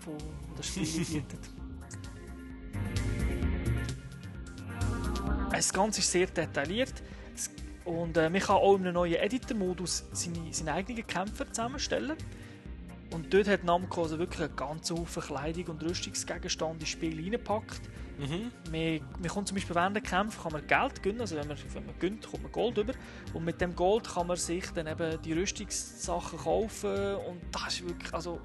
die 0.07 0.57
das 0.57 0.67
Spiel 0.67 1.05
bietet. 1.05 1.41
Das 5.51 5.73
Ganze 5.73 6.01
ist 6.01 6.11
sehr 6.11 6.27
detailliert 6.27 6.95
und 7.85 8.17
äh, 8.17 8.31
man 8.31 8.41
kann 8.41 8.57
auch 8.57 8.77
in 8.77 8.83
einem 8.83 8.95
neuen 8.95 9.15
Editor-Modus 9.15 10.05
seine, 10.13 10.53
seine 10.53 10.73
eigenen 10.73 11.07
Kämpfer 11.07 11.47
zusammenstellen. 11.49 12.17
Und 13.13 13.33
dort 13.33 13.47
hat 13.47 13.63
Namco 13.63 14.03
also 14.03 14.19
wirklich 14.19 14.43
einen 14.43 14.57
ganzen 14.57 14.99
Haufen 14.99 15.23
Kleidung 15.23 15.67
und 15.67 15.83
Rüstungsgegenstände 15.83 16.81
ins 16.81 16.89
Spiel 16.89 17.15
reingepackt. 17.15 17.83
Mhm. 18.19 18.53
Man, 18.71 19.01
man 19.21 19.29
kommt 19.29 19.49
zum 19.49 19.57
Beispiel 19.57 19.75
während 19.75 19.97
der 19.97 20.03
Kämpfe 20.03 20.41
kann 20.43 20.53
man 20.53 20.67
Geld 20.67 21.03
gewinnen, 21.03 21.21
also 21.21 21.37
wenn 21.37 21.49
man, 21.49 21.57
wenn 21.73 21.87
man 21.87 21.99
gönnt, 21.99 22.27
kommt 22.27 22.43
man 22.43 22.53
Gold 22.53 22.79
über. 22.79 22.93
Und 23.33 23.45
mit 23.45 23.61
dem 23.61 23.75
Gold 23.75 24.09
kann 24.09 24.27
man 24.27 24.37
sich 24.37 24.67
dann 24.71 24.87
eben 24.87 25.21
die 25.23 25.33
Rüstungssachen 25.33 26.39
kaufen 26.39 27.17
und 27.17 27.41
das 27.53 27.75
ist 27.75 27.89
wirklich, 27.89 28.15
also 28.15 28.41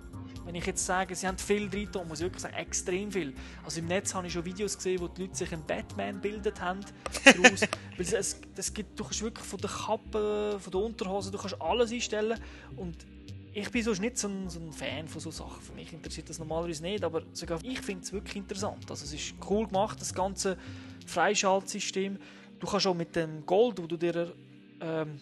wenn 0.45 0.55
ich 0.55 0.65
jetzt 0.65 0.83
sage, 0.85 1.13
sie 1.13 1.27
haben 1.27 1.37
viel 1.37 1.69
drin, 1.69 1.89
muss 2.07 2.19
ich 2.19 2.25
wirklich 2.25 2.41
sagen, 2.41 2.55
extrem 2.55 3.11
viel. 3.11 3.33
Also 3.63 3.79
im 3.81 3.87
Netz 3.87 4.15
habe 4.15 4.25
ich 4.25 4.33
schon 4.33 4.45
Videos 4.45 4.75
gesehen, 4.75 4.99
wo 4.99 5.07
die 5.07 5.23
Leute 5.23 5.35
sich 5.35 5.53
einen 5.53 5.63
Batman 5.65 6.19
bildet 6.19 6.59
haben 6.59 6.79
daraus. 7.23 7.61
Weil 7.97 7.99
es, 7.99 8.13
es, 8.13 8.41
es 8.55 8.73
gibt, 8.73 8.99
du 8.99 9.03
kannst 9.03 9.21
wirklich 9.21 9.45
von 9.45 9.59
der 9.59 9.69
Kappe, 9.69 10.57
von 10.59 10.71
der 10.71 10.81
Unterhose, 10.81 11.29
du 11.29 11.37
kannst 11.37 11.61
alles 11.61 11.91
einstellen 11.91 12.39
und 12.77 13.05
ich 13.53 13.69
bin 13.71 13.83
sonst 13.83 13.99
nicht 13.99 14.17
so 14.17 14.27
ein, 14.27 14.49
so 14.49 14.59
ein 14.59 14.71
Fan 14.71 15.07
von 15.07 15.21
so 15.21 15.31
Sachen. 15.31 15.61
Für 15.61 15.73
mich 15.73 15.91
interessiert 15.91 16.29
das 16.29 16.39
normalerweise 16.39 16.83
nicht, 16.83 17.03
aber 17.03 17.23
sogar 17.33 17.59
ich 17.63 17.79
finde 17.81 18.03
es 18.03 18.13
wirklich 18.13 18.35
interessant. 18.35 18.89
Also 18.89 19.05
es 19.05 19.13
ist 19.13 19.33
cool 19.49 19.67
gemacht, 19.67 19.99
das 19.99 20.13
ganze 20.13 20.57
Freischaltsystem. 21.05 22.17
Du 22.59 22.67
kannst 22.67 22.87
auch 22.87 22.93
mit 22.93 23.15
dem 23.15 23.45
Gold, 23.45 23.81
wo 23.81 23.87
du 23.87 23.97
dir 23.97 24.33
ähm, 24.81 25.19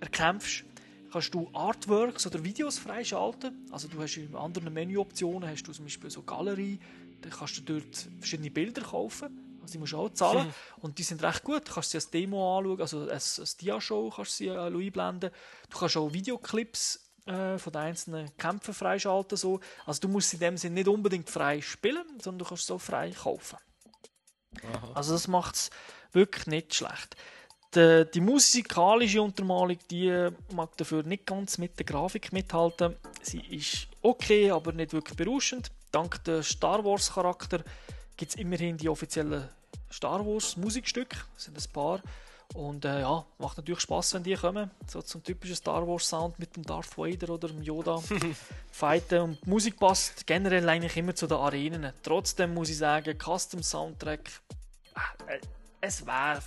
erkämpfst, 0.00 0.64
kannst 1.10 1.34
du 1.34 1.48
Artworks 1.52 2.26
oder 2.26 2.42
Videos 2.44 2.78
freischalten. 2.78 3.66
Also 3.70 3.88
du 3.88 4.00
hast 4.02 4.16
in 4.16 4.34
anderen 4.34 4.72
Menüoptionen 4.72 5.48
hast 5.48 5.62
du 5.64 5.72
zum 5.72 5.86
Beispiel 5.86 6.10
so 6.10 6.22
Galerie, 6.22 6.78
da 7.22 7.30
kannst 7.30 7.58
du 7.58 7.62
dort 7.62 8.08
verschiedene 8.18 8.50
Bilder 8.50 8.82
kaufen. 8.82 9.58
Also 9.62 9.72
die 9.72 9.78
musst 9.78 9.94
du 9.94 9.96
auch 9.96 10.10
zahlen. 10.10 10.54
Und 10.80 10.98
die 10.98 11.02
sind 11.02 11.22
recht 11.24 11.42
gut. 11.42 11.68
Du 11.68 11.72
kannst 11.72 11.90
sie 11.90 11.96
als 11.96 12.10
Demo 12.10 12.58
anschauen, 12.58 12.80
also 12.80 13.00
als, 13.08 13.40
als 13.40 13.56
Dia-Show 13.56 14.12
kannst 14.14 14.38
du 14.38 14.44
sie 14.44 14.48
äh, 14.48 14.58
einblenden. 14.58 15.30
Du 15.68 15.78
kannst 15.78 15.96
auch 15.96 16.12
Videoclips 16.12 17.05
äh, 17.26 17.58
von 17.58 17.72
den 17.72 17.82
einzelnen 17.82 18.36
Kämpfen 18.36 18.74
freischalten. 18.74 19.36
So. 19.36 19.60
Also 19.84 20.00
du 20.02 20.08
musst 20.08 20.30
sie 20.30 20.36
in 20.36 20.40
dem 20.40 20.56
Sinne 20.56 20.76
nicht 20.76 20.88
unbedingt 20.88 21.28
frei 21.28 21.60
spielen, 21.60 22.06
sondern 22.20 22.40
du 22.40 22.44
kannst 22.44 22.66
so 22.66 22.78
frei 22.78 23.10
kaufen. 23.10 23.58
Also 24.94 25.12
das 25.12 25.28
macht 25.28 25.54
es 25.56 25.70
wirklich 26.12 26.46
nicht 26.46 26.74
schlecht. 26.74 27.16
Die, 27.74 28.06
die 28.14 28.20
musikalische 28.20 29.20
Untermalung, 29.20 29.78
die 29.90 30.30
mag 30.54 30.76
dafür 30.76 31.02
nicht 31.02 31.26
ganz 31.26 31.58
mit 31.58 31.78
der 31.78 31.84
Grafik 31.84 32.32
mithalten. 32.32 32.96
Sie 33.22 33.40
ist 33.40 33.88
okay, 34.02 34.50
aber 34.50 34.72
nicht 34.72 34.92
wirklich 34.92 35.16
berauschend. 35.16 35.70
Dank 35.92 36.22
der 36.24 36.42
Star 36.42 36.84
Wars 36.84 37.12
Charakter 37.12 37.62
gibt 38.16 38.30
es 38.30 38.36
immerhin 38.36 38.78
die 38.78 38.88
offiziellen 38.88 39.48
Star 39.92 40.24
Wars 40.24 40.56
Musikstücke. 40.56 41.18
Das 41.34 41.44
sind 41.44 41.58
ein 41.58 41.72
paar. 41.72 42.00
Und 42.54 42.84
äh, 42.84 43.00
ja, 43.00 43.24
macht 43.38 43.58
natürlich 43.58 43.80
Spaß, 43.80 44.14
wenn 44.14 44.22
die 44.22 44.34
kommen. 44.34 44.70
So 44.86 45.02
zum 45.02 45.22
typischen 45.22 45.56
Star 45.56 45.86
Wars 45.86 46.08
Sound 46.08 46.38
mit 46.38 46.56
dem 46.56 46.62
Darth 46.62 46.96
Vader 46.96 47.30
oder 47.34 47.48
dem 47.48 47.62
Yoda 47.62 48.02
fighten. 48.72 49.20
Und 49.20 49.44
die 49.44 49.50
Musik 49.50 49.78
passt 49.78 50.26
generell 50.26 50.68
eigentlich 50.68 50.96
immer 50.96 51.14
zu 51.14 51.26
den 51.26 51.36
Arenen. 51.36 51.92
Trotzdem 52.02 52.54
muss 52.54 52.70
ich 52.70 52.78
sagen, 52.78 53.18
Custom 53.18 53.62
Soundtrack, 53.62 54.30
äh, 55.26 55.38
es 55.80 56.06
wäre 56.06 56.40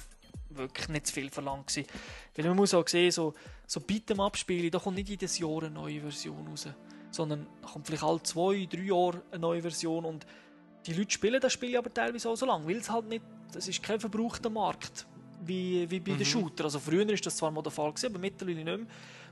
wirklich 0.50 0.90
nicht 0.90 1.08
zu 1.08 1.14
viel 1.14 1.30
verlangt 1.30 1.68
gewesen. 1.68 1.88
Weil 2.36 2.46
man 2.46 2.56
muss 2.56 2.74
auch 2.74 2.88
sehen, 2.88 3.12
so, 3.12 3.34
so 3.68 3.80
Beat'em-Up-Spiele, 3.80 4.72
da 4.72 4.80
kommt 4.80 4.98
nicht 4.98 5.10
jedes 5.10 5.38
Jahr 5.38 5.60
eine 5.60 5.70
neue 5.70 6.02
Version 6.02 6.48
raus. 6.48 6.68
Sondern 7.12 7.48
da 7.62 7.68
kommt 7.68 7.88
vielleicht 7.88 8.04
alle 8.04 8.24
zwei, 8.24 8.68
drei 8.72 8.82
Jahre 8.82 9.22
eine 9.32 9.42
neue 9.42 9.62
Version. 9.62 10.06
Und 10.06 10.26
die 10.86 10.94
Leute 10.94 11.12
spielen 11.12 11.42
das 11.42 11.54
Spiel 11.54 11.78
aber 11.78 11.94
teilweise 11.94 12.30
auch 12.30 12.36
so 12.36 12.46
lange, 12.46 12.68
weil 12.68 12.78
es 12.78 12.90
halt 12.90 13.08
nicht, 13.08 13.24
das 13.52 13.68
ist 13.68 13.84
kein 13.84 14.00
verbrauchter 14.00 14.50
Markt, 14.50 15.06
wie, 15.46 15.90
wie 15.90 16.00
bei 16.00 16.14
den 16.14 16.26
Shooter. 16.26 16.66
Also 16.66 16.80
früher 16.80 17.08
ist 17.10 17.26
das 17.26 17.38
zwar 17.38 17.52
mal 17.52 17.62
der 17.62 17.72
Fall 17.72 17.90
gewesen, 17.92 18.08
aber 18.08 18.20
mittlerweile 18.20 18.56
nicht 18.56 18.66
mehr. 18.66 18.80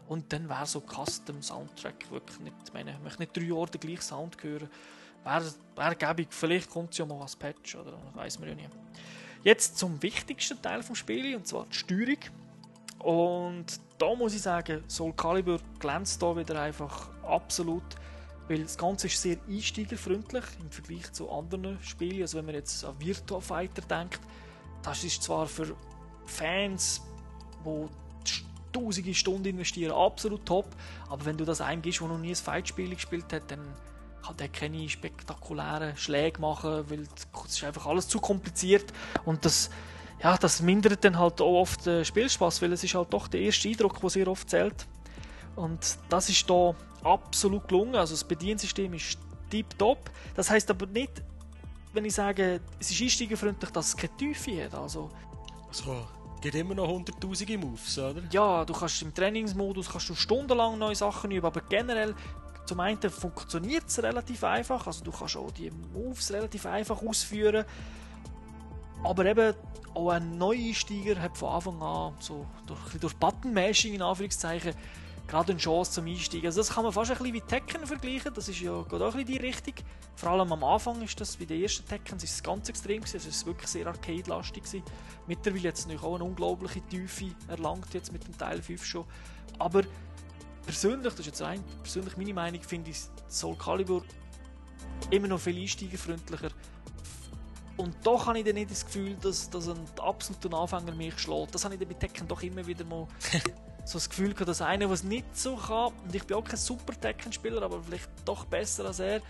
Und 0.08 0.32
dann 0.32 0.48
wäre 0.48 0.66
so 0.66 0.82
Custom 0.82 1.42
Soundtrack 1.42 2.10
wirklich 2.12 2.40
nicht, 2.40 2.56
ich 2.66 2.74
meine, 2.74 2.92
ich 2.92 3.00
möchte 3.04 3.22
nicht 3.22 3.36
drei 3.36 3.44
Jahre 3.44 3.70
den 3.70 3.82
gleichen 3.82 4.02
Sound 4.02 4.42
hören. 4.42 4.70
Wäre 5.24 5.54
wär 5.76 5.96
gäbig, 5.96 6.28
vielleicht 6.30 6.70
kommt 6.70 6.94
es 6.94 6.98
ja 7.00 7.06
mal 7.06 7.22
als 7.22 7.36
Patch, 7.36 7.76
oder 7.76 7.94
weiß 8.14 8.40
man 8.40 8.50
ja 8.50 8.56
nie. 8.56 8.70
Jetzt 9.44 9.78
zum 9.78 10.02
wichtigsten 10.02 10.62
Teil 10.62 10.82
vom 10.82 10.96
Spiel, 10.96 11.36
und 11.36 11.46
zwar 11.46 11.66
die 11.66 11.76
Steuerung. 11.76 12.20
Und 13.00 13.66
da 13.98 14.16
muss 14.16 14.34
ich 14.34 14.42
sagen, 14.42 14.84
Soul 14.88 15.14
Calibur 15.14 15.60
glänzt 15.80 16.22
da 16.22 16.36
wieder 16.36 16.62
einfach 16.62 17.10
absolut, 17.24 17.84
weil 18.48 18.64
das 18.64 18.78
Ganze 18.78 19.08
ist 19.08 19.22
sehr 19.22 19.38
einsteigerfreundlich 19.48 20.44
im 20.62 20.72
Vergleich 20.72 21.12
zu 21.12 21.30
anderen 21.30 21.82
Spielen. 21.84 22.22
Also 22.22 22.38
wenn 22.38 22.46
man 22.46 22.56
jetzt 22.56 22.84
an 22.86 22.96
Virtua 23.00 23.40
Fighter 23.40 23.82
denkt, 23.82 24.22
das 24.84 25.04
ist 25.04 25.22
zwar 25.22 25.48
für 25.48 25.76
Fans, 26.28 27.02
die 27.66 27.86
tausende 28.72 29.14
Stunden 29.14 29.46
investieren, 29.46 29.92
absolut 29.92 30.46
top, 30.46 30.68
aber 31.10 31.26
wenn 31.26 31.38
du 31.38 31.46
das 31.46 31.62
eingibst, 31.62 32.02
der 32.02 32.08
noch 32.08 32.18
nie 32.18 32.30
ein 32.30 32.36
Fightspiel 32.36 32.94
gespielt 32.94 33.32
hat, 33.34 33.50
dann 33.50 33.60
kann 34.24 34.38
der 34.38 34.50
keine 34.50 34.88
spektakulären 34.90 35.96
Schläge 35.96 36.40
machen, 36.42 36.90
weil 36.90 37.08
es 37.46 37.54
ist 37.54 37.64
einfach 37.64 37.86
alles 37.86 38.08
zu 38.08 38.20
kompliziert 38.20 38.92
und 39.26 39.46
das 39.46 39.70
ja, 40.24 40.36
das 40.38 40.62
mindert 40.62 41.04
dann 41.04 41.18
halt 41.18 41.40
auch 41.42 41.62
oft 41.62 41.86
den 41.86 42.04
Spielspaß, 42.04 42.62
weil 42.62 42.74
es 42.74 42.84
ist 42.84 42.96
halt 42.96 43.14
doch 43.14 43.28
der 43.28 43.42
erste 43.42 43.70
Eindruck, 43.70 44.00
der 44.02 44.10
sehr 44.10 44.28
oft 44.28 44.50
zählt. 44.50 44.88
Und 45.56 45.98
das 46.10 46.30
ist 46.30 46.50
da 46.50 46.74
absolut 47.04 47.68
gelungen. 47.68 47.96
Also 47.96 48.14
das 48.14 48.24
Bediensystem 48.24 48.94
ist 48.94 49.18
tiptop. 49.50 50.10
Das 50.36 50.50
heißt 50.50 50.70
aber 50.72 50.88
nicht, 50.88 51.22
wenn 51.94 52.06
ich 52.06 52.16
sage, 52.16 52.62
es 52.80 52.92
ist 52.92 53.02
einsteigerfreundlich, 53.02 53.72
dass 53.72 53.90
es 53.90 53.98
keine 53.98 54.16
Tiefe 54.18 54.66
hat. 54.66 54.74
Also 54.76 55.10
Also, 55.68 56.08
gibt 56.42 56.56
immer 56.56 56.76
noch 56.76 56.88
hunderttausende 56.88 57.58
Moves, 57.58 57.98
oder? 57.98 58.22
ja, 58.32 58.66
du 58.66 58.74
kannst 58.74 59.02
im 59.02 59.14
Trainingsmodus 59.14 59.90
kannst 59.90 60.10
du 60.10 60.16
stundenlang 60.16 60.78
neue 60.78 60.96
Sachen 60.96 61.32
üben, 61.32 61.46
aber 61.46 61.62
generell 61.62 62.16
zum 62.66 62.80
einen 62.82 63.00
funktioniert 63.10 63.86
es 63.88 64.02
relativ 64.04 64.44
einfach, 64.44 64.86
also 64.88 65.04
du 65.04 65.12
kannst 65.12 65.38
auch 65.38 65.52
die 65.52 65.72
Moves 65.94 66.32
relativ 66.32 66.66
einfach 66.66 67.02
ausführen, 67.02 67.66
aber 69.04 69.26
eben 69.26 69.54
auch 69.94 70.10
ein 70.10 70.38
Neueinsteiger 70.38 71.22
hat 71.22 71.38
von 71.38 71.50
Anfang 71.50 71.82
an 71.82 72.14
so 72.20 72.46
durch, 72.66 73.00
durch 73.00 73.16
Button-Mashing 73.16 73.96
in 73.96 74.02
Anführungszeichen 74.02 74.74
gerade 75.28 75.52
eine 75.52 75.60
Chance 75.60 75.92
zum 75.92 76.08
Einsteigen. 76.08 76.46
Also 76.46 76.62
das 76.62 76.70
kann 76.70 76.84
man 76.84 76.94
fast 76.94 77.12
ein 77.12 77.18
bisschen 77.18 77.34
wie 77.34 77.42
Tekken 77.42 77.86
vergleichen, 77.86 78.34
das 78.34 78.48
ist 78.48 78.60
ja 78.62 78.82
geht 78.84 78.94
auch 78.94 79.14
ein 79.14 79.26
bisschen 79.26 79.26
die 79.26 79.38
Richtung. 79.38 79.74
Vor 80.16 80.30
allem 80.30 80.52
am 80.52 80.64
Anfang 80.64 81.02
ist 81.02 81.20
das, 81.20 81.36
bei 81.36 81.46
den 81.46 81.62
ersten 81.62 81.88
Tekken 81.88 82.18
ist 82.18 82.24
es 82.24 82.44
ganz 82.44 82.70
extrem 82.70 83.04
also 83.04 83.18
es 83.18 83.26
ist 83.26 83.46
wirklich 83.46 83.68
sehr 83.68 83.88
arcade-lastig. 83.88 84.64
Mittlerweile 85.28 85.64
jetzt 85.64 85.88
natürlich 85.88 86.04
auch 86.04 86.16
eine 86.16 86.24
unglaubliche 86.24 86.82
Tiefe 86.82 87.36
erlangt 87.48 87.94
jetzt 87.94 88.12
mit 88.12 88.26
dem 88.26 88.38
Teil 88.38 88.62
5 88.62 88.84
schon. 88.84 89.06
Aber 89.60 89.84
persönlich, 90.66 91.14
das 91.14 91.20
ist 91.20 91.26
jetzt 91.28 91.42
rein 91.42 91.64
persönlich 91.84 92.16
meine 92.18 92.34
Meinung, 92.34 92.62
finde 92.62 92.92
ich 92.92 92.98
Soul 93.30 93.58
Calibur 93.58 94.04
immer 95.12 95.28
noch 95.28 95.40
viel 95.40 95.60
einsteigerfreundlicher. 95.60 96.50
Und 97.76 97.96
doch 98.04 98.26
habe 98.26 98.40
ich 98.40 98.46
dann 98.46 98.56
nicht 98.56 98.72
das 98.72 98.86
Gefühl, 98.86 99.16
dass, 99.22 99.50
dass 99.50 99.70
ein 99.70 99.78
absoluter 100.02 100.58
Anfänger 100.58 100.96
mich 100.96 101.20
schlägt. 101.20 101.54
Das 101.54 101.64
habe 101.64 101.76
ich 101.76 101.80
dann 101.80 101.90
bei 101.90 101.94
Tekken 101.94 102.28
doch 102.28 102.42
immer 102.42 102.66
wieder 102.66 102.84
mal 102.86 103.08
so 103.88 103.98
das 103.98 104.10
Gefühl 104.10 104.34
gehabt, 104.34 104.50
dass 104.50 104.62
einer, 104.62 104.86
der 104.86 104.94
es 104.94 105.04
nicht 105.04 105.38
so 105.38 105.56
kann, 105.56 105.94
und 106.04 106.14
ich 106.14 106.24
bin 106.26 106.36
auch 106.36 106.44
kein 106.44 106.58
super 106.58 106.94
Tekken-Spieler, 107.00 107.62
aber 107.62 107.82
vielleicht 107.82 108.10
doch 108.26 108.46
besser 108.46 108.86
als 108.86 109.00
er, 109.00 109.22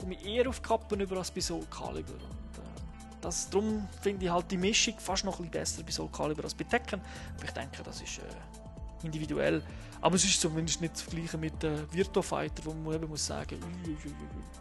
komme 0.00 0.14
ich 0.14 0.24
eher 0.24 0.48
auf 0.48 0.62
Kappen 0.62 1.00
über 1.00 1.18
als 1.18 1.30
bei 1.30 1.40
Soul 1.40 1.66
Calibur. 1.70 2.14
Und, 2.14 2.58
äh, 2.58 3.20
das, 3.20 3.50
darum 3.50 3.86
finde 4.00 4.24
ich 4.24 4.32
halt 4.32 4.50
die 4.50 4.56
Mischung 4.56 4.94
fast 4.98 5.24
noch 5.24 5.38
ein 5.38 5.50
bisschen 5.50 5.60
besser 5.60 5.82
bei 5.82 5.90
Soul 5.90 6.08
Calibur 6.10 6.44
als 6.44 6.54
bei 6.54 6.64
Tekken. 6.64 7.00
Aber 7.36 7.44
ich 7.44 7.50
denke, 7.50 7.82
das 7.82 8.00
ist 8.00 8.18
äh, 8.18 9.04
individuell. 9.04 9.62
Aber 10.00 10.14
es 10.14 10.24
ist 10.24 10.40
zumindest 10.40 10.80
nicht 10.80 10.96
zu 10.96 11.04
vergleichen 11.04 11.40
mit 11.40 11.62
äh, 11.64 11.92
Virtua 11.92 12.22
Fighter, 12.22 12.64
wo 12.64 12.72
man 12.72 12.94
eben 12.94 13.08
muss 13.08 13.26
sagen, 13.26 13.58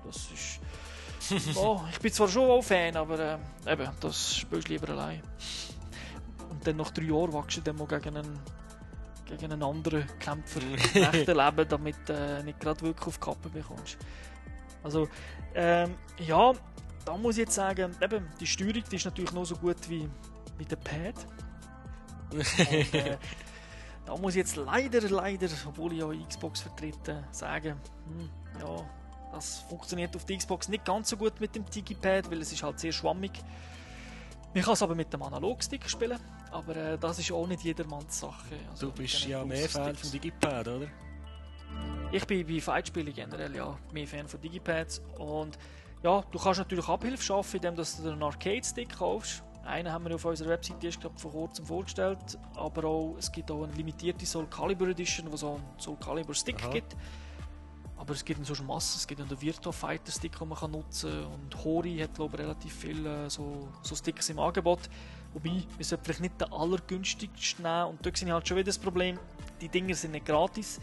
das 0.05 0.17
ist 0.33 0.59
oh, 1.55 1.81
ich 1.91 1.99
bin 1.99 2.11
zwar 2.11 2.27
schon 2.27 2.49
auch 2.49 2.61
Fan, 2.61 2.95
aber 2.95 3.19
äh, 3.19 3.37
eben, 3.73 3.89
das 3.99 4.35
spielst 4.35 4.67
du 4.67 4.73
lieber 4.73 4.89
allein. 4.89 5.21
Und 6.49 6.65
dann 6.65 6.77
nach 6.77 6.91
drei 6.91 7.05
Jahren 7.05 7.33
wachst 7.33 7.57
du 7.57 7.61
dann 7.61 7.75
mal 7.75 7.87
gegen 7.87 8.17
einen, 8.17 8.39
gegen 9.27 9.51
einen 9.51 9.63
anderen 9.63 10.05
Kämpfer 10.19 10.61
im 10.61 10.75
echten 11.03 11.37
Leben, 11.37 11.67
damit 11.67 11.95
du 12.07 12.13
äh, 12.13 12.43
nicht 12.43 12.59
gerade 12.59 12.81
wirklich 12.81 13.07
auf 13.07 13.17
die 13.17 13.25
Kappe 13.25 13.49
bekommst. 13.49 13.97
Also, 14.83 15.07
ähm, 15.53 15.95
ja, 16.19 16.53
da 17.05 17.17
muss 17.17 17.35
ich 17.35 17.45
jetzt 17.45 17.55
sagen, 17.55 17.95
eben, 18.01 18.27
die 18.39 18.47
Steuerung 18.47 18.83
die 18.91 18.95
ist 18.95 19.05
natürlich 19.05 19.31
noch 19.31 19.45
so 19.45 19.55
gut 19.55 19.77
wie, 19.89 20.09
wie 20.57 20.65
der 20.65 20.75
Pad. 20.77 21.15
Und, 22.31 22.59
äh, 22.59 23.17
da 24.05 24.15
muss 24.17 24.33
ich 24.33 24.39
jetzt 24.39 24.55
leider, 24.55 25.01
leider, 25.09 25.47
obwohl 25.67 25.93
ich 25.93 25.99
ja 25.99 26.09
Xbox 26.27 26.61
vertrete, 26.61 27.23
sagen, 27.31 27.79
hm, 28.05 28.29
ja, 28.59 28.85
das 29.31 29.59
funktioniert 29.69 30.15
auf 30.15 30.25
der 30.25 30.37
Xbox 30.37 30.69
nicht 30.69 30.85
ganz 30.85 31.09
so 31.09 31.17
gut 31.17 31.39
mit 31.39 31.55
dem 31.55 31.65
Digipad, 31.65 32.29
weil 32.31 32.41
es 32.41 32.51
ist 32.51 32.63
halt 32.63 32.79
sehr 32.79 32.91
schwammig. 32.91 33.31
Man 34.53 34.63
kann 34.63 34.73
es 34.73 34.81
aber 34.81 34.95
mit 34.95 35.11
dem 35.13 35.21
Analogstick 35.21 35.89
spielen, 35.89 36.19
aber 36.51 36.75
äh, 36.75 36.97
das 36.97 37.19
ist 37.19 37.31
auch 37.31 37.47
nicht 37.47 37.63
jedermanns 37.63 38.19
Sache. 38.19 38.55
Also 38.71 38.87
du 38.87 38.93
bist 38.93 39.25
ja 39.25 39.43
mehr 39.43 39.69
Fan 39.69 39.95
vom 39.95 40.11
Digipad, 40.11 40.67
oder? 40.67 40.87
Ich 42.11 42.25
bin 42.25 42.47
bei 42.47 42.61
Fightspielen 42.61 43.13
generell 43.13 43.53
ja 43.55 43.77
mehr 43.91 44.07
Fan 44.07 44.27
von 44.27 44.39
Digipads 44.39 45.01
und 45.17 45.57
ja, 46.03 46.23
du 46.31 46.39
kannst 46.39 46.59
natürlich 46.59 46.87
Abhilfe 46.87 47.23
schaffen, 47.23 47.57
indem 47.57 47.75
du 47.75 47.83
einen 48.09 48.23
Arcade-Stick 48.23 48.97
kaufst. 48.97 49.43
Einen 49.65 49.91
haben 49.91 50.05
wir 50.05 50.15
auf 50.15 50.23
unserer 50.23 50.49
Webseite 50.49 50.85
erst 50.85 50.99
vor 51.01 51.31
kurzem 51.31 51.65
vorgestellt, 51.65 52.37
aber 52.55 52.85
auch, 52.85 53.15
es 53.19 53.29
gibt 53.29 53.51
auch 53.51 53.63
eine 53.63 53.73
limitierte 53.73 54.25
Soul 54.25 54.47
Calibur 54.47 54.87
Edition, 54.87 55.29
wo 55.29 55.35
so 55.35 55.55
einen 55.55 55.63
Soul 55.77 55.97
Calibur 55.97 56.33
Stick 56.33 56.63
Aha. 56.63 56.71
gibt. 56.71 56.95
Aber 57.97 58.13
es 58.13 58.23
gibt 58.23 58.45
so 58.45 58.55
schon 58.55 58.67
Massen. 58.67 58.97
Es 58.97 59.07
gibt 59.07 59.19
einen 59.19 59.41
Virtua 59.41 59.73
Fighter 59.73 60.11
Stick, 60.11 60.37
den 60.37 60.47
man 60.47 60.57
kann 60.57 60.71
nutzen 60.71 61.09
kann. 61.11 61.33
Und 61.33 61.63
Hori 61.65 61.97
hat 61.97 62.13
glaube 62.13 62.37
ich, 62.37 62.43
relativ 62.43 62.73
viele 62.73 63.29
so, 63.29 63.67
so 63.81 63.95
Stickers 63.95 64.29
im 64.29 64.39
Angebot. 64.39 64.81
Wobei, 65.37 65.61
wir 65.77 65.85
sollten 65.85 66.03
vielleicht 66.03 66.21
nicht 66.21 66.41
den 66.41 66.51
allergünstigsten 66.51 67.63
nehmen. 67.63 67.89
Und 67.89 68.03
da 68.03 68.09
sehe 68.11 68.27
ich 68.27 68.33
halt 68.33 68.47
schon 68.47 68.57
wieder 68.57 68.65
das 68.65 68.79
Problem, 68.79 69.19
die 69.61 69.69
Dinger 69.69 69.93
sind 69.93 70.11
nicht 70.11 70.25
gratis. 70.25 70.79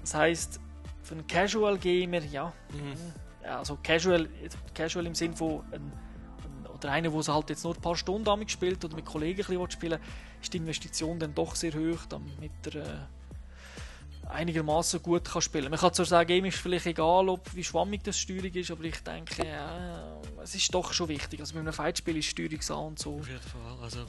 Das 0.00 0.14
heisst, 0.14 0.60
für 1.02 1.14
einen 1.14 1.26
Casual 1.26 1.76
Gamer, 1.76 2.22
ja, 2.22 2.52
mhm. 2.72 3.48
also 3.50 3.76
Casual, 3.82 4.28
Casual 4.74 5.06
im 5.06 5.14
Sinn 5.16 5.34
von 5.34 5.64
ein, 5.72 5.82
ein, 5.82 6.66
oder 6.72 6.92
einer, 6.92 7.10
der 7.10 7.34
halt 7.34 7.50
jetzt 7.50 7.64
nur 7.64 7.74
ein 7.74 7.80
paar 7.80 7.96
Stunden 7.96 8.24
damit 8.24 8.48
spielt 8.48 8.84
oder 8.84 8.94
mit 8.94 9.04
Kollegen 9.04 9.40
ein 9.40 9.46
bisschen 9.46 9.70
spielen 9.72 9.98
ist 10.40 10.52
die 10.52 10.58
Investition 10.58 11.18
dann 11.18 11.34
doch 11.34 11.56
sehr 11.56 11.72
hoch, 11.72 12.06
damit 12.08 12.52
er 12.66 12.76
äh, 12.76 14.28
einigermaßen 14.28 15.02
gut 15.02 15.24
kann 15.24 15.42
spielen. 15.42 15.70
Man 15.70 15.80
kann 15.80 15.92
zwar 15.92 16.06
sagen, 16.06 16.30
ihm 16.30 16.44
ist 16.44 16.58
vielleicht 16.58 16.86
egal, 16.86 17.28
ob 17.28 17.52
wie 17.56 17.64
schwammig 17.64 18.04
das 18.04 18.18
Steuerung 18.18 18.52
ist, 18.52 18.70
aber 18.70 18.84
ich 18.84 19.00
denke, 19.00 19.44
ja, 19.44 20.15
es 20.46 20.54
ist 20.54 20.72
doch 20.72 20.92
schon 20.92 21.08
wichtig. 21.08 21.40
Also 21.40 21.54
mit 21.54 21.62
einem 21.62 21.72
Fightspiel 21.72 22.16
ist 22.16 22.26
Steuerung 22.26 22.62
so 22.62 22.76
und 22.76 22.98
so. 22.98 23.18
Auf 23.18 23.28
jeden 23.28 23.40
Fall. 23.40 23.78
Also 23.82 24.06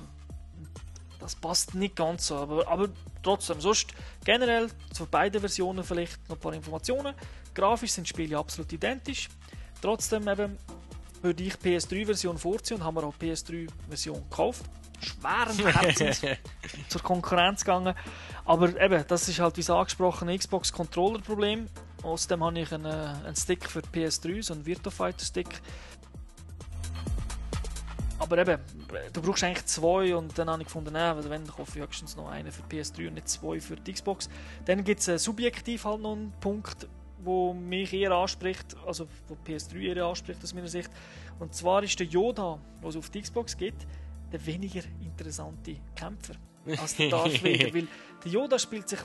das 1.20 1.36
passt 1.36 1.74
nicht 1.74 1.96
ganz 1.96 2.28
so, 2.28 2.38
aber, 2.38 2.68
aber 2.68 2.90
trotzdem, 3.24 3.60
sonst 3.60 3.88
generell 4.24 4.70
zu 4.94 5.08
beiden 5.08 5.40
Versionen 5.40 5.84
vielleicht 5.84 6.30
noch 6.30 6.36
ein 6.36 6.40
paar 6.40 6.54
Informationen. 6.54 7.16
Grafisch 7.56 7.92
sind 7.92 8.06
die 8.06 8.10
Spiele 8.10 8.38
absolut 8.38 8.72
identisch. 8.72 9.30
Trotzdem 9.82 10.28
eben 10.28 10.58
würde 11.24 11.44
ich 11.44 11.56
PS3-Version 11.56 12.38
vorziehen 12.38 12.78
und 12.78 12.84
haben 12.84 12.96
wir 12.96 13.04
auch 13.04 13.16
PS3-Version 13.20 14.24
gekauft. 14.30 14.64
Schweren 15.00 15.58
Herzens 15.74 16.22
zur 16.88 17.02
Konkurrenz 17.02 17.62
gegangen. 17.66 17.96
Aber 18.46 18.80
eben, 18.80 19.04
das 19.08 19.28
ist 19.28 19.40
halt 19.40 19.58
wie 19.58 19.72
angesprochen 19.72 20.30
ein 20.30 20.38
Xbox 20.38 20.72
Controller 20.72 21.20
Problem. 21.20 21.68
Außerdem 22.04 22.44
habe 22.44 22.60
ich 22.60 22.72
einen, 22.72 22.86
äh, 22.86 23.26
einen 23.26 23.36
Stick 23.36 23.68
für 23.70 23.80
PS3, 23.80 24.44
so 24.44 24.54
einen 24.54 24.66
Virtua 24.66 24.92
Fighter 24.92 25.26
Stick. 25.26 25.62
Aber 28.20 28.38
eben, 28.40 28.60
du 29.14 29.22
brauchst 29.22 29.44
eigentlich 29.44 29.66
zwei 29.66 30.16
und 30.16 30.38
dann 30.38 30.50
habe 30.50 30.62
ich 30.62 30.68
gefunden, 30.68 30.94
nein, 30.94 31.16
wenn, 31.18 31.46
dann 31.46 31.48
kaufe 31.48 31.78
ich 31.78 31.86
höchstens 31.86 32.16
noch 32.16 32.30
einen 32.30 32.52
für 32.52 32.64
PS3 32.64 33.08
und 33.10 33.14
nicht 33.16 33.30
zwei 33.30 33.60
für 33.60 33.76
die 33.76 33.94
Xbox. 33.94 34.30
Dann 34.66 34.84
gibt 34.84 35.02
es 35.02 35.08
äh, 35.08 35.20
subjektiv 35.20 35.86
halt 35.86 36.02
noch 36.02 36.14
einen 36.14 36.34
Punkt, 36.40 36.88
wo 37.20 37.54
mich 37.54 37.94
eher 37.94 38.12
anspricht, 38.12 38.76
also 38.86 39.08
wo 39.28 39.38
PS3 39.46 39.96
eher 39.96 40.06
anspricht 40.06 40.44
aus 40.44 40.54
meiner 40.54 40.68
Sicht. 40.68 40.90
Und 41.40 41.54
zwar 41.54 41.84
ist 41.84 42.00
der 42.00 42.08
Yoda, 42.08 42.60
was 42.82 42.96
es 42.96 43.00
auf 43.00 43.10
die 43.10 43.22
Xbox 43.22 43.56
gibt, 43.56 43.86
der 44.32 44.46
weniger 44.46 44.82
interessante 45.02 45.78
Kämpfer 45.96 46.34
als 46.80 46.96
der 46.96 47.10
Darth 47.10 47.44
Vader, 47.44 47.74
weil 47.74 47.88
der 48.24 48.32
Yoda 48.32 48.60
spielt 48.60 48.90
sich, 48.90 49.00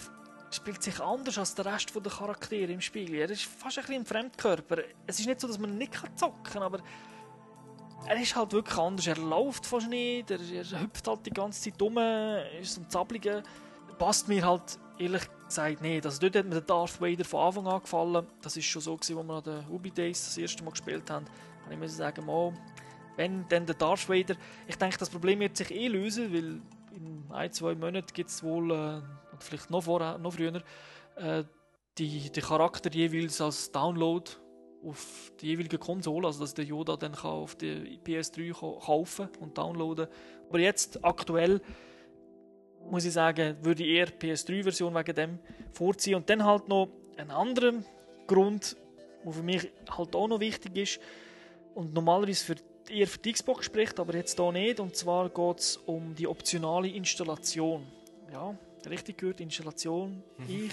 spielt 0.50 0.82
sich 0.82 1.00
anders 1.00 1.38
als 1.38 1.54
der 1.54 1.66
Rest 1.66 1.92
der 1.94 2.12
Charaktere 2.12 2.72
im 2.72 2.80
Spiel. 2.80 3.14
Er 3.14 3.30
ist 3.30 3.44
fast 3.44 3.78
ein 3.78 3.84
bisschen 3.84 4.02
ein 4.02 4.06
Fremdkörper. 4.06 4.78
Es 5.06 5.20
ist 5.20 5.26
nicht 5.26 5.40
so, 5.40 5.46
dass 5.46 5.58
man 5.58 5.76
nicht 5.76 5.92
zocken 6.16 6.42
kann, 6.42 6.62
aber 6.62 6.80
er 8.06 8.20
ist 8.20 8.36
halt 8.36 8.52
wirklich 8.52 8.78
anders. 8.78 9.06
Er 9.06 9.16
läuft 9.16 9.66
fast 9.66 9.88
nicht, 9.88 10.30
er, 10.30 10.38
er 10.40 10.80
hüpft 10.80 11.06
halt 11.06 11.26
die 11.26 11.30
ganze 11.30 11.70
Zeit 11.70 11.80
rum, 11.80 11.98
ist 12.60 12.74
so 12.74 12.80
ein 12.80 12.90
Zabliger. 12.90 13.42
Passt 13.98 14.28
mir 14.28 14.44
halt 14.44 14.78
ehrlich 14.98 15.22
gesagt 15.46 15.82
nicht. 15.82 16.04
Also 16.04 16.20
dort 16.20 16.36
hat 16.36 16.44
mir 16.44 16.52
der 16.52 16.60
Darth 16.62 17.00
Vader 17.00 17.24
von 17.24 17.46
Anfang 17.46 17.66
an 17.66 17.80
gefallen. 17.80 18.26
Das 18.40 18.56
ist 18.56 18.64
schon 18.64 18.82
so, 18.82 18.94
als 18.94 19.08
wir 19.08 19.18
an 19.18 19.42
den 19.42 19.66
Ubi 19.68 19.90
Days 19.90 20.24
das 20.24 20.38
erste 20.38 20.64
Mal 20.64 20.70
gespielt 20.70 21.08
haben. 21.10 21.26
Und 21.66 21.72
ich 21.72 21.78
muss 21.78 21.96
sagen, 21.96 22.26
mal, 22.26 22.52
wenn 23.16 23.46
dann 23.48 23.66
der 23.66 23.74
Darth 23.74 24.08
Vader, 24.08 24.34
ich 24.66 24.76
denke, 24.76 24.98
das 24.98 25.10
Problem 25.10 25.40
wird 25.40 25.56
sich 25.56 25.70
eh 25.70 25.88
lösen, 25.88 26.32
weil 26.32 26.60
in 26.94 27.24
ein, 27.30 27.52
zwei 27.52 27.74
Monaten 27.74 28.12
gibt 28.12 28.30
es 28.30 28.42
wohl, 28.42 28.70
äh, 28.70 28.74
oder 28.74 29.40
vielleicht 29.40 29.70
noch, 29.70 29.82
vorher, 29.82 30.18
noch 30.18 30.32
früher, 30.32 30.62
äh, 31.16 31.44
die, 31.98 32.30
die 32.30 32.40
Charakter 32.40 32.90
jeweils 32.90 33.40
als 33.40 33.70
Download 33.70 34.30
auf 34.84 35.32
die 35.40 35.48
jeweilige 35.48 35.78
Konsole, 35.78 36.26
also 36.26 36.40
dass 36.40 36.54
der 36.54 36.64
Yoda 36.64 36.96
dann 36.96 37.12
kann 37.12 37.30
auf 37.30 37.54
die 37.54 37.98
PS3 38.04 38.52
kaufen 38.84 39.28
und 39.40 39.56
downloaden. 39.56 40.06
Aber 40.48 40.58
jetzt 40.58 41.04
aktuell 41.04 41.60
muss 42.90 43.04
ich 43.04 43.12
sagen, 43.12 43.56
würde 43.62 43.84
ich 43.84 43.90
eher 43.90 44.08
PS3-Version 44.08 44.94
wegen 44.94 45.14
dem 45.14 45.38
vorziehen. 45.72 46.16
Und 46.16 46.28
dann 46.28 46.44
halt 46.44 46.68
noch 46.68 46.88
ein 47.16 47.30
anderer 47.30 47.74
Grund, 48.26 48.76
der 49.24 49.32
für 49.32 49.42
mich 49.42 49.70
halt 49.90 50.16
auch 50.16 50.28
noch 50.28 50.40
wichtig 50.40 50.76
ist 50.76 51.00
und 51.74 51.94
normalerweise 51.94 52.44
für 52.44 52.56
eher 52.90 53.06
für 53.06 53.18
die 53.18 53.32
Xbox 53.32 53.66
spricht, 53.66 54.00
aber 54.00 54.14
jetzt 54.14 54.38
hier 54.38 54.52
nicht. 54.52 54.80
Und 54.80 54.96
zwar 54.96 55.28
geht 55.28 55.58
es 55.58 55.76
um 55.76 56.14
die 56.14 56.26
optionale 56.26 56.88
Installation. 56.88 57.86
Ja, 58.32 58.56
richtig 58.88 59.18
gehört, 59.18 59.40
Installation. 59.40 60.22
Mhm. 60.38 60.66
Ich, 60.66 60.72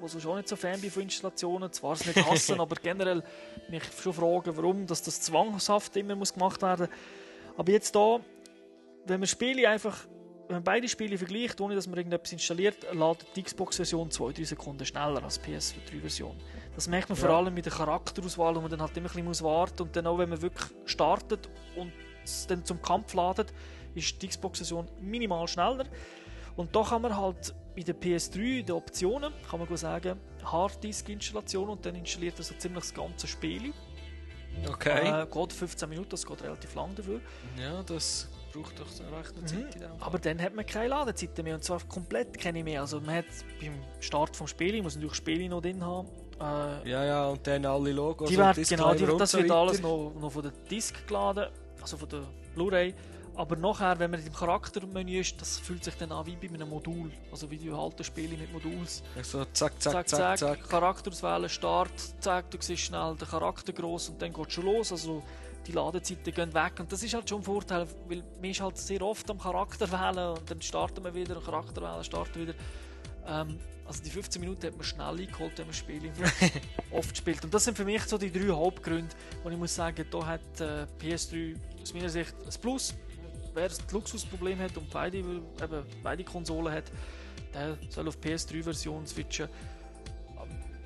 wo 0.00 0.08
sonst 0.08 0.26
auch 0.26 0.36
nicht 0.36 0.48
so 0.48 0.56
Fan 0.56 0.80
bin 0.80 0.90
von 0.90 1.02
Installationen, 1.02 1.72
zwar 1.72 1.92
es 1.92 2.06
nicht 2.06 2.24
hassen, 2.24 2.60
aber 2.60 2.76
generell 2.76 3.22
mich 3.68 3.82
schon 4.02 4.12
fragen, 4.12 4.56
warum 4.56 4.86
dass 4.86 5.02
das 5.02 5.20
zwangshaft 5.20 5.96
immer 5.96 6.16
muss 6.16 6.32
gemacht 6.32 6.62
werden 6.62 6.88
Aber 7.56 7.72
jetzt 7.72 7.94
da, 7.94 8.20
wenn 9.06 9.20
man 9.20 9.26
Spiele 9.26 9.68
einfach 9.68 10.06
wenn 10.48 10.56
man 10.56 10.64
beide 10.64 10.88
Spiele 10.88 11.18
vergleicht, 11.18 11.60
ohne 11.60 11.74
dass 11.74 11.86
man 11.86 11.98
irgendetwas 11.98 12.32
installiert, 12.32 12.86
ladet 12.92 13.26
die 13.34 13.42
Xbox-Version 13.42 14.10
2-3 14.10 14.44
Sekunden 14.44 14.84
schneller 14.84 15.22
als 15.22 15.40
die 15.40 15.50
PS3-Version. 15.50 16.36
Das 16.74 16.88
merkt 16.88 17.08
man 17.08 17.18
ja. 17.18 17.26
vor 17.26 17.36
allem 17.36 17.54
mit 17.54 17.64
der 17.64 17.72
Charakterauswahl, 17.72 18.54
wo 18.54 18.60
man 18.60 18.70
dann 18.70 18.80
halt 18.80 18.96
immer 18.96 19.08
ein 19.14 19.24
bisschen 19.24 19.46
warten 19.46 19.72
muss. 19.72 19.80
Und 19.80 19.96
dann 19.96 20.06
auch, 20.06 20.18
wenn 20.18 20.28
man 20.28 20.40
wirklich 20.40 20.68
startet 20.84 21.48
und 21.74 21.92
es 22.22 22.46
dann 22.46 22.64
zum 22.64 22.80
Kampf 22.80 23.14
ladet, 23.14 23.52
ist 23.94 24.20
die 24.22 24.28
Xbox-Version 24.28 24.86
minimal 25.00 25.48
schneller. 25.48 25.84
Und 26.56 26.74
da 26.74 26.82
kann 26.82 27.02
man 27.02 27.16
halt 27.16 27.54
bei 27.76 27.82
der 27.82 27.94
PS3, 27.94 28.60
in 28.60 28.66
den 28.66 28.74
Optionen, 28.74 29.32
kann 29.48 29.60
man 29.60 29.76
sagen, 29.76 30.18
Harddisk-Installation 30.42 31.68
und 31.68 31.84
dann 31.84 31.94
installiert 31.94 32.38
er 32.38 32.44
so 32.44 32.54
ziemlich 32.54 32.84
das 32.84 32.94
ganze 32.94 33.26
Spiel. 33.26 33.72
Okay. 34.66 35.22
Äh, 35.22 35.26
geht 35.26 35.52
15 35.52 35.88
Minuten, 35.88 36.08
das 36.08 36.24
geht 36.24 36.42
relativ 36.42 36.74
lang 36.74 36.94
dafür. 36.94 37.20
Ja, 37.60 37.82
das 37.82 38.28
braucht 38.52 38.80
doch 38.80 38.86
eine 39.00 39.18
recht 39.18 39.36
eine 39.36 39.44
Zeit 39.44 39.74
Fall. 39.74 39.90
Aber 40.00 40.18
dann 40.18 40.40
hat 40.40 40.54
man 40.54 40.64
keine 40.64 40.88
Ladezeiten 40.88 41.44
mehr 41.44 41.56
und 41.56 41.64
zwar 41.64 41.80
komplett 41.86 42.38
keine 42.38 42.64
mehr. 42.64 42.80
Also 42.80 43.00
man 43.00 43.16
hat 43.16 43.26
beim 43.60 43.74
Start 44.00 44.34
vom 44.34 44.46
Spiel, 44.46 44.82
muss 44.82 44.94
natürlich 44.94 45.16
Spiele 45.16 45.48
noch 45.48 45.60
drin 45.60 45.84
haben. 45.84 46.08
Äh, 46.40 46.90
Ja, 46.90 47.04
ja, 47.04 47.28
und 47.28 47.46
dann 47.46 47.66
alle 47.66 47.92
Logos 47.92 48.30
die 48.30 48.38
werden, 48.38 48.64
genau, 48.66 48.94
die, 48.94 49.04
das 49.18 49.34
wird 49.34 49.50
alles 49.50 49.82
noch, 49.82 50.14
noch 50.18 50.30
von 50.32 50.42
der 50.42 50.52
Disk 50.70 51.06
geladen, 51.06 51.48
also 51.80 51.98
von 51.98 52.08
der 52.08 52.22
Blu-ray. 52.54 52.94
Aber 53.36 53.54
nachher, 53.54 53.98
wenn 53.98 54.10
man 54.10 54.24
im 54.24 54.32
Charaktermenü 54.32 55.20
ist, 55.20 55.40
das 55.40 55.58
fühlt 55.58 55.84
sich 55.84 55.94
dann 55.96 56.10
an 56.10 56.24
wie 56.24 56.36
bei 56.36 56.48
einem 56.48 56.70
Modul. 56.70 57.10
Also 57.30 57.50
wie 57.50 57.58
die 57.58 57.70
alten 57.70 58.02
Spiele 58.02 58.34
mit 58.36 58.50
Moduls. 58.50 59.02
So, 59.22 59.44
zack, 59.52 59.80
zack, 59.80 59.92
zack, 59.92 60.08
zack, 60.08 60.38
zack. 60.38 60.68
Charakter 60.68 61.10
auswählen, 61.10 61.48
Start, 61.50 61.92
zack, 62.20 62.50
du 62.50 62.56
siehst 62.58 62.84
schnell 62.84 63.14
den 63.14 63.28
Charakter 63.28 63.74
groß 63.74 64.10
und 64.10 64.22
dann 64.22 64.32
geht 64.32 64.52
schon 64.52 64.64
los. 64.64 64.90
Also 64.90 65.22
die 65.66 65.72
Ladezeiten 65.72 66.32
gehen 66.32 66.54
weg 66.54 66.80
und 66.80 66.90
das 66.90 67.02
ist 67.02 67.12
halt 67.12 67.28
schon 67.28 67.40
ein 67.40 67.44
Vorteil, 67.44 67.86
weil 68.08 68.24
man 68.40 68.50
ist 68.50 68.60
halt 68.60 68.78
sehr 68.78 69.02
oft 69.02 69.28
am 69.30 69.38
Charakter 69.38 69.90
wählen 69.92 70.38
und 70.38 70.50
dann 70.50 70.62
starten 70.62 71.04
wir 71.04 71.14
wieder, 71.14 71.38
Charakter 71.40 71.82
wählen, 71.82 72.04
starten 72.04 72.40
wieder. 72.40 72.54
Ähm, 73.26 73.58
also 73.84 74.02
die 74.02 74.10
15 74.10 74.40
Minuten 74.40 74.66
hat 74.66 74.76
man 74.76 74.84
schnell 74.84 75.20
eingeholt, 75.20 75.58
wenn 75.58 75.66
man 75.66 75.74
Spiele 75.74 76.10
oft 76.90 77.16
spielt. 77.16 77.44
Und 77.44 77.52
das 77.52 77.64
sind 77.64 77.76
für 77.76 77.84
mich 77.84 78.02
so 78.02 78.16
die 78.16 78.32
drei 78.32 78.48
Hauptgründe, 78.48 79.14
wo 79.42 79.50
ich 79.50 79.56
muss 79.56 79.74
sagen, 79.74 80.06
da 80.10 80.26
hat 80.26 80.60
äh, 80.60 80.86
PS3 81.00 81.54
aus 81.82 81.92
meiner 81.92 82.08
Sicht 82.08 82.34
ein 82.34 82.60
Plus. 82.60 82.94
Wer 83.56 83.68
das 83.68 83.80
Luxusproblem 83.90 84.58
hat 84.60 84.76
und 84.76 84.90
beide, 84.90 85.16
eben, 85.16 85.42
beide 86.02 86.22
Konsolen 86.24 86.72
hat, 86.74 86.84
der 87.54 87.78
soll 87.88 88.06
auf 88.06 88.18
PS3-Version 88.18 89.06
switchen. 89.06 89.48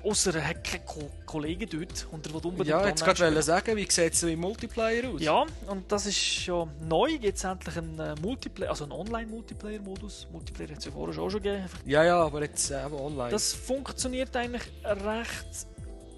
Außer 0.03 0.33
er 0.35 0.47
hat 0.47 0.63
keine 0.63 0.83
Ko 0.85 1.11
Kollegen 1.25 1.69
dort 1.69 2.07
und 2.11 2.25
er 2.25 2.33
will 2.33 2.41
unbedingt 2.45 2.67
Ja, 2.69 2.87
jetzt 2.87 3.03
online 3.03 3.17
gerade 3.17 3.43
sagen, 3.43 3.75
wie 3.75 3.91
sieht 3.91 4.13
es 4.13 4.23
im 4.23 4.39
Multiplayer 4.39 5.09
aus? 5.09 5.21
Ja, 5.21 5.45
und 5.67 5.91
das 5.91 6.05
ist 6.05 6.45
ja 6.45 6.65
neu. 6.87 7.09
Jetzt 7.19 7.43
endlich 7.43 7.77
ein 7.77 7.99
äh, 7.99 8.15
Multiplayer, 8.21 8.69
also 8.69 8.85
ein 8.85 8.91
Online-Multiplayer-Modus. 8.93 10.27
Multiplayer 10.31 10.69
hat 10.69 10.77
es 10.79 10.85
ja 10.85 10.91
vorher 10.91 11.13
schon 11.13 11.29
schon 11.29 11.43
gegeben. 11.43 11.65
ja, 11.85 12.03
ja, 12.05 12.19
aber 12.23 12.41
jetzt 12.41 12.71
äh, 12.71 12.85
eben 12.85 12.95
online. 12.95 13.31
Das 13.31 13.53
funktioniert 13.53 14.33
eigentlich 14.35 14.63
recht 14.85 15.67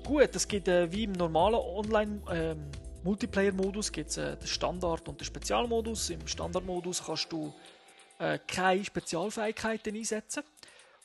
gut. 0.06 0.30
Es 0.36 0.47
gibt 0.47 0.68
äh, 0.68 0.91
wie 0.91 1.06
im 1.06 1.14
normalen 1.14 2.22
Online-Multiplayer-Modus 3.04 3.91
gibt's, 3.91 4.18
äh, 4.18 4.38
den 4.38 4.47
Standard- 4.47 5.08
und 5.08 5.20
den 5.20 5.26
Spezialmodus. 5.26 6.10
Im 6.10 6.26
Standardmodus 6.28 7.04
kannst 7.06 7.32
du 7.32 7.54
äh, 8.20 8.39
keine 8.47 8.84
Spezialfähigkeiten 8.84 9.95
einsetzen. 9.95 10.43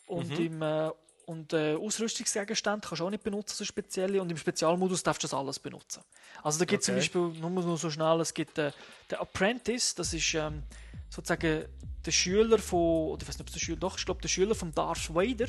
Und 0.07 0.39
im 0.39 0.63
äh, 0.63 0.91
und 1.27 1.53
äh, 1.53 1.75
Ausrüstungsgegenstände 1.75 2.81
kannst 2.89 3.01
du 3.01 3.05
auch 3.05 3.11
nicht 3.11 3.23
benutzen, 3.23 3.55
so 3.55 3.65
spezielle. 3.65 4.23
Und 4.23 4.31
im 4.31 4.39
Spezialmodus 4.39 5.03
darfst 5.03 5.23
du 5.23 5.27
das 5.27 5.35
alles 5.35 5.59
benutzen. 5.59 6.03
Also 6.43 6.59
da 6.59 6.65
gibt 6.65 6.81
es 6.81 6.87
zum 6.87 6.95
Okay. 6.95 7.01
Beispiel, 7.01 7.21
nur, 7.41 7.51
nur 7.51 7.77
so 7.77 7.91
schnell, 7.91 8.21
es 8.21 8.33
gibt 8.33 8.57
äh, 8.57 8.73
den 9.11 9.19
Apprentice, 9.19 9.95
das 9.95 10.15
ist 10.15 10.33
ähm, 10.33 10.63
sozusagen 11.11 11.67
der 12.07 12.11
Schüler 12.13 12.59
von, 12.59 13.11
oder 13.11 13.23
ich 13.23 13.29
weiß 13.29 13.35
nicht, 13.35 13.43
ob 13.43 13.49
es 13.49 13.53
der 13.53 13.61
Schüler, 13.61 13.77
doch, 13.77 13.99
ich 13.99 14.07
glaube 14.07 14.23
der 14.23 14.29
Schüler 14.29 14.55
von 14.55 14.73
Darth 14.73 15.15
Vader, 15.15 15.49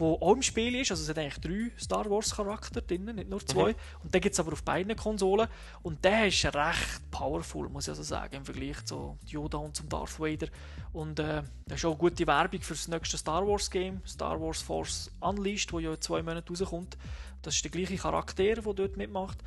wo 0.00 0.14
auch 0.14 0.34
im 0.34 0.42
Spiel 0.42 0.74
ist. 0.76 0.90
Also 0.90 1.02
es 1.02 1.08
hat 1.08 1.18
eigentlich 1.18 1.40
drei 1.40 1.78
Star 1.78 2.10
Wars 2.10 2.34
Charakter 2.34 2.80
drin, 2.80 3.04
nicht 3.04 3.28
nur 3.28 3.44
zwei. 3.46 3.74
Und 4.02 4.14
den 4.14 4.20
gibt 4.20 4.32
es 4.32 4.40
aber 4.40 4.52
auf 4.52 4.62
beiden 4.62 4.96
Konsolen. 4.96 5.48
Und 5.82 6.04
der 6.04 6.26
ist 6.26 6.44
recht 6.44 7.10
powerful, 7.10 7.68
muss 7.68 7.84
ich 7.84 7.90
also 7.90 8.02
sagen, 8.02 8.36
im 8.36 8.44
Vergleich 8.44 8.84
zu 8.84 9.18
Yoda 9.26 9.58
und 9.58 9.76
zum 9.76 9.88
Darth 9.88 10.18
Vader. 10.18 10.48
Und 10.92 11.20
äh, 11.20 11.42
das 11.66 11.78
ist 11.78 11.84
auch 11.84 11.96
gute 11.96 12.26
Werbung 12.26 12.62
für 12.62 12.74
das 12.74 12.88
nächste 12.88 13.18
Star 13.18 13.46
Wars 13.46 13.70
Game, 13.70 14.00
Star 14.06 14.40
Wars 14.40 14.62
Force 14.62 15.10
Unleashed, 15.20 15.72
wo 15.72 15.78
ja 15.78 15.92
in 15.92 16.00
zwei 16.00 16.22
Monaten 16.22 16.54
rauskommt. 16.56 16.96
Das 17.42 17.54
ist 17.54 17.64
der 17.64 17.70
gleiche 17.70 17.96
Charakter, 17.96 18.42
der 18.42 18.62
dort 18.62 18.96
mitmacht. 18.96 19.38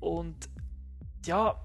Und 0.00 0.48
ja, 1.24 1.56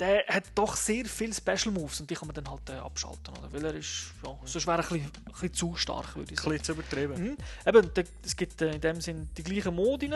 der 0.00 0.24
hat 0.28 0.44
doch 0.54 0.74
sehr 0.76 1.04
viele 1.04 1.34
Special 1.34 1.72
Moves 1.72 2.00
und 2.00 2.10
die 2.10 2.14
kann 2.14 2.26
man 2.26 2.34
dann 2.34 2.50
halt 2.50 2.68
äh, 2.70 2.72
abschalten, 2.72 3.34
oder? 3.38 3.52
Weil 3.52 3.64
er 3.66 3.74
ist, 3.74 4.12
ja, 4.24 4.36
sonst 4.44 4.66
wäre 4.66 4.78
er 4.78 4.84
ein 4.84 4.88
bisschen, 4.88 5.12
ein 5.26 5.32
bisschen 5.32 5.54
zu 5.54 5.76
stark, 5.76 6.16
würde 6.16 6.32
ich 6.32 6.40
ein 6.40 6.42
sagen. 6.42 6.58
bisschen 6.58 6.64
zu 6.64 6.72
übertrieben. 6.72 7.22
Mhm. 7.22 7.36
Eben, 7.66 7.90
es 8.24 8.36
gibt 8.36 8.62
äh, 8.62 8.72
in 8.72 8.80
dem 8.80 9.00
Sinn 9.00 9.28
die 9.36 9.42
gleichen 9.42 9.74
Modi. 9.74 10.10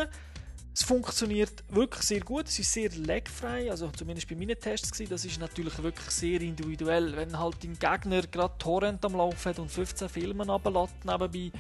Es 0.73 0.83
funktioniert 0.83 1.63
wirklich 1.69 2.03
sehr 2.03 2.21
gut, 2.21 2.49
es 2.49 2.59
ist 2.59 2.73
sehr 2.73 2.91
lagfrei, 2.97 3.71
also 3.71 3.91
zumindest 3.91 4.29
bei 4.29 4.35
meinen 4.35 4.59
Tests 4.59 4.91
gewesen. 4.91 5.11
Das 5.11 5.25
ist 5.25 5.39
natürlich 5.39 5.81
wirklich 5.81 6.11
sehr 6.11 6.41
individuell. 6.41 7.15
Wenn 7.15 7.39
halt 7.39 7.63
dein 7.63 7.79
Gegner 7.79 8.23
gerade 8.23 8.59
Torrent 8.59 9.05
am 9.05 9.15
Laufen 9.15 9.51
hat 9.51 9.59
und 9.59 9.71
15 9.71 10.09
Filme 10.09 10.45
runterlässt 10.45 11.05
nebenbei, 11.05 11.53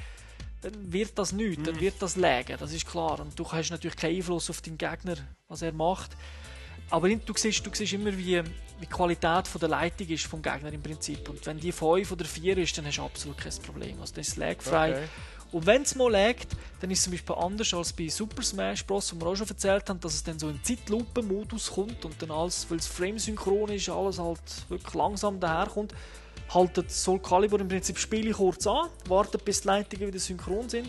dann 0.62 0.92
wird 0.92 1.18
das 1.18 1.32
nichts, 1.32 1.62
dann 1.62 1.78
wird 1.78 2.00
das 2.00 2.16
laggen, 2.16 2.56
das 2.58 2.72
ist 2.72 2.86
klar. 2.86 3.20
Und 3.20 3.38
du 3.38 3.50
hast 3.52 3.70
natürlich 3.70 3.96
keinen 3.96 4.16
Einfluss 4.16 4.48
auf 4.48 4.62
deinen 4.62 4.78
Gegner, 4.78 5.16
was 5.46 5.60
er 5.62 5.72
macht. 5.72 6.16
Aber 6.90 7.08
du 7.08 7.32
siehst, 7.34 7.66
du 7.66 7.70
siehst 7.72 7.92
immer, 7.92 8.16
wie, 8.16 8.42
die 8.80 8.86
Qualität 8.86 9.48
von 9.48 9.60
der 9.60 9.68
Leitung 9.68 10.08
ist 10.08 10.26
vom 10.26 10.42
Gegner 10.42 10.72
im 10.72 10.82
Prinzip. 10.82 11.28
Und 11.28 11.44
wenn 11.46 11.58
die 11.58 11.72
5 11.72 12.10
oder 12.12 12.24
4 12.24 12.58
ist, 12.58 12.76
dann 12.76 12.86
hast 12.86 12.98
du 12.98 13.02
absolut 13.02 13.38
kein 13.38 13.52
Problem. 13.64 14.00
Also 14.00 14.14
das 14.16 14.28
ist 14.28 14.36
lagfrei. 14.36 14.90
Okay. 14.90 15.08
Und 15.52 15.66
wenn 15.66 15.82
es 15.82 15.94
mal 15.94 16.10
laggt, 16.10 16.48
dann 16.80 16.90
ist 16.90 16.98
es 16.98 17.04
zum 17.04 17.12
Beispiel 17.12 17.36
anders 17.36 17.72
als 17.72 17.92
bei 17.92 18.08
Super 18.08 18.42
Smash 18.42 18.84
Bros., 18.84 19.14
wo 19.14 19.20
wir 19.24 19.30
auch 19.30 19.36
schon 19.36 19.48
erzählt 19.48 19.88
haben, 19.88 20.00
dass 20.00 20.14
es 20.14 20.24
dann 20.24 20.38
so 20.38 20.48
in 20.48 20.62
Zeitlupen-Modus 20.62 21.70
kommt 21.70 22.04
und 22.04 22.20
dann 22.20 22.32
alles, 22.32 22.68
weil 22.68 22.78
es 22.78 22.88
frame-synchron 22.88 23.70
ist, 23.70 23.88
alles 23.88 24.18
halt 24.18 24.40
wirklich 24.68 24.94
langsam 24.94 25.38
daherkommt, 25.38 25.94
haltet 26.52 26.90
Soul 26.90 27.20
Calibur 27.20 27.60
im 27.60 27.68
Prinzip 27.68 27.98
Spiele 27.98 28.32
kurz 28.32 28.66
an, 28.66 28.88
wartet 29.06 29.44
bis 29.44 29.60
die 29.60 29.68
Leitungen 29.68 30.08
wieder 30.08 30.18
synchron 30.18 30.68
sind 30.68 30.88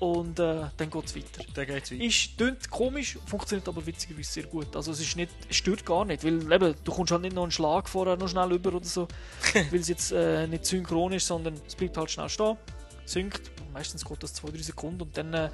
und 0.00 0.38
äh, 0.38 0.66
dann 0.76 0.90
geht 0.90 1.04
es 1.04 1.16
weiter. 1.16 1.44
Dann 1.54 1.66
geht's 1.66 1.92
weiter. 1.92 2.04
Ist 2.04 2.36
klingt 2.36 2.70
komisch, 2.70 3.18
funktioniert 3.26 3.66
aber 3.68 3.84
witzigerweise 3.86 4.32
sehr 4.32 4.44
gut. 4.44 4.74
Also 4.74 4.92
es 4.92 5.00
ist 5.00 5.16
nicht, 5.16 5.30
stört 5.50 5.84
gar 5.86 6.04
nicht, 6.04 6.24
weil 6.24 6.52
eben, 6.52 6.74
du 6.82 6.92
kommst 6.92 7.12
halt 7.12 7.22
nicht 7.22 7.34
noch 7.34 7.42
einen 7.42 7.52
Schlag 7.52 7.88
vorher 7.88 8.16
noch 8.16 8.28
schnell 8.28 8.52
über 8.52 8.74
oder 8.74 8.84
so, 8.84 9.08
weil 9.70 9.80
es 9.80 9.88
jetzt 9.88 10.12
äh, 10.12 10.46
nicht 10.46 10.66
synchron 10.66 11.12
ist, 11.12 11.26
sondern 11.26 11.54
es 11.66 11.74
bleibt 11.74 11.96
halt 11.96 12.10
schnell 12.10 12.28
stehen, 12.28 12.56
synkt, 13.04 13.50
meistens 13.72 14.04
geht 14.04 14.22
das 14.22 14.42
2-3 14.42 14.62
Sekunden 14.62 15.02
und 15.02 15.16
dann 15.16 15.32
äh, 15.34 15.50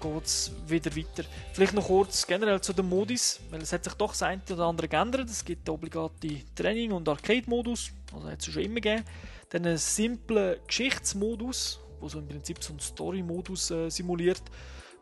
geht 0.00 0.24
es 0.24 0.52
wieder 0.66 0.94
weiter. 0.96 1.24
Vielleicht 1.52 1.74
noch 1.74 1.86
kurz 1.86 2.26
generell 2.26 2.60
zu 2.60 2.72
den 2.72 2.88
Modis, 2.88 3.40
weil 3.50 3.60
es 3.60 3.72
hat 3.72 3.84
sich 3.84 3.94
doch 3.94 4.10
das 4.10 4.22
eine 4.22 4.40
oder 4.50 4.64
andere 4.64 4.88
geändert. 4.88 5.28
Es 5.28 5.44
gibt 5.44 5.68
den 5.68 5.74
obligate 5.74 6.42
Training- 6.54 6.92
und 6.92 7.08
Arcade-Modus, 7.08 7.90
also 8.14 8.28
hat 8.28 8.40
es 8.40 8.52
schon 8.52 8.62
immer 8.62 8.76
gegeben. 8.76 9.04
Dann 9.50 9.66
einen 9.66 9.78
simplen 9.78 10.56
Geschichtsmodus, 10.66 11.80
wo 12.00 12.08
so 12.08 12.18
im 12.18 12.28
Prinzip 12.28 12.62
so 12.62 12.72
einen 12.72 12.80
Story-Modus 12.80 13.70
äh, 13.70 13.90
simuliert. 13.90 14.42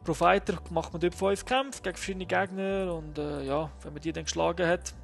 Pro 0.05 0.15
Fighter 0.15 0.59
macht 0.71 0.93
man 0.93 1.01
dort 1.01 1.15
fünf 1.15 1.45
Kämpfe 1.45 1.83
gegen 1.83 1.97
verschiedene 1.97 2.27
Gegner 2.27 2.95
und 2.95 3.19
äh, 3.19 3.45
ja, 3.45 3.71
wenn 3.83 3.93
man 3.93 4.03
die 4.03 4.13
dann 4.13 4.25
geschlagen 4.25 4.67
hat, 4.67 4.95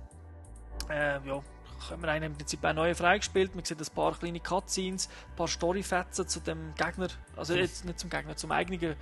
äh, 0.88 1.26
ja, 1.26 1.42
haben 1.90 2.02
wir 2.02 2.08
einen 2.10 2.32
im 2.32 2.34
Prinzip 2.34 2.64
auch 2.64 2.72
neu 2.72 2.94
freigespielt. 2.94 3.54
Man 3.54 3.64
sieht 3.64 3.80
ein 3.80 3.94
paar 3.94 4.16
kleine 4.16 4.40
Cutscenes, 4.40 5.08
ein 5.30 5.36
paar 5.36 5.48
Storyfetzen 5.48 6.28
zu 6.28 6.40
dem 6.40 6.74
Gegner, 6.76 7.08
also 7.36 7.54
jetzt 7.54 7.84
nicht 7.84 7.98
zum 7.98 8.10
Gegner, 8.10 8.36
zum 8.36 8.52
eigenen 8.52 8.96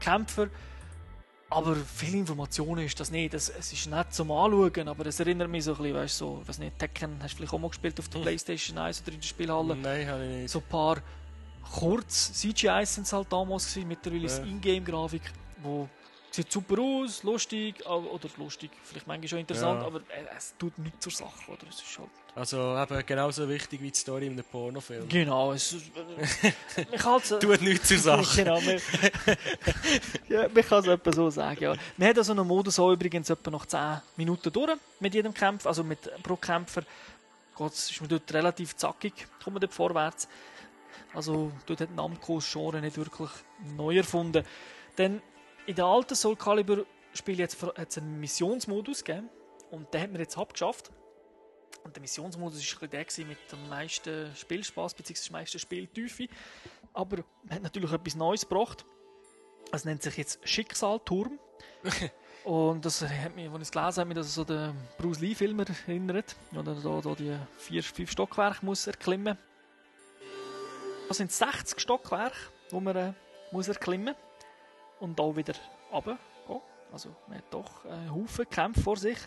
Kämpfer. 0.00 0.48
Aber 1.50 1.76
viel 1.76 2.14
Informationen 2.14 2.84
ist 2.84 2.98
das 2.98 3.10
nicht. 3.10 3.34
Es, 3.34 3.48
es 3.48 3.72
ist 3.72 3.86
nett 3.86 4.12
zum 4.12 4.30
Anschauen, 4.32 4.88
aber 4.88 5.06
es 5.06 5.20
erinnert 5.20 5.48
mich 5.50 5.64
so 5.64 5.72
ein 5.72 5.78
bisschen, 5.78 5.94
weißt 5.94 6.20
du, 6.20 6.24
so, 6.24 6.48
weiß 6.48 6.58
nicht, 6.58 6.78
Tekken 6.78 7.18
hast 7.22 7.34
du 7.34 7.36
vielleicht 7.38 7.52
auch 7.52 7.58
mal 7.58 7.68
gespielt 7.68 7.98
auf 8.00 8.08
der 8.08 8.20
Playstation 8.20 8.78
1 8.78 9.02
oder 9.02 9.12
in 9.12 9.20
der 9.20 9.26
Spielhalle. 9.26 9.76
Nein, 9.76 10.08
habe 10.08 10.24
ich 10.24 10.30
nicht. 10.30 10.50
So 10.50 10.60
ein 10.60 10.64
paar 10.68 10.96
kurz 11.72 12.32
CGIs 12.32 12.94
sind 12.94 13.06
es 13.06 13.12
halt 13.12 13.32
damals 13.32 13.68
gewesen, 13.68 13.88
mittlerweile 13.88 14.26
ist 14.26 14.38
Ja. 14.38 14.44
Ingame-Grafik, 14.44 15.22
wo 15.62 15.88
sieht 16.30 16.50
super 16.50 16.80
aus, 16.80 17.22
lustig, 17.22 17.80
äh, 17.84 17.88
oder 17.88 18.28
lustig, 18.38 18.70
vielleicht 18.82 19.06
manchmal 19.06 19.28
schon 19.28 19.38
interessant, 19.38 19.80
Ja. 19.80 19.86
aber 19.86 19.98
äh, 20.00 20.24
es 20.36 20.54
tut 20.58 20.76
nichts 20.78 21.00
zur 21.00 21.12
Sache, 21.12 21.50
oder? 21.50 21.66
Es 21.68 21.76
ist 21.76 21.98
halt 21.98 22.08
Also 22.34 22.76
eben 22.76 23.06
genauso 23.06 23.48
wichtig 23.48 23.80
wie 23.80 23.92
die 23.92 23.96
Story 23.98 24.26
in 24.26 24.32
einem 24.32 24.42
Pornofilm. 24.44 25.08
Genau, 25.08 25.52
es 25.52 25.72
ist, 25.74 25.84
äh, 25.96 26.84
man 26.90 26.98
kann 26.98 27.20
es, 27.20 27.28
Tut 27.40 27.60
nichts 27.62 27.86
zur 27.86 27.98
Sache. 27.98 28.36
genau, 28.44 28.60
man, 28.60 28.78
ja, 30.28 30.48
man 30.48 30.64
kann 30.64 30.80
es 30.80 30.86
etwa 30.88 31.12
so 31.12 31.30
sagen, 31.30 31.62
ja. 31.62 31.74
Man 31.96 32.08
hat 32.08 32.18
also 32.18 32.32
einen 32.32 32.46
Modus 32.46 32.78
auch 32.80 32.90
übrigens 32.92 33.30
etwa 33.30 33.50
nach 33.52 33.66
10 33.66 34.00
Minuten 34.16 34.52
durch 34.52 34.72
mit 35.00 35.14
jedem 35.14 35.32
Kampf, 35.32 35.66
also 35.66 35.84
mit, 35.84 36.00
pro 36.22 36.34
Kämpfer 36.36 36.82
geht's- 37.56 37.90
ist 37.92 38.00
man 38.00 38.08
dort 38.10 38.32
relativ 38.34 38.74
zackig, 38.74 39.12
kommt 39.42 39.54
man 39.54 39.60
dort 39.60 39.72
vorwärts. 39.72 40.26
Also 41.14 41.52
dort 41.66 41.80
hat 41.80 41.94
Namco 41.94 42.36
das 42.36 42.50
Genre 42.50 42.80
nicht 42.80 42.96
wirklich 42.96 43.30
neu 43.76 43.96
erfunden. 43.96 44.44
Denn 44.98 45.22
in 45.66 45.74
der 45.74 45.84
alten 45.84 46.14
Soul 46.14 46.36
Calibur 46.36 46.84
Spiel 47.12 47.40
hat 47.40 47.88
es 47.88 47.98
einen 47.98 48.18
Missionsmodus 48.18 49.04
gegeben 49.04 49.30
und 49.70 49.92
den 49.94 50.00
hat 50.00 50.10
man 50.10 50.20
jetzt 50.20 50.36
abgeschafft. 50.36 50.90
Und 51.84 51.94
der 51.94 52.00
Missionsmodus 52.00 52.80
war 52.80 52.88
der 52.88 53.06
mit 53.18 53.38
dem 53.52 53.68
meisten 53.68 54.34
Spielspaß 54.34 54.94
bzw. 54.94 55.28
der 55.28 55.32
meisten 55.32 55.58
Spieltiefe. 55.58 56.26
Aber 56.92 57.18
man 57.44 57.54
hat 57.54 57.62
natürlich 57.62 57.92
etwas 57.92 58.16
Neues 58.16 58.48
gebracht. 58.48 58.84
Es 59.70 59.84
nennt 59.84 60.02
sich 60.02 60.16
jetzt 60.16 60.46
Schicksalturm. 60.48 61.38
Und 62.44 62.84
das 62.84 63.00
hat 63.00 63.34
mich, 63.36 63.48
als 63.48 63.56
ich 63.56 63.62
es 63.62 63.72
gelesen 63.72 64.00
habe, 64.00 64.08
mich 64.08 64.16
das 64.18 64.34
so 64.34 64.44
den 64.44 64.74
Bruce 64.98 65.20
Lee-Film 65.20 65.58
erinnert, 65.60 66.36
wo 66.50 66.60
er 66.60 66.64
da, 66.64 67.00
da 67.00 67.14
die 67.14 67.38
vier, 67.56 67.82
fünf 67.82 68.10
Stockwerke 68.10 68.64
muss 68.66 68.86
erklimmen 68.86 69.38
Das 71.08 71.18
sind 71.18 71.30
60 71.30 71.80
Stockwerke, 71.80 72.36
die 72.70 72.80
man 72.80 72.96
äh, 72.96 73.12
muss 73.50 73.68
erklimmen 73.68 74.14
und 75.00 75.20
auch 75.20 75.36
wieder 75.36 75.54
runtergehen. 75.92 76.18
Also 76.94 77.10
man 77.26 77.38
hat 77.38 77.44
doch 77.50 77.84
einen 77.86 78.14
Haufen 78.14 78.48
Kämpfe 78.48 78.80
vor 78.80 78.96
sich. 78.96 79.18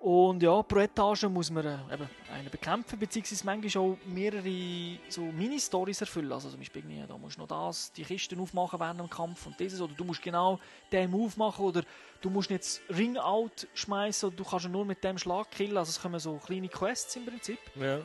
Und 0.00 0.42
ja, 0.42 0.62
pro 0.62 0.78
Etage 0.78 1.24
muss 1.24 1.50
man 1.50 1.66
äh, 1.66 1.94
eben 1.94 2.08
einen 2.32 2.50
bekämpfen, 2.50 2.98
beziehungsweise 2.98 3.44
manchmal 3.44 3.84
auch 3.84 3.96
mehrere 4.06 4.98
so 5.08 5.22
Mini-Stories 5.22 6.00
erfüllen. 6.00 6.32
Also 6.32 6.48
zum 6.48 6.58
Beispiel, 6.58 6.82
irgendwie, 6.82 7.06
da 7.06 7.18
musst 7.18 7.36
du 7.36 7.40
noch 7.40 7.48
das, 7.48 7.92
die 7.92 8.04
Kisten 8.04 8.40
aufmachen 8.40 8.80
während 8.80 9.00
dem 9.00 9.10
Kampf 9.10 9.46
und 9.46 9.60
dieses, 9.60 9.80
oder 9.80 9.92
du 9.94 10.04
musst 10.04 10.22
genau 10.22 10.58
den 10.90 11.10
Move 11.10 11.32
machen, 11.36 11.64
oder 11.66 11.82
du 12.22 12.30
musst 12.30 12.48
jetzt 12.48 12.80
Ring-Out 12.88 13.68
schmeißen, 13.74 14.28
oder 14.28 14.36
du 14.36 14.44
kannst 14.44 14.64
ihn 14.66 14.72
nur 14.72 14.86
mit 14.86 15.04
dem 15.04 15.18
Schlag 15.18 15.50
killen. 15.50 15.76
Also 15.76 15.90
es 15.90 16.00
kommen 16.00 16.18
so 16.18 16.36
kleine 16.36 16.68
Quests 16.68 17.16
im 17.16 17.26
Prinzip. 17.26 17.58
Ja. 17.76 18.00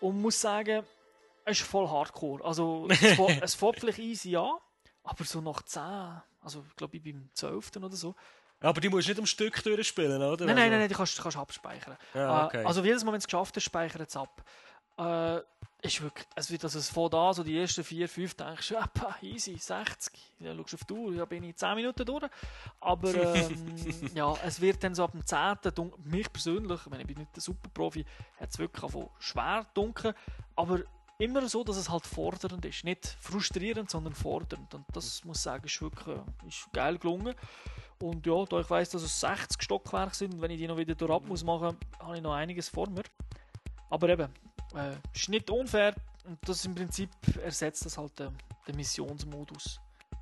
Und 0.00 0.14
man 0.14 0.22
muss 0.22 0.40
sagen, 0.40 0.84
es 1.44 1.60
ist 1.60 1.66
voll 1.66 1.88
hardcore. 1.88 2.44
Also 2.44 2.86
es 2.90 2.98
fährt- 2.98 3.42
es 3.42 3.54
fährt 3.54 3.80
vielleicht 3.80 3.98
easy 3.98 4.30
ja, 4.30 4.50
aber 5.04 5.24
so 5.24 5.40
nach 5.40 5.62
10, 5.62 5.82
also 6.42 6.64
ich 6.68 6.76
glaube 6.76 6.96
ich 6.96 7.02
beim 7.02 7.28
12. 7.34 7.70
oder 7.76 7.96
so, 7.96 8.14
Aber 8.60 8.80
die 8.80 8.88
musst 8.88 9.08
du 9.08 9.12
nicht 9.12 9.18
am 9.18 9.26
Stück 9.26 9.62
durchspielen, 9.62 10.22
oder? 10.22 10.44
Nein, 10.44 10.54
nein, 10.54 10.58
Also- 10.58 10.70
nein, 10.70 10.78
nein, 10.80 10.88
die 10.88 10.94
kannst 10.94 11.18
du 11.18 11.22
kannst 11.22 11.36
abspeichern. 11.38 11.96
Ja, 12.14 12.42
Äh, 12.42 12.46
okay. 12.46 12.64
Also 12.64 12.82
jedes 12.84 13.02
Mal, 13.04 13.12
wenn 13.12 13.18
du 13.20 13.22
es 13.22 13.26
geschafft 13.26 13.56
hast, 13.56 13.62
speichert 13.64 14.08
es 14.08 14.16
ab. 14.16 14.42
Äh, 14.98 15.40
ist 15.82 16.02
wirklich, 16.02 16.26
es 16.34 16.50
wird 16.50 16.62
also 16.62 16.78
es 16.78 16.90
von 16.90 17.08
da, 17.10 17.32
so 17.32 17.42
die 17.42 17.58
ersten 17.58 17.82
vier, 17.82 18.06
fünf, 18.06 18.34
denkst 18.34 18.68
du, 18.68 18.76
easy, 19.22 19.56
60. 19.56 20.12
Ja, 20.40 20.54
schaust 20.54 20.74
auf 20.74 20.84
die 20.84 20.92
Uhr, 20.92 21.14
ja, 21.14 21.24
bin 21.24 21.42
ich 21.44 21.56
10 21.56 21.74
Minuten 21.74 22.04
durch. 22.04 22.26
Aber 22.80 23.14
ähm, 23.14 23.74
ja, 24.14 24.34
es 24.44 24.60
wird 24.60 24.84
dann 24.84 24.94
so 24.94 25.04
ab 25.04 25.12
dem 25.12 25.24
10. 25.24 25.56
dun- 25.74 25.94
mich 26.04 26.30
persönlich, 26.30 26.80
ich, 26.82 26.86
meine, 26.90 27.02
ich 27.04 27.06
bin 27.08 27.16
nicht 27.16 27.34
der 27.34 27.40
Superprofi, 27.42 28.04
hat 28.38 28.50
es 28.50 28.58
wirklich 28.58 28.82
angefangen 28.82 29.08
schwer 29.20 29.66
dunkel, 29.72 30.14
aber 30.54 30.80
immer 31.20 31.48
so, 31.48 31.62
dass 31.62 31.76
es 31.76 31.90
halt 31.90 32.06
fordernd 32.06 32.64
ist. 32.64 32.84
Nicht 32.84 33.16
frustrierend, 33.20 33.90
sondern 33.90 34.14
fordernd. 34.14 34.74
Und 34.74 34.84
das 34.92 35.24
muss 35.24 35.38
ich 35.38 35.42
sagen, 35.42 35.64
ist 35.66 35.80
wirklich 35.80 36.16
äh, 36.16 36.48
ist 36.48 36.72
geil 36.72 36.98
gelungen. 36.98 37.34
Und 38.00 38.26
ja, 38.26 38.44
da 38.46 38.60
ich 38.60 38.70
weiss, 38.70 38.90
dass 38.90 39.02
es 39.02 39.20
60 39.20 39.62
Stockwerke 39.62 40.14
sind 40.14 40.34
und 40.34 40.40
wenn 40.40 40.50
ich 40.50 40.58
die 40.58 40.66
noch 40.66 40.78
wieder 40.78 40.94
durch 40.94 41.10
ab 41.10 41.22
muss 41.26 41.44
machen, 41.44 41.76
habe 41.98 42.16
ich 42.16 42.22
noch 42.22 42.32
einiges 42.32 42.68
vor 42.68 42.88
mir. 42.88 43.02
Aber 43.90 44.08
eben, 44.08 44.32
äh, 44.74 44.96
ist 45.14 45.28
nicht 45.28 45.50
unfair 45.50 45.94
und 46.24 46.38
das 46.48 46.64
im 46.64 46.74
Prinzip 46.74 47.10
ersetzt 47.42 47.84
das 47.84 47.98
halt 47.98 48.18
äh, 48.20 48.30
den 48.66 48.76
Missionsmodus. 48.76 49.80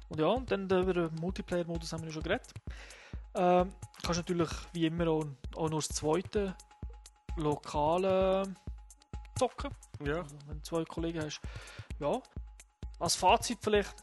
Und 0.08 0.20
ja, 0.20 0.26
und 0.26 0.50
dann 0.50 0.64
über 0.64 0.92
den 0.92 1.14
Multiplayer-Modus 1.20 1.92
haben 1.92 2.00
wir 2.00 2.08
ja 2.08 2.14
schon 2.14 2.22
geredet. 2.22 2.48
Ähm, 3.34 3.72
kannst 4.02 4.18
natürlich 4.18 4.50
wie 4.72 4.86
immer 4.86 5.06
auch, 5.08 5.24
auch 5.54 5.68
nur 5.68 5.80
das 5.80 5.88
zweite 5.88 6.56
lokale 7.36 8.42
zocken. 9.38 9.70
Ja. 10.04 10.22
Also, 10.22 10.36
wenn 10.46 10.56
du 10.56 10.62
zwei 10.62 10.84
Kollegen 10.84 11.22
hast. 11.22 11.40
Ja. 12.00 12.20
Als 12.98 13.14
Fazit 13.14 13.58
vielleicht. 13.62 13.94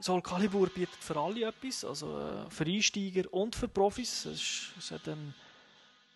Soul 0.00 0.20
Calibur 0.20 0.68
bietet 0.68 0.96
für 1.00 1.18
alle 1.18 1.46
etwas, 1.46 1.82
also 1.82 2.18
äh, 2.18 2.50
für 2.50 2.66
Einsteiger 2.66 3.32
und 3.32 3.56
für 3.56 3.68
Profis. 3.68 4.26
Es, 4.26 4.34
ist, 4.34 4.72
es 4.78 4.90
hat 4.90 5.08
eine 5.08 5.32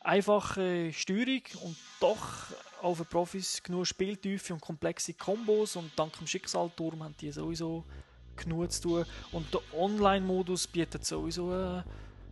einfache 0.01 0.93
Steuerung 0.93 1.43
und 1.63 1.77
doch 1.99 2.53
auch 2.83 2.95
für 2.95 3.05
Profis 3.07 3.63
genug 3.63 3.87
Spieltiefe 3.87 4.53
und 4.53 4.61
komplexe 4.61 5.15
Kombos 5.15 5.77
und 5.77 5.91
dank 5.97 6.17
dem 6.19 6.27
Schicksalturm 6.27 7.03
haben 7.03 7.17
die 7.19 7.33
sowieso 7.33 7.85
genug 8.37 8.71
zu 8.73 8.83
tun. 8.83 9.05
Und 9.33 9.53
der 9.53 9.61
Online-Modus 9.75 10.67
bietet 10.67 11.05
sowieso, 11.05 11.53
äh, 11.53 11.83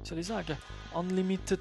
soll 0.03 0.19
ich 0.19 0.27
sagen, 0.27 0.57
unlimited 0.95 1.61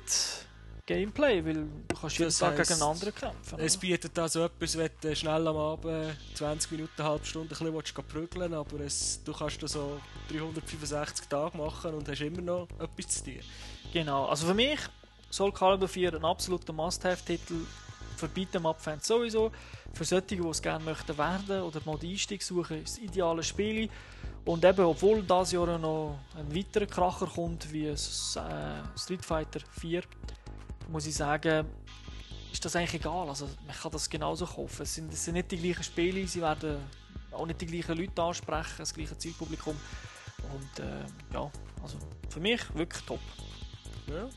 Gameplay, 0.85 1.43
weil 1.43 1.53
du 1.87 1.95
kannst 1.99 2.17
jeden 2.17 2.27
Das 2.27 2.37
Tag 2.37 2.57
gegen 2.57 2.73
einen 2.73 2.81
anderen 2.83 3.15
kämpfen. 3.15 3.59
Es 3.59 3.75
bietet 3.75 4.17
also 4.19 4.45
etwas, 4.45 4.77
wenn 4.77 4.91
du 5.01 5.15
schnell 5.15 5.47
am 5.47 5.57
Abend 5.57 6.15
20 6.35 6.71
Minuten, 6.71 6.91
eine 6.97 7.09
halbe 7.09 7.25
Stunde 7.25 7.55
ein 7.59 7.73
bisschen 7.73 8.03
prügeln 8.05 8.53
aber 8.53 8.79
es, 8.81 9.23
du 9.23 9.33
kannst 9.33 9.63
das 9.63 9.71
so 9.71 9.99
365 10.29 11.27
Tage 11.27 11.57
machen 11.57 11.93
und 11.95 12.07
hast 12.07 12.21
immer 12.21 12.41
noch 12.41 12.67
etwas 12.79 13.07
zu 13.15 13.23
tun. 13.23 13.39
Genau, 13.93 14.25
also 14.25 14.45
für 14.45 14.53
mich 14.53 14.79
Soul 15.31 15.51
Calibur 15.51 15.87
4 15.87 16.13
ein 16.13 16.25
absoluter 16.25 16.71
Must-Have-Titel 16.71 17.65
für 18.15 18.27
Beat'em-up-Fans 18.27 19.07
sowieso. 19.07 19.51
Für 19.93 20.05
solche, 20.05 20.37
die 20.37 20.47
es 20.47 20.61
gerne 20.61 20.83
möchten 20.83 21.17
werden 21.17 21.61
oder 21.61 21.81
mal 21.85 21.97
den 21.97 22.11
Einstieg 22.11 22.43
suchen, 22.43 22.83
ist 22.83 22.97
das 22.97 23.03
ideale 23.03 23.43
Spiel. 23.43 23.89
Und 24.45 24.63
eben, 24.63 24.85
obwohl 24.85 25.23
dieses 25.23 25.51
Jahr 25.51 25.77
noch 25.77 26.19
ein 26.37 26.55
weiterer 26.55 26.85
Kracher 26.85 27.25
kommt, 27.25 27.71
wie 27.73 27.87
äh, 27.87 27.97
Street 27.97 29.25
Fighter 29.25 29.59
4, 29.79 30.03
muss 30.89 31.05
ich 31.05 31.15
sagen, 31.15 31.65
ist 32.51 32.63
das 32.63 32.75
eigentlich 32.75 32.95
egal. 33.01 33.27
Also, 33.29 33.49
man 33.65 33.75
kann 33.75 33.91
das 33.91 34.09
genauso 34.09 34.45
kaufen. 34.45 34.83
Es 34.83 34.95
sind, 34.95 35.11
es 35.13 35.23
sind 35.25 35.33
nicht 35.35 35.51
die 35.51 35.57
gleichen 35.57 35.83
Spiele, 35.83 36.25
sie 36.27 36.41
werden 36.41 36.77
auch 37.31 37.45
nicht 37.45 37.59
die 37.61 37.65
gleichen 37.65 37.97
Leute 37.97 38.21
ansprechen, 38.21 38.75
das 38.77 38.93
gleiche 38.93 39.17
Zielpublikum. 39.17 39.75
Und 40.53 40.79
äh, 40.83 41.05
ja, 41.33 41.51
also 41.81 41.97
für 42.29 42.39
mich 42.39 42.61
wirklich 42.75 43.03
top. 43.03 43.19
Ja. 44.07 44.29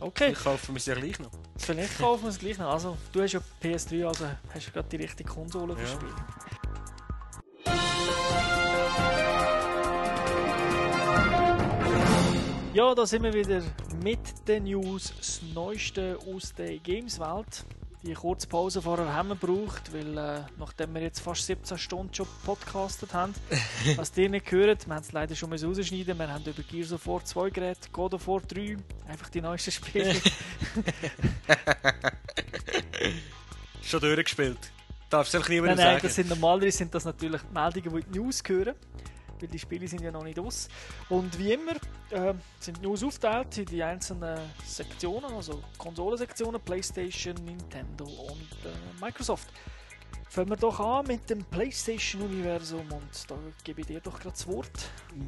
Okay, 0.00 0.32
Ich 0.32 0.42
kaufe 0.42 0.72
mir 0.72 0.78
es 0.78 0.86
ja 0.86 0.94
gleich 0.94 1.18
noch. 1.20 1.30
vielleicht 1.56 1.96
kaufen 1.98 2.24
wir 2.24 2.30
es 2.30 2.38
gleich 2.38 2.58
noch. 2.58 2.72
Also, 2.72 2.96
du 3.12 3.22
hast 3.22 3.32
ja 3.32 3.40
PS3, 3.62 4.04
also 4.06 4.26
hast 4.52 4.66
du 4.66 4.70
gerade 4.72 4.88
die 4.88 4.96
richtige 4.96 5.30
Konsole 5.30 5.74
Ja. 5.80 5.86
Spiele. 5.86 6.14
Ja, 12.74 12.94
da 12.94 13.04
sind 13.06 13.22
wir 13.22 13.32
wieder 13.34 13.62
mit 14.02 14.18
den 14.48 14.64
News, 14.64 15.12
das 15.16 15.40
Neueste 15.54 16.18
aus 16.34 16.52
der 16.54 16.78
Games-Welt. 16.78 17.64
Die 18.04 18.14
kurze 18.14 18.48
Pause 18.48 18.82
vorher 18.82 19.14
haben 19.14 19.28
wir 19.28 19.36
gebraucht, 19.36 19.92
weil 19.92 20.18
äh, 20.18 20.40
nachdem 20.58 20.92
wir 20.94 21.02
jetzt 21.02 21.20
fast 21.20 21.46
17 21.46 21.78
Stunden 21.78 22.12
schon 22.12 22.26
podcastet 22.44 23.14
haben, 23.14 23.32
was 23.96 24.16
ihr 24.16 24.28
nicht 24.28 24.46
gehört, 24.46 24.88
wir 24.88 24.94
haben 24.96 25.02
es 25.02 25.12
leider 25.12 25.36
schon 25.36 25.50
mal 25.50 25.64
rausschneiden, 25.64 26.18
wir 26.18 26.28
haben 26.28 26.44
über 26.44 26.62
Gears 26.64 26.92
of 26.92 27.06
War 27.06 27.24
2 27.24 27.50
geredet, 27.50 27.92
God 27.92 28.14
of 28.14 28.26
War 28.26 28.40
3, 28.40 28.76
einfach 29.06 29.28
die 29.28 29.40
neuesten 29.40 29.70
Spiele. 29.70 30.16
Schon 33.82 34.00
durchgespielt. 34.00 34.58
Darfst 35.08 35.34
du 35.34 35.38
einfach 35.38 35.50
niemandem 35.50 35.76
Nein, 35.76 35.84
nein, 35.86 35.94
sagen. 35.94 36.06
das 36.06 36.14
sind 36.16 36.28
normalerweise 36.28 36.78
sind 36.78 36.92
das 36.94 37.04
natürlich 37.04 37.42
Meldungen, 37.52 37.90
die 37.90 38.00
in 38.00 38.12
die 38.12 38.18
News 38.18 38.42
gehören, 38.42 38.74
weil 39.42 39.48
die 39.48 39.58
Spiele 39.58 39.86
sind 39.88 40.00
ja 40.00 40.10
noch 40.10 40.24
nicht 40.24 40.38
aus. 40.38 40.68
Und 41.08 41.38
wie 41.38 41.52
immer 41.52 41.72
äh, 42.10 42.34
sind 42.60 42.78
die 42.78 42.82
News 42.82 43.02
aufgeteilt 43.02 43.58
in 43.58 43.66
die 43.66 43.82
einzelnen 43.82 44.38
Sektionen, 44.64 45.32
also 45.34 45.62
Konsolensektionen, 45.76 46.60
PlayStation, 46.60 47.34
Nintendo 47.44 48.04
und 48.04 48.52
äh, 48.64 49.00
Microsoft. 49.00 49.48
Fangen 50.32 50.48
wir 50.48 50.56
doch 50.56 50.80
an 50.80 51.06
mit 51.08 51.28
dem 51.28 51.44
PlayStation-Universum 51.44 52.90
und 52.90 53.30
da 53.30 53.36
gebe 53.64 53.82
ich 53.82 53.86
dir 53.86 54.00
doch 54.00 54.18
gerade 54.18 54.30
das 54.30 54.46
Wort. 54.46 54.70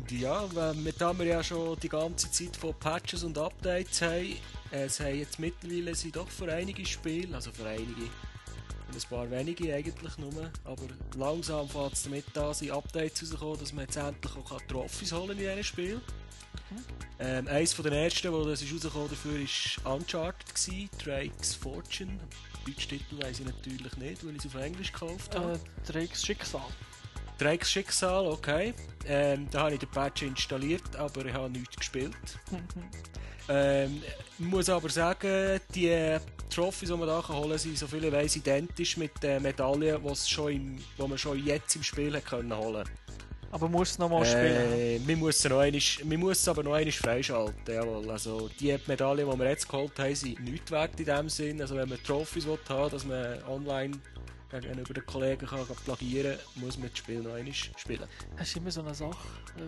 Ja, 0.09 0.49
mit 0.73 0.99
da 0.99 1.13
wir 1.19 1.27
ja 1.27 1.45
schon 1.45 1.79
die 1.79 1.91
ganze 1.91 2.31
Zeit 2.31 2.57
von 2.57 2.73
Patches 2.73 3.23
und 3.23 3.37
Updates 3.37 4.01
haben, 4.01 4.37
äh, 4.73 4.85
es 4.85 5.01
haben 5.01 5.19
jetzt 5.19 5.39
mittlerweile 5.39 5.95
sind 5.95 6.17
doch 6.17 6.29
für 6.31 6.51
einige 6.51 6.87
Spiele, 6.87 7.35
also 7.35 7.53
für 7.53 7.69
einige, 7.69 8.09
ein 8.95 9.09
paar 9.09 9.31
wenige 9.31 9.75
eigentlich 9.75 10.19
nur, 10.19 10.51
aber 10.65 10.83
langsam 11.17 11.69
fängt 11.69 11.93
es 11.93 12.03
damit 12.05 12.39
an, 12.39 12.55
sind 12.55 12.71
Updates 12.71 13.23
rausgekommen, 13.23 13.59
dass 13.59 13.73
man 13.73 13.85
jetzt 13.85 13.97
endlich 13.97 14.37
auch 14.37 14.61
Trophys 14.69 15.13
holen 15.13 15.31
in 15.33 15.39
diesem 15.39 15.63
Spiel. 15.63 16.01
Ähm, 17.19 17.49
eins 17.49 17.73
von 17.73 17.85
den 17.85 17.95
ersten, 17.95 18.33
wo 18.33 18.45
das 18.45 18.63
ist 18.63 18.73
rausgekommen 18.73 19.09
dafür, 19.09 19.41
war 19.85 19.95
Uncharted, 19.95 20.55
gewesen, 20.55 20.91
Drake's 21.03 21.55
Fortune. 21.55 22.19
Deutschtitel 22.67 23.23
weiss 23.23 23.41
ich 23.41 23.47
natürlich 23.47 23.97
nicht, 23.97 24.25
weil 24.25 24.37
ich 24.37 24.45
es 24.45 24.47
auf 24.47 24.61
Englisch 24.61 24.93
gekauft 24.93 25.35
habe. 25.35 25.53
Äh, 25.53 25.93
Drakes 25.93 26.25
Schicksal. 26.25 26.63
Drakes 27.39 27.71
Schicksal, 27.71 28.27
okay. 28.27 28.75
Ähm, 29.07 29.49
da 29.51 29.65
habe 29.65 29.75
ich 29.75 29.81
den 29.81 29.91
Patch 29.91 30.23
installiert, 30.23 30.97
aber 30.97 31.27
ich 31.27 31.35
habe 31.35 31.51
nichts 31.51 31.77
gespielt. 31.77 32.17
ähm, 33.49 34.03
ich 34.39 34.45
muss 34.45 34.69
aber 34.69 34.89
sagen, 34.89 35.61
die 35.75 36.19
Trophys, 36.51 36.89
die 36.89 36.97
man 36.97 37.09
da 37.09 37.29
holen 37.29 37.51
kann, 37.51 37.59
sind 37.59 37.79
so 37.79 37.87
viele 37.87 38.11
weiss 38.13 38.37
identisch 38.37 38.97
mit 38.97 39.23
den 39.23 39.43
Medaillen, 39.43 40.03
die 40.03 40.09
es 40.11 40.29
schon 40.29 40.53
im, 40.53 40.77
die 40.77 41.07
man 41.07 41.19
schon 41.19 41.45
jetzt 41.45 41.77
im 41.77 41.83
Spiel 41.83 42.15
hat 42.15 42.27
können 42.27 42.57
holen 42.57 42.85
Aber 43.51 43.69
musst 43.69 43.99
du 43.99 44.03
noch 44.03 44.11
mal 44.11 44.25
spielen. 44.25 44.73
äh, 44.73 44.99
man, 44.99 45.19
muss 45.19 45.45
noch 45.45 45.59
einmal, 45.59 45.81
man 46.05 46.21
muss 46.21 46.45
sie 46.45 46.51
aber 46.51 46.63
noch 46.63 46.75
einmal 46.75 46.93
freischalten. 46.93 47.75
Jawohl. 47.75 48.11
Also, 48.11 48.49
die 48.61 48.77
Medaillen, 48.87 49.31
die 49.31 49.39
wir 49.39 49.49
jetzt 49.49 49.69
geholt 49.69 49.99
haben, 49.99 50.15
sind 50.15 50.41
nichts 50.41 50.71
wert 50.71 50.99
in 50.99 51.07
dem 51.07 51.29
Sinn. 51.29 51.61
Also, 51.61 51.77
wenn 51.77 51.89
man 51.89 52.03
Trophys 52.03 52.47
will 52.47 52.59
haben 52.69 52.91
dass 52.91 53.05
man 53.05 53.43
online 53.45 53.99
gegenüber 54.61 54.95
den 54.95 55.07
Kollegen 55.07 55.47
kann 55.47 55.65
plagieren 55.85 56.39
kann, 56.39 56.63
muss 56.63 56.79
man 56.79 56.89
das 56.91 56.99
Spiel 56.99 57.21
noch 57.21 57.35
einmal 57.35 57.55
spielen. 57.55 58.09
Das 58.37 58.49
ist 58.49 58.57
immer 58.57 58.71
so 58.71 58.81
eine 58.81 58.95
Sache. 58.95 59.17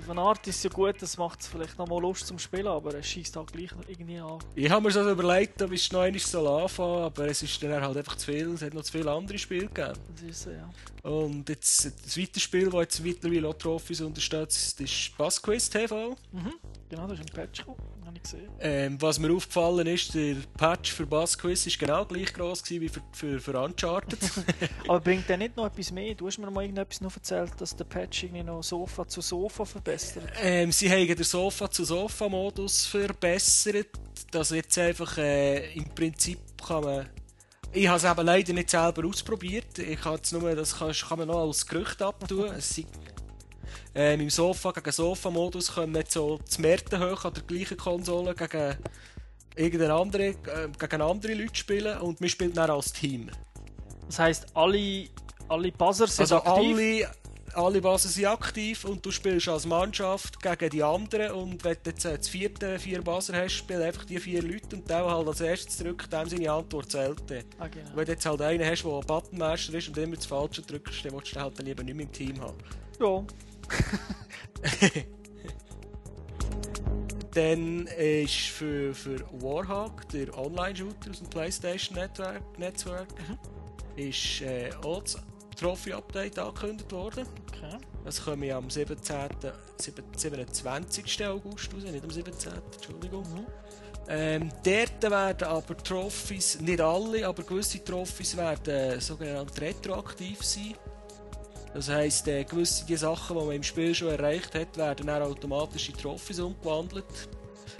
Von 0.05 0.19
Art 0.19 0.47
ist 0.47 0.57
es 0.57 0.63
ja 0.65 0.71
gut, 0.71 1.01
das 1.01 1.17
macht 1.17 1.41
es 1.41 1.49
vielleicht 1.49 1.79
noch 1.79 1.89
mal 1.89 2.01
Lust 2.01 2.27
zum 2.27 2.39
Spielen, 2.39 2.67
aber 2.67 2.95
es 2.95 3.07
schießt 3.07 3.37
halt 3.37 3.53
gleich 3.53 3.73
noch 3.73 3.89
irgendwie 3.89 4.19
an. 4.19 4.39
Ich 4.55 4.71
habe 4.71 4.83
mir 4.83 4.91
so 4.91 5.09
überlegt, 5.11 5.61
ob 5.63 5.73
ich 5.73 5.91
noch 5.93 6.01
einmal 6.01 6.21
so 6.21 6.57
anfangen 6.57 7.03
aber 7.03 7.27
es 7.29 7.43
ist 7.43 7.63
dann 7.63 7.81
halt 7.81 7.97
einfach 7.97 8.17
zu 8.17 8.27
viel. 8.27 8.49
Es 8.51 8.63
hat 8.63 8.75
noch 8.75 8.83
zu 8.83 8.93
viele 8.93 9.11
andere 9.11 9.39
Spiele 9.39 9.67
gegeben. 9.67 9.99
Das 10.15 10.23
ist 10.23 10.43
so, 10.43 10.51
ja. 10.51 10.69
Und 11.07 11.49
jetzt, 11.49 11.85
das 11.85 11.97
zweite 12.13 12.41
Spiel, 12.41 12.69
das 12.69 12.81
jetzt 12.81 13.01
mittlerweile 13.01 13.49
auch 13.49 13.55
Trophys 13.55 14.01
unterstützt, 14.01 14.81
ist 14.81 15.17
Bass 15.17 15.41
Quiz 15.41 15.71
TV. 15.71 16.17
Genau, 16.89 17.07
das 17.07 17.21
ist 17.21 17.31
ein 17.31 17.35
Patch 17.35 17.65
habe 18.07 18.17
ich 18.17 18.23
gesehen. 18.23 18.49
Ähm, 18.61 19.03
was 19.03 19.19
mir 19.19 19.33
aufgefallen 19.33 19.87
ist, 19.87 20.15
der 20.15 20.37
Patch 20.57 20.93
für 20.93 21.07
Bass 21.07 21.37
Quiz 21.37 21.67
ist 21.67 21.79
genau 21.79 22.05
gleich 22.05 22.33
groß 22.33 22.63
wie 22.71 22.89
für, 22.89 23.01
für, 23.13 23.41
für 23.41 23.61
Uncharted. 23.61 24.19
Aber 24.89 25.01
bringt 25.01 25.29
der 25.29 25.37
nicht 25.37 25.57
noch 25.57 25.67
etwas 25.67 25.91
mehr? 25.93 26.15
Du 26.15 26.27
hast 26.27 26.39
mir 26.39 26.51
mal 26.51 26.63
irgendetwas 26.63 27.01
noch 27.01 27.15
erzählt, 27.15 27.53
dass 27.59 27.77
der 27.77 27.85
Patch 27.85 28.25
irgendwie 28.25 28.43
noch 28.43 28.63
Sofa 28.63 29.07
zu 29.07 29.21
Sofa 29.21 29.65
verbessert. 29.65 30.25
ähm, 30.41 30.73
sie 30.73 30.91
haben 30.91 31.07
den 31.07 31.25
Sofa 31.25 31.71
zu 31.71 31.85
Sofa 31.85 32.29
Modus 32.29 32.87
verbessert, 32.87 33.89
dass 34.31 34.51
jetzt 34.51 34.79
einfach 34.79 35.19
äh, 35.19 35.75
im 35.75 35.89
Prinzip 35.95 36.39
kann 36.67 36.85
man 36.85 37.07
ich 37.77 37.89
habe 37.89 37.99
es 37.99 38.05
eben 38.05 38.27
leider 38.27 38.53
nicht 38.53 38.71
selber 38.71 39.07
ausprobiert. 39.07 39.79
Ich 39.79 40.05
habe 40.05 40.17
jetzt 40.17 40.33
nur, 40.33 40.55
das 40.55 40.79
kann, 40.79 40.93
kann 40.93 41.19
man 41.19 41.29
noch 41.29 41.47
als 41.47 41.67
Gerücht 41.67 42.01
abtun. 42.01 42.47
Es 42.57 42.71
sind, 42.71 42.89
ähm, 43.95 44.21
Im 44.21 44.31
Sofa 44.31 44.73
gegen 44.73 44.93
Sofa-Modus 44.93 45.75
können 45.75 45.95
jetzt 45.95 46.13
so 46.13 46.39
das 46.45 46.59
Märten 46.59 47.01
hoch 47.01 47.25
an 47.25 47.35
der 47.35 47.43
gleichen 47.43 47.77
Konsole 47.77 48.35
gegen 48.35 48.77
irgendeine 49.55 49.95
andere, 49.95 50.25
äh, 50.29 50.69
gegen 50.79 51.03
andere 51.03 51.35
Leute 51.35 51.55
spielen 51.55 51.99
und 51.99 52.21
wir 52.21 52.29
spielen 52.29 52.53
dann 52.53 52.71
als 52.71 52.93
Team. 52.93 53.31
Das 54.07 54.19
heisst, 54.19 54.47
alle, 54.55 55.09
alle 55.49 55.73
Buzzer 55.73 56.07
sind 56.07 56.21
Also 56.31 56.37
aktiv? 56.37 56.77
alle, 56.77 57.11
alle 57.57 57.81
Basen 57.81 58.11
sind 58.11 58.27
aktiv 58.27 58.85
und 58.85 59.05
du 59.05 59.11
spielst 59.11 59.49
als 59.49 59.67
Mannschaft 59.67 60.41
gegen 60.43 60.71
die 60.71 60.83
anderen 60.83 61.33
und 61.33 61.65
wenn 61.65 61.77
du 61.83 61.91
jetzt 61.91 62.05
das 62.05 62.29
vierte 62.29 62.79
vier 62.79 63.03
Baser 63.03 63.35
hast, 63.37 63.53
spielen 63.55 63.83
einfach 63.83 64.05
die 64.05 64.19
vier 64.19 64.43
Leute 64.43 64.77
und 64.77 64.89
der, 64.89 65.03
der 65.03 65.11
halt 65.11 65.27
als 65.27 65.41
erstes 65.41 65.79
drückt, 65.79 66.13
dem 66.13 66.29
seine 66.29 66.53
Antwort 66.53 66.91
zählt. 66.91 67.23
Ah, 67.59 67.69
genau. 67.69 67.89
Wenn 67.95 68.05
du 68.05 68.13
jetzt 68.13 68.27
halt 68.27 68.43
einen 68.43 68.69
hast, 68.69 68.83
der 68.83 68.93
ein 68.93 69.07
Buttonmeister 69.07 69.75
ist 69.75 69.89
und 69.89 69.97
immer 69.97 70.17
das 70.17 70.27
Falsche 70.27 70.63
drückst, 70.63 71.05
dann 71.05 71.13
willst 71.13 71.31
du 71.31 71.35
den 71.35 71.43
halt 71.43 71.59
dann 71.59 71.67
lieber 71.67 71.83
nicht 71.83 71.95
mehr 71.95 72.07
im 72.07 72.13
Team 72.13 72.41
haben. 72.41 72.59
Ja. 73.01 73.25
Dann 77.35 77.87
ist 77.87 78.49
für, 78.49 78.95
für 78.95 79.21
Warhawk, 79.31 80.09
der 80.09 80.35
Online-Shooter 80.39 81.11
aus 81.11 81.19
dem 81.19 81.29
PlayStation 81.29 81.99
Network, 81.99 82.59
Netzwerk, 82.59 83.09
ist 83.95 84.41
äh, 84.41 84.71
auch 84.83 85.03
das 85.03 85.19
Trophy-Update 85.57 86.39
angekündigt 86.39 86.91
worden. 86.93 87.27
Okay. 87.57 87.77
Das 88.05 88.25
kommen 88.25 88.43
ja 88.45 88.59
am 88.59 88.71
17. 88.71 89.53
sieben- 89.77 90.05
27. 90.17 91.27
August 91.27 91.73
raus, 91.75 91.83
nicht 91.83 92.05
am 92.05 92.11
17. 92.11 92.53
Entschuldigung. 92.75 93.25
Ähm, 94.09 94.51
dort 94.65 95.03
werden 95.03 95.49
aber 95.49 95.77
Trophys, 95.79 96.61
nicht 96.61 96.81
alle, 96.81 97.27
aber 97.27 97.43
gewisse 97.43 97.83
Trophys 97.83 98.37
werden 98.37 99.01
sogenannt 99.01 99.61
retroaktiv 99.61 100.45
sein. 100.45 100.75
Das 101.75 101.89
heisst, 101.89 102.29
äh, 102.29 102.45
gewisse 102.45 102.87
die 102.87 102.97
Sachen, 102.97 103.37
die 103.37 103.45
man 103.45 103.57
im 103.57 103.63
Spiel 103.63 103.95
schon 103.95 104.09
erreicht 104.09 104.55
hat, 104.55 104.77
werden 104.77 105.09
dann 105.09 105.23
automatisch 105.23 105.89
in 105.89 105.97
Trophys 105.97 106.39
umgewandelt. 106.39 107.05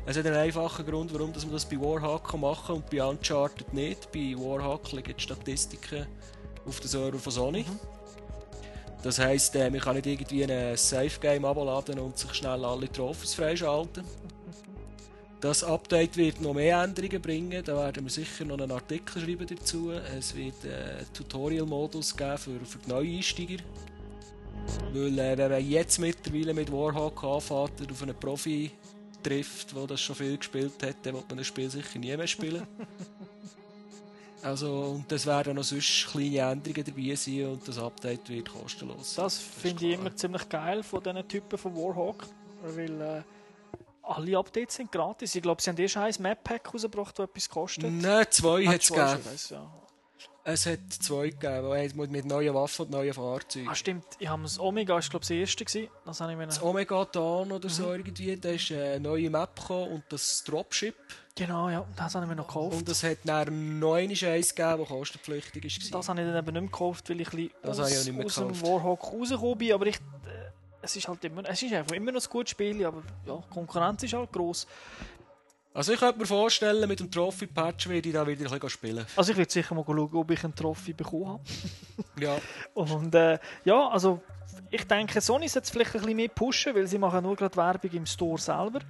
Es 0.05 0.17
hat 0.17 0.27
einen 0.27 0.37
einfachen 0.37 0.85
Grund, 0.85 1.15
warum 1.15 1.33
dass 1.33 1.45
man 1.45 1.55
das 1.55 1.65
bei 1.65 1.81
Warhawk 1.81 2.31
kann 2.31 2.41
machen 2.41 2.77
und 2.77 2.91
bei 2.91 3.03
Uncharted 3.03 3.73
nicht. 3.73 4.11
Bei 4.13 4.35
Warhawk 4.37 4.93
liegen 4.93 5.15
die 5.17 5.23
Statistiken 5.23 6.07
auf 6.67 6.81
den 6.81 6.89
Server 6.89 7.19
von 7.19 7.33
Sony. 7.33 7.65
Das 9.07 9.21
heisst, 9.21 9.55
äh, 9.55 9.71
man 9.71 9.79
kann 9.79 9.95
nicht 9.95 10.07
irgendwie 10.07 10.43
ein 10.43 10.77
Safe-Game 10.77 11.45
abladen 11.45 12.01
und 12.01 12.19
sich 12.19 12.35
schnell 12.35 12.65
alle 12.65 12.91
Trophys 12.91 13.35
freischalten. 13.35 14.03
Das 15.41 15.63
Update 15.63 16.17
wird 16.17 16.41
noch 16.41 16.55
mehr 16.55 16.83
Änderungen 16.83 17.23
bringen, 17.23 17.63
da 17.65 17.77
werden 17.77 18.03
wir 18.03 18.11
sicher 18.11 18.45
noch 18.45 18.59
einen 18.59 18.73
Artikel 18.73 19.23
schreiben 19.23 19.47
dazu. 19.47 19.93
Es 19.93 20.35
wird 20.35 20.65
äh, 20.65 21.05
Tutorial-Modus 21.15 22.17
geben 22.17 22.37
für, 22.37 22.59
für 22.67 22.79
die 22.79 22.89
Neueinsteiger. 22.89 23.63
Weil 24.93 25.19
äh, 25.21 25.39
wenn 25.39 25.53
man 25.53 25.71
jetzt 25.71 26.01
mittlerweile 26.01 26.53
mit 26.53 26.73
Warhawk 26.73 27.23
anfährt 27.23 27.89
auf 27.89 28.03
einen 28.03 28.19
Profi 28.19 28.73
trifft, 29.23 29.77
der 29.77 29.87
das 29.87 30.01
schon 30.01 30.17
viel 30.17 30.37
gespielt 30.37 30.83
hat, 30.83 30.97
dann 31.05 31.15
wird 31.15 31.29
man 31.29 31.39
das 31.39 31.47
Spiel 31.47 31.71
sicher 31.71 32.01
nie 32.01 32.17
mehr 32.17 32.27
spielen. 32.27 32.67
Also, 34.43 34.97
und 34.97 35.11
es 35.11 35.27
werden 35.27 35.57
noch 35.57 35.65
sonst 35.65 36.09
kleine 36.11 36.39
Änderungen 36.53 36.85
dabei 36.85 37.15
sein 37.15 37.47
und 37.47 37.67
das 37.67 37.79
Update 37.79 38.29
wird 38.29 38.51
kostenlos 38.53 39.15
sein. 39.15 39.25
Das 39.25 39.39
finde 39.39 39.87
ich 39.87 39.95
immer 39.95 40.15
ziemlich 40.15 40.49
geil 40.49 40.83
von 40.83 41.03
diesen 41.03 41.27
Typen 41.29 41.59
von 41.59 41.75
Warhawk. 41.75 42.27
Weil 42.63 43.01
äh, 43.01 43.23
alle 44.03 44.39
Updates 44.39 44.77
sind 44.77 44.93
gratis. 44.93 45.35
Ich 45.35 45.43
glaube, 45.43 45.61
sie 45.63 45.71
haben 45.71 45.79
erst 45.79 45.97
ein 45.97 46.15
Map-Pack 46.21 46.73
rausgebracht, 46.73 47.19
das 47.19 47.29
etwas 47.29 47.49
kostet. 47.49 47.91
Nein, 47.93 48.27
zwei 48.31 48.67
Ah, 48.67 48.73
hat 48.73 48.83
es 48.83 48.89
gegeben. 48.89 49.21
ja. 49.51 49.73
Es 50.49 50.65
hat 50.65 50.79
zwei 51.01 51.31
gegeben, 51.31 52.11
mit 52.13 52.25
neuen 52.25 52.55
Waffen 52.55 52.83
und 52.87 52.93
neuen 52.93 53.13
Fahrzeugen. 53.13 53.69
Ah, 53.69 53.75
stimmt. 53.75 54.05
Ich 54.21 54.29
habe 54.29 54.43
das 54.45 54.61
Omega, 54.61 54.97
ist 54.97 55.11
glaube 55.11 55.25
das 55.25 55.31
erste 55.31 55.65
gewesen. 55.65 55.89
Das 56.05 56.21
habe 56.21 56.31
ich 56.31 56.39
mir... 56.39 56.47
Das 56.47 56.63
Omega 56.63 57.05
Dawn 57.05 57.51
oder 57.51 57.69
so 57.69 57.93
irgendwie, 57.93 58.37
da 58.37 58.51
ist 58.51 58.71
eine 58.71 59.01
neue 59.01 59.29
Map 59.29 59.59
gekommen 59.59 59.91
und 59.95 60.05
das 60.09 60.45
Dropship. 60.45 60.95
Genau, 61.37 61.69
ja. 61.69 61.85
Das 61.97 62.15
habe 62.15 62.25
ich 62.25 62.31
mir 62.31 62.37
noch 62.37 62.47
gekauft. 62.47 62.77
Und 62.77 62.89
es 62.89 63.03
hat 63.05 63.19
dann 63.25 63.85
eines 63.85 64.23
eins 64.23 64.55
gegeben, 64.55 64.79
das 64.81 64.89
kostenpflichtig 64.89 65.65
war. 65.93 65.99
Das 66.01 66.09
habe 66.09 66.21
ich 66.23 66.27
dann 66.27 66.37
eben 66.37 66.47
nicht 66.47 66.53
mehr 66.55 66.63
gekauft, 66.63 67.11
weil 67.11 67.21
ich 67.21 67.29
ein 67.29 67.37
bisschen 67.37 67.51
Das 67.63 67.79
aus, 67.79 67.91
ich 67.91 67.99
auch 67.99 68.05
nicht 68.05 68.17
mehr 68.17 68.27
aus 68.27 68.35
dem. 68.35 68.63
Warhawk 68.63 69.13
rausgekommen 69.13 69.59
bin. 69.59 69.73
Aber 69.75 69.87
ich, 69.87 69.97
äh, 69.97 70.51
es 70.81 70.97
ist 70.97 71.07
halt 71.07 71.23
immer, 71.25 71.45
es 71.47 71.63
ist 71.63 71.73
einfach 71.75 71.95
immer 71.95 72.11
noch 72.13 72.23
ein 72.25 72.31
gutes 72.31 72.51
Spiel, 72.53 72.85
aber 72.87 73.03
ja, 73.27 73.37
die 73.37 73.53
Konkurrenz 73.55 74.03
ist 74.03 74.15
halt 74.15 74.33
gross. 74.33 74.67
Also 75.75 75.93
ich 75.93 76.01
könnte 76.01 76.19
mir 76.19 76.25
vorstellen, 76.25 76.89
mit 76.89 77.01
dem 77.01 77.11
Trophy-Patch 77.11 77.91
werde 77.91 78.09
ich 78.09 78.15
da 78.15 78.27
wieder 78.27 78.47
ein 78.47 78.51
bisschen 78.51 78.71
spielen. 78.71 79.05
Also 79.15 79.33
ich 79.33 79.37
werde 79.37 79.53
sicher 79.53 79.75
mal 79.75 79.85
schauen, 79.85 80.09
ob 80.15 80.31
ich 80.31 80.43
einen 80.43 80.55
Trophy 80.55 80.95
bekommen 80.95 81.29
habe. 81.29 81.43
Ja. 82.19 82.39
Und 82.73 83.15
äh, 83.15 83.39
ja, 83.67 83.89
also 83.89 84.23
ich 84.71 84.87
denke, 84.87 85.21
Sony 85.21 85.49
sollte 85.49 85.67
es 85.67 85.71
vielleicht 85.71 85.95
ein 85.95 86.01
bisschen 86.01 86.17
mehr 86.17 86.29
pushen, 86.29 86.75
weil 86.75 86.87
sie 86.87 86.97
machen 86.97 87.23
nur 87.23 87.37
gerade 87.37 87.55
Werbung 87.57 87.91
im 87.91 88.07
Store 88.07 88.39
selber. 88.39 88.81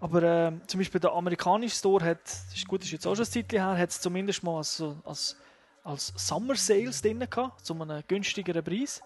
Aber 0.00 0.22
äh, 0.22 0.52
zum 0.66 0.80
Beispiel 0.80 1.00
der 1.00 1.12
amerikanische 1.12 1.76
Store 1.76 2.04
hat, 2.04 2.24
das 2.24 2.54
ist 2.54 2.66
gut, 2.66 2.82
ist 2.82 2.90
jetzt 2.90 3.06
auch 3.06 3.14
schon 3.14 3.24
ein 3.24 3.30
Zeitchen 3.30 3.58
her, 3.60 3.76
hat 3.76 3.90
es 3.90 4.00
zumindest 4.00 4.42
mal 4.42 4.56
als, 4.56 4.82
als, 5.04 5.36
als 5.84 6.12
Summer 6.16 6.56
Sales 6.56 7.02
drin 7.02 7.18
gehabt, 7.28 7.64
zu 7.64 7.74
einem 7.80 8.02
günstigeren 8.08 8.64
Preis. 8.64 9.02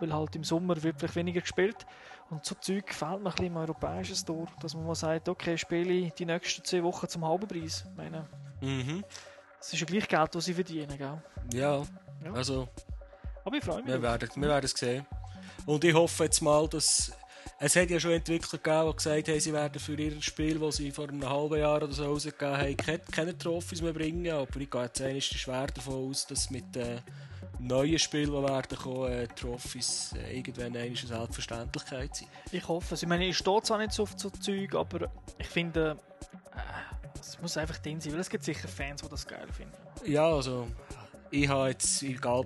Weil 0.00 0.12
halt 0.12 0.36
im 0.36 0.44
Sommer 0.44 0.80
wird 0.82 0.98
vielleicht 0.98 1.16
weniger 1.16 1.40
gespielt. 1.40 1.84
Und 2.30 2.44
so 2.44 2.54
Zeug 2.56 2.86
gefällt 2.86 3.20
mir 3.22 3.30
ein 3.30 3.32
bisschen 3.32 3.46
im 3.46 3.56
europäischen 3.56 4.14
Store, 4.14 4.46
dass 4.60 4.74
man 4.74 4.86
mal 4.86 4.94
sagt, 4.94 5.28
okay, 5.28 5.56
spiele 5.58 5.92
ich 5.92 6.12
die 6.12 6.26
nächsten 6.26 6.62
zwei 6.62 6.82
Wochen 6.84 7.08
zum 7.08 7.26
halben 7.26 7.48
Preis. 7.48 7.84
Ich 7.90 7.96
meine, 7.96 8.28
Mhm. 8.60 9.04
das 9.58 9.72
ist 9.72 9.80
ja 9.80 9.86
gleich 9.86 10.06
Geld, 10.08 10.34
das 10.34 10.44
sie 10.44 10.52
verdienen, 10.54 10.96
gell? 10.98 11.22
Ja. 11.54 11.82
Ja. 12.24 12.32
Also, 12.34 12.68
Aber 13.44 13.56
ich 13.56 13.64
freue 13.64 13.76
mich. 13.78 13.86
wir 13.86 13.94
drauf. 13.94 14.02
werden, 14.02 14.28
wir 14.42 14.48
werden 14.48 14.64
es 14.66 14.72
sehen. 14.72 15.06
Und 15.64 15.82
ich 15.84 15.94
hoffe 15.94 16.24
jetzt 16.24 16.42
mal, 16.42 16.68
dass... 16.68 17.12
Es 17.60 17.74
hat 17.74 17.90
ja 17.90 17.98
schon 17.98 18.12
Entwickler 18.12 18.58
gegeben, 18.58 18.90
die 18.90 18.96
gesagt 18.96 19.28
haben, 19.28 19.40
sie 19.40 19.52
werden 19.52 19.80
für 19.80 19.94
ihr 19.94 20.22
Spiel, 20.22 20.60
das 20.60 20.76
sie 20.76 20.92
vor 20.92 21.08
einem 21.08 21.28
halben 21.28 21.58
Jahr 21.58 21.82
oder 21.82 21.90
so 21.90 22.04
rausgegeben 22.04 22.56
haben, 22.56 22.76
keine, 22.76 22.98
keine 23.00 23.36
Trophys 23.36 23.82
mehr 23.82 23.92
bringen. 23.92 24.30
Aber 24.32 24.60
ich 24.60 24.70
gehe 24.70 24.84
jetzt 24.84 25.34
schwer 25.34 25.66
davon 25.66 26.08
aus, 26.08 26.24
dass 26.24 26.50
mit 26.50 26.72
den 26.76 27.00
neuen 27.58 27.98
Spielen, 27.98 28.30
die 28.30 28.42
werden 28.44 28.78
kommen, 28.78 29.10
äh, 29.10 29.26
Trophys 29.26 30.14
äh, 30.16 30.38
irgendwann 30.38 30.76
eine 30.76 30.94
Selbstverständlichkeit 30.94 32.14
sind. 32.14 32.28
Ich 32.52 32.68
hoffe 32.68 32.94
es. 32.94 33.02
Ich 33.02 33.08
meine, 33.08 33.26
ich 33.26 33.36
stehe 33.36 33.60
zwar 33.62 33.78
nicht 33.78 33.92
so 33.92 34.04
auf 34.04 34.14
so 34.16 34.30
Zeug, 34.30 34.76
aber 34.76 35.10
ich 35.36 35.48
finde, 35.48 35.96
äh, 36.54 37.18
es 37.20 37.40
muss 37.42 37.56
einfach 37.56 37.78
drin 37.78 38.00
sein, 38.00 38.12
weil 38.12 38.20
es 38.20 38.30
gibt 38.30 38.44
sicher 38.44 38.68
Fans, 38.68 39.02
die 39.02 39.08
das 39.08 39.26
geil 39.26 39.48
finden. 39.52 39.74
Ja, 40.04 40.30
also 40.30 40.68
ich 41.30 41.48
habe 41.48 41.68
jetzt, 41.68 42.02
egal, 42.02 42.44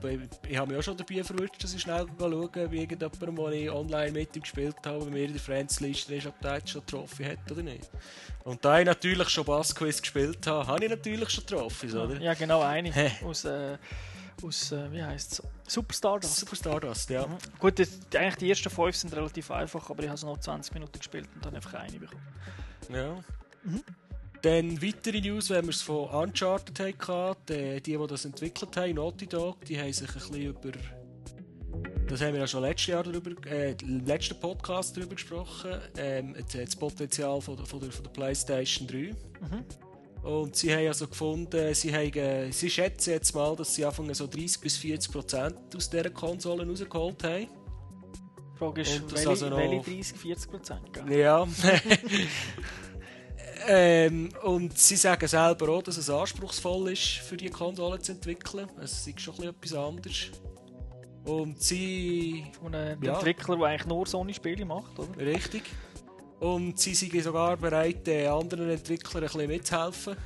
ich 0.49 0.57
habe 0.57 0.70
mich 0.70 0.78
auch 0.78 0.83
schon 0.83 0.97
dabei 0.97 1.22
verwirrt, 1.22 1.62
dass 1.62 1.74
ich 1.74 1.80
schnell 1.80 2.07
schauen 2.18 2.70
wie 2.70 2.80
irgendjemand, 2.80 3.39
den 3.39 3.53
ich 3.53 3.70
online 3.70 4.12
mit 4.12 4.35
ihm 4.37 4.43
gespielt 4.43 4.76
habe, 4.85 5.05
bei 5.05 5.11
mir 5.11 5.24
in 5.24 5.33
der 5.33 5.41
Friends-Liste 5.41 6.14
ist, 6.14 6.26
ob 6.26 6.41
der 6.41 6.55
jetzt 6.55 6.70
schon 6.70 6.85
Trophy 6.87 7.24
hat 7.24 7.51
oder 7.51 7.62
nicht. 7.62 7.91
Und 8.45 8.64
da 8.64 8.80
ich 8.80 8.87
natürlich 8.87 9.28
schon 9.28 9.45
Bassquiz 9.45 10.01
gespielt 10.01 10.47
habe, 10.47 10.66
habe 10.66 10.85
ich 10.85 10.91
natürlich 10.91 11.30
schon 11.30 11.47
Trophys, 11.47 11.95
oder? 11.95 12.20
Ja, 12.20 12.35
genau, 12.35 12.62
eine. 12.62 12.93
Aus, 13.24 13.45
äh, 13.45 13.78
aus 14.43 14.72
äh, 14.72 14.91
wie 14.93 15.03
heisst 15.03 15.33
es? 15.33 15.43
Superstar 15.72 16.18
das. 16.20 16.37
Super 16.37 16.57
Stardust, 16.57 17.11
ja. 17.11 17.26
Gut, 17.59 17.78
das, 17.78 17.91
eigentlich 18.14 18.37
die 18.37 18.51
ersten 18.51 18.70
fünf 18.70 18.97
sind 18.97 19.14
relativ 19.14 19.51
einfach, 19.51 19.89
aber 19.89 20.03
ich 20.03 20.09
habe 20.09 20.18
so 20.18 20.26
noch 20.26 20.39
20 20.39 20.74
Minuten 20.74 20.99
gespielt 20.99 21.28
und 21.35 21.45
dann 21.45 21.55
einfach 21.55 21.74
eine 21.74 21.99
bekommen. 21.99 22.22
ja. 22.89 23.16
Dann 24.43 24.82
weitere 24.82 25.20
News, 25.20 25.51
wenn 25.51 25.64
wir 25.66 25.70
es 25.70 25.82
von 25.82 26.09
Uncharted 26.09 26.78
hatten, 26.80 27.36
die, 27.49 27.80
die, 27.80 27.97
die 27.97 28.07
das 28.09 28.24
entwickelt 28.24 28.76
haben, 28.76 28.95
Naughty 28.95 29.26
Dog, 29.28 29.64
die 29.64 29.78
haben 29.78 29.93
sich 29.93 30.09
ein 30.09 30.14
bisschen 30.14 30.43
über 30.43 30.72
Das 32.09 32.20
haben 32.20 32.32
wir 32.32 32.40
ja 32.40 32.47
schon 32.49 32.62
letztes 32.62 32.88
Jahr 32.88 33.05
darüber, 33.05 33.30
äh, 33.47 33.76
im 33.82 34.05
letzten 34.05 34.38
Podcast 34.40 34.97
darüber 34.97 35.14
gesprochen. 35.14 35.78
Ähm, 35.97 36.34
das, 36.53 36.74
Potenzial 36.74 37.40
von 37.40 37.57
der, 37.57 37.66
von, 37.66 37.80
der, 37.80 37.93
von 37.93 38.03
der 38.03 38.11
PlayStation 38.11 38.88
3. 38.88 39.14
Und 40.28 40.57
sie 40.57 40.72
haben 40.74 40.86
also 40.88 41.07
gefunden, 41.07 41.72
sie, 41.74 41.95
haben, 41.95 42.12
äh, 42.14 42.51
sie 42.51 42.68
schätzen 42.70 43.11
jetzt 43.11 43.34
mal, 43.34 43.55
dass 43.55 43.74
sie 43.74 43.84
anfangen 43.84 44.14
so 44.14 44.26
30 44.26 44.61
bis 44.61 44.76
40 44.76 45.12
Prozent 45.12 45.57
aus 45.76 45.88
dieser 45.88 46.11
Konsole 46.11 46.66
rausgeholt 46.66 47.22
haben. 47.24 47.47
Die 48.55 48.59
Frage 48.59 48.80
ist, 48.82 49.03
welche, 49.12 49.28
also 49.28 49.51
noch- 49.51 49.57
welche 49.57 49.80
30, 49.82 50.16
40 50.18 50.51
Prozent? 50.51 50.80
Ja. 51.09 51.47
ähm, 53.67 54.29
und 54.43 54.79
sie 54.79 54.97
sagen 54.97 55.27
selber 55.27 55.69
auch, 55.71 55.83
dass 55.83 55.97
es 55.97 56.09
anspruchsvoll 56.11 56.93
ist, 56.93 57.19
für 57.25 57.37
die 57.37 57.49
Konsole 57.49 57.99
zu 57.99 58.13
entwickeln. 58.13 58.69
Es 58.83 59.07
ist 59.07 59.21
schon 59.21 59.35
ein 59.35 59.55
bisschen 59.55 59.79
etwas 59.79 59.89
anderes. 59.89 60.31
Und 61.25 61.63
sie. 61.63 62.47
Von 62.61 62.75
einem 62.75 63.03
Ja. 63.03 63.15
Entwickler, 63.15 63.57
der 63.57 63.67
eigentlich 63.67 63.87
nur 63.87 64.07
Sony-Spiele 64.07 64.65
macht, 64.65 64.99
oder? 64.99 65.17
Richtig. 65.17 65.65
Und 66.41 66.79
sie 66.81 66.95
sind 66.95 67.23
sogar 67.23 67.57
bereit, 67.57 68.07
den 68.07 68.29
anderen 68.29 68.69
Entwicklern 68.69 69.23
ein 69.23 69.29
bisschen 69.31 69.47
mitzuhelfen. 69.49 70.17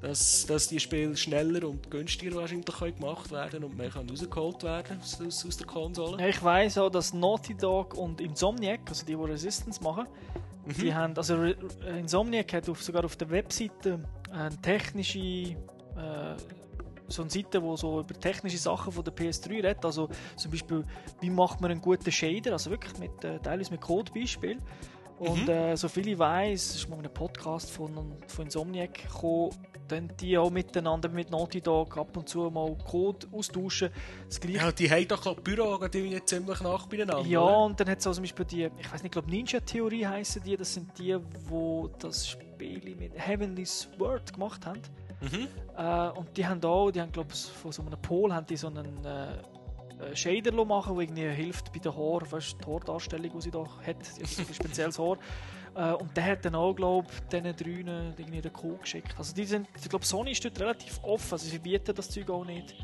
Dass, 0.00 0.46
dass 0.46 0.68
die 0.68 0.80
Spiele 0.80 1.16
schneller 1.16 1.68
und 1.68 1.90
günstiger 1.90 2.36
wahrscheinlich 2.36 2.66
gemacht 2.66 3.30
werden 3.30 3.64
und 3.64 3.76
mehr 3.76 3.90
kann 3.90 4.08
rausgeholt 4.08 4.62
werden 4.62 4.98
aus, 5.00 5.20
aus, 5.20 5.46
aus 5.46 5.56
der 5.56 5.66
Konsole. 5.66 6.20
Ja, 6.20 6.28
ich 6.28 6.42
weiss 6.42 6.78
auch, 6.78 6.90
dass 6.90 7.12
Naughty 7.12 7.54
Dog 7.54 7.94
und 7.94 8.20
Insomniac, 8.20 8.80
also 8.88 9.04
die, 9.04 9.14
die 9.16 9.22
Resistance 9.22 9.82
machen, 9.82 10.06
die 10.66 10.94
haben, 10.94 11.16
also 11.16 11.36
Re- 11.36 11.56
Insomniac 11.98 12.52
hat 12.52 12.68
auf, 12.68 12.82
sogar 12.82 13.04
auf 13.04 13.16
der 13.16 13.30
Webseite 13.30 14.00
eine 14.30 14.60
technische, 14.60 15.18
äh, 15.18 15.56
so 17.08 17.22
eine 17.22 17.30
Seite, 17.30 17.62
wo 17.62 17.74
so 17.74 18.00
über 18.00 18.14
technische 18.20 18.58
Sachen 18.58 18.92
von 18.92 19.02
der 19.02 19.14
PS3 19.14 19.50
redet, 19.50 19.84
also 19.84 20.10
zum 20.36 20.50
Beispiel, 20.50 20.84
wie 21.20 21.30
macht 21.30 21.60
man 21.62 21.70
einen 21.70 21.80
guten 21.80 22.12
Shader, 22.12 22.52
also 22.52 22.70
wirklich 22.70 22.98
mit, 22.98 23.24
äh, 23.24 23.38
teilweise 23.38 23.70
mit 23.70 23.80
Codebeispiel. 23.80 24.58
Und 25.18 25.48
äh, 25.48 25.76
so 25.76 25.88
viel 25.88 26.08
ich 26.08 26.18
weiß, 26.18 26.76
ist 26.76 26.88
mal 26.88 26.96
in 26.96 27.04
einem 27.04 27.14
Podcast 27.14 27.70
von, 27.70 28.16
von 28.26 28.44
Insomniac 28.44 28.94
gekommen, 28.94 29.50
dann 29.88 30.12
die 30.20 30.36
auch 30.38 30.50
miteinander 30.50 31.08
mit 31.08 31.30
Naughty 31.30 31.60
Dog 31.60 31.96
ab 31.96 32.16
und 32.16 32.28
zu 32.28 32.50
mal 32.50 32.76
Code 32.86 33.26
austauschen. 33.32 33.90
Das 34.28 34.40
gleiche 34.40 34.58
Ja, 34.58 34.72
die 34.72 34.90
haben 34.90 35.08
doch 35.08 35.22
glaub, 35.22 35.42
Büro 35.42 35.78
die 35.88 36.24
ziemlich 36.24 36.60
nach 36.60 36.86
beieinander. 36.86 37.26
ja, 37.26 37.40
oder? 37.40 37.58
und 37.64 37.80
dann 37.80 37.88
hat 37.88 37.98
es 37.98 38.06
auch 38.06 38.12
zum 38.12 38.22
Beispiel 38.22 38.44
die, 38.44 38.70
ich 38.78 38.92
weiß 38.92 39.02
nicht, 39.02 39.12
glaube 39.12 39.30
Ninja-Theorie 39.30 40.06
heißen 40.06 40.42
die, 40.42 40.56
das 40.56 40.74
sind 40.74 40.96
die, 40.98 41.16
wo 41.48 41.88
das 41.98 42.28
Spiel 42.28 42.94
mit 42.96 43.12
Heavenly 43.16 43.64
Sword 43.64 44.32
gemacht 44.32 44.66
haben. 44.66 44.80
Äh, 45.76 46.18
und 46.18 46.36
die 46.36 46.46
haben 46.46 46.62
auch, 46.62 46.90
die 46.90 47.00
haben 47.00 47.10
glaube 47.10 47.30
ich 47.32 47.46
von 47.46 47.72
so 47.72 47.82
einem 47.82 48.00
Pol 48.00 48.32
haben 48.32 48.46
die 48.46 48.56
so 48.56 48.68
einen 48.68 49.04
äh, 49.04 49.32
äh, 49.32 49.42
Shader 50.14 50.52
lassen 50.52 50.68
machen, 50.68 50.94
der 50.96 51.02
irgendwie 51.04 51.28
hilft 51.30 51.72
bei 51.72 51.78
den 51.78 51.94
Haaren, 51.96 52.30
weißt 52.30 52.52
du, 52.52 52.56
die 52.58 52.70
Haardarstellung, 52.70 53.30
die 53.34 53.40
sie 53.40 53.50
da 53.50 53.64
hat, 53.86 53.96
ein 54.18 54.54
spezielles 54.54 54.98
Haar. 54.98 55.18
Äh, 55.74 55.92
und 55.92 56.16
der 56.16 56.24
hat 56.24 56.44
dann 56.44 56.54
auch, 56.54 56.74
glaube 56.74 57.06
ich, 57.12 57.20
diesen 57.28 57.56
drei 57.56 58.12
irgendwie 58.16 58.40
den 58.40 58.52
Code 58.52 58.78
geschickt. 58.78 59.14
Also 59.16 59.34
die 59.34 59.44
sind, 59.44 59.68
ich 59.80 59.88
glaube 59.88 60.04
Sony 60.04 60.32
ist 60.32 60.44
dort 60.44 60.58
relativ 60.60 61.00
offen, 61.02 61.32
also 61.32 61.48
sie 61.48 61.58
bieten 61.58 61.94
das 61.94 62.10
Zeug 62.10 62.30
auch 62.30 62.44
nicht, 62.44 62.74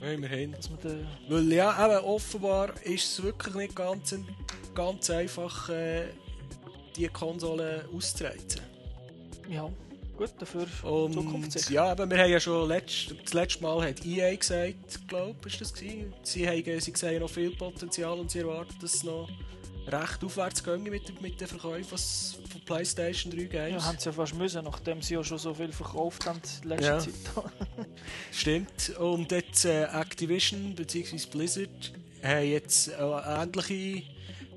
immerhin. 0.00 0.52
dass 0.52 0.70
man 0.70 0.78
Weil 1.28 1.52
ja, 1.52 1.86
eben, 1.86 2.04
offenbar 2.04 2.70
ist 2.84 3.18
es 3.18 3.22
wirklich 3.22 3.54
nicht 3.54 3.76
ganz, 3.76 4.14
ganz 4.74 5.10
einfach, 5.10 5.68
äh, 5.70 6.08
die 6.96 7.08
Konsole 7.08 7.88
auszureizen. 7.94 8.62
ja, 9.48 9.68
gut, 10.16 10.30
dafür 10.38 10.66
Und 10.82 11.12
zukunftssicher. 11.14 11.72
ja, 11.72 11.84
aber 11.84 12.08
wir 12.08 12.18
haben 12.18 12.30
ja 12.30 12.40
schon 12.40 12.68
letzt, 12.68 13.14
das 13.24 13.32
letzte 13.34 13.62
Mal 13.62 13.88
hat 13.88 14.04
EA 14.04 14.34
gesagt, 14.34 15.08
glaube 15.08 15.36
ich, 15.46 15.52
ist 15.54 15.60
das 15.60 15.74
gewesen. 15.74 16.12
Sie, 16.22 16.46
haben, 16.48 16.80
sie 16.80 16.92
sehen 16.94 17.20
noch 17.20 17.30
viel 17.30 17.50
Potenzial 17.56 18.18
und 18.18 18.30
sie 18.30 18.40
erwarten, 18.40 18.74
dass 18.80 18.94
es 18.94 19.04
noch 19.04 19.28
recht 19.88 20.24
aufwärts 20.24 20.64
gehen 20.64 20.82
mit, 20.82 21.22
mit 21.22 21.40
den 21.40 21.46
Verkäufen 21.46 21.86
was 21.92 22.38
von 22.50 22.60
PlayStation 22.62 23.30
3 23.32 23.42
Ja, 23.42 23.68
Games. 23.68 23.84
haben 23.84 23.98
sie 23.98 24.06
ja 24.06 24.12
fast 24.12 24.34
müssen, 24.34 24.64
nachdem 24.64 25.00
sie 25.00 25.14
ja 25.14 25.22
schon 25.22 25.38
so 25.38 25.54
viel 25.54 25.70
verkauft 25.70 26.26
haben 26.26 26.40
in 26.62 26.68
letzter 26.70 26.86
Ja. 26.94 26.98
Zeit. 26.98 27.14
Stimmt. 28.32 28.96
Und 28.98 29.30
jetzt 29.30 29.64
äh, 29.64 29.84
Activision 29.84 30.74
bzw. 30.74 31.18
Blizzard 31.30 31.92
haben 32.22 32.46
jetzt 32.48 32.92
eine 32.94 33.42
ähnliche 33.44 34.02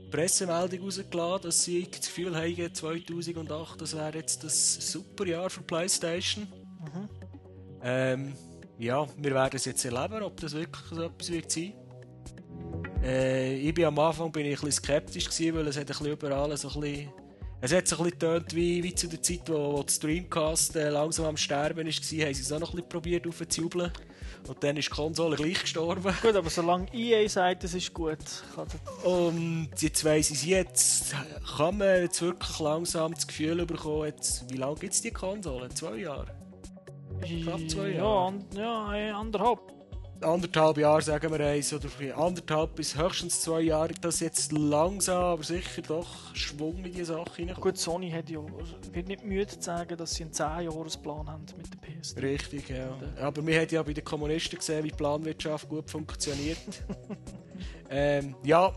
Pressemeldung 0.10 0.82
rausgelassen, 0.82 1.44
dass 1.44 1.64
sie 1.64 1.88
das 1.90 2.02
Gefühl 2.02 2.36
haben, 2.36 2.74
2008, 2.74 3.82
das 3.82 3.96
wäre 3.96 4.18
jetzt 4.18 4.44
das 4.44 4.92
super 4.92 5.26
Jahr 5.26 5.50
für 5.50 5.62
PlayStation. 5.62 6.48
Ähm, 7.82 8.34
ja, 8.78 9.08
wir 9.18 9.34
werden 9.34 9.56
es 9.56 9.66
jetzt 9.66 9.84
erleben, 9.86 10.24
ob 10.24 10.40
das 10.40 10.54
wirklich 10.54 10.86
so 10.90 11.04
etwas 11.04 11.32
wird 11.32 11.52
sein. 11.52 11.74
Äh, 13.04 13.58
ich 13.58 13.74
bin 13.74 13.86
am 13.86 14.00
Anfang 14.00 14.32
bin 14.32 14.46
ich 14.46 14.60
ein 14.60 14.66
bisschen 14.66 14.84
skeptisch 14.84 15.30
gewesen, 15.30 15.56
weil 15.56 15.68
es 15.68 15.76
hat 15.76 15.84
ein 15.84 15.88
bisschen 15.88 16.08
überall 16.08 16.58
so 16.58 16.70
ein 16.70 16.82
bisschen 16.82 17.10
es 17.62 17.74
hat 17.74 17.88
so 17.88 17.98
ein 17.98 18.04
bisschen 18.04 18.20
getönt 18.20 18.56
wie, 18.56 18.82
wie 18.84 18.96
zu 18.96 19.08
der 19.08 19.22
Zeit, 19.22 19.42
wo, 19.48 19.74
wo 19.74 19.84
das 19.84 20.00
Dreamcast 20.00 20.78
äh, 20.78 20.90
langsam 20.90 21.26
am 21.26 21.36
Sterben 21.38 21.80
war, 21.80 21.84
haben 21.86 21.92
sie 21.92 22.22
es 22.22 22.52
auch 22.52 22.60
noch 22.60 22.70
ein 22.70 22.78
bisschen 22.78 22.90
probiert 22.90 23.28
aufzujubeln. 23.28 23.92
Und 24.48 24.64
dann 24.64 24.78
ist 24.78 24.88
die 24.88 24.94
Konsole 24.94 25.36
gleich 25.36 25.62
gestorben. 25.62 26.14
gut, 26.22 26.36
aber 26.36 26.50
solange 26.50 26.92
EA 26.94 27.28
sagt, 27.30 27.64
es 27.64 27.74
ist 27.74 27.94
gut, 27.94 28.18
Und 29.04 29.70
jetzt 29.78 30.04
weiss 30.04 30.32
ich 30.32 30.38
es 30.38 30.46
jetzt, 30.46 31.16
kann 31.58 31.78
man 31.78 32.02
jetzt 32.02 32.22
wirklich 32.22 32.60
langsam 32.60 33.14
das 33.14 33.28
Gefühl 33.28 33.66
bekommen, 33.66 34.06
jetzt, 34.06 34.52
wie 34.52 34.58
lange 34.58 34.76
gibt 34.76 34.94
es 34.94 35.02
die 35.02 35.12
Konsole? 35.12 35.70
Zwei 35.70 35.98
Jahre? 35.98 36.28
Knapp 37.22 37.70
zwei 37.70 37.90
ja, 37.90 37.96
Jahre. 37.98 38.28
an, 38.28 38.46
ja, 38.56 39.20
anderthalb. 39.20 39.79
Anderthalb 40.22 40.78
Jahre 40.78 41.02
sagen 41.02 41.32
wir 41.32 41.40
eins, 41.40 41.74
oder 41.74 41.88
anderthalb 42.18 42.76
bis 42.76 42.98
höchstens 42.98 43.42
zwei 43.42 43.62
Jahre, 43.62 43.94
dass 44.02 44.20
jetzt 44.20 44.52
langsam, 44.52 45.24
aber 45.24 45.44
sicher 45.44 45.82
doch 45.82 46.36
Schwung 46.36 46.84
in 46.84 46.94
die 46.94 47.04
Sache 47.04 47.36
hineinkommt. 47.38 47.64
Gut, 47.64 47.78
Sony 47.78 48.12
hat 48.12 48.30
ja, 48.30 48.40
wird 48.92 49.08
nicht 49.08 49.24
müde 49.24 49.48
zu 49.48 49.62
sagen, 49.62 49.96
dass 49.96 50.16
sie 50.16 50.24
einen 50.24 50.34
10-Jahres-Plan 50.34 51.30
haben 51.30 51.46
mit 51.58 51.68
der 51.74 51.78
PS. 51.78 52.16
Richtig, 52.18 52.70
ja. 52.70 52.98
Aber 53.22 53.46
wir 53.46 53.62
haben 53.62 53.70
ja 53.70 53.82
bei 53.84 53.94
den 53.94 54.04
Kommunisten 54.04 54.60
gesehen, 54.60 54.84
wie 54.84 54.90
die 54.90 54.96
Planwirtschaft 54.96 55.70
gut 55.70 55.90
funktioniert. 55.90 56.58
ähm, 57.90 58.36
ja, 58.44 58.74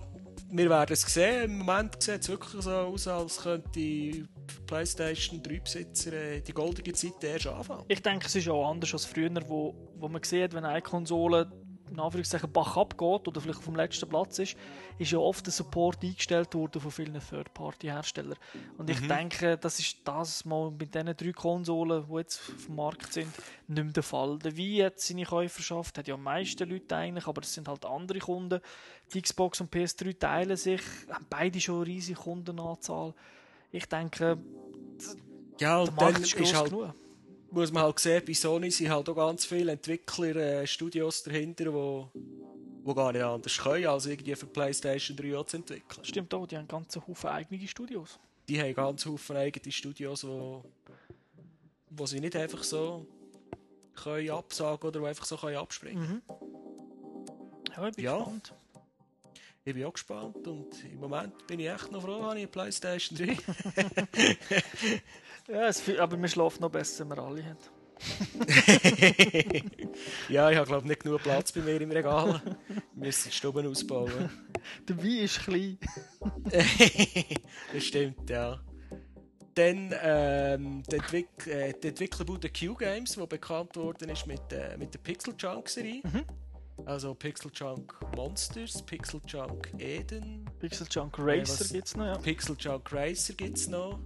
wir 0.53 0.69
werden 0.69 0.93
es 0.93 1.01
sehen. 1.03 1.45
Im 1.45 1.59
Moment 1.59 2.03
sieht 2.03 2.21
es 2.21 2.29
wirklich 2.29 2.63
so 2.63 2.71
aus, 2.71 3.09
als 3.09 3.39
könnte 3.39 3.69
die 3.71 4.25
PlayStation 4.67 5.43
3-Besitzer 5.43 6.13
äh, 6.13 6.41
die 6.43 6.53
goldene 6.53 6.93
Zeit 6.93 7.25
erst 7.25 7.47
anfangen. 7.47 7.85
Ich 7.89 8.03
denke, 8.03 8.27
es 8.27 8.35
ist 8.37 8.49
auch 8.49 8.71
anders 8.71 8.93
als 8.93 9.07
früher, 9.07 9.31
wo, 9.49 9.75
wo 9.97 10.09
man 10.09 10.23
sieht, 10.23 10.53
wenn 10.53 10.65
eine 10.65 10.83
Konsole 10.83 11.51
in 11.93 12.01
Anführungszeichen 12.01 12.51
Bach 12.51 12.77
abgeht 12.77 13.29
oder 13.29 13.41
vielleicht 13.41 13.59
auf 13.59 13.67
dem 13.67 13.77
letzten 13.77 14.09
Platz 14.09 14.39
ist, 14.39 14.57
ist 14.99 15.13
ja 15.13 15.19
oft 15.19 15.45
der 15.45 15.53
Support 15.53 16.03
eingestellt 16.03 16.55
worden 16.55 16.81
von 16.81 16.91
vielen 16.91 17.21
Third-Party-Herstellern. 17.21 18.37
Und 18.79 18.91
ich 18.91 19.07
denke, 19.07 19.59
das 19.59 19.79
ist 19.79 19.99
das 20.05 20.45
mal 20.45 20.71
mit 20.71 20.95
diesen 20.95 21.15
drei 21.17 21.33
Konsolen, 21.33 22.07
die 22.09 22.17
jetzt 22.17 22.41
auf 22.49 22.67
dem 22.67 22.77
Markt 22.77 23.13
sind, 23.13 23.29
nicht 23.69 23.85
mehr 23.85 23.93
der 23.93 24.03
Fall. 24.03 24.39
Der 24.39 24.57
Wii 24.57 24.79
hat 24.83 25.01
seine 25.01 25.25
Käuferschaft, 25.25 25.99
hat 25.99 26.09
ja 26.09 26.15
am 26.15 26.23
meisten 26.23 26.69
Leute 26.69 26.97
eigentlich, 26.97 27.27
aber 27.27 27.43
es 27.43 27.53
sind 27.53 27.69
halt 27.69 27.85
andere 27.85 28.19
Kunden. 28.19 28.61
Die 29.13 29.21
Xbox 29.23 29.61
und 29.61 29.73
PS3 29.73 30.19
teilen 30.19 30.57
sich, 30.57 30.81
haben 31.11 31.27
beide 31.29 31.61
schon 31.61 31.77
eine 31.77 31.87
riesige 31.87 32.19
Kundenanzahl. 32.19 33.15
Ich 33.71 33.87
denke, 33.87 34.39
Ja, 35.59 35.85
der 35.85 35.95
Markt 35.95 36.21
ist 36.21 36.35
ist 36.35 36.55
halt, 36.55 36.71
genug. 36.71 36.95
Muss 37.53 37.71
man 37.73 37.83
halt 37.85 37.99
sehen, 37.99 38.23
bei 38.27 38.33
Sony 38.35 38.71
sind 38.71 38.91
halt 38.91 39.09
auch 39.09 39.15
ganz 39.15 39.45
viele 39.45 39.73
Entwickler, 39.73 40.37
äh, 40.37 40.67
Studios 40.67 41.23
dahinter, 41.23 41.73
wo, 41.73 42.11
wo 42.83 42.95
gar 42.95 43.13
nicht 43.13 43.23
anders 43.23 43.59
können, 43.59 43.87
als 43.87 44.07
irgendwie 44.07 44.35
für 44.35 44.47
PlayStation 44.47 45.17
3 45.17 45.37
auch 45.37 45.47
zu 45.47 45.59
entwickeln. 45.59 46.05
Stimmt 46.05 46.33
auch, 46.35 46.47
die 46.47 46.57
haben 46.57 46.67
ganze 46.69 47.07
Haufen 47.07 47.31
eigene 47.31 47.67
Studios. 47.69 48.19
Die 48.49 48.61
haben 48.61 48.75
ganz 48.75 49.07
viele 49.17 49.39
eigene 49.39 49.71
Studios, 49.73 50.25
wo, 50.27 50.65
wo 51.91 52.07
sie 52.07 52.21
nicht 52.21 52.35
einfach 52.37 52.63
so 52.65 53.07
können 53.95 54.31
absagen 54.31 54.89
oder 54.89 55.05
einfach 55.07 55.27
so 55.27 55.37
können 55.37 55.57
abspringen 55.57 56.23
Ja, 57.77 57.89
ich 57.89 57.97
bin 57.97 58.05
Ja. 58.05 58.17
gespannt. 58.17 58.55
Ich 59.65 59.75
bin 59.75 59.85
auch 59.85 59.93
gespannt 59.93 60.45
und 60.49 60.85
im 60.93 60.99
Moment 60.99 61.47
bin 61.47 61.61
ich 61.61 61.69
echt 61.69 61.93
noch 61.93 62.03
froh, 62.03 62.21
habe 62.23 62.35
ich 62.35 62.43
eine 62.43 62.49
Playstation 62.49 63.17
3. 63.17 63.37
Ja, 65.49 65.69
es, 65.69 65.83
aber 65.99 66.17
man 66.17 66.29
schläft 66.29 66.61
noch 66.61 66.71
besser, 66.71 67.01
wenn 67.01 67.17
man 67.17 67.19
alle 67.27 67.45
hat. 67.45 67.59
ja, 70.29 70.51
ich 70.51 70.57
habe 70.57 70.67
glaube 70.67 70.89
nicht 70.89 71.01
genug 71.05 71.23
Platz 71.23 71.53
bei 71.53 71.61
mir 71.61 71.81
im 71.81 71.91
Regal. 71.91 72.41
Wir 72.95 73.07
müssen 73.07 73.29
die 73.29 73.35
Stuben 73.35 73.67
ausbauen. 73.67 74.31
Der 74.89 74.99
Wein 74.99 75.19
ist 75.19 75.41
klein. 75.41 75.79
das 77.73 77.85
stimmt, 77.85 78.29
ja. 78.29 78.61
Dann 79.55 79.95
ähm, 80.03 80.83
die, 80.91 80.97
Entwick 80.97 81.47
äh, 81.47 81.75
die 81.81 81.89
Entwicklerbude 81.89 82.49
Q-Games, 82.49 83.13
die 83.13 83.27
bekannt 83.27 83.77
worden 83.77 84.09
ist 84.09 84.27
mit, 84.27 84.41
äh, 84.53 84.77
mit 84.79 84.95
der 84.95 84.99
Pixel 84.99 85.35
Junk-Serie. 85.39 86.03
Also 86.87 87.15
Pixel 87.15 87.51
Junk 87.55 87.95
Monsters, 88.17 88.83
Pixel 88.83 89.21
Junk 89.27 89.73
Eden, 89.79 90.49
Pixel 90.59 90.87
Junk 90.91 91.19
was- 91.19 91.27
Racer 91.61 91.73
gibt's 91.73 91.95
noch, 91.97 92.07
ja. 92.07 92.17
Pixel 92.19 92.57
Junk 92.59 92.91
Racer 92.93 93.35
gibt 93.35 93.59
es 93.59 93.69
noch. 93.69 94.01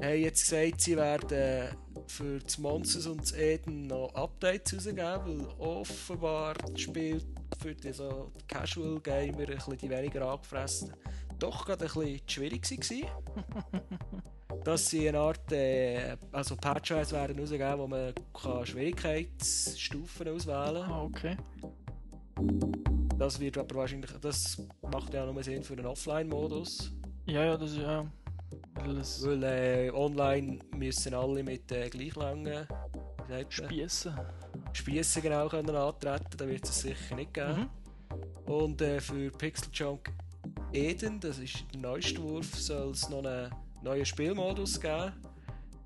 Haben 0.00 0.20
jetzt 0.20 0.48
gesagt, 0.48 0.80
sie 0.80 0.96
werden 0.96 1.76
für 2.06 2.38
das 2.38 2.58
Monsters 2.58 3.06
und 3.06 3.22
das 3.22 3.32
Eden 3.32 3.86
noch 3.86 4.14
Updates 4.14 4.74
rausgeben, 4.74 5.00
weil 5.00 5.46
offenbar 5.58 6.54
das 6.54 6.80
Spiel 6.80 7.22
für 7.58 7.74
die, 7.74 7.92
so 7.92 8.30
die 8.38 8.46
Casual 8.46 9.00
Gamer, 9.00 9.38
ein 9.40 9.46
bisschen 9.46 9.78
die 9.78 9.90
weniger 9.90 10.28
angefressen, 10.28 10.92
doch 11.38 11.64
gerade 11.64 11.86
ein 11.86 11.92
bisschen 11.92 12.20
schwierig 12.28 12.70
war. 12.70 13.22
Dass 14.64 14.88
sie 14.88 15.08
eine 15.08 15.18
Art 15.18 15.52
äh, 15.52 16.16
also 16.32 16.56
Patches 16.56 17.12
werden 17.12 17.38
rausgeben, 17.38 17.78
wo 17.78 17.86
man 17.86 18.12
kann 18.34 18.66
Schwierigkeitsstufen 18.66 20.28
auswählen 20.28 20.82
kann. 20.82 20.90
Ah, 20.90 21.02
okay. 21.02 21.36
Das 23.16 23.40
wird 23.40 23.56
aber 23.58 23.76
wahrscheinlich, 23.76 24.10
das 24.20 24.62
macht 24.82 25.14
ja 25.14 25.24
nur 25.24 25.42
Sinn 25.42 25.62
für 25.62 25.74
einen 25.74 25.86
Offline-Modus. 25.86 26.92
Ja, 27.26 27.44
ja, 27.44 27.56
das 27.56 27.72
ist 27.72 27.78
ja. 27.78 28.06
Weil 28.74 28.98
es 28.98 29.22
Weil 29.22 29.42
äh, 29.42 29.90
online 29.92 30.58
müssen 30.74 31.14
alle 31.14 31.42
mit 31.42 31.70
äh, 31.72 31.88
gleich 31.88 32.14
langen 32.16 32.66
Spiessen. 33.48 34.14
Spiessen 34.72 35.22
genau 35.22 35.48
können 35.48 35.74
antreten, 35.74 36.36
da 36.36 36.46
wird 36.46 36.64
es 36.64 36.80
sicher 36.80 37.16
nicht 37.16 37.34
geben. 37.34 37.68
Und 38.46 38.80
äh, 38.82 39.00
für 39.00 39.30
Pixel 39.30 39.68
Junk 39.72 40.12
Eden, 40.72 41.18
das 41.20 41.38
ist 41.38 41.64
der 41.72 41.80
neueste 41.80 42.22
Wurf, 42.22 42.54
soll 42.54 42.90
es 42.90 43.08
noch 43.08 43.18
eine 43.18 43.50
neuen 43.82 44.04
Spielmodus 44.04 44.80
geben. 44.80 45.12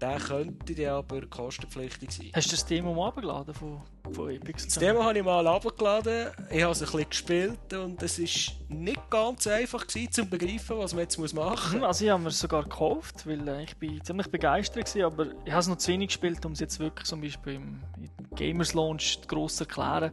Der 0.01 0.19
könnte 0.19 0.75
dann 0.75 0.95
aber 0.95 1.27
kostenpflichtig 1.27 2.11
sein. 2.11 2.31
Hast 2.35 2.47
du 2.47 2.53
das 2.53 2.65
Demo 2.65 2.95
mal 2.95 3.09
abgeladen 3.09 3.53
von, 3.53 3.83
von 4.13 4.31
Epic? 4.31 4.65
Das 4.65 4.75
Demo 4.77 5.05
habe 5.05 5.19
ich 5.19 5.25
mal 5.25 5.47
abgeladen, 5.47 6.29
ich 6.51 6.63
habe 6.63 6.73
es 6.73 6.81
ein 6.81 6.87
bisschen 6.87 7.11
gespielt 7.11 7.75
und 7.75 8.03
es 8.03 8.19
war 8.19 8.55
nicht 8.69 9.11
ganz 9.11 9.47
einfach 9.47 9.87
gewesen, 9.87 10.11
zu 10.11 10.25
begreifen, 10.25 10.79
was 10.79 10.95
man 10.95 11.03
jetzt 11.03 11.19
machen 11.19 11.81
muss. 11.81 11.87
Also 11.87 12.05
ich 12.07 12.11
habe 12.11 12.23
mir 12.23 12.31
sogar 12.31 12.63
gekauft, 12.63 13.27
weil 13.27 13.47
äh, 13.47 13.65
ich 13.65 13.77
bin 13.77 14.03
ziemlich 14.03 14.29
begeistert 14.29 14.95
war, 14.97 15.07
aber 15.07 15.27
ich 15.45 15.53
habe 15.53 15.61
es 15.61 15.69
noch 15.69 15.77
zu 15.77 15.93
wenig 15.93 16.09
gespielt, 16.09 16.47
um 16.47 16.53
es 16.53 16.61
jetzt 16.61 16.81
wirklich 16.81 17.07
zum 17.07 17.21
Beispiel 17.21 17.55
im, 17.55 17.81
im 17.99 18.37
Gamers 18.37 18.73
Launch 18.73 19.19
gross 19.29 19.57
zu 19.57 19.65
erklären. 19.65 20.13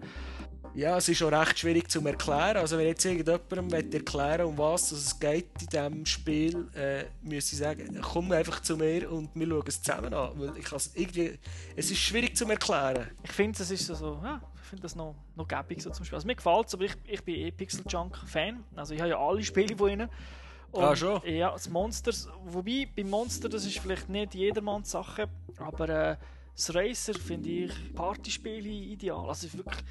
Ja, 0.77 0.95
es 0.95 1.09
ist 1.09 1.23
auch 1.23 1.31
recht 1.31 1.57
schwierig 1.57 1.89
zu 1.89 2.05
erklären. 2.05 2.57
Also 2.57 2.77
wenn 2.77 2.85
jetzt 2.85 3.03
irgendjemandem 3.03 3.91
erklären 3.91 4.45
um 4.45 4.59
was 4.59 4.91
es 4.91 5.19
geht 5.19 5.49
in 5.59 5.67
diesem 5.67 6.05
Spiel, 6.05 6.67
äh, 6.75 7.05
müsste 7.23 7.55
ich 7.55 7.57
sagen, 7.57 7.99
komm 7.99 8.31
einfach 8.31 8.61
zu 8.61 8.77
mir 8.77 9.11
und 9.11 9.31
wir 9.33 9.47
schauen 9.47 9.63
es 9.65 9.81
zusammen 9.81 10.13
an. 10.13 10.29
Weil 10.35 10.55
ich 10.55 10.67
irgendwie, 10.93 11.39
es 11.75 11.89
ist 11.89 11.97
schwierig 11.97 12.37
zu 12.37 12.45
erklären. 12.47 13.07
Ich 13.23 13.31
finde, 13.31 13.59
es 13.59 13.71
ist 13.71 13.87
so, 13.87 14.21
ja, 14.23 14.39
ich 14.53 14.69
finde 14.69 14.83
das 14.83 14.95
noch, 14.95 15.15
noch 15.35 15.47
gäbig 15.47 15.81
so 15.81 15.89
zum 15.89 16.05
Spiel. 16.05 16.15
Also 16.15 16.27
mir 16.27 16.35
gefällt 16.35 16.67
es, 16.67 16.75
aber 16.75 16.83
ich, 16.83 16.93
ich 17.07 17.23
bin 17.23 17.35
eh 17.37 17.49
Pixel 17.49 17.83
Junk 17.89 18.15
Fan. 18.27 18.63
Also 18.75 18.93
ich 18.93 18.99
habe 18.99 19.09
ja 19.09 19.17
alle 19.17 19.43
Spiele 19.43 19.75
von 19.75 19.89
ihnen. 19.89 20.09
Und, 20.71 20.83
ah, 20.83 20.95
schon? 20.95 21.21
Ja, 21.25 21.53
das 21.53 21.67
Monsters, 21.69 22.29
wobei 22.45 22.87
beim 22.95 23.09
Monster, 23.09 23.49
das 23.49 23.65
ist 23.65 23.79
vielleicht 23.79 24.09
nicht 24.09 24.35
jedermanns 24.35 24.91
Sache, 24.91 25.27
aber 25.57 25.89
äh, 25.89 26.17
das 26.53 26.75
Racer 26.75 27.15
finde 27.15 27.49
ich 27.49 27.95
Partyspiele 27.95 28.69
ideal. 28.69 29.27
Also 29.27 29.51
wirklich 29.53 29.83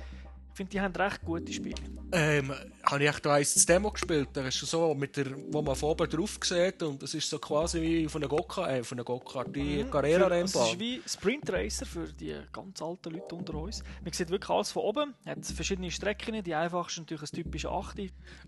ich 0.56 0.58
finde, 0.58 0.70
die 0.70 0.80
haben 0.80 0.96
recht 0.96 1.22
gute 1.22 1.52
Spiele. 1.52 1.76
Ähm, 2.12 2.50
habe 2.82 3.04
ich 3.04 3.10
echt 3.10 3.26
eins 3.26 3.52
das 3.52 3.66
Demo 3.66 3.90
gespielt. 3.90 4.30
Da 4.32 4.48
ist 4.48 4.58
so, 4.58 4.94
mit 4.94 5.14
der, 5.18 5.26
wo 5.52 5.60
man 5.60 5.76
von 5.76 5.90
oben 5.90 6.08
drauf 6.08 6.38
sieht 6.42 6.82
und 6.82 7.02
das 7.02 7.12
ist 7.12 7.28
so 7.28 7.38
quasi 7.38 7.82
wie 7.82 8.08
von 8.08 8.22
einer 8.22 8.30
Gokka, 8.30 8.66
äh, 8.70 8.82
von 8.82 8.96
einer 8.96 9.04
Gokka, 9.04 9.44
die 9.44 9.84
mhm. 9.84 9.90
Carrera-Rennbahn. 9.90 10.62
Das 10.62 10.72
ist 10.72 10.80
wie 10.80 11.02
Sprint 11.06 11.52
Racer 11.52 11.84
für 11.84 12.10
die 12.10 12.34
ganz 12.50 12.80
alten 12.80 13.12
Leute 13.12 13.34
unter 13.34 13.54
uns. 13.56 13.82
Man 14.02 14.14
sieht 14.14 14.30
wirklich 14.30 14.48
alles 14.48 14.72
von 14.72 14.84
oben, 14.84 15.14
hat 15.26 15.44
verschiedene 15.44 15.90
Strecken, 15.90 16.42
die 16.42 16.54
einfachste 16.54 17.00
natürlich 17.00 17.30
ein 17.30 17.36
typisches 17.36 17.70
8. 17.70 17.98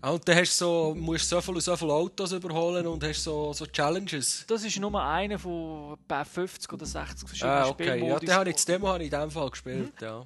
Ah, 0.01 0.09
und 0.09 0.27
dann 0.27 0.35
hast 0.35 0.57
so, 0.57 0.95
musst 0.97 1.31
du 1.31 1.35
so 1.35 1.41
viele 1.41 1.61
so 1.61 1.75
viele 1.75 1.93
Autos 1.93 2.31
überholen 2.31 2.87
und 2.87 3.03
hast 3.03 3.23
so, 3.23 3.53
so 3.53 3.67
Challenges. 3.67 4.45
Das 4.47 4.63
ist 4.63 4.79
nur 4.79 4.99
einer 4.99 5.37
von 5.37 5.95
50 6.07 6.73
oder 6.73 6.87
60 6.87 7.29
verschiedenen 7.29 7.55
ah, 7.55 7.67
okay. 7.67 7.83
Spielmodus. 7.83 8.13
Ja, 8.13 8.19
den 8.19 8.33
habe 8.33 8.49
ich, 8.49 8.55
das 8.55 8.65
Demo 8.65 8.87
habe 8.87 9.03
ich 9.03 9.13
in 9.13 9.19
dem 9.19 9.29
Fall 9.29 9.51
gespielt, 9.51 10.01
mhm. 10.01 10.07
ja. 10.07 10.25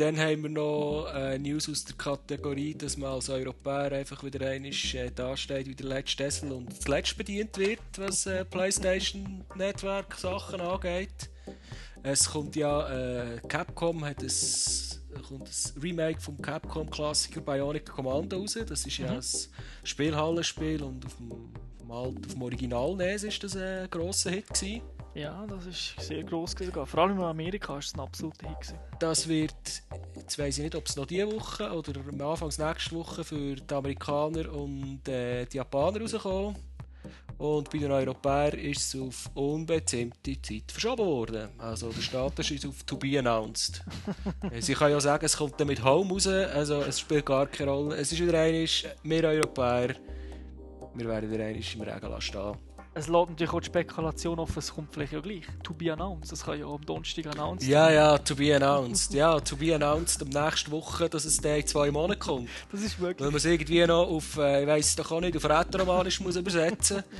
Dann 0.00 0.18
haben 0.18 0.42
wir 0.42 0.50
noch 0.50 1.12
äh, 1.14 1.38
News 1.38 1.68
aus 1.68 1.84
der 1.84 1.94
Kategorie, 1.94 2.74
dass 2.74 2.96
man 2.96 3.10
als 3.10 3.28
Europäer 3.28 3.92
einfach 3.92 4.24
wieder 4.24 4.48
einmal 4.48 4.70
äh, 4.70 5.10
dasteht 5.10 5.66
wie 5.66 5.74
der 5.74 5.86
letzte 5.86 6.24
Essel 6.24 6.52
und 6.52 6.82
zuletzt 6.82 7.18
bedient 7.18 7.58
wird, 7.58 7.80
was 7.98 8.24
äh, 8.24 8.46
PlayStation 8.46 9.44
Network 9.54 10.14
Sachen 10.14 10.62
angeht. 10.62 11.28
Es 12.02 12.30
kommt 12.30 12.56
ja, 12.56 12.88
äh, 12.88 13.40
Capcom 13.46 14.02
hat 14.06 14.22
ein, 14.22 15.22
kommt 15.28 15.48
ein 15.48 15.82
Remake 15.82 16.20
vom 16.20 16.40
Capcom 16.40 16.88
Klassiker 16.88 17.42
Bionic 17.42 17.84
Commando 17.84 18.38
raus. 18.38 18.56
Das 18.66 18.86
ist 18.86 18.96
ja 18.96 19.10
mhm. 19.10 19.18
ein 19.18 19.24
Spielhallenspiel 19.84 20.82
und 20.82 21.04
auf 21.04 21.16
dem, 21.16 21.32
auf 21.90 22.14
dem 22.14 22.42
Original 22.42 22.96
NES 22.96 23.24
ist 23.24 23.44
das 23.44 23.54
ein 23.54 23.90
grosser 23.90 24.30
Hit 24.30 24.48
gewesen. 24.48 24.80
Ja, 25.14 25.44
das 25.48 25.66
ist 25.66 26.00
sehr 26.00 26.22
gross 26.22 26.54
gewesen. 26.54 26.86
Vor 26.86 27.00
allem 27.00 27.18
in 27.18 27.24
Amerika 27.24 27.72
war 27.72 27.78
es 27.78 27.94
ein 27.94 28.00
absoluter 28.00 28.48
Hit. 28.48 28.60
Gewesen. 28.60 28.78
Das 29.00 29.28
wird, 29.28 29.82
jetzt 30.14 30.38
weiss 30.38 30.58
ich 30.58 30.64
nicht, 30.64 30.76
ob 30.76 30.86
es 30.86 30.96
noch 30.96 31.06
diese 31.06 31.30
Woche 31.30 31.70
oder 31.72 32.00
am 32.00 32.20
Anfang 32.20 32.48
nächste 32.48 32.94
Woche 32.94 33.24
für 33.24 33.56
die 33.56 33.74
Amerikaner 33.74 34.52
und 34.52 35.08
äh, 35.08 35.46
die 35.46 35.56
Japaner 35.56 36.00
rauskommen. 36.00 36.56
Und 37.38 37.70
bei 37.70 37.78
den 37.78 37.90
Europäern 37.90 38.58
ist 38.58 38.94
es 38.94 39.00
auf 39.00 39.30
unbestimmte 39.34 40.40
Zeit 40.42 40.70
verschoben 40.70 41.06
worden. 41.06 41.48
Also 41.56 41.90
der 41.90 42.02
Status 42.02 42.50
ist 42.50 42.66
auf 42.66 42.82
To 42.84 42.98
Be 42.98 43.18
Announced. 43.18 43.82
Sie 44.60 44.74
kann 44.74 44.90
ja 44.90 45.00
sagen, 45.00 45.24
es 45.24 45.36
kommt 45.38 45.58
dann 45.58 45.68
mit 45.68 45.82
Home 45.82 46.12
raus, 46.12 46.26
also 46.26 46.82
es 46.82 47.00
spielt 47.00 47.24
gar 47.24 47.46
keine 47.46 47.70
Rolle. 47.70 47.96
Es 47.96 48.12
ist 48.12 48.20
wieder 48.20 48.38
einmal, 48.38 48.68
wir 49.02 49.24
Europäer, 49.24 49.94
wir 50.94 51.08
werden 51.08 51.30
wieder 51.30 51.44
einmal 51.46 51.62
im 51.74 51.80
Regen 51.80 52.20
stehen 52.20 52.69
es 52.92 53.08
lädt 53.08 53.30
natürlich 53.30 53.52
auch 53.52 53.60
die 53.60 53.66
Spekulation 53.66 54.38
offen, 54.38 54.58
es 54.58 54.74
kommt 54.74 54.92
vielleicht 54.92 55.12
ja 55.12 55.20
gleich. 55.20 55.44
To 55.62 55.72
be 55.72 55.92
announced, 55.92 56.32
das 56.32 56.44
kann 56.44 56.58
ja 56.58 56.66
auch 56.66 56.74
am 56.74 56.84
Donnerstag 56.84 57.26
announced 57.26 57.68
Ja, 57.68 57.90
ja, 57.90 58.18
to 58.18 58.34
be 58.34 58.54
announced. 58.54 59.14
ja, 59.14 59.38
to 59.40 59.56
be 59.56 59.74
announced 59.74 60.22
am 60.22 60.28
nächsten 60.28 60.70
Woche, 60.72 61.08
dass 61.08 61.24
es 61.24 61.36
dann 61.36 61.56
in 61.56 61.66
zwei 61.66 61.90
Monaten 61.90 62.20
kommt. 62.20 62.48
Das 62.72 62.82
ist 62.82 62.98
wirklich. 62.98 63.20
Weil 63.20 63.30
man 63.30 63.36
es 63.36 63.44
irgendwie 63.44 63.86
noch 63.86 64.08
auf, 64.08 64.36
äh, 64.38 64.62
ich 64.62 64.66
weiss 64.66 64.96
doch 64.96 65.10
auch 65.12 65.20
nicht, 65.20 65.36
auf 65.36 65.44
Rätoromanisch 65.44 66.20
muss 66.20 66.36
übersetzen 66.36 67.04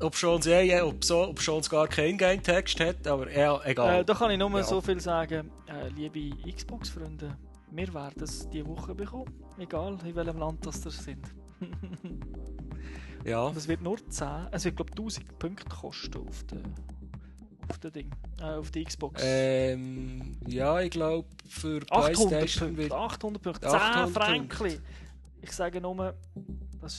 ob 0.00 0.14
schon 0.14 0.40
es 0.40 0.46
eh, 0.46 0.80
ob 0.80 1.04
so, 1.04 1.28
ob 1.28 1.40
schon 1.40 1.60
es 1.60 1.70
gar 1.70 1.88
keinen 1.88 2.18
Game-Text 2.18 2.78
hat, 2.80 3.06
aber 3.06 3.30
ja, 3.32 3.60
egal. 3.64 4.00
Äh, 4.00 4.04
da 4.04 4.14
kann 4.14 4.30
ich 4.30 4.38
nur 4.38 4.50
ja. 4.50 4.62
so 4.62 4.80
viel 4.80 5.00
sagen, 5.00 5.50
äh, 5.66 5.88
liebe 5.88 6.36
Xbox-Freunde, 6.52 7.36
wir 7.70 7.94
werden 7.94 8.22
es 8.22 8.48
diese 8.50 8.66
Woche 8.66 8.94
bekommen, 8.94 9.32
egal 9.58 9.98
in 10.04 10.14
welchem 10.14 10.38
Land 10.38 10.66
das 10.66 10.82
sind. 10.82 11.24
Ja. 13.26 13.52
Es 13.56 13.66
wird 13.66 13.82
nur 13.82 13.98
10, 14.08 14.28
es 14.52 14.64
wird 14.64 14.76
glaube 14.76 14.92
1000 14.92 15.38
Punkte 15.38 15.68
kosten 15.68 16.18
auf 16.28 16.44
der 16.44 16.60
auf 17.68 17.78
der 17.78 17.90
Ding, 17.90 18.10
äh, 18.40 18.44
auf 18.44 18.70
der 18.70 18.84
Xbox. 18.84 19.20
Ähm, 19.24 20.36
ja, 20.46 20.80
ich 20.80 20.90
glaube 20.90 21.26
für 21.48 21.82
800 21.90 22.14
PlayStation 22.14 22.76
Punkte, 22.76 22.94
800 22.94 23.42
Punkte, 23.42 23.68
10 23.68 23.78
Franken. 24.12 24.82
Ich 25.42 25.52
sage 25.52 25.80
nur, 25.80 26.14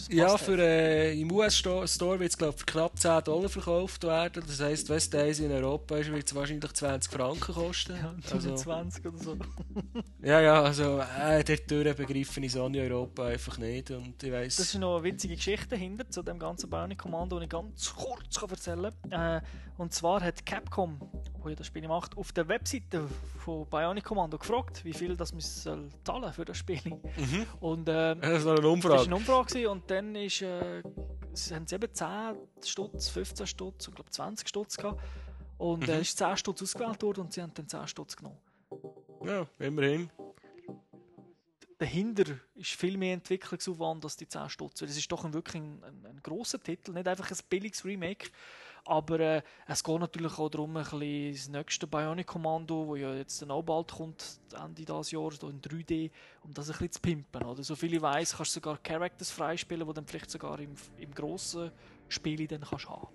ja, 0.09 0.37
für, 0.37 0.57
äh, 0.57 1.19
im 1.19 1.31
US-Store 1.31 2.19
wird 2.19 2.31
es 2.31 2.37
glaube 2.37 2.57
für 2.57 2.65
knapp 2.65 2.97
10 2.97 3.23
Dollar 3.23 3.49
verkauft 3.49 4.03
werden. 4.03 4.43
Das 4.45 4.59
heisst, 4.59 4.89
wenn 4.89 4.97
es 4.97 5.09
Days 5.09 5.39
in 5.39 5.51
Europa 5.51 5.97
ist, 5.97 6.11
wird 6.11 6.25
es 6.25 6.35
wahrscheinlich 6.35 6.71
20 6.73 7.11
Franken 7.11 7.53
kosten. 7.53 7.95
Ja, 7.95 8.13
also, 8.31 8.55
20 8.55 9.05
oder 9.05 9.17
so. 9.17 9.37
ja, 10.21 10.41
ja, 10.41 10.63
also 10.63 10.99
äh, 10.99 11.43
dort 11.43 11.97
begreife 11.97 12.39
ich 12.39 12.51
Sony 12.51 12.79
Europa 12.79 13.25
einfach 13.25 13.57
nicht. 13.57 13.91
Und 13.91 14.21
ich 14.21 14.31
weiss... 14.31 14.55
Das 14.55 14.67
ist 14.67 14.79
noch 14.79 14.95
eine 14.95 15.03
witzige 15.03 15.35
Geschichte 15.35 15.69
dahinter 15.69 16.09
zu 16.09 16.23
dem 16.23 16.39
ganzen 16.39 16.69
Bionic-Kommando, 16.69 17.39
die 17.39 17.45
ich 17.45 17.49
ganz 17.49 17.93
kurz 17.93 18.39
kann 18.39 18.49
erzählen 18.49 18.91
kann. 19.09 19.37
Äh, 19.37 19.41
und 19.77 19.93
zwar 19.93 20.21
hat 20.21 20.45
Capcom, 20.45 20.99
wo 21.39 21.49
ja 21.49 21.55
das 21.55 21.67
Spiel 21.67 21.87
macht, 21.87 22.17
auf 22.17 22.31
der 22.31 22.47
Webseite 22.47 23.07
von 23.39 23.67
Bionic 23.69 24.03
Commando 24.03 24.37
gefragt, 24.37 24.83
wie 24.83 24.93
viel 24.93 25.15
das 25.15 25.31
man 25.31 25.41
soll 25.41 25.89
zahlen 26.03 26.33
für 26.33 26.45
das 26.45 26.57
Spiel. 26.57 26.81
Mhm. 26.85 27.45
Und, 27.59 27.87
äh, 27.87 28.15
das 28.15 28.45
war 28.45 28.57
eine 28.57 28.67
Umfrage. 28.67 28.95
Das 28.95 29.01
war 29.01 29.07
eine 29.07 29.15
Umfrage 29.15 29.69
und 29.69 29.89
dann 29.89 30.15
ist, 30.15 30.41
äh, 30.41 30.81
sie 31.33 31.55
haben 31.55 31.65
eben 31.71 31.93
10 31.93 32.07
Stutz, 32.63 33.09
15 33.09 33.47
Stutz 33.47 33.87
und 33.87 33.95
glaube 33.95 34.09
20 34.09 34.47
Stutz 34.47 34.77
gehabt. 34.77 35.01
Und 35.57 35.83
mhm. 35.83 35.89
äh, 35.89 36.01
ist 36.01 36.17
10 36.17 36.37
Stutz 36.37 36.61
ausgewählt 36.61 37.01
worden 37.03 37.21
und 37.21 37.33
sie 37.33 37.41
haben 37.41 37.53
dann 37.53 37.67
10 37.67 37.87
Stutz 37.87 38.15
genommen. 38.15 38.37
Ja, 39.23 39.47
immerhin. 39.59 40.09
Dahinter 41.79 42.39
ist 42.55 42.71
viel 42.71 42.97
mehr 42.97 43.13
Entwicklungsaufwand 43.13 44.03
als 44.03 44.17
die 44.17 44.27
10 44.27 44.49
Stutz. 44.49 44.79
Das 44.79 44.97
ist 44.97 45.11
doch 45.11 45.23
ein, 45.23 45.33
wirklich 45.33 45.61
ein, 45.61 45.83
ein, 45.83 46.05
ein 46.07 46.19
grosser 46.23 46.61
Titel, 46.61 46.93
nicht 46.93 47.07
einfach 47.07 47.29
ein 47.29 47.37
billiges 47.49 47.85
Remake. 47.85 48.29
Aber 48.87 49.19
äh, 49.19 49.41
es 49.67 49.83
geht 49.83 49.99
natürlich 49.99 50.37
auch 50.37 50.49
darum, 50.49 50.77
ein 50.77 50.83
bisschen 50.83 51.33
das 51.33 51.49
nächste 51.49 51.87
Bionic-Kommando, 51.87 52.93
das 52.93 53.01
ja 53.01 53.13
jetzt 53.15 53.41
dann 53.41 53.51
auch 53.51 53.61
bald 53.61 53.91
kommt, 53.91 54.39
Ende 54.53 54.85
dieses 54.85 55.11
Jahres, 55.11 55.39
in 55.43 55.61
3D, 55.61 56.09
um 56.43 56.53
das 56.53 56.67
ein 56.67 56.71
bisschen 56.73 56.91
zu 56.93 57.01
pimpen. 57.01 57.43
Oder? 57.43 57.63
So 57.63 57.75
viel 57.75 57.93
ich 57.93 58.01
weiss, 58.01 58.35
kannst 58.37 58.51
du 58.51 58.59
sogar 58.59 58.77
Characters 58.77 59.29
freispielen, 59.31 59.85
die 59.85 59.93
dann 59.93 60.07
vielleicht 60.07 60.31
sogar 60.31 60.57
im, 60.59 60.73
im 60.97 61.13
grossen 61.13 61.71
Spiel 62.07 62.47
dann 62.47 62.61
kannst 62.61 62.87
haben. 62.87 63.07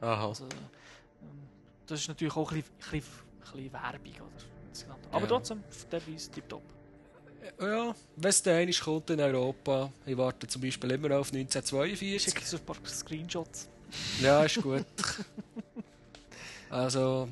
Aha. 0.00 0.26
Also, 0.26 0.44
ähm, 0.44 1.48
das 1.86 2.00
ist 2.00 2.08
natürlich 2.08 2.34
auch 2.34 2.50
ein 2.50 2.62
bisschen, 2.62 2.74
ein 2.74 2.90
bisschen, 2.90 3.12
ein 3.22 3.52
bisschen 3.52 3.72
Werbung. 3.72 4.28
Oder? 4.28 4.96
Aber 5.12 5.20
ja. 5.20 5.26
trotzdem, 5.28 5.62
der 5.90 6.06
Weise 6.06 6.30
tipptopp. 6.32 6.62
Ja, 7.60 7.94
wenn 8.16 8.28
es 8.28 8.42
dann 8.42 8.56
einmal 8.56 8.74
kommt 8.74 9.10
in 9.10 9.20
Europa, 9.20 9.92
ich 10.06 10.16
warte 10.16 10.46
zum 10.46 10.62
Beispiel 10.62 10.90
immer 10.92 11.18
auf 11.18 11.32
1942. 11.32 12.14
Ich 12.14 12.22
schicke 12.22 12.44
so 12.44 12.56
ein 12.56 12.64
paar 12.64 12.76
Screenshots. 12.86 13.68
Ja, 14.20 14.44
ist 14.44 14.62
gut. 14.62 14.84
also, 16.70 17.28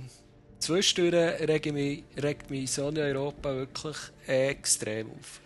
zwischendurch 0.59 1.41
regt 1.41 1.73
mich, 1.73 2.05
regt 2.17 2.51
mich 2.51 2.71
Sony 2.71 3.01
Europa 3.01 3.55
wirklich 3.55 3.97
extrem 4.27 5.11
auf. 5.11 5.41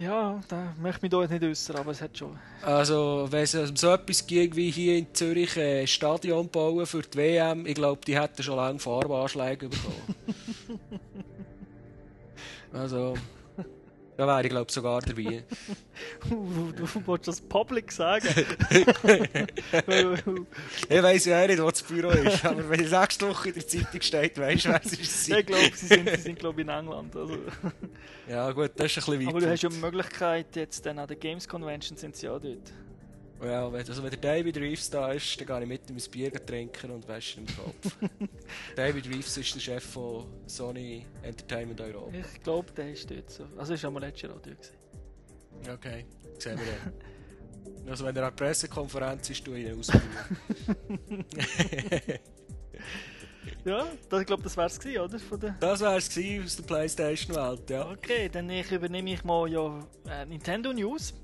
Ja, 0.00 0.40
da 0.48 0.74
möchte 0.80 0.96
ich 0.96 1.02
mich 1.02 1.10
da 1.10 1.26
nicht 1.26 1.44
äußern, 1.44 1.76
aber 1.76 1.90
es 1.90 2.00
hat 2.00 2.16
schon. 2.16 2.38
Also, 2.62 3.28
wenn 3.30 3.42
es 3.42 3.54
um 3.54 3.76
so 3.76 3.92
etwas 3.92 4.26
ging 4.26 4.56
wie 4.56 4.70
hier 4.70 4.96
in 4.96 5.14
Zürich 5.14 5.56
ein 5.58 5.62
äh, 5.62 5.86
Stadion 5.86 6.48
bauen 6.48 6.86
für 6.86 7.02
die 7.02 7.18
WM, 7.18 7.66
ich 7.66 7.74
glaube, 7.74 8.00
die 8.06 8.18
hätten 8.18 8.42
schon 8.42 8.56
lange 8.56 8.78
Farbanschläge 8.78 9.68
bekommen. 9.68 10.14
also, 12.72 13.14
Da 14.20 14.26
wäre 14.26 14.42
ich, 14.42 14.50
glaube 14.50 14.70
sogar 14.70 15.00
dabei. 15.00 15.44
du, 16.28 16.72
du 16.76 17.06
wolltest 17.06 17.28
das 17.28 17.40
public 17.40 17.90
sagen. 17.90 18.28
ich 20.90 21.02
weiss 21.02 21.24
ja 21.24 21.42
auch 21.42 21.46
nicht, 21.46 21.62
wo 21.62 21.70
das 21.70 21.82
Büro 21.82 22.10
ist, 22.10 22.44
aber 22.44 22.68
wenn 22.68 22.80
es 22.80 22.90
nächste 22.90 23.26
Woche 23.26 23.48
in 23.48 23.54
der 23.54 23.66
Zeitung 23.66 24.02
steht, 24.02 24.36
weißt 24.36 24.66
du, 24.66 24.68
wer 24.68 24.84
es 24.84 24.92
ist. 24.92 25.26
Ich 25.30 25.46
glaube, 25.46 25.70
sie 25.74 25.86
sind, 25.86 26.06
sie 26.10 26.16
sind 26.16 26.38
glaub, 26.38 26.58
in 26.58 26.68
England. 26.68 27.16
Also. 27.16 27.38
Ja, 28.28 28.52
gut, 28.52 28.72
das 28.76 28.94
ist 28.94 28.98
ein 28.98 29.04
bisschen 29.06 29.20
weit. 29.20 29.28
Aber 29.28 29.40
du 29.40 29.50
hast 29.50 29.62
ja 29.62 29.70
die 29.70 29.78
Möglichkeit, 29.78 30.54
jetzt 30.54 30.84
dann 30.84 30.98
an 30.98 31.08
der 31.08 31.16
Games 31.16 31.48
Convention 31.48 31.96
sind 31.96 32.14
sie 32.14 32.26
ja 32.26 32.38
dort. 32.38 32.74
Ja, 33.42 33.68
also 33.68 34.02
wenn 34.02 34.10
der 34.10 34.18
David 34.18 34.58
Reeves 34.58 34.90
da 34.90 35.12
ist, 35.12 35.40
dann 35.40 35.46
gehe 35.46 35.62
ich 35.62 35.68
mit 35.68 35.90
ihm 35.90 35.96
ein 35.96 36.10
Bier 36.10 36.32
trinken 36.32 36.90
und 36.90 37.08
wäsche 37.08 37.40
im 37.40 37.46
Kopf. 37.46 37.96
David 38.76 39.08
Reeves 39.08 39.36
ist 39.38 39.54
der 39.54 39.60
Chef 39.60 39.84
von 39.84 40.26
Sony 40.46 41.06
Entertainment 41.22 41.80
Europa. 41.80 42.14
Ich 42.16 42.42
glaube, 42.42 42.70
der 42.72 42.92
ist 42.92 43.10
dort 43.10 43.30
so. 43.30 43.46
Also 43.56 43.74
ist 43.74 43.84
am 43.84 43.96
letzten 43.96 44.26
Jahr 44.26 44.40
dort. 44.42 44.72
Okay, 45.78 46.04
sehen 46.38 46.58
wir 46.58 46.66
dann. 46.66 46.92
Also 47.90 48.04
wenn 48.04 48.14
er 48.14 48.26
an 48.26 48.36
der 48.36 48.44
Pressekonferenz 48.44 49.30
ist, 49.30 49.44
tue 49.44 49.58
ich 49.58 49.66
ihn 49.68 49.78
ausführen. 49.78 50.02
ja, 53.64 53.86
das, 54.08 54.20
ich 54.20 54.26
glaube, 54.26 54.42
das 54.42 54.56
wär's 54.56 54.78
gewesen, 54.78 55.00
oder? 55.00 55.18
Von 55.18 55.40
der... 55.40 55.56
Das 55.60 55.80
wär's 55.80 56.08
gewesen 56.10 56.44
aus 56.44 56.56
der 56.56 56.62
Playstation-Welt, 56.64 57.70
ja. 57.70 57.90
Okay, 57.90 58.28
dann 58.28 58.50
ich 58.50 58.70
übernehme 58.70 59.14
ich 59.14 59.24
mal 59.24 59.50
ja 59.50 59.80
äh, 60.08 60.26
Nintendo 60.26 60.72
News. 60.72 61.14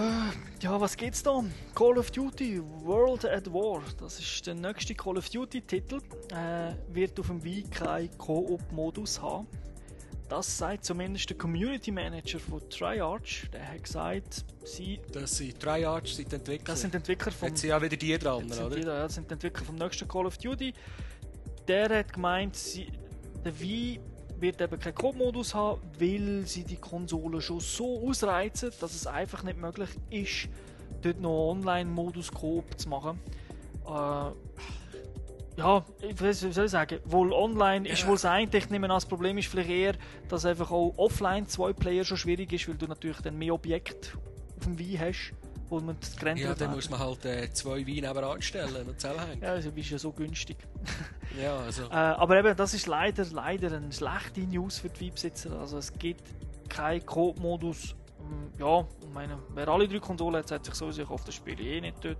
Äh, 0.00 0.62
ja, 0.62 0.80
was 0.80 0.96
geht's 0.96 1.22
da? 1.22 1.44
Call 1.74 1.98
of 1.98 2.10
Duty 2.10 2.62
World 2.84 3.26
at 3.26 3.52
War. 3.52 3.82
Das 3.98 4.18
ist 4.18 4.46
der 4.46 4.54
nächste 4.54 4.94
Call 4.94 5.18
of 5.18 5.28
Duty-Titel. 5.28 6.00
Äh, 6.32 6.74
wird 6.94 7.20
auf 7.20 7.26
dem 7.26 7.44
Wii 7.44 7.64
keinen 7.64 8.16
Co-op-Modus 8.16 9.20
haben. 9.20 9.46
Das 10.30 10.56
sagt 10.56 10.86
zumindest 10.86 11.28
der 11.28 11.36
Community 11.36 11.90
Manager 11.90 12.38
von 12.38 12.60
Triarch. 12.70 13.48
Der 13.52 13.72
hat 13.72 13.82
gesagt, 13.82 14.44
sie. 14.64 15.00
Das 15.12 15.36
sind 15.36 15.60
Triarch, 15.60 16.14
sind 16.14 16.32
Entwickler. 16.32 16.72
Das 16.72 16.80
sind 16.80 16.94
Entwickler 16.94 17.32
vom. 17.32 17.48
Jetzt 17.48 17.60
sind 17.60 17.70
ja 17.70 17.82
wieder 17.82 17.96
die 17.96 18.16
dran, 18.16 18.50
oder? 18.50 18.70
Die, 18.70 18.80
ja, 18.80 19.02
das 19.02 19.16
sind 19.16 19.30
Entwickler 19.30 19.66
vom 19.66 19.74
nächsten 19.74 20.08
Call 20.08 20.24
of 20.24 20.38
Duty. 20.38 20.72
Der 21.68 21.98
hat 21.98 22.12
gemeint, 22.14 22.56
sie, 22.56 22.90
der 23.44 23.58
Wii 23.60 24.00
wird 24.40 24.60
eben 24.60 24.78
keinen 24.78 24.94
Code-Modus 24.94 25.54
haben, 25.54 25.80
weil 25.98 26.46
sie 26.46 26.64
die 26.64 26.76
Konsole 26.76 27.40
schon 27.40 27.60
so 27.60 28.06
ausreizen, 28.08 28.70
dass 28.80 28.94
es 28.94 29.06
einfach 29.06 29.42
nicht 29.42 29.58
möglich 29.58 29.90
ist, 30.10 30.48
dort 31.02 31.20
noch 31.20 31.50
Online-Modus 31.50 32.32
Coop 32.32 32.78
zu 32.78 32.88
machen. 32.88 33.18
Äh, 33.86 34.30
ja, 35.56 35.84
wie 36.16 36.32
soll 36.32 36.64
ich 36.64 36.70
sagen, 36.70 37.00
wohl 37.04 37.32
online 37.32 37.86
ist 37.86 38.06
wohl 38.06 38.16
sein, 38.16 38.48
ich 38.52 38.70
nehme 38.70 38.86
an, 38.86 38.96
das 38.96 39.06
Problem 39.06 39.36
ist 39.36 39.48
vielleicht 39.48 39.70
eher, 39.70 39.94
dass 40.28 40.46
einfach 40.46 40.70
auch 40.70 40.94
offline 40.96 41.46
zwei 41.46 41.72
Player 41.72 42.04
schon 42.04 42.16
schwierig 42.16 42.52
ist, 42.52 42.68
weil 42.68 42.76
du 42.76 42.86
natürlich 42.86 43.20
dann 43.20 43.36
mehr 43.36 43.52
Objekte 43.52 44.16
auf 44.56 44.64
dem 44.64 44.78
Wii 44.78 44.96
hast 44.96 45.34
wo 45.70 45.80
man 45.80 45.96
das 46.00 46.16
gerendert 46.16 46.48
Ja, 46.48 46.54
dann 46.54 46.74
muss 46.74 46.90
man 46.90 46.98
halt 46.98 47.24
äh, 47.24 47.50
zwei 47.52 47.86
Weine 47.86 48.10
aber 48.10 48.24
anstellen 48.24 48.88
und 48.88 49.00
zusammenhängen. 49.00 49.42
Ja, 49.42 49.52
also 49.52 49.70
bist 49.70 49.90
ja 49.90 49.98
so 49.98 50.12
günstig. 50.12 50.56
ja, 51.40 51.56
also. 51.58 51.84
Äh, 51.84 51.94
aber 51.94 52.38
eben, 52.38 52.56
das 52.56 52.74
ist 52.74 52.86
leider, 52.86 53.24
leider 53.26 53.76
eine 53.76 53.92
schlechte 53.92 54.40
News 54.40 54.78
für 54.78 54.88
die 54.88 55.00
Wii-Besitzer. 55.00 55.58
Also 55.58 55.78
es 55.78 55.92
gibt 55.92 56.22
keinen 56.68 57.06
Code-Modus. 57.06 57.94
Ähm, 58.20 58.50
ja, 58.58 58.86
ich 59.00 59.14
meine, 59.14 59.38
wer 59.54 59.68
alle 59.68 59.88
drei 59.88 60.00
Konsolen 60.00 60.36
hat, 60.36 60.50
hat 60.50 60.64
sich 60.64 60.74
sowieso 60.74 61.04
auf 61.04 61.24
das 61.24 61.34
Spiel 61.34 61.60
eh 61.60 61.80
nicht 61.80 62.04
dort 62.04 62.18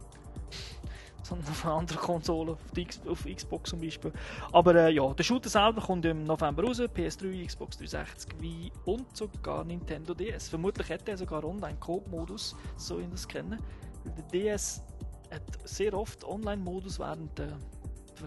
sondern 1.23 1.49
auf 1.49 1.67
anderen 1.67 2.01
Konsolen, 2.01 2.51
auf, 2.51 2.77
X 2.77 3.01
auf 3.07 3.25
Xbox 3.25 3.71
zum 3.71 3.81
Beispiel. 3.81 4.13
Aber 4.53 4.75
äh, 4.75 4.93
ja, 4.93 5.13
der 5.13 5.23
Shooter 5.23 5.49
selber 5.49 5.81
kommt 5.81 6.05
im 6.05 6.25
November 6.25 6.65
raus, 6.65 6.81
PS3, 6.81 7.47
Xbox 7.47 7.79
360, 7.79 8.41
Wii 8.41 8.73
und 8.85 9.17
sogar 9.17 9.65
Nintendo 9.65 10.15
DS. 10.15 10.49
Vermutlich 10.49 10.89
hätte 10.89 11.13
er 11.13 11.19
sogar 11.19 11.45
Online-Coop-Modus, 11.45 12.57
so 12.77 12.99
ich 12.99 13.09
das 13.11 13.27
kenne. 13.27 13.59
Der 14.05 14.25
DS 14.33 14.83
hat 15.31 15.43
sehr 15.65 15.95
oft 15.95 16.25
Online-Modus, 16.25 16.99
während 16.99 17.39
der 17.39 17.57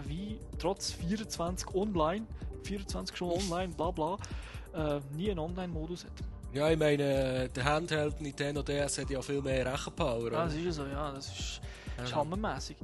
Wii 0.06 0.38
trotz 0.58 0.92
24 0.92 1.74
online, 1.74 2.26
24 2.64 3.16
schon 3.16 3.30
online, 3.30 3.72
bla 3.74 3.90
bla, 3.90 4.16
äh, 4.74 5.00
nie 5.14 5.30
einen 5.30 5.38
Online-Modus 5.38 6.04
hat. 6.04 6.12
Ja, 6.52 6.70
ich 6.70 6.78
meine, 6.78 7.48
der 7.48 7.64
Handheld 7.64 8.20
Nintendo 8.20 8.62
DS 8.62 8.98
hat 8.98 9.10
ja 9.10 9.20
viel 9.20 9.42
mehr 9.42 9.66
Rechenpower. 9.72 10.30
Ja, 10.30 10.44
das 10.44 10.54
ist 10.54 10.64
ja 10.64 10.72
so, 10.72 10.86
ja, 10.86 11.12
das 11.12 11.26
ist 11.26 11.60
ist 12.02 12.14
hammermäßig. 12.14 12.76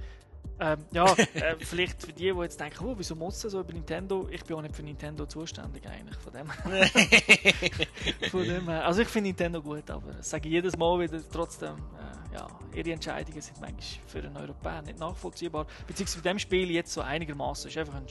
Ähm, 0.63 0.85
ja, 0.93 1.07
äh, 1.35 1.57
vielleicht 1.59 2.03
für 2.03 2.13
die, 2.13 2.31
die 2.33 2.39
jetzt 2.39 2.61
denken, 2.61 2.85
oh, 2.85 2.95
wieso 2.97 3.17
muss 3.17 3.41
das 3.41 3.53
so 3.53 3.61
über 3.61 3.73
Nintendo? 3.73 4.29
Ich 4.31 4.45
bin 4.45 4.57
auch 4.57 4.63
nicht 4.63 4.77
für 4.77 4.83
Nintendo 4.83 5.25
zuständig 5.25 5.87
eigentlich, 5.89 6.17
von 6.17 6.33
dem 6.33 6.47
von 8.31 8.45
dem 8.45 8.69
Also 8.69 9.01
ich 9.01 9.09
finde 9.09 9.29
Nintendo 9.29 9.63
gut, 9.63 9.91
aber 9.91 10.13
das 10.13 10.29
sage 10.29 10.49
ich 10.49 10.53
jedes 10.53 10.77
Mal 10.77 11.01
wieder, 11.01 11.19
trotzdem, 11.33 11.77
äh, 11.77 12.35
ja, 12.35 12.47
ihre 12.75 12.93
Entscheidungen 12.93 13.41
sind 13.41 13.59
manchmal 13.59 14.07
für 14.07 14.19
einen 14.19 14.37
Europäer 14.37 14.83
nicht 14.83 14.99
nachvollziehbar. 14.99 15.67
Beziehungsweise 15.87 16.23
bei 16.23 16.31
dem 16.31 16.39
Spiel 16.39 16.71
jetzt 16.71 16.93
so 16.93 17.01
einigermaßen 17.01 17.71
ist 17.71 17.79
einfach 17.79 17.95
ein 17.95 18.07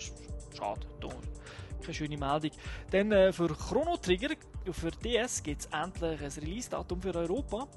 Schade, 0.58 0.88
keine 1.90 1.94
schöne 1.94 2.18
Meldung. 2.18 2.52
Dann 2.92 3.12
äh, 3.12 3.34
für 3.34 3.48
Chrono 3.48 3.98
Trigger, 3.98 4.36
für 4.72 4.92
DS 4.92 5.44
gibt 5.44 5.62
es 5.62 5.70
endlich 5.72 6.22
ein 6.22 6.44
Release-Datum 6.44 7.02
für 7.02 7.16
Europa. 7.16 7.68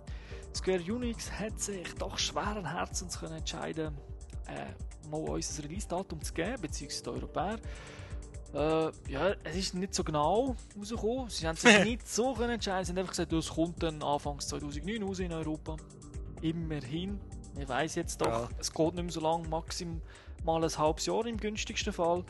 Square 0.54 0.82
Unix 0.82 1.30
hat 1.32 1.58
sich 1.60 1.94
doch 1.94 2.18
schweren 2.18 2.70
Herzens 2.70 3.18
können 3.18 3.36
entscheiden, 3.36 3.96
äh, 4.46 5.08
mal 5.08 5.20
uns 5.20 5.58
ein 5.58 5.62
Release-Datum 5.64 6.22
zu 6.22 6.32
geben, 6.32 6.60
beziehungsweise 6.60 7.02
den 7.04 7.14
Europäer. 7.14 7.58
Äh, 8.54 9.10
ja, 9.10 9.34
es 9.44 9.56
ist 9.56 9.74
nicht 9.74 9.94
so 9.94 10.04
genau 10.04 10.56
rausgekommen. 10.78 11.30
Sie 11.30 11.48
haben 11.48 11.56
sich 11.56 11.84
nicht 11.84 12.06
so 12.06 12.34
können 12.34 12.50
entscheiden. 12.50 12.84
Sie 12.84 12.92
haben 12.92 12.98
einfach 12.98 13.12
gesagt, 13.12 13.32
es 13.32 13.48
kommt 13.48 13.82
dann 13.82 14.02
Anfang 14.02 14.40
2009 14.40 15.02
raus 15.02 15.18
in 15.20 15.32
Europa. 15.32 15.76
Immerhin. 16.42 17.18
Ich 17.58 17.68
weiß 17.68 17.94
jetzt 17.94 18.20
doch, 18.20 18.26
ja. 18.26 18.48
es 18.58 18.72
geht 18.72 18.94
nicht 18.94 19.02
mehr 19.02 19.12
so 19.12 19.20
lange, 19.20 19.48
maximal 19.48 20.64
ein 20.64 20.78
halbes 20.78 21.06
Jahr 21.06 21.26
im 21.26 21.36
günstigsten 21.36 21.92
Fall. 21.92 22.24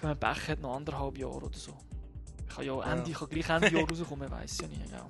Wenn 0.00 0.10
man 0.10 0.18
Pech 0.18 0.48
hat, 0.48 0.60
noch 0.60 0.74
anderthalb 0.74 1.18
Jahre 1.18 1.34
oder 1.34 1.58
so. 1.58 1.72
Ich 2.48 2.54
kann 2.54 2.64
ja 2.64 2.80
Ende, 2.92 3.10
ja. 3.10 3.16
kann 3.16 3.28
gleich 3.28 3.48
Ende 3.48 3.78
Jahr 3.78 3.88
rauskommen, 3.88 4.26
ich 4.26 4.32
weiß 4.32 4.58
ja 4.62 4.68
nicht. 4.68 4.90
Ja. 4.90 5.06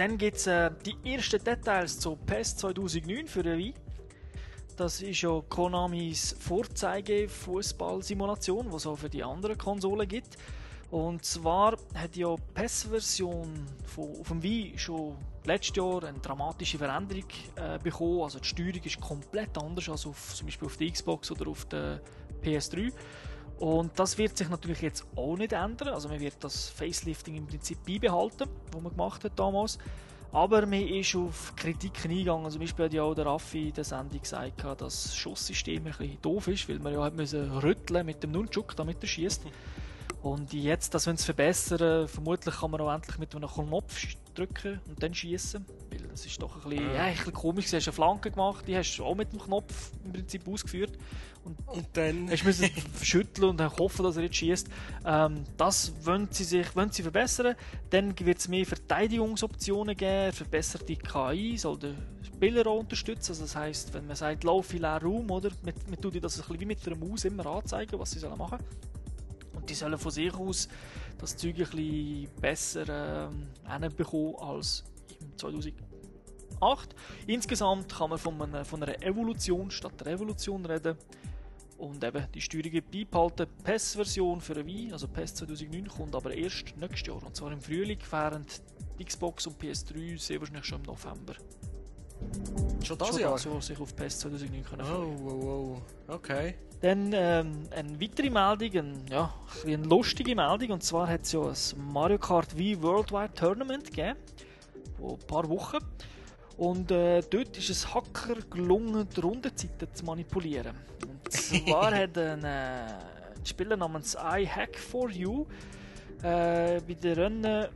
Dann 0.00 0.16
gibt 0.16 0.38
es 0.38 0.46
äh, 0.46 0.70
die 0.86 0.96
ersten 1.04 1.44
Details 1.44 1.98
zu 1.98 2.16
PES 2.16 2.56
2009 2.56 3.26
für 3.26 3.42
die 3.42 3.58
Wii. 3.58 3.74
Das 4.74 5.02
ist 5.02 5.20
ja 5.20 5.42
Konamis 5.46 6.34
Vorzeige-Fußball-Simulation, 6.38 8.70
die 8.70 8.76
es 8.76 8.86
auch 8.86 8.96
für 8.96 9.10
die 9.10 9.22
anderen 9.22 9.58
Konsolen 9.58 10.08
gibt. 10.08 10.38
Und 10.90 11.22
zwar 11.26 11.76
hat 11.94 12.16
ja 12.16 12.34
die 12.34 12.42
PES-Version 12.54 13.66
auf 13.94 14.28
dem 14.28 14.42
Wii 14.42 14.78
schon 14.78 15.18
letztes 15.44 15.76
Jahr 15.76 16.02
eine 16.04 16.18
dramatische 16.18 16.78
Veränderung 16.78 17.24
äh, 17.56 17.78
bekommen. 17.78 18.22
Also 18.22 18.38
die 18.38 18.48
Steuerung 18.48 18.82
ist 18.82 18.98
komplett 19.02 19.58
anders 19.58 19.86
als 19.90 20.06
auf, 20.06 20.34
zum 20.34 20.46
Beispiel 20.46 20.64
auf 20.64 20.78
der 20.78 20.90
Xbox 20.90 21.30
oder 21.30 21.50
auf 21.50 21.66
der 21.66 22.00
PS3. 22.42 22.90
Und 23.60 23.98
das 23.98 24.16
wird 24.16 24.38
sich 24.38 24.48
natürlich 24.48 24.80
jetzt 24.80 25.04
auch 25.14 25.36
nicht 25.36 25.52
ändern. 25.52 25.88
Also 25.88 26.08
man 26.08 26.18
wird 26.18 26.34
das 26.40 26.70
Facelifting 26.70 27.36
im 27.36 27.46
Prinzip 27.46 27.78
beibehalten, 27.86 28.48
was 28.72 28.82
man 28.82 28.90
gemacht 28.90 29.22
hat 29.22 29.38
damals. 29.38 29.78
Aber 30.32 30.64
man 30.64 30.80
ist 30.80 31.14
auf 31.14 31.54
Kritiken 31.56 32.10
eingegangen. 32.10 32.46
Also 32.46 32.54
zum 32.56 32.62
Beispiel 32.62 32.84
hat 32.86 32.94
ja 32.94 33.02
auch 33.02 33.14
der 33.14 33.26
Raffi 33.26 33.68
in 33.68 33.74
der 33.74 33.84
Sendung 33.84 34.18
gesagt, 34.18 34.64
dass 34.64 34.78
das 34.78 35.14
Schusssystem 35.14 35.84
ein 35.86 35.92
bisschen 35.92 36.22
doof 36.22 36.48
ist, 36.48 36.68
weil 36.70 36.78
man 36.78 36.94
ja 36.94 37.02
hat 37.02 37.14
müssen 37.14 37.50
rütteln 37.58 38.06
mit 38.06 38.22
dem 38.22 38.32
Nunchuk, 38.32 38.74
damit 38.76 39.02
er 39.02 39.08
schießt. 39.08 39.42
Und 40.22 40.52
jetzt, 40.52 40.94
das 40.94 41.06
wollen 41.06 41.16
sie 41.16 41.24
verbessern, 41.24 42.06
vermutlich 42.06 42.54
kann 42.54 42.70
man 42.70 42.80
auch 42.80 42.92
endlich 42.92 43.18
mit 43.18 43.34
einem 43.34 43.48
Knopf 43.48 44.06
drücken 44.34 44.80
und 44.88 45.02
dann 45.02 45.14
schießen. 45.14 45.64
Weil 45.90 46.08
das 46.08 46.26
ist 46.26 46.40
doch 46.40 46.64
ein 46.64 46.70
bisschen, 46.70 46.94
ja, 46.94 47.04
ein 47.04 47.16
bisschen 47.16 47.32
komisch. 47.32 47.70
Du 47.70 47.76
hast 47.76 47.88
eine 47.88 47.92
Flanke 47.92 48.30
gemacht, 48.30 48.64
die 48.66 48.76
hast 48.76 48.96
du 48.96 49.04
auch 49.04 49.14
mit 49.14 49.32
dem 49.32 49.40
Knopf 49.40 49.92
im 50.04 50.12
Prinzip 50.12 50.46
ausgeführt. 50.46 50.92
Und, 51.44 51.56
und 51.68 51.86
dann 51.94 52.30
hast 52.30 52.44
du 53.00 53.04
schütteln 53.04 53.50
und 53.50 53.56
dann 53.58 53.74
hoffen, 53.76 54.04
dass 54.04 54.16
er 54.16 54.24
jetzt 54.24 54.36
schießt. 54.36 54.68
Ähm, 55.04 55.44
das 55.56 55.92
wollen 56.04 56.28
sie 56.30 56.44
sich 56.44 56.74
wollen 56.76 56.90
sie 56.90 57.02
verbessern. 57.02 57.56
Dann 57.88 58.18
wird 58.18 58.38
es 58.38 58.48
mehr 58.48 58.66
Verteidigungsoptionen 58.66 59.96
geben, 59.96 60.32
verbesserte 60.32 60.96
KI, 60.96 61.56
soll 61.56 61.78
der 61.78 61.94
Spieler 62.22 62.66
auch 62.66 62.80
unterstützen. 62.80 63.32
Also 63.32 63.42
das 63.42 63.56
heisst, 63.56 63.94
wenn 63.94 64.06
man 64.06 64.16
sagt, 64.16 64.44
lauf 64.44 64.72
in 64.74 64.80
leeren 64.80 65.02
Raum, 65.02 65.30
oder? 65.30 65.50
Man, 65.62 65.74
man 65.88 66.00
tut 66.00 66.22
das 66.22 66.36
ein 66.36 66.42
bisschen 66.42 66.60
wie 66.60 66.66
mit 66.66 66.86
einer 66.86 66.96
Maus 66.96 67.24
immer 67.24 67.46
anzeigen, 67.46 67.98
was 67.98 68.10
sie 68.10 68.18
sollen 68.18 68.38
machen 68.38 68.58
Und 69.54 69.68
die 69.68 69.74
sollen 69.74 69.98
von 69.98 70.10
sich 70.10 70.34
aus 70.34 70.68
das 71.18 71.36
Zeug 71.36 71.56
ein 71.58 71.64
bisschen 71.70 72.28
besser 72.40 73.28
ähm, 73.28 73.96
bekommen 73.96 74.34
als 74.40 74.84
im 75.20 75.36
2000 75.36 75.74
8. 76.60 76.94
Insgesamt 77.26 77.92
kann 77.92 78.10
man 78.10 78.18
von 78.18 78.40
einer, 78.40 78.64
von 78.64 78.82
einer 78.82 79.02
Evolution 79.02 79.70
statt 79.70 80.04
Revolution 80.04 80.64
reden. 80.66 80.96
Und 81.80 82.04
eben 82.04 82.26
die 82.34 82.40
Steuerung 82.42 82.72
beibehalten. 82.92 83.46
PES-Version 83.64 84.40
für 84.40 84.64
Wii, 84.66 84.92
also 84.92 85.08
PES 85.08 85.34
2009, 85.36 85.88
kommt 85.88 86.14
aber 86.14 86.32
erst 86.34 86.76
nächstes 86.76 87.06
Jahr. 87.06 87.22
Und 87.24 87.34
zwar 87.34 87.52
im 87.52 87.60
Frühling, 87.60 87.98
während 88.10 88.62
Xbox 89.02 89.46
und 89.46 89.58
PS3 89.60 90.18
sehr 90.18 90.38
wahrscheinlich 90.40 90.66
schon 90.66 90.80
im 90.80 90.86
November. 90.86 91.34
Schon 92.84 92.98
das 92.98 93.08
schon 93.08 93.20
Jahr? 93.20 93.32
das 93.32 93.44
Jahr 93.44 93.62
sich 93.62 93.80
auf 93.80 93.96
PES 93.96 94.18
2009 94.20 94.62
können 94.64 94.82
Oh, 94.82 94.84
freuen. 94.84 95.42
oh, 95.42 95.82
oh. 96.08 96.12
Okay. 96.14 96.54
Dann 96.82 97.12
ähm, 97.14 97.62
eine 97.74 98.00
weitere 98.00 98.28
Meldung, 98.30 98.78
ein, 98.78 99.06
ja, 99.10 99.34
ein 99.64 99.74
eine 99.74 99.86
lustige 99.86 100.34
Meldung, 100.34 100.70
und 100.72 100.82
zwar 100.82 101.08
hat 101.08 101.22
es 101.22 101.32
ja 101.32 101.40
ein 101.42 101.92
Mario 101.92 102.18
Kart 102.18 102.56
Wii 102.56 102.82
Worldwide 102.82 103.32
Tournament 103.34 103.84
gegeben, 103.86 104.18
vor 104.98 105.12
ein 105.12 105.26
paar 105.26 105.48
Wochen. 105.48 105.78
Und 106.60 106.90
äh, 106.90 107.22
dort 107.22 107.56
ist 107.56 107.70
es 107.70 107.94
Hacker 107.94 108.36
gelungen, 108.50 109.08
die 109.08 109.20
Rundenzeiten 109.20 109.88
zu 109.94 110.04
manipulieren. 110.04 110.76
Und 111.08 111.32
zwar 111.32 111.94
hat 111.96 112.18
ein 112.18 112.44
äh, 112.44 112.98
Spieler 113.42 113.78
namens 113.78 114.14
iHack4U 114.14 115.46
äh, 116.22 116.82
bei 116.86 116.94
den 117.02 117.14
Rennen 117.14 117.68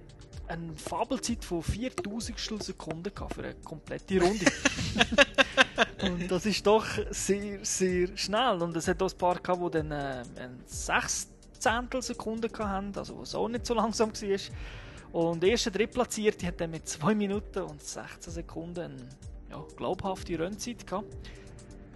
eine 0.47 0.77
Fabelzeit 0.77 1.43
von 1.43 1.63
4000 1.63 2.63
Sekunden 2.63 3.15
gehabt 3.15 3.33
für 3.33 3.45
eine 3.45 3.55
komplette 3.55 4.21
Runde. 4.21 4.45
Und 6.03 6.31
das 6.31 6.45
ist 6.45 6.67
doch 6.67 6.85
sehr, 7.09 7.65
sehr 7.65 8.15
schnell. 8.19 8.61
Und 8.61 8.77
es 8.77 8.87
hat 8.87 9.03
auch 9.03 9.11
ein 9.11 9.17
paar 9.17 9.37
gehabt, 9.37 9.63
die 9.63 9.79
dann 9.79 9.93
äh, 9.93 10.25
ein 10.39 10.61
Sechzehntel 10.67 12.03
Sekunden 12.03 12.53
hatten, 12.59 12.93
also 12.99 13.19
was 13.19 13.35
auch 13.35 13.49
nicht 13.49 13.65
so 13.65 13.73
langsam 13.73 14.13
war. 14.13 14.39
Und 15.15 15.45
der 15.45 15.51
erste 15.51 15.71
Drittplatzierte 15.71 16.45
hat 16.49 16.61
dann 16.61 16.73
mit 16.73 16.89
2 16.89 17.15
Minuten 17.15 17.61
und 17.61 17.81
16 17.81 18.33
Sekunden 18.33 18.81
eine 18.81 19.09
ja, 19.49 19.65
glaubhafte 19.77 20.37
Rennzeit 20.37 20.85
gehabt. 20.85 21.07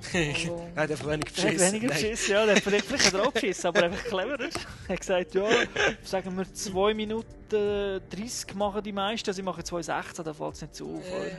Er 0.13 0.83
hat 0.85 0.91
einfach 0.93 1.09
wenig 1.09 1.25
Er 1.37 1.43
hat 1.43 1.51
beschissen. 1.51 1.73
weniger 1.73 1.89
Nein. 1.89 2.01
geschissen, 2.01 2.31
ja. 2.33 2.47
Der 2.47 2.55
hat 2.55 2.63
vielleicht, 2.63 2.85
vielleicht 2.85 3.13
hat 3.13 3.21
auch 3.21 3.35
geschissen, 3.35 3.67
aber 3.67 3.83
einfach 3.83 4.05
cleverer. 4.05 4.39
Er 4.87 4.93
hat 4.95 5.01
gesagt, 5.01 5.35
ja, 5.35 5.49
sagen 6.05 6.37
wir 6.37 6.55
2 6.55 6.95
Minuten 6.95 7.27
30 7.51 8.55
machen 8.55 8.85
die 8.85 8.93
meisten, 8.93 9.29
also 9.29 9.41
ich 9.41 9.45
mache 9.45 9.63
2,16, 9.63 10.23
da 10.23 10.33
fällt 10.33 10.55
es 10.55 10.63
nicht 10.63 10.77
so 10.77 10.85
auf. 10.85 11.03
oder? 11.13 11.33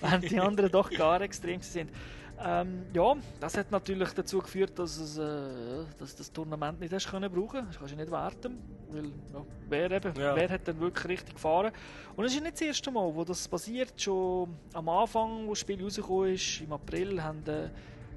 Während 0.00 0.30
die 0.30 0.38
anderen 0.38 0.70
doch 0.70 0.88
gar 0.90 1.20
extrem 1.20 1.60
sind. 1.62 1.90
Ähm, 2.38 2.84
ja, 2.92 3.14
das 3.40 3.56
hat 3.56 3.70
natürlich 3.70 4.10
dazu 4.10 4.40
geführt, 4.40 4.78
dass, 4.78 4.98
es, 4.98 5.16
äh, 5.16 5.84
dass 5.98 6.14
das 6.16 6.30
Tournament 6.30 6.80
nicht 6.80 6.92
hast 6.92 7.08
können 7.10 7.32
brauchen. 7.32 7.66
Das 7.66 7.78
kannst 7.78 7.94
du 7.94 7.96
nicht 7.96 8.10
warten, 8.10 8.58
weil 8.90 9.06
ja, 9.06 9.44
wer, 9.68 9.90
eben, 9.90 10.14
Ja. 10.20 10.36
wer 10.36 10.48
hat 10.50 10.68
dann 10.68 10.78
wirklich 10.78 11.08
richtig 11.08 11.34
gefahren. 11.34 11.72
Und 12.14 12.24
es 12.24 12.34
ist 12.34 12.42
nicht 12.42 12.54
das 12.54 12.60
erste 12.60 12.90
Mal, 12.90 13.14
wo 13.14 13.24
das 13.24 13.48
passiert. 13.48 14.00
Schon 14.00 14.54
am 14.74 14.88
Anfang, 14.88 15.46
wo 15.46 15.50
das 15.50 15.60
Spiel 15.60 15.82
rausgekommen 15.82 16.34
ist, 16.34 16.60
im 16.60 16.72
April, 16.72 17.22
haben 17.22 17.42
äh, 17.46 17.70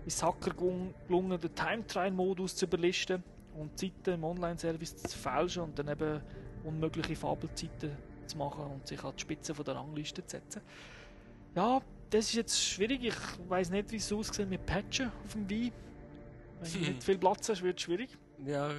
ist 0.06 0.22
Hacker 0.22 0.52
gelungen, 0.52 1.40
den 1.40 1.56
Time-Trial-Modus 1.56 2.56
zu 2.56 2.66
überlisten 2.66 3.24
und 3.58 3.80
die 3.82 3.92
Zeiten 3.94 4.16
im 4.16 4.24
Online-Service 4.24 4.98
zu 4.98 5.18
fälschen 5.18 5.64
und 5.64 5.80
dann 5.80 5.88
eben 5.88 6.22
unmögliche 6.64 7.16
Fabelzeiten 7.16 7.92
zu 8.26 8.38
machen 8.38 8.66
und 8.66 8.88
sich 8.88 9.02
an 9.04 9.14
die 9.16 9.22
Spitze 9.22 9.56
von 9.56 9.64
der 9.66 9.76
Rangliste 9.76 10.26
zu 10.26 10.38
setzen. 10.38 10.62
Ja, 11.56 11.82
das 12.10 12.26
ist 12.26 12.34
jetzt 12.34 12.64
schwierig. 12.64 13.04
Ich 13.04 13.16
weiß 13.50 13.70
nicht, 13.70 13.92
wie 13.92 13.98
es 13.98 14.12
aussieht 14.12 14.50
mit 14.50 14.66
Patchen 14.66 15.12
auf 15.26 15.34
dem 15.34 15.50
Wii. 15.50 15.72
Wenn 16.62 16.72
du 16.74 16.80
nicht 16.92 17.04
viel 17.04 17.18
Platz 17.18 17.50
hast, 17.50 17.62
wird 17.62 17.78
es 17.78 17.84
schwierig. 17.84 18.18
Ja, 18.46 18.70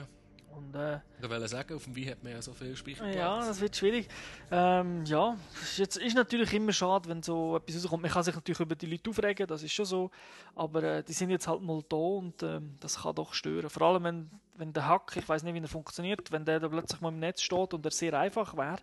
Und, 0.57 0.75
äh, 0.75 0.99
ich 1.23 1.29
wollte 1.29 1.49
sagen, 1.49 1.75
auf 1.75 1.85
dem 1.85 1.95
Wii 1.95 2.07
hat 2.07 2.23
man 2.23 2.33
ja 2.33 2.43
so 2.43 2.53
viel 2.53 2.75
Speicherplatz. 2.75 3.15
ja, 3.15 3.39
das 3.39 3.61
wird 3.61 3.77
schwierig. 3.77 4.09
Ähm, 4.51 5.05
ja, 5.05 5.37
es 5.63 5.71
ist, 5.73 5.79
jetzt, 5.79 5.97
ist 5.99 6.15
natürlich 6.17 6.53
immer 6.53 6.73
schade, 6.73 7.09
wenn 7.09 7.23
so 7.23 7.57
etwas 7.57 7.77
rauskommt. 7.77 8.03
Man 8.03 8.11
kann 8.11 8.23
sich 8.25 8.35
natürlich 8.35 8.61
über 8.61 8.75
die 8.75 8.87
Leute 8.87 9.11
aufregen, 9.11 9.47
das 9.47 9.63
ist 9.63 9.73
schon 9.73 9.85
so. 9.85 10.11
Aber 10.55 10.83
äh, 10.83 11.03
die 11.05 11.13
sind 11.13 11.31
jetzt 11.31 11.47
halt 11.47 11.63
mal 11.63 11.83
da 11.89 11.97
und 11.97 12.43
ähm, 12.43 12.77
das 12.81 13.03
kann 13.03 13.15
doch 13.15 13.33
stören. 13.33 13.71
Vor 13.71 13.83
allem, 13.83 14.03
wenn, 14.05 14.31
wenn 14.57 14.73
der 14.73 14.87
Hack, 14.89 15.17
ich 15.17 15.29
weiß 15.29 15.43
nicht, 15.45 15.55
wie 15.55 15.61
er 15.61 15.69
funktioniert, 15.69 16.33
wenn 16.33 16.45
der 16.45 16.59
da 16.59 16.69
plötzlich 16.69 17.01
mal 17.01 17.11
im 17.11 17.21
Netz 17.21 17.43
steht 17.43 17.73
und 17.75 17.85
er 17.85 17.91
sehr 17.93 18.19
einfach 18.19 18.57
wäre, 18.57 18.79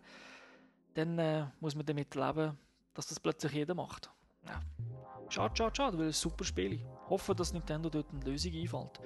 dann 0.94 1.20
äh, 1.20 1.46
muss 1.60 1.76
man 1.76 1.86
damit 1.86 2.16
leben, 2.16 2.58
dass 2.94 3.08
das 3.08 3.20
plötzlich 3.20 3.52
jeder 3.52 3.76
macht. 3.76 4.10
Ja. 4.48 4.62
Schade, 5.30 5.56
schade, 5.56 5.76
schade, 5.76 5.98
weil 5.98 6.08
es 6.08 6.18
ein 6.18 6.30
super 6.30 6.44
Spiel 6.44 6.74
ist. 6.74 6.86
Hoffe, 7.10 7.36
dass 7.36 7.54
Nintendo 7.54 7.90
dort 7.90 8.08
eine 8.12 8.24
Lösung 8.24 8.54
einfällt. 8.54 9.00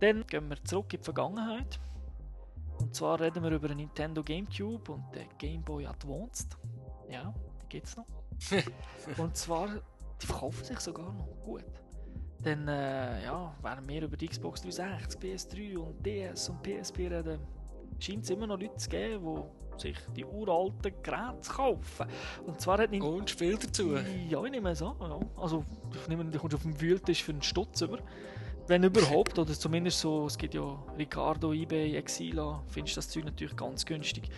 Dann 0.00 0.26
gehen 0.26 0.48
wir 0.48 0.62
zurück 0.64 0.92
in 0.94 1.00
die 1.00 1.04
Vergangenheit. 1.04 1.78
Und 2.78 2.94
zwar 2.94 3.20
reden 3.20 3.42
wir 3.42 3.50
über 3.50 3.68
den 3.68 3.76
Nintendo 3.76 4.22
GameCube 4.22 4.90
und 4.90 5.14
den 5.14 5.28
Game 5.36 5.62
Boy 5.62 5.86
Advanced. 5.86 6.56
Ja, 7.10 7.34
die 7.62 7.68
gibt's 7.68 7.96
noch. 7.96 8.06
und 9.18 9.36
zwar, 9.36 9.68
die 10.20 10.26
verkaufen 10.26 10.64
sich 10.64 10.80
sogar 10.80 11.12
noch 11.12 11.28
gut. 11.44 11.64
Dann, 12.42 12.66
äh, 12.68 13.24
ja, 13.24 13.54
während 13.60 13.86
wir 13.86 14.02
über 14.02 14.16
die 14.16 14.28
Xbox 14.28 14.62
360, 14.62 15.20
PS3 15.20 15.76
und 15.76 16.06
DS 16.06 16.48
und 16.48 16.62
PSP 16.62 17.08
reden, 17.08 17.40
scheint 18.00 18.24
es 18.24 18.30
immer 18.30 18.46
noch 18.46 18.58
Leute 18.58 18.76
zu 18.76 18.88
geben, 18.88 19.42
die 19.76 19.80
sich 19.80 19.96
die 20.16 20.24
uralten 20.24 20.92
Geräte 21.02 21.48
kaufen. 21.48 22.06
Und 22.46 22.60
zwar 22.60 22.78
hat 22.78 22.90
Nintendo... 22.90 23.16
Und 23.16 23.30
Spiel 23.30 23.56
dazu. 23.56 23.96
Ja, 24.28 24.44
ich 24.44 24.50
nehme 24.50 24.70
es 24.70 24.82
an. 24.82 24.94
Ja. 25.00 25.18
Also, 25.36 25.64
ich 26.00 26.08
nehme 26.08 26.22
an, 26.22 26.30
du 26.30 26.38
kommst 26.38 26.54
auf 26.54 26.62
dem 26.62 26.80
Wühltisch 26.80 27.22
für 27.22 27.32
einen 27.32 27.42
Stutz 27.42 27.80
über. 27.80 27.98
Wenn 28.66 28.84
überhaupt, 28.84 29.38
oder 29.38 29.52
zumindest 29.52 30.00
so, 30.00 30.26
es 30.26 30.38
gibt 30.38 30.54
ja 30.54 30.78
Ricardo, 30.96 31.52
eBay, 31.52 31.96
Exila, 31.96 32.62
findest 32.68 32.96
das 32.98 33.08
Zeug 33.08 33.24
natürlich 33.24 33.56
ganz 33.56 33.84
günstig. 33.84 34.30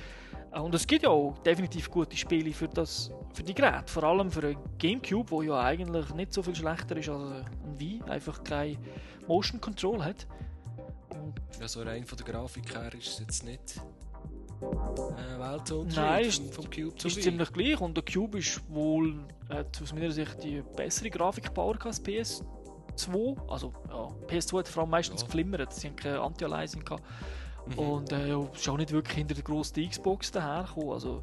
Äh, 0.52 0.60
Und 0.60 0.74
es 0.74 0.86
gibt 0.86 1.02
ja 1.02 1.10
auch 1.10 1.36
definitiv 1.39 1.90
gute 1.90 2.16
Spiele 2.16 2.52
für, 2.52 2.68
das, 2.68 3.10
für 3.34 3.43
die 3.43 3.55
Geräte, 3.55 3.93
vor 3.93 4.05
allem 4.05 4.30
für 4.30 4.47
ein 4.47 4.56
Gamecube, 4.78 5.30
wo 5.30 5.43
ja 5.43 5.60
eigentlich 5.60 6.14
nicht 6.14 6.32
so 6.32 6.43
viel 6.43 6.55
schlechter 6.55 6.97
ist 6.97 7.09
als 7.09 7.44
ein 7.44 7.78
Wii, 7.78 8.01
einfach 8.09 8.43
kein 8.43 8.78
Motion 9.26 9.60
Control 9.60 10.02
hat. 10.02 10.26
Und 11.22 11.34
Ja, 11.60 11.68
so 11.68 11.82
rein 11.82 12.04
von 12.04 12.18
der 12.18 12.26
Grafik 12.26 12.74
her 12.74 12.92
ist 12.94 13.08
es 13.08 13.18
jetzt 13.20 13.44
nicht 13.44 13.80
äh, 14.60 15.84
Nein, 15.94 16.30
vom, 16.30 16.52
vom 16.52 16.70
Cube 16.70 16.96
zu 16.96 17.08
ist 17.08 17.22
ziemlich 17.22 17.52
gleich 17.52 17.80
und 17.80 17.96
der 17.96 18.04
Cube 18.04 18.38
ist 18.38 18.60
wohl 18.68 19.24
hat 19.48 19.80
aus 19.82 19.92
meiner 19.92 20.10
Sicht 20.12 20.42
die 20.42 20.62
bessere 20.76 21.10
Grafikpower 21.10 21.74
gehabt 21.74 21.86
als 21.86 22.04
PS2. 22.04 23.36
Also 23.48 23.72
ja, 23.88 24.08
PS2 24.28 24.58
hat 24.58 24.68
vor 24.68 24.82
allem 24.82 24.90
meistens 24.90 25.20
Ja. 25.22 25.26
geflimmert, 25.26 25.72
sie 25.72 25.88
haben 25.88 25.96
keine 25.96 26.20
Anti-Aliasing 26.20 26.84
gehabt. 26.84 27.02
Mhm. 27.66 27.78
Und 27.78 28.12
äh, 28.12 28.34
ist 28.54 28.68
auch 28.68 28.76
nicht 28.76 28.92
wirklich 28.92 29.16
hinter 29.16 29.34
der 29.34 29.44
grossen 29.44 29.88
Xbox 29.88 30.30
dahergekommen. 30.30 30.90
Also 30.92 31.22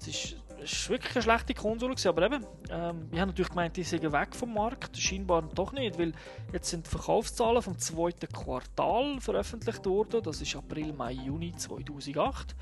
es 0.00 0.08
ist, 0.08 0.36
ist 0.62 0.88
wirklich 0.88 1.14
eine 1.14 1.22
schlechte 1.22 1.54
Konsole 1.54 1.94
gewesen, 1.94 2.08
aber 2.08 2.26
eben, 2.26 2.46
ähm, 2.70 3.08
wir 3.10 3.20
haben 3.20 3.28
natürlich 3.28 3.50
gemeint, 3.50 3.76
die 3.76 3.82
sind 3.82 4.02
weg 4.12 4.34
vom 4.34 4.54
Markt, 4.54 4.96
scheinbar 4.96 5.42
doch 5.42 5.72
nicht, 5.72 5.98
weil 5.98 6.12
jetzt 6.52 6.70
sind 6.70 6.86
die 6.86 6.90
Verkaufszahlen 6.90 7.62
vom 7.62 7.78
zweiten 7.78 8.28
Quartal 8.28 9.20
veröffentlicht 9.20 9.84
worden, 9.86 10.22
das 10.22 10.40
ist 10.40 10.56
April, 10.56 10.92
Mai, 10.92 11.12
Juni 11.12 11.54
2008. 11.54 12.54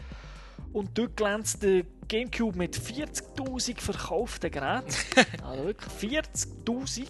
Und 0.72 0.98
dort 0.98 1.16
glänzt 1.16 1.62
der 1.62 1.84
Gamecube 2.08 2.58
mit 2.58 2.76
40.000 2.76 3.80
verkauften 3.80 4.50
Geräten. 4.50 4.92
also 5.44 5.64
wirklich 5.64 6.12
40.000. 6.12 7.06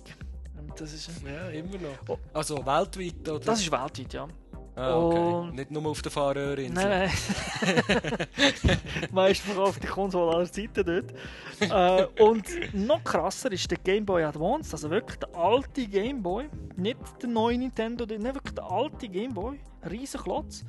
Und 0.59 0.81
das 0.81 0.93
ist, 0.93 1.11
Ja, 1.25 1.49
immer 1.49 1.79
noch. 1.79 1.99
Oh. 2.09 2.19
Also 2.35 2.57
weltweit, 2.65 3.27
oder? 3.29 3.41
das 3.41 3.61
ist 3.61 3.73
weltweit, 3.73 4.13
ja. 4.13 4.29
Ah, 4.77 4.97
okay. 4.97 5.19
und- 5.19 5.55
Nicht 5.55 5.71
nur 5.71 5.87
auf 5.87 6.03
der 6.03 6.11
Fahrerinsel. 6.13 6.75
Nein, 6.89 7.11
nein. 7.11 8.79
Meist 9.13 9.43
verkaufte 9.43 9.87
Konsole 9.87 10.37
aller 10.37 10.51
Zeiten 10.53 10.85
dort. 10.85 11.13
äh, 11.61 12.23
und 12.23 12.75
noch 12.75 13.03
krasser 13.05 13.51
ist 13.53 13.71
der 13.71 13.79
Game 13.79 14.05
Boy 14.05 14.25
Advance, 14.25 14.73
also 14.73 14.91
wirklich 14.91 15.19
der 15.19 15.35
alte 15.37 15.87
Game 15.87 16.23
Boy, 16.23 16.49
nicht 16.77 16.99
der 17.23 17.29
neue 17.29 17.59
Nintendo, 17.59 18.05
nein, 18.07 18.35
wirklich 18.35 18.55
der 18.55 18.71
alte 18.71 19.09
Game 19.09 19.33
Boy, 19.35 19.61
riesen 19.89 20.21
Klotz, 20.21 20.65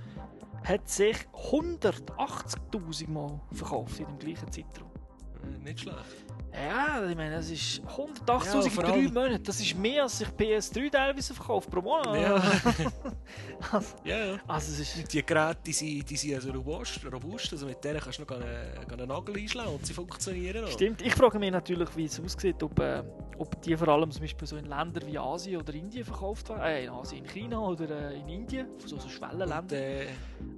hat 0.64 0.88
sich 0.90 1.18
180.000 1.52 3.10
Mal 3.10 3.40
verkauft 3.52 4.00
in 4.00 4.06
dem 4.08 4.20
gleichen 4.20 4.52
Zeitraum. 4.52 4.90
Äh, 5.44 5.64
Nicht 5.64 5.82
schlecht. 5.82 5.98
Ja, 6.56 7.06
ich 7.10 7.16
meine, 7.18 7.36
das 7.36 7.50
ist 7.50 7.82
180.000 7.82 8.46
Ja, 8.46 8.62
in 8.64 9.12
drei 9.12 9.22
Monaten. 9.22 9.44
Das 9.44 9.60
ist 9.60 9.76
mehr, 9.78 10.04
als 10.04 10.20
sich 10.20 10.28
PS3 10.30 10.90
teilweise 10.92 11.34
verkauft 11.34 11.70
pro 11.70 11.82
Monat. 11.82 12.16
Ja. 12.22 12.36
also, 13.72 13.96
Ja, 14.04 14.26
ja. 14.26 14.40
also 14.48 14.72
es 14.72 14.80
ist... 14.98 15.14
Die 15.14 15.26
Geräte 15.26 15.74
sind, 15.74 16.10
die 16.10 16.16
sind 16.16 16.36
also 16.36 16.52
robust, 16.52 17.00
robust, 17.12 17.52
also 17.52 17.66
mit 17.66 17.84
denen 17.84 18.00
kannst 18.00 18.20
du 18.20 18.24
noch 18.24 18.32
einen, 18.32 18.92
einen 18.92 19.08
Nagel 19.08 19.36
einschlagen 19.38 19.70
und 19.74 19.86
sie 19.86 19.94
funktionieren 19.94 20.62
noch. 20.64 20.72
Stimmt. 20.72 21.02
Ich 21.02 21.14
frage 21.14 21.38
mich 21.40 21.52
natürlich, 21.52 21.90
wie 21.98 22.06
es 22.06 22.20
aussieht, 22.22 22.62
ob, 22.64 22.80
äh, 22.80 23.04
ob 23.38 23.62
die 23.62 23.76
vor 23.76 23.90
allem 23.90 24.12
zum 24.12 24.22
Beispiel 24.22 24.48
so 24.48 24.56
in 24.56 24.66
Ländern 24.66 25.06
wie 25.08 25.18
Asien 25.18 25.60
oder 25.62 25.74
Indien 25.74 26.06
verkauft 26.06 26.48
werden. 26.50 26.62
Äh, 26.64 26.86
in 26.86 26.90
Asien, 26.92 27.26
in 27.26 27.30
China 27.30 27.60
oder 27.60 28.12
äh, 28.12 28.20
in 28.20 28.30
Indien, 28.30 28.68
so, 28.78 28.98
so 28.98 29.04
Und, 29.04 29.12
Schwellenländer. 29.12 29.76
äh, 29.76 30.06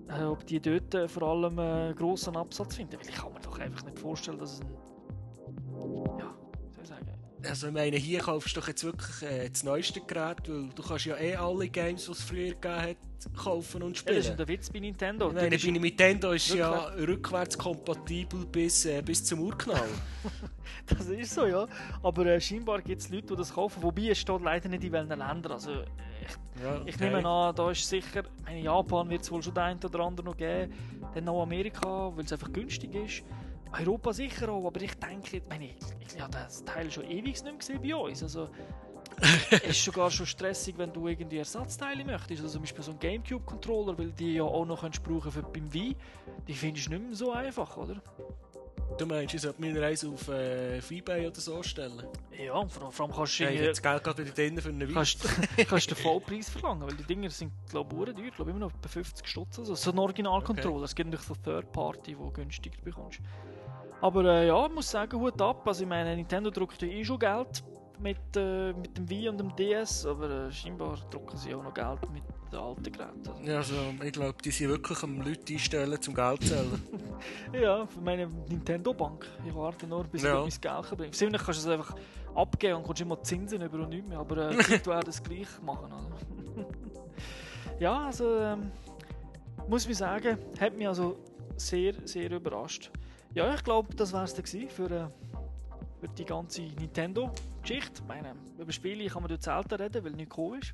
Äh, 0.10 0.24
ob 0.24 0.46
die 0.46 0.60
dort 0.62 0.94
äh, 0.96 1.08
vor 1.08 1.24
allem 1.24 1.58
äh, 1.60 1.94
grossen 1.94 2.36
Absatz 2.38 2.76
finden. 2.76 2.98
Weil 3.00 3.10
ich 3.10 3.16
kann 3.16 3.34
mir 3.34 3.40
doch 3.42 3.60
einfach 3.60 3.84
nicht 3.84 4.00
vorstellen, 4.00 4.38
dass 4.38 4.54
es 4.54 4.62
ein... 4.62 4.68
Ja, 6.20 6.34
soll 6.74 6.84
ich 6.84 6.88
sagen? 6.90 7.06
also 7.48 7.68
ich 7.68 7.74
meine, 7.74 7.98
hier 7.98 8.20
kaufst 8.20 8.56
du 8.56 8.60
doch 8.60 8.68
jetzt 8.68 8.84
wirklich 8.84 9.22
äh, 9.22 9.50
das 9.50 9.64
neueste 9.64 10.02
Gerät, 10.02 10.38
weil 10.50 10.70
du 10.70 10.84
kannst 10.84 11.06
ja 11.06 11.16
eh 11.18 11.36
alle 11.36 11.70
Games, 11.70 12.06
die 12.06 12.12
es 12.12 12.22
früher 12.24 12.50
gegeben 12.56 12.76
hat, 12.82 12.98
kaufen 13.36 13.84
und 13.84 13.96
Ja, 13.96 14.00
spielen. 14.00 14.16
das 14.18 14.26
ist 14.26 14.30
ja 14.32 14.36
der 14.38 14.48
Witz 14.48 14.70
bei 14.70 14.80
Nintendo. 14.80 15.28
ich 15.30 15.34
meine, 15.36 15.58
bei 15.58 15.72
Nintendo 15.80 16.32
ist 16.32 16.54
ja 16.54 16.86
rückwärts 16.98 17.58
kompatibel 17.58 18.46
bis, 18.46 18.86
äh, 18.86 19.02
bis 19.02 19.24
zum 19.24 19.40
Urknall. 19.42 19.88
Das 20.86 21.08
ist 21.08 21.34
so, 21.34 21.46
ja. 21.46 21.66
Aber 22.04 22.26
äh, 22.26 22.40
scheinbar 22.42 22.82
gibt 22.82 23.02
es 23.02 23.10
Leute, 23.10 23.28
die 23.28 23.36
das 23.36 23.54
kaufen. 23.54 23.82
Wobei 23.84 24.10
es 24.10 24.18
steht 24.20 24.42
leider 24.42 24.68
nicht 24.70 24.84
in 24.84 24.92
welchen 24.92 25.10
Ländern. 25.10 25.52
Also, 25.54 25.72
ich, 25.72 26.62
ja, 26.64 26.82
ich 26.86 27.00
nehme 27.00 27.26
an, 27.26 27.56
da 27.56 27.72
ist 27.72 27.88
sicher, 27.88 28.24
in 28.50 28.64
Japan 28.64 29.10
wird 29.10 29.22
es 29.22 29.32
wohl 29.32 29.42
schon 29.42 29.54
den 29.54 29.64
einen 29.64 29.80
oder 29.84 30.00
anderen 30.02 30.26
noch 30.26 30.38
geben. 30.38 30.74
Dann 31.14 31.24
noch 31.24 31.42
Amerika, 31.42 32.12
weil 32.16 32.26
es 32.26 32.34
einfach 32.34 32.52
günstig 32.52 32.94
ist. 32.96 33.24
Europa 33.72 34.14
sicher 34.14 34.50
auch, 34.50 34.68
aber 34.68 34.82
ich 34.82 34.94
denke, 34.96 35.38
ich 35.38 35.44
meine, 35.50 35.66
ich, 35.66 36.18
ja, 36.18 36.28
das 36.28 36.64
Teil 36.64 36.92
schon 36.92 37.06
ewig 37.06 37.44
nicht 37.44 37.60
gesehen 37.60 37.82
bei 37.82 37.96
uns. 37.96 38.24
Also, 38.24 38.50
es 39.52 39.62
ist 39.70 39.84
sogar 39.84 40.12
schon 40.12 40.26
stressig, 40.26 40.78
wenn 40.78 40.94
du 40.94 41.08
irgendwie 41.08 41.38
Ersatzteile 41.38 42.04
möchtest. 42.06 42.42
Also 42.42 42.54
zum 42.54 42.62
Beispiel 42.62 42.84
so 42.84 42.92
ein 42.92 43.00
Gamecube-Controller, 43.00 43.98
weil 43.98 44.12
die 44.12 44.36
ja 44.36 44.44
auch 44.44 44.66
noch 44.66 44.82
kannst 44.82 45.04
brauchen 45.04 45.32
für 45.32 45.42
beim 45.42 45.74
Wii. 45.74 45.96
Die 46.48 46.54
findest 46.54 46.88
du 46.88 46.92
nicht 46.92 47.04
mehr 47.04 47.16
so 47.16 47.32
einfach, 47.32 47.76
oder? 47.78 48.02
Du 48.98 49.06
meinst, 49.06 49.34
ich 49.34 49.42
sollte 49.42 49.62
meine 49.62 49.80
Reise 49.82 50.10
auf, 50.10 50.28
äh, 50.30 50.80
Ebay 50.80 51.28
oder 51.28 51.40
so 51.40 51.62
stellen? 51.62 52.04
Ja, 52.32 52.66
vor, 52.68 52.92
vor 52.92 53.06
allem 53.06 53.16
kannst 53.16 53.40
du 53.40 53.44
Ja, 53.44 53.50
ich 53.50 53.58
habe 53.58 53.70
das 53.70 53.82
Geld 53.82 54.04
gerade 54.04 54.26
wieder 54.26 54.34
drin 54.34 54.62
für 54.62 54.70
eine 54.70 54.86
Weile. 54.86 54.94
kannst, 54.94 55.20
kannst 55.70 55.90
den 55.90 55.98
Vollpreis 55.98 56.50
verlangen, 56.50 56.84
weil 56.84 56.96
die 56.96 57.04
Dinger 57.04 57.30
sind, 57.30 57.52
glaube 57.70 57.96
ich, 57.96 58.16
teuer. 58.16 58.26
Ich 58.26 58.36
glaube 58.36 58.52
immer 58.52 58.62
noch 58.62 58.72
bei 58.72 58.88
50 58.88 59.28
Stutz. 59.28 59.60
Also 59.60 59.76
so 59.76 59.92
ein 59.92 60.00
Original-Controller. 60.00 60.86
Es 60.86 60.96
gibt 60.96 61.12
natürlich 61.12 61.28
so 61.28 61.36
Third-Party, 61.36 62.16
die 62.16 62.34
günstiger 62.34 62.78
bekommst. 62.84 63.20
Aber 64.02 64.24
äh, 64.26 64.48
ja, 64.48 64.66
ich 64.66 64.74
muss 64.74 64.90
sagen, 64.92 65.20
Hut 65.20 65.42
ab. 65.42 65.68
Also 65.68 65.84
ich 65.84 65.90
meine, 65.90 66.16
Nintendo 66.16 66.50
druckt 66.52 66.82
ja 66.82 66.88
eh 66.88 67.04
schon 67.04 67.20
Geld 67.20 67.64
mit, 68.00 68.18
äh, 68.36 68.74
mit 68.74 68.96
dem 68.98 69.10
Wii 69.10 69.30
und 69.30 69.38
dem 69.40 69.56
DS, 69.56 70.06
aber 70.06 70.30
äh, 70.30 70.52
scheinbar 70.52 70.98
drucken 71.10 71.36
sie 71.38 71.54
auch 71.56 71.64
noch 71.64 71.74
Geld 71.74 72.00
mit 72.14 72.24
den 72.52 72.60
alten 72.60 72.84
Geräten. 72.84 73.28
Also, 73.28 73.44
Ja, 73.44 73.58
also, 73.58 73.74
ich 74.04 74.12
glaube, 74.12 74.36
die 74.44 74.52
sind 74.52 74.70
wirklich 74.70 75.02
am 75.04 75.20
Leute 75.22 75.54
einstellen 75.54 76.00
zum 76.02 76.14
Geld 76.14 76.44
zu 76.44 76.50
zahlen. 76.50 76.82
ja, 77.60 77.86
für 77.88 78.02
meine 78.02 78.28
Nintendo-Bank. 78.28 79.26
Ich 79.48 79.56
warte 79.56 79.88
nur, 79.88 80.04
bis 80.04 80.22
Ja. 80.24 80.46
ich 80.46 80.62
mein 80.62 80.62
Geld 80.62 80.90
kann. 80.90 81.12
Vielleicht 81.12 81.46
kannst 81.46 81.66
du 81.66 81.70
es 81.72 81.80
einfach 81.80 81.96
abgeben 82.36 82.76
und 82.78 82.84
kommst 82.84 83.02
immer 83.02 83.22
Zinsen 83.24 83.62
über 83.64 83.80
und 83.80 83.90
nicht 83.90 84.08
mehr, 84.08 84.20
aber 84.20 84.52
äh, 84.52 84.86
werden 84.86 85.10
es 85.10 85.22
gleich 85.24 85.48
machen. 85.66 85.92
Oder? 85.92 86.66
ja, 87.80 88.06
also 88.06 88.38
ähm, 88.42 88.72
muss 89.68 89.88
ich 89.88 89.98
sagen, 89.98 90.38
hat 90.60 90.78
mich 90.78 90.88
also 90.88 91.18
sehr, 91.56 91.96
sehr 92.06 92.30
überrascht. 92.32 92.92
Ja, 93.38 93.54
ich 93.54 93.64
glaube, 93.64 93.94
das 93.94 94.14
war 94.14 94.24
es 94.24 94.34
gewesen 94.34 94.68
für, 94.68 94.90
äh, 94.90 95.08
für 96.00 96.08
die 96.08 96.26
ganze 96.26 96.64
Nintendo-Geschichte. 96.64 98.02
Ich 98.02 98.08
meine, 98.08 98.34
über 98.58 98.72
Spiele 98.72 99.06
kann 99.06 99.22
man 99.22 99.30
dort 99.30 99.44
selten 99.44 99.76
reden, 99.76 100.04
weil 100.04 100.14
nicht 100.14 100.36
cool 100.36 100.58
ist. 100.58 100.74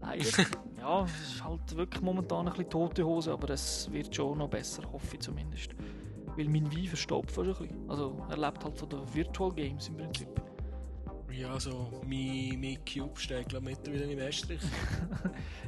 Leider. 0.00 0.24
ja, 0.78 1.04
es 1.04 1.32
ist 1.34 1.44
halt 1.44 1.76
wirklich 1.76 2.00
momentan 2.00 2.46
ein 2.46 2.52
bisschen 2.52 2.70
tote 2.70 3.04
Hose, 3.04 3.32
aber 3.32 3.50
es 3.50 3.90
wird 3.90 4.14
schon 4.14 4.38
noch 4.38 4.48
besser, 4.48 4.84
hoffe 4.92 5.16
ich 5.16 5.22
zumindest. 5.22 5.74
Weil 6.36 6.48
mein 6.48 6.70
Wein 6.72 6.86
verstopft 6.86 7.34
schon 7.34 7.48
ein 7.48 7.54
bisschen. 7.56 7.90
Also 7.90 8.16
er 8.30 8.36
lebt 8.36 8.64
halt 8.64 8.78
von 8.78 8.88
den 8.88 9.12
Virtual 9.12 9.52
Games 9.52 9.88
im 9.88 9.96
Prinzip. 9.96 10.28
Ja, 11.32 11.52
also, 11.52 11.90
mein, 12.06 12.60
mein 12.60 12.78
Cube 12.84 13.18
steht, 13.18 13.48
glaube 13.48 13.70
ich, 13.70 13.76
mittlerweile 13.78 14.12
im 14.12 14.18
Estrich. 14.18 14.60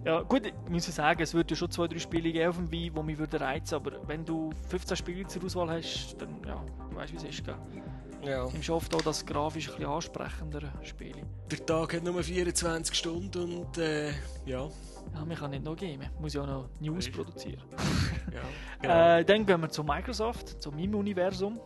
Ja, 0.04 0.20
gut, 0.20 0.46
ich 0.46 0.70
muss 0.70 0.86
sagen, 0.86 1.22
es 1.22 1.32
würde 1.32 1.50
ja 1.50 1.56
schon 1.56 1.70
zwei, 1.70 1.88
drei 1.88 1.98
Spiele 1.98 2.30
geben 2.30 2.48
auf 2.48 2.56
dem 2.56 2.70
Wein, 2.70 2.92
die 2.94 3.02
mich 3.02 3.18
würden 3.18 3.40
reizen, 3.40 3.76
aber 3.76 4.06
wenn 4.06 4.24
du 4.24 4.50
15 4.68 4.96
Spiele 4.96 5.26
zur 5.26 5.44
Auswahl 5.44 5.70
hast, 5.70 6.20
dann 6.20 6.42
ja, 6.46 6.62
du 6.90 6.96
weißt, 6.96 7.12
wie 7.12 7.16
es 7.16 7.24
ist, 7.24 7.44
gell? 7.44 7.56
Ja. 8.22 8.46
Nimmst 8.50 8.70
oft 8.70 8.94
auch 8.94 9.02
das 9.02 9.24
grafisch 9.24 9.68
ein 9.68 9.76
bisschen 9.76 9.90
ansprechendere 9.90 10.72
Spiele. 10.82 11.22
Der 11.50 11.64
Tag 11.64 11.94
hat 11.94 12.04
nur 12.04 12.22
24 12.22 12.94
Stunden 12.94 13.58
und, 13.58 13.78
äh, 13.78 14.10
ja. 14.46 14.68
Ja, 15.14 15.24
man 15.24 15.36
kann 15.36 15.50
nicht 15.50 15.64
noch 15.64 15.76
gamen, 15.76 16.08
muss 16.20 16.34
ja 16.34 16.42
auch 16.42 16.46
noch 16.46 16.68
News 16.80 17.06
Richtig. 17.06 17.14
produzieren. 17.14 17.62
ja. 18.32 18.40
Genau. 18.80 19.18
Äh, 19.18 19.24
dann 19.24 19.46
gehen 19.46 19.60
wir 19.60 19.70
zu 19.70 19.82
Microsoft, 19.82 20.62
zu 20.62 20.70
meinem 20.70 20.96
Universum. 20.96 21.58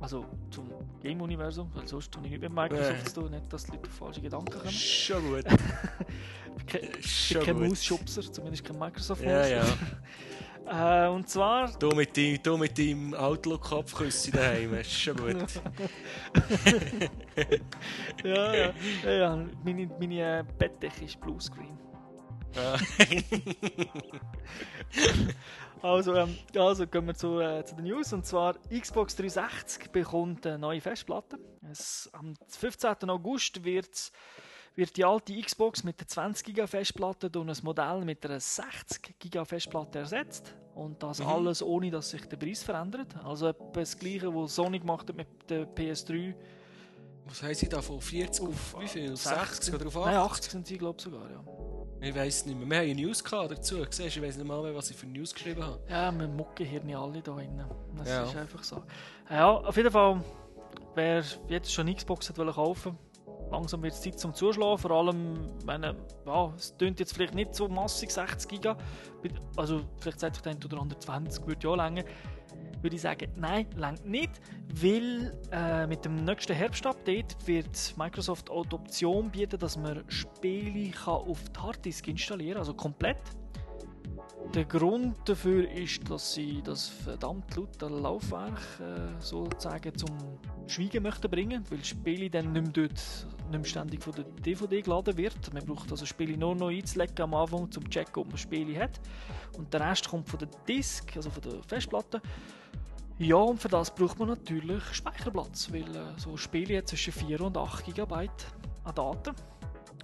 Also 0.00 0.24
zum 0.50 0.68
Game-Universum, 1.02 1.70
weil 1.74 1.86
sonst 1.86 2.12
tue 2.12 2.24
ich 2.24 2.30
nicht 2.30 2.42
mit 2.42 2.52
Microsoft 2.52 3.08
zu 3.08 3.20
tun, 3.20 3.30
nicht, 3.30 3.52
dass 3.52 3.64
die 3.64 3.72
Leute 3.72 3.90
falsche 3.90 4.20
Gedanken 4.20 4.52
kommen. 4.52 4.70
Schon 4.70 5.22
gut. 5.28 5.44
Ke 6.66 6.88
Schon 7.00 7.42
kein. 7.42 7.58
Mausschubser, 7.58 8.22
zumindest 8.22 8.64
kein 8.64 8.78
microsoft 8.78 9.22
Ja, 9.22 9.46
ja. 9.46 9.64
Äh, 10.64 11.08
und 11.08 11.28
zwar, 11.28 11.76
Du 11.80 11.90
mit 11.90 12.16
du 12.16 12.56
mit 12.56 12.78
deinem 12.78 13.14
Outlook-Kopfküssi 13.14 14.30
daheim, 14.30 14.74
ist 14.74 14.92
schon 14.92 15.16
gut. 15.16 15.34
ja, 18.24 18.54
ja, 18.54 18.72
ja, 19.02 19.10
ja 19.10 19.46
meine, 19.64 19.90
meine 19.98 20.38
äh, 20.38 20.44
Bettdecke 20.58 21.04
ist 21.04 21.20
Bluescreen. 21.20 21.76
Also, 25.82 26.14
ähm, 26.14 26.38
also 26.56 26.86
gehen 26.86 27.06
wir 27.08 27.14
zu, 27.14 27.40
äh, 27.40 27.64
zu 27.64 27.74
den 27.74 27.86
News. 27.86 28.12
Und 28.12 28.24
zwar 28.24 28.54
Xbox 28.70 29.16
360 29.16 29.90
bekommt 29.90 30.46
eine 30.46 30.58
neue 30.58 30.80
Festplatte. 30.80 31.38
Es, 31.70 32.08
am 32.12 32.34
15. 32.46 33.10
August 33.10 33.64
wird, 33.64 34.12
wird 34.76 34.96
die 34.96 35.04
alte 35.04 35.38
Xbox 35.40 35.82
mit 35.82 35.98
der 35.98 36.06
20 36.06 36.46
GB 36.46 36.66
Festplatte 36.68 37.28
durch 37.28 37.48
ein 37.48 37.64
Modell 37.64 38.04
mit 38.04 38.24
einer 38.24 38.38
60 38.38 39.18
GB 39.18 39.44
Festplatte 39.44 39.98
ersetzt. 39.98 40.54
Und 40.76 41.02
das 41.02 41.20
alles 41.20 41.62
ohne, 41.62 41.90
dass 41.90 42.10
sich 42.10 42.26
der 42.26 42.36
Preis 42.36 42.62
verändert. 42.62 43.16
Also 43.24 43.48
etwa 43.48 43.64
das 43.72 43.98
gleiche, 43.98 44.32
was 44.32 44.54
Sony 44.54 44.78
gemacht 44.78 45.08
hat 45.08 45.16
mit 45.16 45.50
der 45.50 45.66
PS3. 45.66 46.34
Was 47.26 47.42
haben 47.42 47.54
sie 47.54 47.68
da 47.68 47.80
von 47.80 48.00
40 48.00 48.44
auf 48.46 48.76
wie 48.80 48.88
viel? 48.88 49.16
60 49.16 49.74
oder 49.74 49.86
auf 49.86 49.96
80? 49.96 50.06
Nein, 50.06 50.16
80 50.16 50.50
sind 50.52 50.66
sie, 50.66 50.78
glaube 50.78 50.96
ich, 50.98 51.04
sogar, 51.04 51.30
ja. 51.30 51.42
Ich 52.00 52.14
weiß 52.14 52.46
nicht 52.46 52.58
mehr. 52.58 52.68
Wir 52.68 52.78
haben 52.78 52.90
eine 52.90 53.00
News 53.00 53.22
dazu. 53.22 53.76
Siehst, 53.88 54.16
ich 54.16 54.22
weiß 54.22 54.36
nicht 54.36 54.46
mal 54.46 54.60
mehr, 54.60 54.74
was 54.74 54.90
ich 54.90 54.96
für 54.96 55.06
News 55.06 55.32
geschrieben 55.32 55.62
habe. 55.62 55.78
Ja, 55.88 56.10
wir 56.10 56.26
mucken 56.26 56.66
hier 56.66 56.82
nicht 56.82 56.96
alle 56.96 57.22
da 57.22 57.32
drinnen. 57.32 57.64
Das 57.96 58.08
Ja. 58.08 58.24
ist 58.24 58.36
einfach 58.36 58.64
so. 58.64 58.82
Ja, 59.30 59.50
auf 59.52 59.76
jeden 59.76 59.90
Fall, 59.92 60.22
wer 60.96 61.22
jetzt 61.48 61.72
schon 61.72 61.94
Xbox 61.94 62.28
hat 62.28 62.38
wollen 62.38 62.52
kaufen, 62.52 62.98
langsam 63.52 63.82
wird 63.84 63.94
es 63.94 64.00
Zeit 64.00 64.18
zum 64.18 64.34
Zuschlagen. 64.34 64.78
Vor 64.78 64.90
allem, 64.90 65.48
meine, 65.64 65.94
ja, 66.26 66.52
es 66.56 66.76
tönt 66.76 66.98
jetzt 66.98 67.14
vielleicht 67.14 67.34
nicht 67.34 67.54
so 67.54 67.68
massig 67.68 68.10
60 68.10 68.50
Giga. 68.50 68.76
Also 69.56 69.82
vielleicht 70.00 70.18
sagt 70.18 70.44
der 70.44 70.52
eine 70.52 70.64
oder 70.64 70.80
andere 70.80 70.98
20 70.98 71.46
würde 71.46 71.68
ja 71.68 71.74
länger. 71.76 72.02
Würde 72.82 72.96
ich 72.96 73.02
sagen, 73.02 73.30
nein, 73.36 73.66
langt 73.76 74.04
nicht, 74.06 74.40
weil 74.74 75.32
äh, 75.52 75.86
mit 75.86 76.04
dem 76.04 76.16
nächsten 76.16 76.54
Herbstupdate 76.54 77.36
wird 77.46 77.94
Microsoft 77.96 78.50
auch 78.50 78.66
die 78.66 78.74
Option 78.74 79.30
bieten, 79.30 79.58
dass 79.58 79.76
man 79.76 80.02
Spiele 80.08 80.90
kann 80.90 81.14
auf 81.14 81.38
die 81.48 81.60
Harddisk 81.60 82.08
installieren 82.08 82.58
also 82.58 82.74
komplett. 82.74 83.18
Der 84.54 84.64
Grund 84.64 85.16
dafür 85.24 85.70
ist, 85.70 86.10
dass 86.10 86.34
sie 86.34 86.60
das 86.62 86.88
verdammt 86.88 87.56
laute 87.56 87.86
Laufwerk 87.86 88.60
äh, 88.80 89.20
sozusagen 89.20 89.96
zum 89.96 90.10
Schweigen 90.66 91.04
möchten 91.04 91.30
bringen, 91.30 91.64
weil 91.70 91.82
Spiele 91.84 92.28
dann 92.28 92.52
nicht 92.52 92.76
mehr, 92.76 92.88
dort, 92.88 93.26
nicht 93.52 93.62
mehr 93.62 93.70
ständig 93.70 94.02
von 94.02 94.12
der 94.14 94.24
DVD 94.24 94.82
geladen 94.82 95.16
wird. 95.16 95.52
Man 95.54 95.64
braucht 95.64 95.90
also 95.90 96.04
Spiele 96.04 96.36
nur 96.36 96.54
noch 96.54 96.68
einzulegen 96.68 97.20
am 97.20 97.34
Anfang, 97.34 97.60
um 97.60 97.70
zu 97.70 97.80
checken, 97.80 98.22
ob 98.22 98.28
man 98.28 98.38
Spiele 98.38 98.80
hat. 98.80 99.00
Und 99.56 99.72
der 99.72 99.80
Rest 99.80 100.08
kommt 100.08 100.28
von 100.28 100.38
der 100.38 100.48
Disk, 100.68 101.16
also 101.16 101.30
von 101.30 101.42
der 101.42 101.62
Festplatte. 101.62 102.20
Ja, 103.18 103.36
und 103.36 103.60
für 103.60 103.68
das 103.68 103.94
braucht 103.94 104.18
man 104.18 104.28
natürlich 104.28 104.82
Speicherplatz, 104.92 105.72
weil 105.72 105.94
äh, 105.94 106.18
so 106.18 106.36
Spiele 106.36 106.84
zwischen 106.84 107.12
4 107.12 107.40
und 107.42 107.56
8 107.56 107.94
GB 107.94 108.14
an 108.84 108.94
Daten. 108.94 109.36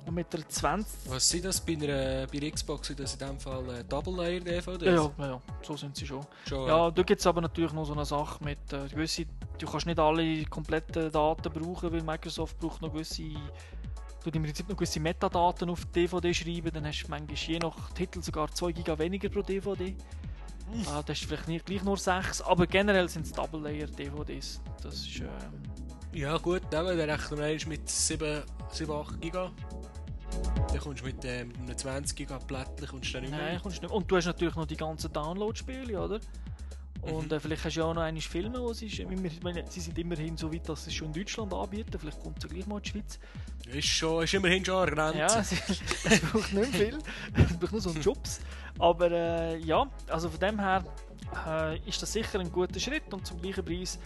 Und 0.07 0.15
mit 0.15 0.33
der 0.33 0.49
20 0.49 1.11
Was 1.11 1.29
sind 1.29 1.45
das 1.45 1.61
bei, 1.61 1.73
einer, 1.75 2.27
bei 2.27 2.39
der 2.39 2.51
Xbox? 2.51 2.89
Sind 2.89 3.01
das 3.01 3.13
in 3.15 3.19
dem 3.19 3.39
Fall 3.39 3.69
äh, 3.71 3.85
Double-Layer-DVDs? 3.85 4.85
Ja, 4.85 4.93
ja, 4.95 5.11
ja, 5.19 5.27
ja, 5.27 5.41
so 5.63 5.77
sind 5.77 5.97
sie 5.97 6.07
schon. 6.07 6.27
Schon, 6.49 6.67
äh, 6.67 6.69
Ja, 6.69 6.91
da 6.91 7.03
gibt 7.03 7.21
es 7.21 7.27
aber 7.27 7.41
natürlich 7.41 7.73
noch 7.73 7.85
so 7.85 7.93
eine 7.93 8.05
Sache 8.05 8.43
mit 8.43 8.73
äh, 8.73 8.89
gewisse, 8.89 9.27
du 9.59 9.67
kannst 9.67 9.87
nicht 9.87 9.99
alle 9.99 10.45
kompletten 10.47 11.13
Daten 11.13 11.53
brauchen, 11.53 11.93
weil 11.93 12.03
Microsoft 12.03 12.59
braucht 12.59 12.81
noch 12.81 12.93
gewisse, 12.93 13.25
tut 14.23 14.35
im 14.35 14.43
Prinzip 14.43 14.69
noch 14.69 14.77
gewisse 14.77 15.01
Metadaten 15.01 15.69
auf 15.71 15.85
die 15.87 16.07
DVD 16.07 16.33
schreiben, 16.33 16.71
dann 16.73 16.87
hast 16.87 17.03
du 17.05 17.11
manchmal 17.11 17.37
je 17.37 17.59
nach 17.59 17.91
Titel 17.91 18.23
sogar 18.23 18.51
2 18.51 18.73
GB 18.73 18.99
weniger 18.99 19.29
pro 19.29 19.43
DVD. 19.43 19.95
Ah, 20.87 21.03
das 21.05 21.19
ist 21.19 21.27
vielleicht 21.27 21.49
nicht 21.49 21.67
gleich 21.67 21.83
nur 21.83 21.97
6, 21.97 22.43
aber 22.43 22.67
generell 22.67 23.09
sind 23.09 23.25
es 23.27 23.33
Double-Layer-DVDs. 23.33 24.61
Das 24.83 24.97
ist, 24.97 25.21
ähm, 25.21 25.29
Ja 26.13 26.37
gut, 26.37 26.63
dann 26.71 26.87
rechnen 26.87 27.39
wir 27.39 27.69
mit 27.69 27.89
7, 27.89 28.43
7 28.71 28.93
8 28.93 29.21
Giga. 29.21 29.51
Dann 30.69 30.79
kommst 30.81 31.01
du 31.03 31.07
mit, 31.07 31.25
äh, 31.25 31.45
mit 31.45 31.57
einem 31.57 31.77
20 31.77 32.17
Giga 32.17 32.39
Plättchen 32.39 32.89
kommst 32.89 33.09
du 33.09 33.13
dann 33.15 33.23
nicht 33.23 33.31
mehr. 33.31 33.41
Nein, 33.41 33.61
kommst 33.63 33.83
nicht. 33.83 33.91
Und 33.91 34.11
du 34.11 34.17
hast 34.17 34.27
natürlich 34.27 34.55
noch 34.55 34.67
die 34.67 34.77
ganzen 34.77 35.13
Download-Spiele, 35.13 36.01
oder? 36.01 36.21
Und 37.01 37.33
äh, 37.33 37.39
vielleicht 37.39 37.65
hast 37.65 37.77
du 37.77 37.81
ja 37.81 37.87
auch 37.87 37.95
noch 37.95 38.03
einige 38.03 38.27
Filme, 38.27 38.61
wo 38.61 38.73
sie, 38.73 38.87
ich 38.87 39.07
meine, 39.43 39.65
sie 39.69 39.81
sind 39.81 39.97
immerhin 39.99 40.37
so 40.37 40.53
weit, 40.53 40.69
dass 40.69 40.85
sie 40.85 40.91
es 40.91 40.97
schon 40.97 41.09
in 41.09 41.13
Deutschland 41.15 41.55
anbieten. 41.55 41.97
Vielleicht 41.99 42.21
kommt 42.21 42.39
es 42.39 42.45
ja 42.45 42.51
gleich 42.51 42.67
mal 42.67 42.79
in 42.79 42.83
die 42.83 42.91
Schweiz. 42.91 43.19
Ist, 43.73 43.87
schon, 43.87 44.25
ist 44.25 44.35
immerhin 44.35 44.65
schon 44.65 44.77
eine 44.77 44.91
Grenze. 44.91 45.19
Ja, 45.19 45.41
es, 45.41 45.53
es 46.05 46.21
braucht 46.21 46.53
nicht 46.53 46.75
viel. 46.75 46.99
Es 47.35 47.57
braucht 47.57 47.73
nur 47.73 47.81
so 47.81 47.91
einen 47.91 48.03
Jobs. 48.03 48.41
Aber 48.79 49.11
äh, 49.11 49.59
ja, 49.59 49.87
also 50.09 50.29
von 50.29 50.41
dem 50.41 50.59
her 50.59 50.85
äh, 51.47 51.79
ist 51.89 52.03
das 52.03 52.13
sicher 52.13 52.41
ein 52.41 52.51
guter 52.51 52.81
Schritt 52.81 53.13
und 53.13 53.27
zum 53.27 53.41
gleichen 53.41 53.65
Preis. 53.65 53.99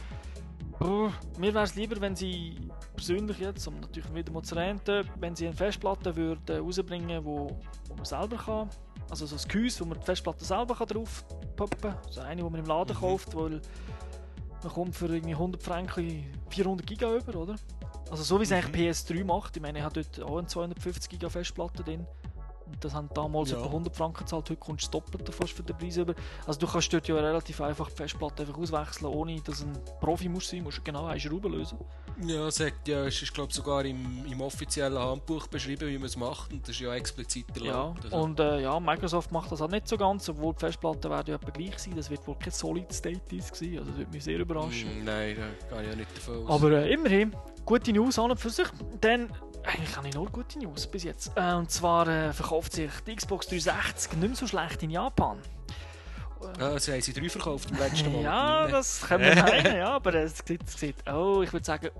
Brr, 0.78 1.12
mir 1.38 1.54
wäre 1.54 1.64
es 1.64 1.74
lieber, 1.74 2.00
wenn 2.00 2.16
sie 2.16 2.56
persönlich 2.94 3.38
jetzt, 3.38 3.66
um 3.66 3.80
natürlich 3.80 4.12
wieder 4.14 4.32
mal 4.32 4.42
zu 4.42 4.54
renten, 4.54 5.08
wenn 5.18 5.36
sie 5.36 5.46
eine 5.46 5.56
Festplatte 5.56 6.14
würde 6.16 6.58
rausbringen 6.58 7.24
wo, 7.24 7.58
wo 7.88 7.94
man 7.94 8.04
selber 8.04 8.36
kann. 8.36 8.70
Also 9.10 9.26
so 9.26 9.36
ein 9.36 9.48
Gehäuse, 9.48 9.80
wo 9.80 9.84
man 9.84 9.98
die 10.00 10.04
Festplatte 10.04 10.44
selber 10.44 10.74
kann 10.74 10.88
drauf 10.88 11.24
poppen 11.56 11.80
kann. 11.80 11.98
Also 12.06 12.20
eine, 12.20 12.42
die 12.42 12.50
man 12.50 12.60
im 12.60 12.66
Laden 12.66 12.96
kauft, 12.96 13.34
weil 13.34 13.60
man 14.62 14.72
kommt 14.72 14.96
für 14.96 15.06
irgendwie 15.06 15.34
100 15.34 15.62
Franken 15.62 16.24
400 16.48 16.86
Giga 16.86 17.14
über, 17.14 17.36
oder? 17.36 17.56
Also 18.10 18.22
so 18.22 18.38
wie 18.38 18.44
es 18.44 18.52
eigentlich 18.52 18.90
PS3 18.90 19.24
macht. 19.24 19.56
Ich 19.56 19.62
meine, 19.62 19.78
ich 19.78 19.84
habe 19.84 20.02
dort 20.02 20.22
auch 20.28 20.38
eine 20.38 20.46
250 20.46 21.10
Giga 21.10 21.28
Festplatte 21.28 21.82
drin. 21.82 22.06
Und 22.72 22.82
das 22.84 22.94
haben 22.94 23.08
damals 23.14 23.50
Ja. 23.50 23.58
etwa 23.58 23.66
100 23.68 23.94
Franken 23.96 24.18
gezahlt, 24.20 24.48
heute 24.50 24.56
kommst 24.56 24.84
du 24.84 24.98
das 24.98 25.04
Doppelte 25.04 25.32
fast 25.32 25.52
für 25.52 25.62
den 25.62 25.76
Preis 25.76 25.96
über. 25.96 26.14
Also 26.46 26.58
du 26.60 26.66
kannst 26.66 26.92
dort 26.92 27.06
ja 27.06 27.14
relativ 27.16 27.60
einfach 27.60 27.88
die 27.90 27.96
Festplatte 27.96 28.42
einfach 28.42 28.58
auswechseln, 28.58 29.06
ohne 29.12 29.40
dass 29.42 29.62
ein 29.62 29.72
Profi 30.00 30.28
musst 30.28 30.48
sein 30.50 30.62
musst. 30.62 30.78
du 30.78 30.82
genau 30.82 31.06
eine 31.06 31.20
Schraube 31.20 31.48
lösen. 31.48 31.78
Ja, 32.26 32.50
sagt, 32.50 32.88
ja, 32.88 33.04
es 33.06 33.20
ist 33.22 33.32
glaube 33.34 33.52
sogar 33.52 33.84
im, 33.84 34.24
im 34.30 34.40
offiziellen 34.40 34.98
Handbuch 34.98 35.46
beschrieben, 35.46 35.88
wie 35.88 35.96
man 35.98 36.06
es 36.06 36.16
macht 36.16 36.52
und 36.52 36.62
das 36.62 36.70
ist 36.70 36.80
ja 36.80 36.94
explizit 36.94 37.46
Ja, 37.58 37.64
erlaubt. 37.72 38.04
Also, 38.04 38.16
und 38.16 38.40
äh, 38.40 38.60
ja, 38.60 38.78
Microsoft 38.80 39.32
macht 39.32 39.50
das 39.52 39.62
auch 39.62 39.68
nicht 39.70 39.88
so 39.88 39.96
ganz, 39.96 40.28
obwohl 40.28 40.52
die 40.54 40.60
Festplatten 40.60 41.10
werden 41.10 41.28
ja 41.30 41.34
etwa 41.36 41.50
gleich 41.50 41.78
sein. 41.78 41.94
Das 41.96 42.10
wird 42.10 42.26
wohl 42.26 42.36
kein 42.36 42.52
Solid 42.52 42.92
State 42.92 43.20
Disk 43.30 43.54
sein, 43.56 43.78
also 43.78 43.90
das 43.90 43.98
würde 43.98 44.10
mich 44.12 44.24
sehr 44.24 44.38
überraschen. 44.38 45.02
Mm, 45.02 45.04
Nein, 45.04 45.36
da 45.70 45.76
gehe 45.76 45.84
ich 45.84 45.90
ja 45.90 45.96
nicht 45.96 46.16
davon 46.16 46.44
aus. 46.46 46.50
Aber 46.50 46.70
äh, 46.72 46.92
immerhin, 46.92 47.34
gute 47.64 47.92
News 47.92 48.18
an 48.18 48.30
und 48.30 48.38
für 48.40 48.50
sich. 48.50 48.66
Dann, 49.00 49.30
eigentlich 49.64 49.96
habe 49.96 50.08
ich 50.08 50.14
nur 50.14 50.26
gute 50.26 50.58
News 50.58 50.86
bis 50.86 51.04
jetzt. 51.04 51.32
Äh, 51.36 51.54
und 51.54 51.70
zwar 51.70 52.06
äh, 52.08 52.32
verkauft 52.32 52.72
sich 52.72 52.90
die 53.06 53.16
Xbox 53.16 53.46
360 53.46 54.12
nicht 54.14 54.28
mehr 54.28 54.36
so 54.36 54.46
schlecht 54.46 54.82
in 54.82 54.90
Japan. 54.90 55.38
ja, 56.58 56.78
sie 56.78 56.92
haben 56.92 57.00
sie 57.00 57.12
drei 57.12 57.28
verkauft 57.28 57.70
im 57.70 57.78
letzten 57.78 58.12
Mal. 58.12 58.22
Ja, 58.22 58.66
das 58.68 59.02
können 59.02 59.24
wir 59.24 59.42
meinen, 59.42 59.76
ja, 59.76 59.90
aber 59.90 60.14
es 60.14 60.38
sieht, 60.44 60.68
sieht, 60.68 60.96
oh, 61.08 61.42
ich 61.42 61.52
würde 61.52 61.64
sagen, 61.64 61.90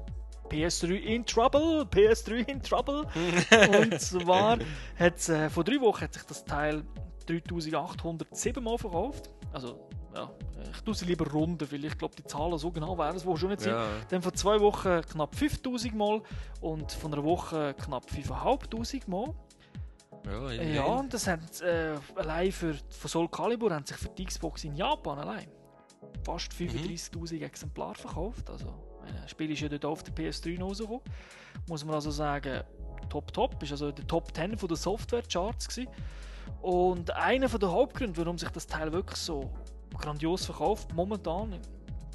PS3 0.51 0.90
in 0.93 1.24
Trouble, 1.24 1.82
PS3 1.90 2.48
in 2.48 2.62
Trouble. 2.62 3.06
und 3.80 4.01
zwar 4.01 4.59
hat 4.98 5.28
äh, 5.28 5.48
vor 5.48 5.64
drei 5.64 5.80
Wochen 5.80 6.02
hat 6.02 6.14
sich 6.14 6.24
das 6.24 6.44
Teil 6.44 6.82
3807 7.26 8.62
Mal 8.62 8.78
verkauft. 8.78 9.30
Also, 9.52 9.89
ja, 10.14 10.30
ich 10.72 10.80
tue 10.82 10.94
sie 10.94 11.05
lieber 11.06 11.30
runden, 11.30 11.70
weil 11.70 11.84
ich 11.84 11.97
glaube, 11.97 12.14
die 12.16 12.24
Zahlen 12.24 12.59
so 12.59 12.70
genau 12.70 12.97
wären 12.98 13.16
es 13.16 13.24
wohl 13.24 13.36
schon 13.36 13.51
nicht. 13.51 13.64
Ja. 13.64 13.86
Dann 14.09 14.22
vor 14.22 14.32
zwei 14.34 14.60
Wochen 14.60 15.01
knapp 15.02 15.34
5000 15.34 15.94
Mal 15.94 16.22
und 16.60 16.93
von 16.93 17.12
einer 17.12 17.24
Woche 17.24 17.74
knapp 17.74 18.09
5500 18.10 19.09
Mal. 19.09 19.34
Ja, 20.24 20.51
Ja, 20.51 20.84
und 20.84 21.12
das 21.12 21.26
hat 21.26 21.60
äh, 21.62 21.94
allein 22.14 22.52
für 22.52 22.74
von 22.90 23.10
Soul 23.10 23.28
Calibur 23.28 23.74
haben 23.74 23.84
sich 23.84 23.97
für 23.97 24.09
die 24.10 24.24
Xbox 24.24 24.64
in 24.64 24.76
Japan 24.76 25.18
allein 25.18 25.48
fast 26.24 26.52
35.000 26.52 27.43
Exemplare 27.43 27.94
verkauft. 27.94 28.48
Also, 28.51 28.66
das 29.20 29.30
Spiel 29.30 29.51
ist 29.51 29.60
ja 29.60 29.68
dort 29.68 29.84
auf 29.84 30.02
der 30.02 30.14
PS3 30.14 30.59
noch 30.59 30.68
rausgekommen. 30.68 31.02
Muss 31.68 31.84
man 31.84 31.94
also 31.94 32.10
sagen, 32.10 32.62
top 33.09 33.32
top. 33.32 33.62
Ist 33.62 33.72
also 33.72 33.90
der 33.90 34.06
Top 34.06 34.34
10 34.34 34.56
von 34.56 34.68
der 34.68 34.76
Software-Charts. 34.76 35.80
Und 36.60 37.10
einer 37.12 37.48
von 37.48 37.60
der 37.60 37.70
Hauptgründe, 37.70 38.16
warum 38.20 38.39
sich 38.39 38.48
das 38.51 38.66
Teil 38.66 38.93
wirklich 38.93 39.18
so 39.18 39.51
grandios 39.98 40.47
verkauft, 40.47 40.93
momentan 40.94 41.59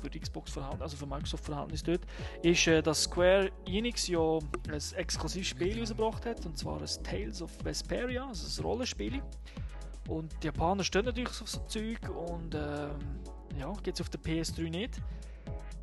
für 0.01 0.09
die 0.09 0.19
Xbox 0.19 0.51
Verhältnis, 0.51 0.81
also 0.81 0.97
für 0.97 1.05
Microsoft 1.05 1.45
Verhältnis 1.45 1.83
dort, 1.83 2.01
ist, 2.43 2.67
äh, 2.67 2.81
dass 2.81 3.03
Square 3.03 3.51
Enix 3.65 4.07
ja 4.07 4.39
ein 4.69 4.81
exklusives 4.95 5.47
Spiel 5.47 5.79
rausgebracht 5.79 6.25
hat, 6.25 6.45
und 6.45 6.57
zwar 6.57 6.79
ein 6.79 7.03
Tales 7.03 7.41
of 7.41 7.51
Vesperia, 7.63 8.27
also 8.27 8.61
ein 8.61 8.65
Rollenspiel. 8.65 9.21
Und 10.07 10.31
die 10.41 10.47
Japaner 10.47 10.83
stehen 10.83 11.05
natürlich 11.05 11.29
auf 11.41 11.49
so 11.49 11.59
Zeug 11.67 11.99
und 12.09 12.55
ähm, 12.55 12.91
ja, 13.59 13.71
geht 13.83 13.95
es 13.95 14.01
auf 14.01 14.09
der 14.09 14.21
PS3 14.21 14.69
nicht. 14.69 15.01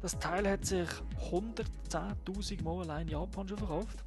Das 0.00 0.18
Teil 0.18 0.48
hat 0.48 0.64
sich 0.64 0.88
110.000 1.30 2.62
Mal 2.62 2.82
allein 2.82 3.06
in 3.06 3.12
Japan 3.12 3.48
schon 3.48 3.58
verkauft. 3.58 4.04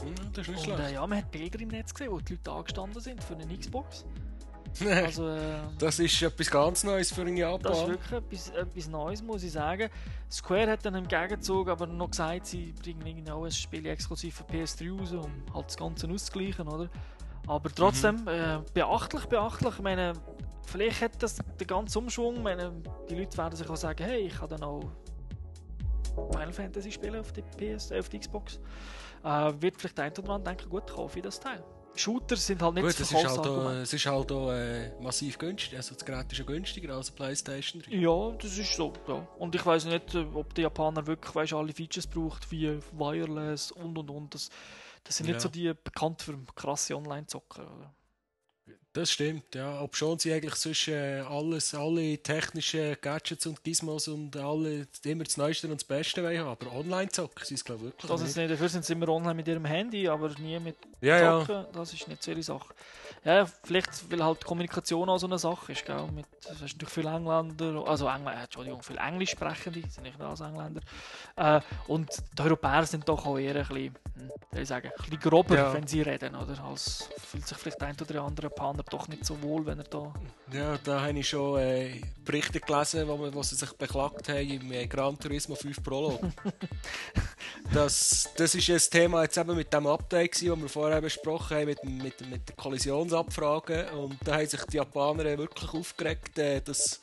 Hm, 0.00 0.32
das 0.32 0.48
ist 0.48 0.54
nicht 0.54 0.68
Und 0.68 0.80
äh, 0.80 0.94
ja, 0.94 1.06
man 1.06 1.18
hat 1.18 1.30
Bilder 1.30 1.60
im 1.60 1.68
Netz 1.68 1.92
gesehen, 1.92 2.12
wo 2.12 2.20
die 2.20 2.34
Leute 2.34 2.52
angestanden 2.52 3.00
sind 3.00 3.22
für 3.22 3.34
eine 3.34 3.56
Xbox. 3.56 4.04
Also, 5.04 5.28
äh, 5.28 5.58
das 5.78 5.98
ist 5.98 6.22
etwas 6.22 6.50
ganz 6.50 6.84
Neues 6.84 7.12
für 7.12 7.22
einen 7.22 7.36
das 7.36 7.56
ist 7.56 7.62
Japan. 7.62 7.88
wirklich 7.88 8.12
etwas, 8.12 8.48
etwas 8.50 8.88
Neues, 8.88 9.22
muss 9.22 9.42
ich 9.42 9.52
sagen. 9.52 9.88
Square 10.30 10.70
hat 10.70 10.84
dann 10.84 10.94
im 10.94 11.06
Gegenzug 11.06 11.68
aber 11.68 11.86
noch 11.86 12.10
gesagt, 12.10 12.46
sie 12.46 12.72
bringen 12.82 13.06
irgendwie 13.06 13.30
auch 13.30 13.44
ein 13.44 13.50
Spiel 13.50 13.86
exklusiv 13.86 14.36
für 14.36 14.44
PS3 14.44 14.98
raus, 14.98 15.12
um 15.12 15.54
halt 15.54 15.66
das 15.66 15.76
Ganze 15.76 16.08
auszugleichen, 16.08 16.68
oder? 16.68 16.88
Aber 17.46 17.70
trotzdem, 17.70 18.26
äh, 18.28 18.60
beachtlich, 18.72 19.26
beachtlich. 19.26 19.74
Ich 19.74 19.82
meine, 19.82 20.12
vielleicht 20.66 21.02
hat 21.02 21.22
das 21.22 21.36
den 21.36 21.66
ganzen 21.66 21.98
Umschwung. 21.98 22.36
Ich 22.36 22.42
meine, 22.42 22.72
die 23.10 23.16
Leute 23.16 23.36
werden 23.36 23.56
sich 23.56 23.68
auch 23.68 23.76
sagen, 23.76 24.04
hey, 24.04 24.26
ich 24.26 24.38
kann 24.38 24.48
dann 24.48 24.62
auch 24.62 24.84
Final 26.30 26.52
Fantasy 26.52 26.92
spielen 26.92 27.20
auf 27.20 27.32
die 27.32 27.42
PS, 27.42 27.90
äh, 27.90 27.98
auf 27.98 28.08
die 28.08 28.18
Xbox. 28.18 28.60
Äh, 29.24 29.52
wird 29.60 29.76
vielleicht 29.76 29.98
eine 29.98 30.14
oder 30.18 30.30
andere 30.30 30.54
denken, 30.54 30.70
gut, 30.70 30.90
kaufe 30.90 31.18
ich 31.18 31.24
das 31.24 31.40
Teil. 31.40 31.62
Shooter 31.94 32.36
sind 32.36 32.62
halt 32.62 32.74
nicht 32.74 32.84
Gut, 32.84 32.92
das 32.92 33.00
es 33.00 33.12
ist 33.12 33.24
halt 33.28 33.46
auch, 33.46 33.70
es 33.70 33.92
ist 33.92 34.06
halt 34.06 34.32
auch 34.32 34.50
äh, 34.50 34.90
massiv 35.00 35.38
günstig. 35.38 35.76
Also 35.76 35.94
das 35.94 36.04
Gerät 36.04 36.32
ist 36.32 36.38
ja 36.38 36.44
günstiger 36.44 36.94
als 36.94 37.10
Playstation 37.10 37.82
3. 37.82 37.94
Ja, 37.94 38.30
das 38.40 38.56
ist 38.56 38.74
so. 38.74 38.92
Ja. 39.06 39.26
Und 39.38 39.54
ich 39.54 39.64
weiß 39.64 39.84
nicht, 39.86 40.14
äh, 40.14 40.24
ob 40.34 40.54
der 40.54 40.62
Japaner 40.64 41.06
wirklich 41.06 41.34
weißt, 41.34 41.52
alle 41.52 41.72
Features 41.72 42.06
braucht, 42.06 42.50
wie 42.50 42.78
Wireless 42.92 43.72
und 43.72 43.98
und 43.98 44.10
und. 44.10 44.34
Das, 44.34 44.48
das 45.04 45.16
sind 45.16 45.26
Ja. 45.26 45.34
nicht 45.34 45.42
so 45.42 45.48
die 45.48 45.72
bekannt 45.74 46.22
für 46.22 46.38
krasse 46.54 46.96
Online-Zocker. 46.96 47.92
Das 48.94 49.10
stimmt, 49.10 49.54
ja. 49.54 49.80
Ob 49.80 49.96
schon 49.96 50.18
sie 50.18 50.32
eigentlich 50.34 50.54
sonst 50.54 50.86
äh, 50.88 51.20
alles, 51.20 51.74
alle 51.74 52.18
technischen 52.18 52.94
Gadgets 53.00 53.46
und 53.46 53.64
Gizmos 53.64 54.06
und 54.08 54.36
alle 54.36 54.86
immer 55.04 55.24
das 55.24 55.38
Neueste 55.38 55.66
und 55.66 55.74
das 55.76 55.84
Beste 55.84 56.22
haben. 56.38 56.48
Aber 56.48 56.72
online 56.72 57.08
zocken 57.08 57.42
sie 57.46 57.54
es 57.54 57.64
glaube 57.64 57.80
ich 57.80 57.84
wirklich 57.86 58.10
Das 58.10 58.20
ist 58.20 58.36
nicht. 58.36 58.50
dafür 58.50 58.68
sind 58.68 58.84
sie 58.84 58.92
immer 58.92 59.08
online 59.08 59.34
mit 59.34 59.48
ihrem 59.48 59.64
Handy, 59.64 60.06
aber 60.08 60.28
nie 60.38 60.58
mit 60.60 60.76
Ja, 61.00 61.18
ja. 61.18 61.40
Zocken. 61.46 61.64
Das 61.72 61.92
ist 61.94 62.06
nicht 62.06 62.22
so 62.22 62.32
ihre 62.32 62.42
Sache. 62.42 62.74
Ja, 63.24 63.46
vielleicht, 63.46 64.10
weil 64.10 64.24
halt 64.24 64.44
Kommunikation 64.44 65.08
auch 65.08 65.18
so 65.18 65.28
eine 65.28 65.38
Sache 65.38 65.70
ist, 65.70 65.84
gell? 65.86 66.08
Mit, 66.12 66.26
hast 66.44 66.60
natürlich 66.60 66.88
viele 66.88 67.10
Engländer, 67.14 67.84
also 67.86 68.08
Engl 68.08 68.26
äh, 68.32 68.42
Entschuldigung, 68.42 68.82
viele 68.82 68.98
Englischsprechende, 68.98 69.80
sind 69.88 70.02
nicht 70.02 70.18
nur 70.18 70.28
als 70.28 70.40
Engländer. 70.40 70.80
Äh, 71.36 71.60
und 71.86 72.08
die 72.36 72.42
Europäer 72.42 72.84
sind 72.84 73.08
doch 73.08 73.24
auch 73.24 73.38
eher 73.38 73.54
ein 73.54 73.62
bisschen, 73.68 73.94
hm, 74.16 74.30
ich 74.60 74.66
sagen, 74.68 74.88
ein 74.88 75.04
bisschen 75.04 75.20
grober, 75.20 75.54
Ja. 75.56 75.72
wenn 75.72 75.86
sie 75.86 76.02
reden, 76.02 76.34
oder? 76.34 76.60
Als 76.64 77.08
fühlt 77.30 77.46
sich 77.46 77.56
vielleicht 77.58 77.80
der 77.80 77.88
ein 77.88 77.96
oder 78.00 78.22
andere 78.22 78.48
Japaner 78.48 78.82
doch 78.90 79.06
nicht 79.06 79.24
so 79.24 79.40
wohl, 79.40 79.64
wenn 79.66 79.78
er 79.78 79.84
da... 79.84 80.12
Ja, 80.52 80.76
da 80.82 81.02
habe 81.02 81.16
ich 81.16 81.28
schon 81.28 81.60
äh, 81.60 82.00
Berichte 82.24 82.58
gelesen, 82.58 83.06
wo, 83.06 83.16
man, 83.16 83.32
wo 83.32 83.42
sie 83.44 83.54
sich 83.54 83.72
beklagt 83.74 84.28
haben 84.30 84.50
im 84.50 84.72
äh, 84.72 84.86
Gran 84.88 85.16
Turismo 85.16 85.54
5 85.54 85.80
Prolog. 85.82 86.20
das, 87.72 88.28
das 88.36 88.54
ist 88.54 88.68
ein 88.68 88.90
Thema 88.90 89.22
jetzt 89.22 89.38
eben 89.38 89.56
mit 89.56 89.72
dem 89.72 89.86
Update, 89.86 90.34
das 90.34 90.42
wir 90.42 90.68
vorher 90.68 91.00
besprochen 91.00 91.56
haben, 91.56 91.66
mit, 91.66 91.82
dem- 91.82 91.98
mit, 91.98 92.20
dem- 92.20 92.30
mit 92.30 92.56
den 93.12 93.34
Kollisionsabfragen. 93.34 93.88
Und 93.98 94.16
da 94.24 94.36
haben 94.36 94.46
sich 94.46 94.64
die 94.64 94.76
Japaner 94.76 95.24
wirklich 95.38 95.72
aufgeregt, 95.72 96.38
äh, 96.38 96.60
dass 96.60 97.00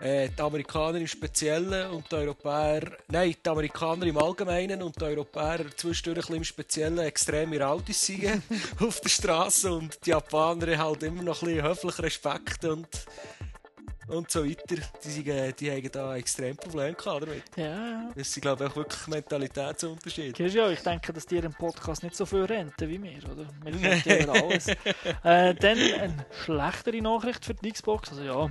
äh, 0.00 0.28
die 0.28 0.42
Amerikaner 0.42 0.98
im 0.98 1.06
Speziellen 1.06 1.90
und 1.90 2.10
die 2.10 2.16
Europäer, 2.16 2.92
nein, 3.08 3.34
die 3.44 3.48
Amerikaner 3.48 4.06
im 4.06 4.18
Allgemeinen 4.18 4.82
und 4.82 5.00
die 5.00 5.04
Europäer 5.04 5.64
zwischendurch 5.76 6.30
im 6.30 6.44
Speziellen 6.44 6.98
extreme 6.98 7.66
Autos 7.66 8.06
sind 8.06 8.42
auf 8.80 9.00
der 9.00 9.08
Straße 9.08 9.72
und 9.72 10.04
die 10.04 10.10
Japaner 10.10 10.78
halt 10.78 11.02
immer 11.02 11.22
noch 11.22 11.42
ein 11.42 11.48
bisschen 11.48 11.68
höflich 11.68 11.98
Respekt 12.00 12.64
und, 12.64 12.88
und 14.08 14.30
so 14.30 14.44
weiter. 14.44 14.76
Die, 15.04 15.08
sind, 15.08 15.28
äh, 15.28 15.52
die 15.52 15.70
haben 15.70 15.90
da 15.92 16.16
extrem 16.16 16.56
Probleme 16.56 16.94
gehabt 16.94 17.22
damit. 17.22 17.42
Ja, 17.56 17.64
ja. 17.64 18.10
Das 18.14 18.32
sind, 18.32 18.42
glaube 18.42 18.64
ich, 18.64 18.70
auch 18.70 18.76
wirklich 18.76 19.06
du 20.52 20.58
ja, 20.58 20.68
ich 20.70 20.80
denke, 20.80 21.12
dass 21.12 21.26
die 21.26 21.36
im 21.36 21.52
Podcast 21.52 22.02
nicht 22.02 22.16
so 22.16 22.26
viel 22.26 22.44
renten 22.44 22.88
wie 22.88 23.02
wir, 23.02 23.18
oder? 23.30 23.46
Wir 23.62 23.90
renten 23.90 24.22
über 24.22 24.32
alles. 24.44 24.68
äh, 24.68 25.54
dann 25.54 25.78
eine 25.78 26.26
schlechtere 26.44 27.00
Nachricht 27.02 27.44
für 27.44 27.54
die 27.54 27.72
Xbox, 27.72 28.10
also 28.10 28.22
ja, 28.24 28.50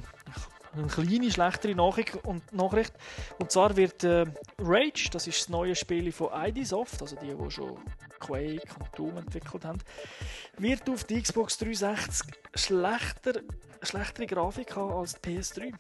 eine 0.74 0.88
kleine 0.88 1.32
schlechtere 1.32 1.76
Nachricht 1.76 2.16
und, 2.26 2.52
Nachricht. 2.54 2.94
und 3.40 3.52
zwar 3.52 3.76
wird 3.76 4.04
äh, 4.04 4.26
Rage, 4.60 5.10
das 5.12 5.28
ist 5.28 5.42
das 5.42 5.50
neue 5.50 5.76
Spiel 5.76 6.12
von 6.12 6.30
ID 6.34 6.66
Soft, 6.68 7.02
also 7.02 7.16
die, 7.16 7.34
die 7.36 7.52
schon 7.52 7.78
Quake 8.20 8.62
und 8.80 8.88
Doom 8.98 9.18
entwickelt 9.18 9.66
haben, 9.66 9.80
wird 10.58 10.90
auf 10.90 11.04
die 11.04 11.22
Xbox 11.22 11.58
360 11.58 12.34
schlechter, 12.56 13.42
schlechtere 13.82 14.28
Grafik 14.28 14.76
haben 14.76 14.94
als 14.94 15.20
die 15.20 15.38
PS3. 15.38 15.74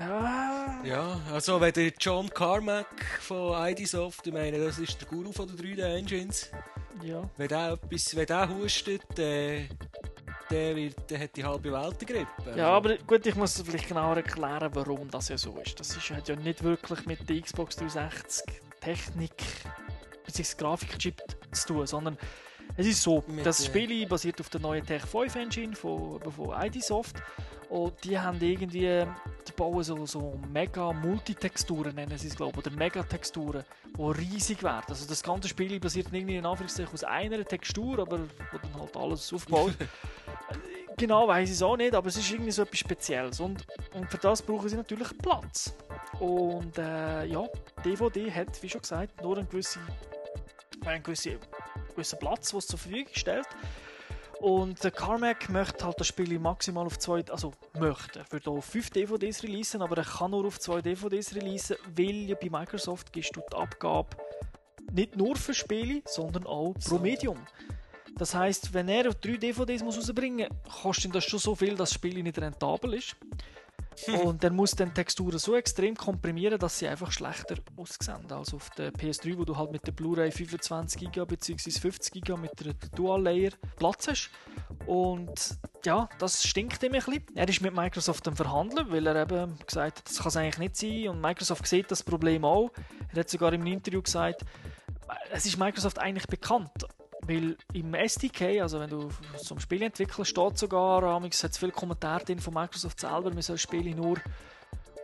Ja, 0.00 0.80
Ja, 0.84 1.20
also 1.30 1.60
wenn 1.60 1.72
der 1.72 1.92
John 2.00 2.28
Carmack 2.28 3.04
von 3.20 3.54
IDsoft, 3.68 4.26
ich 4.26 4.32
meine, 4.32 4.58
das 4.58 4.78
ist 4.78 5.00
der 5.00 5.08
Guru 5.08 5.30
von 5.30 5.46
den 5.46 5.56
3D-Engines, 5.56 6.50
ja. 7.04 7.22
wenn 7.36 7.48
der, 7.48 7.72
etwas, 7.72 8.16
wenn 8.16 8.26
der 8.26 8.48
hustet, 8.48 9.18
äh, 9.18 9.68
der, 10.52 10.76
wird, 10.76 11.10
der 11.10 11.20
hat 11.20 11.36
die 11.36 11.44
halbe 11.44 11.72
Welt 11.72 11.98
Grippe. 11.98 12.54
Ja, 12.56 12.68
aber 12.68 12.96
gut, 12.98 13.26
ich 13.26 13.34
muss 13.34 13.60
vielleicht 13.60 13.88
genauer 13.88 14.16
erklären, 14.16 14.70
warum 14.74 15.10
das 15.10 15.28
ja 15.28 15.38
so 15.38 15.56
ist. 15.64 15.78
Das 15.80 15.96
ist, 15.96 16.10
hat 16.10 16.28
ja 16.28 16.36
nicht 16.36 16.62
wirklich 16.62 17.06
mit 17.06 17.28
der 17.28 17.40
Xbox 17.40 17.76
360 17.76 18.44
Technik 18.80 19.34
bzw. 20.26 20.56
Grafikchip 20.58 21.22
zu 21.52 21.66
tun, 21.66 21.86
sondern 21.86 22.18
es 22.76 22.86
ist 22.86 23.02
so, 23.02 23.22
Mit, 23.26 23.44
das 23.44 23.64
Spiel 23.64 24.06
basiert 24.06 24.40
auf 24.40 24.48
der 24.48 24.60
neuen 24.60 24.84
Tech 24.84 25.02
5 25.02 25.34
Engine 25.36 25.76
von, 25.76 26.20
von 26.20 26.54
IDsoft 26.62 27.16
und 27.68 27.92
die 28.04 28.18
haben 28.18 28.38
irgendwie, 28.40 29.04
die 29.46 29.52
bauen 29.56 29.82
so, 29.82 30.04
so 30.06 30.38
mega 30.52 30.92
Multitexturen, 30.92 31.94
nennen 31.94 32.16
sie 32.18 32.28
es 32.28 32.36
glaube 32.36 32.58
oder 32.58 32.70
Megatexturen, 32.70 33.64
die 33.96 34.02
riesig 34.02 34.62
werden. 34.62 34.86
Also 34.88 35.06
das 35.06 35.22
ganze 35.22 35.48
Spiel 35.48 35.78
basiert 35.80 36.08
irgendwie 36.12 36.36
in 36.36 36.46
Anführungszeichen 36.46 36.92
aus 36.92 37.04
einer 37.04 37.44
Textur, 37.44 37.98
aber 37.98 38.20
wo 38.20 38.58
dann 38.58 38.80
halt 38.80 38.96
alles 38.96 39.32
aufbaut. 39.32 39.74
Genau 41.02 41.26
weiß 41.26 41.48
ich 41.48 41.56
es 41.56 41.62
auch 41.62 41.76
nicht, 41.76 41.96
aber 41.96 42.06
es 42.06 42.16
ist 42.16 42.30
irgendwie 42.30 42.52
so 42.52 42.62
etwas 42.62 42.78
Spezielles. 42.78 43.40
Und, 43.40 43.66
und 43.92 44.08
für 44.08 44.18
das 44.18 44.40
brauchen 44.40 44.68
sie 44.68 44.76
natürlich 44.76 45.08
Platz. 45.18 45.74
Und 46.20 46.78
äh, 46.78 47.24
ja, 47.24 47.44
DVD 47.84 48.30
hat, 48.30 48.62
wie 48.62 48.68
schon 48.68 48.82
gesagt, 48.82 49.20
nur 49.20 49.36
einen 49.36 49.48
gewissen, 49.48 49.82
einen 50.86 51.02
gewissen, 51.02 51.38
gewissen 51.90 52.20
Platz, 52.20 52.52
es 52.52 52.68
zur 52.68 52.78
Verfügung 52.78 53.12
stellt. 53.14 53.48
Und 54.38 54.84
der 54.84 54.92
Carmack 54.92 55.48
möchte 55.48 55.84
halt 55.84 55.98
das 55.98 56.06
Spiel 56.06 56.38
maximal 56.38 56.86
auf 56.86 57.00
zwei, 57.00 57.24
also 57.30 57.50
möchte, 57.80 58.20
er 58.20 58.26
würde 58.30 58.50
auf 58.50 58.64
fünf 58.64 58.90
DVDs 58.90 59.42
releasen, 59.42 59.82
aber 59.82 59.96
er 59.96 60.04
kann 60.04 60.30
nur 60.30 60.46
auf 60.46 60.60
zwei 60.60 60.82
DVDs 60.82 61.34
releasen, 61.34 61.78
weil 61.96 62.28
ja 62.28 62.36
bei 62.40 62.48
Microsoft 62.48 63.12
gibst 63.12 63.34
du 63.34 63.40
die 63.50 63.56
Abgabe 63.56 64.16
nicht 64.92 65.16
nur 65.16 65.34
für 65.34 65.52
Spiele, 65.52 66.02
sondern 66.06 66.46
auch 66.46 66.74
pro 66.74 66.98
Medium. 66.98 67.38
Das 68.16 68.34
heißt, 68.34 68.74
wenn 68.74 68.88
er 68.88 69.10
drei 69.14 69.36
DVDs 69.36 69.82
muss 69.82 69.96
rausbringen 69.96 70.48
muss, 70.64 70.82
kostet 70.82 71.06
ihm 71.06 71.12
das 71.12 71.24
schon 71.24 71.40
so 71.40 71.54
viel, 71.54 71.70
dass 71.70 71.90
das 71.90 71.94
Spiel 71.94 72.22
nicht 72.22 72.38
rentabel 72.38 72.94
ist. 72.94 73.16
Und 74.24 74.42
er 74.42 74.50
muss 74.50 74.72
dann 74.72 74.94
Texturen 74.94 75.38
so 75.38 75.54
extrem 75.54 75.94
komprimieren, 75.94 76.58
dass 76.58 76.78
sie 76.78 76.88
einfach 76.88 77.12
schlechter 77.12 77.56
aussehen 77.76 78.30
als 78.30 78.54
auf 78.54 78.70
der 78.70 78.92
PS3, 78.92 79.38
wo 79.38 79.44
du 79.44 79.56
halt 79.56 79.70
mit 79.70 79.86
der 79.86 79.92
Blu-ray 79.92 80.30
25 80.30 81.10
GB 81.12 81.24
bzw. 81.24 81.70
50 81.70 82.24
GB 82.24 82.40
mit 82.40 82.52
der 82.64 82.74
Dual-Layer 82.94 83.52
Platz 83.76 84.08
hast. 84.08 84.30
Und 84.86 85.58
ja, 85.84 86.08
das 86.18 86.42
stinkt 86.42 86.82
ihm 86.82 86.94
ein 86.94 87.00
bisschen. 87.00 87.24
Er 87.34 87.48
ist 87.48 87.60
mit 87.60 87.74
Microsoft 87.74 88.26
am 88.28 88.36
Verhandeln, 88.36 88.90
weil 88.90 89.06
er 89.06 89.22
eben 89.22 89.58
gesagt 89.66 89.98
hat, 89.98 90.08
das 90.08 90.18
kann 90.18 90.28
es 90.28 90.36
eigentlich 90.36 90.58
nicht 90.58 90.76
sein. 90.76 91.08
Und 91.08 91.20
Microsoft 91.20 91.66
sieht 91.66 91.90
das 91.90 92.02
Problem 92.02 92.44
auch. 92.44 92.70
Er 93.12 93.20
hat 93.20 93.30
sogar 93.30 93.52
im 93.52 93.66
Interview 93.66 94.02
gesagt, 94.02 94.42
es 95.30 95.46
ist 95.46 95.58
Microsoft 95.58 95.98
eigentlich 95.98 96.26
bekannt. 96.26 96.70
Weil 97.26 97.56
im 97.72 97.94
SDK, 97.94 98.60
also 98.60 98.80
wenn 98.80 98.90
du 98.90 99.08
zum 99.38 99.60
Spiel 99.60 99.82
entwickelst, 99.82 100.30
steht 100.30 100.58
sogar, 100.58 101.24
es 101.24 101.44
hat 101.44 101.56
viele 101.56 101.70
Kommentare 101.70 102.24
drin 102.24 102.40
von 102.40 102.54
Microsoft 102.54 102.98
selber, 102.98 103.30
man 103.30 103.42
soll 103.42 103.58
Spiele 103.58 103.94
nur 103.94 104.18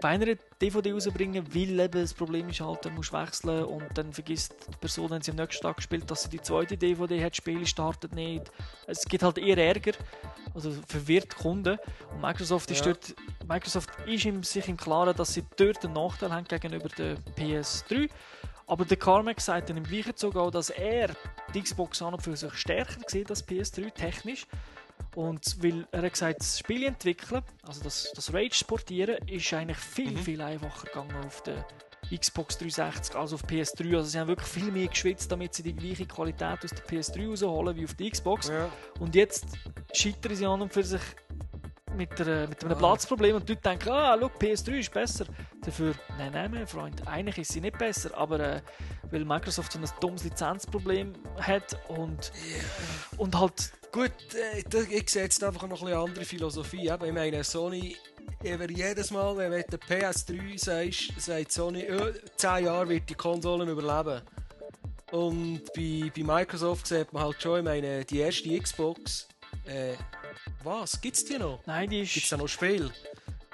bei 0.01 0.11
einer 0.11 0.35
DVD 0.61 0.93
rausbringen, 0.93 1.55
weil 1.55 1.81
eben 1.81 2.01
das 2.01 2.15
Problem 2.15 2.49
ist 2.49 2.61
halt, 2.61 2.85
du 2.85 2.91
musst 2.91 3.13
wechseln 3.13 3.65
und 3.65 3.87
dann 3.95 4.13
vergisst 4.13 4.55
die 4.69 4.77
Person, 4.77 5.11
wenn 5.11 5.23
sie 5.23 5.33
am 5.33 5.37
nächsten 5.37 5.63
Tag 5.63 5.83
spielt, 5.83 6.11
dass 6.11 6.23
sie 6.23 6.29
die 6.29 6.41
zweite 6.41 6.77
DVD 6.77 7.25
hat, 7.25 7.33
das 7.33 7.39
Spiel 7.39 7.67
startet 7.67 8.15
nicht. 8.15 8.51
Es 8.87 9.05
gibt 9.05 9.23
halt 9.23 9.39
eher 9.39 9.59
Ärger, 9.59 9.93
also 10.55 10.73
verwirrt 10.87 11.37
Kunden. 11.37 11.79
Und 12.13 12.21
Microsoft 12.21 12.71
ist, 12.71 12.87
dort, 12.87 13.15
Microsoft 13.47 13.91
ist 14.07 14.25
im, 14.25 14.43
sich 14.43 14.69
im 14.69 14.77
Klaren, 14.77 15.17
dass 15.17 15.35
sie 15.35 15.45
dort 15.57 15.85
einen 15.85 15.95
Nachteil 15.95 16.33
haben 16.33 16.47
gegenüber 16.47 16.89
der 16.91 17.17
PS3. 17.37 18.09
Aber 18.69 18.85
der 18.85 18.99
Carmack 18.99 19.41
sagt 19.41 19.71
dann 19.71 19.79
im 19.79 19.85
gleichen 19.85 20.15
Zug 20.15 20.37
auch, 20.37 20.51
dass 20.51 20.71
er 20.71 21.11
die 21.55 21.63
Xbox 21.63 22.03
an 22.03 22.15
und 22.15 22.21
für 22.21 22.37
sich 22.37 22.53
stärker 22.55 23.01
sieht 23.07 23.31
als 23.31 23.47
PS3 23.47 23.93
technisch. 23.93 24.47
Und 25.15 25.63
weil 25.63 25.87
er 25.91 26.03
hat 26.03 26.13
gesagt, 26.13 26.41
das 26.41 26.59
Spiel 26.59 26.85
entwickeln, 26.85 27.43
also 27.67 27.83
das, 27.83 28.13
das 28.15 28.33
Rage 28.33 28.55
sportieren, 28.55 29.17
ist 29.27 29.53
eigentlich 29.55 29.79
viel, 29.79 30.13
mhm. 30.13 30.19
viel 30.19 30.41
einfacher 30.43 30.87
gegangen 30.87 31.17
auf 31.27 31.43
der 31.43 31.67
Xbox 32.15 32.59
360 32.59 33.17
als 33.17 33.33
auf 33.33 33.45
PS3. 33.45 33.97
Also 33.97 34.11
sie 34.11 34.19
haben 34.19 34.29
wirklich 34.29 34.49
viel 34.49 34.71
mehr 34.71 34.89
geschwitzt, 34.89 35.33
damit 35.33 35.55
sie 35.55 35.63
die 35.63 35.75
gleiche 35.75 36.07
Qualität 36.07 36.63
aus 36.63 36.71
der 36.71 36.85
PS3 36.85 37.29
rausholen 37.29 37.77
wie 37.77 37.85
auf 37.85 37.95
der 37.95 38.11
Xbox. 38.11 38.49
Ja. 38.49 38.71
Und 39.01 39.15
jetzt 39.15 39.47
scheitern 39.93 40.35
sie 40.35 40.47
an 40.47 40.61
und 40.61 40.73
für 40.73 40.85
sich 40.85 41.03
mit, 41.97 42.19
der, 42.19 42.49
mit 42.49 42.63
einem 42.63 42.73
ah. 42.73 42.77
Platzproblem 42.77 43.37
und 43.37 43.49
die 43.49 43.53
Leute 43.53 43.63
denken, 43.63 43.89
ah, 43.91 44.15
look, 44.15 44.33
PS3 44.41 44.79
ist 44.79 44.93
besser. 44.93 45.27
Dafür, 45.65 45.95
nein, 46.17 46.33
nein, 46.33 46.51
mein 46.53 46.67
Freund, 46.67 47.07
eigentlich 47.07 47.39
ist 47.39 47.53
sie 47.53 47.61
nicht 47.61 47.79
besser, 47.79 48.17
aber 48.17 48.41
äh, 48.41 48.61
weil 49.11 49.25
Microsoft 49.25 49.73
so 49.73 49.79
ein 49.79 49.85
dummes 50.01 50.25
Lizenzproblem 50.25 51.15
hat 51.39 51.79
und, 51.89 52.33
yeah. 52.47 52.65
und 53.17 53.39
halt... 53.39 53.73
Gut, 53.91 54.13
äh, 54.35 54.63
ich 54.91 55.11
sehe 55.11 55.23
jetzt 55.23 55.43
einfach 55.43 55.67
noch 55.67 55.83
eine 55.83 55.97
andere 55.97 56.25
Philosophie. 56.25 56.91
Eben, 56.91 57.07
ich 57.07 57.13
meine, 57.13 57.43
Sony 57.43 57.97
über 58.45 58.71
jedes 58.71 59.11
Mal, 59.11 59.37
wenn 59.37 59.51
du 59.51 59.65
der 59.65 59.81
PS3 59.81 60.59
sagst, 60.59 61.21
sagt 61.21 61.53
Sony, 61.53 61.87
oh, 61.91 62.13
10 62.37 62.67
Jahre 62.67 62.89
wird 62.89 63.09
die 63.09 63.15
Konsolen 63.15 63.69
überleben. 63.69 64.23
Und 65.11 65.63
bei, 65.75 66.13
bei 66.15 66.23
Microsoft 66.23 66.87
sieht 66.87 67.13
man 67.13 67.25
halt 67.25 67.43
schon, 67.43 67.59
ich 67.59 67.65
meine, 67.65 68.05
die 68.05 68.19
erste 68.19 68.59
Xbox, 68.59 69.27
äh, 69.65 69.95
was? 70.69 71.01
Gibt's 71.01 71.25
die 71.25 71.39
noch? 71.39 71.61
Nein, 71.67 71.89
die 71.89 72.01
ist... 72.01 72.15
Gibt's 72.15 72.31
da 72.31 72.37
noch 72.37 72.49
Spiel? 72.49 72.91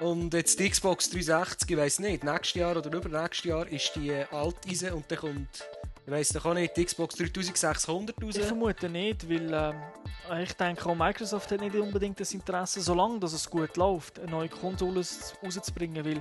Und 0.00 0.34
jetzt 0.34 0.58
die 0.58 0.68
Xbox 0.68 1.08
360, 1.10 1.70
ich 1.70 1.76
weiß 1.76 1.98
nicht, 2.00 2.24
nächstes 2.24 2.54
Jahr 2.54 2.76
oder 2.76 2.92
übernächstes 2.92 3.44
Jahr 3.44 3.66
ist 3.68 3.92
die 3.94 4.10
äh, 4.10 4.24
alt 4.32 4.56
Eisen 4.68 4.92
und 4.92 5.08
dann 5.08 5.18
kommt, 5.18 5.68
ich 6.04 6.12
weiß 6.12 6.30
doch 6.30 6.46
auch 6.46 6.54
nicht, 6.54 6.76
die 6.76 6.84
Xbox 6.84 7.14
3600 7.14 8.20
raus. 8.20 8.36
Ich 8.36 8.44
vermute 8.44 8.88
nicht, 8.88 9.28
weil 9.30 9.52
äh, 9.52 10.42
ich 10.42 10.52
denke 10.54 10.88
auch 10.88 10.96
Microsoft 10.96 11.52
hat 11.52 11.60
nicht 11.60 11.76
unbedingt 11.76 12.18
das 12.18 12.34
Interesse, 12.34 12.80
solange 12.80 13.20
dass 13.20 13.32
es 13.34 13.48
gut 13.48 13.76
läuft, 13.76 14.18
eine 14.18 14.32
neue 14.32 14.48
Konsole 14.48 15.04
rauszubringen, 15.44 16.04
weil 16.04 16.20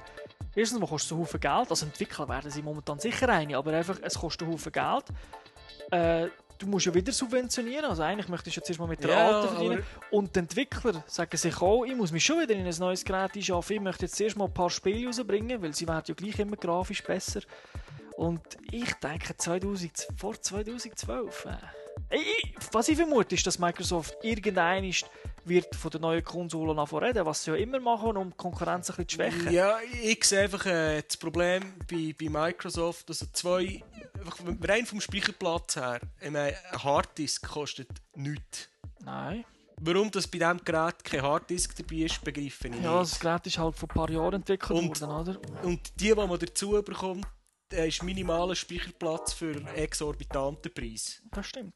erstens 0.56 0.80
mal 0.80 0.88
kostet 0.88 1.08
es 1.08 1.12
einen 1.14 1.22
Haufen 1.22 1.40
Geld, 1.40 1.70
also 1.72 1.86
Entwickler 1.88 2.30
werden 2.30 2.52
sie 2.52 2.62
momentan 2.62 3.00
sicher 3.00 3.28
eine, 3.30 3.58
aber 3.58 3.74
einfach, 3.74 3.98
es 4.04 4.20
kostet 4.20 4.44
einen 4.44 4.54
Haufen 4.54 4.72
Geld. 4.72 5.06
Äh, 5.92 6.30
du 6.64 6.70
musst 6.70 6.86
ja 6.86 6.94
wieder 6.94 7.12
subventionieren. 7.12 7.86
Also 7.86 8.04
eigentlich 8.04 8.28
möchtest 8.28 8.58
du 8.58 8.60
jetzt 8.62 8.70
erstmal 8.70 8.88
mit 8.88 9.04
der 9.04 9.12
ja, 9.12 9.28
alten 9.28 9.56
verdienen. 9.56 9.84
Und 10.12 10.36
die 10.36 10.40
Entwickler 10.40 11.04
sagen 11.08 11.38
sich 11.38 11.62
auch, 11.62 11.84
ich 11.86 11.96
muss 11.96 12.12
mich 12.12 12.26
schon 12.26 12.42
wieder 12.42 12.54
in 12.54 12.66
ein 12.66 12.76
neues 12.80 13.04
Gerät 13.04 13.36
einschaffen. 13.36 13.76
Ich 13.76 13.82
möchte 13.82 14.06
jetzt 14.06 14.20
erstmal 14.20 14.48
ein 14.48 14.54
paar 14.54 14.70
Spiele 14.70 15.08
rausbringen, 15.08 15.62
weil 15.62 15.74
sie 15.74 15.88
werden 15.88 16.04
ja 16.08 16.14
gleich 16.14 16.40
immer 16.40 16.56
grafisch 16.56 17.04
besser. 17.04 17.42
Und 18.16 18.42
ich 18.72 18.94
denke 18.96 19.36
2000, 19.36 20.08
vor 20.18 20.40
2012. 20.40 21.46
Äh, 22.10 22.18
ich, 22.18 22.56
was 22.72 22.88
ich 22.90 22.98
vermute, 22.98 23.36
ist, 23.36 23.46
dass 23.46 23.60
Microsoft 23.60 24.16
irgendein 24.24 24.86
ist 24.86 25.06
wird 25.46 25.76
von 25.76 25.92
der 25.92 26.02
neuen 26.02 26.24
Konsole 26.24 26.74
nach 26.74 26.92
reden, 26.94 27.26
was 27.26 27.44
sie 27.44 27.52
ja 27.52 27.58
immer 27.58 27.80
machen, 27.80 28.18
um 28.18 28.30
die 28.30 28.38
Konkurrenz 28.38 28.90
ein 28.90 28.96
bisschen 28.96 29.10
zu 29.10 29.16
schwächen. 29.16 29.52
Ja, 29.52 29.78
ich 30.02 30.24
sehe 30.24 30.44
einfach 30.44 30.66
äh, 30.66 31.02
das 31.02 31.18
Problem 31.18 31.74
bei, 31.90 32.16
bei 32.18 32.30
Microsoft, 32.30 33.10
also 33.10 33.26
zwei, 33.34 33.84
rein 34.62 34.86
vom 34.86 35.02
Speicherplatz 35.02 35.76
her, 35.76 36.00
ich 36.22 36.32
meine, 36.32 36.56
ein 36.72 36.84
Harddisk 36.84 37.48
kostet 37.48 37.90
nichts. 38.16 38.70
Nein. 39.00 39.46
Warum 39.82 40.12
das 40.12 40.28
bei 40.28 40.38
diesem 40.38 40.64
Gerät 40.64 41.04
kein 41.04 41.22
Harddisk 41.22 41.76
dabei 41.76 41.96
ist, 41.96 42.24
begreife 42.24 42.68
ich 42.68 42.74
nicht. 42.74 42.84
Ja, 42.84 43.00
das 43.00 43.20
Gerät 43.20 43.46
ist 43.48 43.58
halt 43.58 43.76
vor 43.76 43.90
ein 43.90 43.96
paar 43.96 44.10
Jahren 44.10 44.36
entwickelt 44.36 44.80
und, 44.80 45.02
worden, 45.02 45.38
oder? 45.38 45.64
Und 45.64 46.00
die, 46.00 46.10
die 46.10 46.16
man 46.16 46.40
dazu 46.40 46.82
bekommt, 46.82 47.26
ist 47.70 48.04
minimaler 48.04 48.56
Speicherplatz 48.56 49.34
für 49.34 49.56
exorbitanten 49.76 50.74
Preis. 50.74 51.22
Das 51.32 51.48
stimmt. 51.48 51.76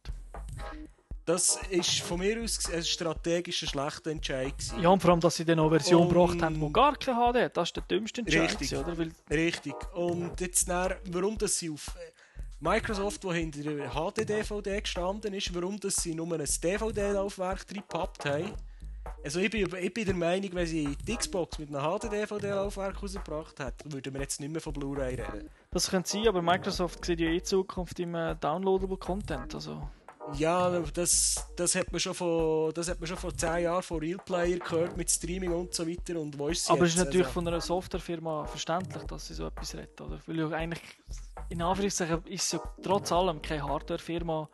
Das 1.28 1.60
ist 1.70 2.00
von 2.00 2.20
mir 2.20 2.42
aus 2.42 2.72
ein 2.72 2.86
strategischer 2.86 3.68
schlechter 3.68 4.12
Entscheid. 4.12 4.58
Gewesen. 4.58 4.82
Ja, 4.82 4.88
und 4.88 5.02
vor 5.02 5.12
allem, 5.12 5.20
dass 5.20 5.36
sie 5.36 5.44
dann 5.44 5.58
noch 5.58 5.70
eine 5.70 5.78
Version 5.78 6.08
gebracht 6.08 6.42
haben, 6.42 6.58
die 6.58 6.72
gar 6.72 6.96
keine 6.96 7.18
HD 7.18 7.44
hat. 7.44 7.58
Das 7.58 7.68
ist 7.68 7.76
der 7.76 7.84
dümmste 7.84 8.22
Entscheid. 8.22 8.44
Richtig, 8.44 8.74
oder? 8.74 8.98
Weil 8.98 9.12
richtig. 9.30 9.76
Und 9.94 10.40
jetzt, 10.40 10.70
dann, 10.70 10.94
warum 11.12 11.38
das 11.38 11.60
sie 11.60 11.70
auf 11.70 11.94
Microsoft, 12.62 13.26
wo 13.26 13.34
hinter 13.34 13.62
der 13.62 13.90
HD-DVD 13.90 14.80
gestanden 14.80 15.34
ist, 15.34 15.54
warum 15.54 15.78
das 15.78 15.98
sie 15.98 16.16
nur 16.16 16.32
ein 16.32 16.46
DVD-Laufwerk 16.46 17.66
reingepappt 17.72 18.24
haben. 18.24 18.54
Also 19.22 19.42
ich 19.42 19.50
bin, 19.50 19.68
ich 19.82 19.94
bin 19.94 20.06
der 20.06 20.16
Meinung, 20.16 20.50
wenn 20.54 20.66
sie 20.66 20.96
die 21.06 21.16
Xbox 21.18 21.60
mit 21.60 21.76
einem 21.76 22.00
HD-DVD-Laufwerk 22.00 23.04
rausgebracht 23.04 23.60
hätten, 23.60 23.92
würden 23.92 24.14
wir 24.14 24.22
jetzt 24.22 24.40
nicht 24.40 24.54
mehr 24.54 24.62
von 24.62 24.72
Blu-ray 24.72 25.16
reden. 25.16 25.50
Das 25.72 25.90
könnte 25.90 26.10
sein, 26.10 26.26
aber 26.26 26.42
Microsoft 26.42 27.04
sieht 27.04 27.20
ja 27.20 27.28
eh 27.28 27.42
Zukunft 27.42 28.00
im 28.00 28.16
äh, 28.16 28.34
Downloadable 28.36 28.96
Content. 28.96 29.54
Also 29.54 29.90
ja, 30.34 30.80
das, 30.94 31.48
das, 31.56 31.76
hat 31.76 31.92
man 31.92 32.00
schon 32.00 32.14
vor, 32.14 32.74
das 32.74 32.90
hat 32.90 33.00
man 33.00 33.08
schon 33.08 33.18
vor 33.18 33.36
10 33.36 33.64
Jahren 33.64 33.84
von 33.84 34.00
Real 34.00 34.18
Player 34.18 34.60
gehört 34.60 34.98
mit 34.98 35.10
Streaming 35.10 35.52
und 35.52 35.74
so 35.74 35.88
weiter. 35.88 36.20
Und 36.20 36.38
wo 36.38 36.50
ist 36.50 36.66
sie 36.66 36.72
Aber 36.72 36.84
es 36.84 36.92
ist 36.92 36.98
natürlich 36.98 37.28
also? 37.28 37.34
von 37.34 37.48
einer 37.48 37.62
Softwarefirma 37.62 38.46
verständlich, 38.46 39.04
dass 39.04 39.28
sie 39.28 39.34
so 39.34 39.48
etwas 39.48 39.74
redet, 39.76 40.00
oder? 40.02 40.20
Weil 40.26 40.40
ja 40.40 40.50
eigentlich, 40.50 40.82
in 41.50 41.62
Anführungszeichen, 41.62 42.26
ist 42.26 42.44
es 42.44 42.52
ja 42.54 42.60
trotz 42.84 43.12
allem 43.12 43.42
keine 43.42 43.64
Hardwarefirma. 43.64 44.50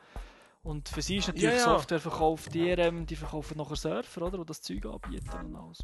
Und 0.63 0.87
für 0.87 1.01
sie 1.01 1.17
ist 1.17 1.27
natürlich 1.27 1.49
ja, 1.49 1.57
ja. 1.57 1.63
Software 1.63 1.99
verkauft, 1.99 2.53
die, 2.53 2.69
ähm, 2.69 3.05
die 3.05 3.17
verkaufen 3.17 3.57
nachher 3.57 3.75
Surfer, 3.75 4.21
oder? 4.21 4.37
Die 4.37 4.45
das 4.45 4.61
Zeug 4.61 4.85
anbieten 4.85 5.29
und 5.45 5.55
alles. 5.55 5.79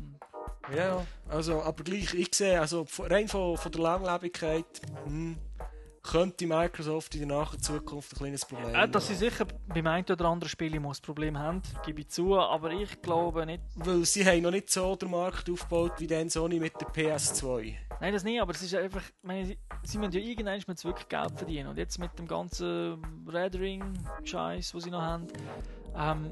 Ja, 0.75 1.05
also, 1.27 1.61
aber 1.63 1.83
gleich, 1.83 2.13
ich 2.13 2.33
sehe, 2.33 2.59
also 2.59 2.85
rein 2.99 3.27
von, 3.27 3.57
von 3.57 3.71
der 3.71 3.81
Langlebigkeit, 3.81 4.81
hm, 5.05 5.37
könnte 6.03 6.47
Microsoft 6.47 7.15
in 7.15 7.27
der 7.27 7.37
nahen 7.37 7.61
Zukunft 7.61 8.13
ein 8.13 8.17
kleines 8.17 8.45
Problem 8.45 8.75
haben. 8.75 8.89
Äh, 8.89 8.91
dass 8.91 9.07
sie 9.07 9.15
sicher 9.15 9.45
beim 9.67 9.87
einen 9.87 10.05
oder 10.05 10.25
anderen 10.25 10.49
Spiel 10.49 10.73
ein 10.73 10.91
Problem 11.01 11.37
haben, 11.37 11.61
gebe 11.85 12.01
ich 12.01 12.09
zu, 12.09 12.37
aber 12.37 12.71
ich 12.71 13.01
glaube 13.01 13.45
nicht. 13.45 13.63
Weil 13.75 14.05
sie 14.05 14.25
haben 14.25 14.41
noch 14.41 14.51
nicht 14.51 14.69
so 14.69 14.95
den 14.95 15.11
Markt 15.11 15.49
aufgebaut 15.49 15.93
wie 15.97 16.07
den 16.07 16.29
Sony 16.29 16.59
mit 16.59 16.73
der 16.79 16.87
PS2. 16.87 17.75
Nein, 18.01 18.13
das 18.13 18.23
nicht, 18.23 18.41
aber 18.41 18.51
es 18.51 18.61
ist 18.61 18.73
einfach, 18.75 19.03
meine, 19.21 19.45
sie, 19.45 19.57
sie 19.83 19.97
müssen 19.97 20.13
ja 20.13 20.19
irgendwann 20.21 20.59
wirklich 20.65 21.07
Geld 21.09 21.31
verdienen 21.35 21.67
und 21.69 21.77
jetzt 21.77 21.99
mit 21.99 22.17
dem 22.17 22.27
ganzen 22.27 23.01
Red 23.27 23.55
Ring-Scheiß, 23.55 24.71
den 24.71 24.81
sie 24.81 24.91
noch 24.91 25.01
haben, 25.01 25.27
ähm, 25.95 26.31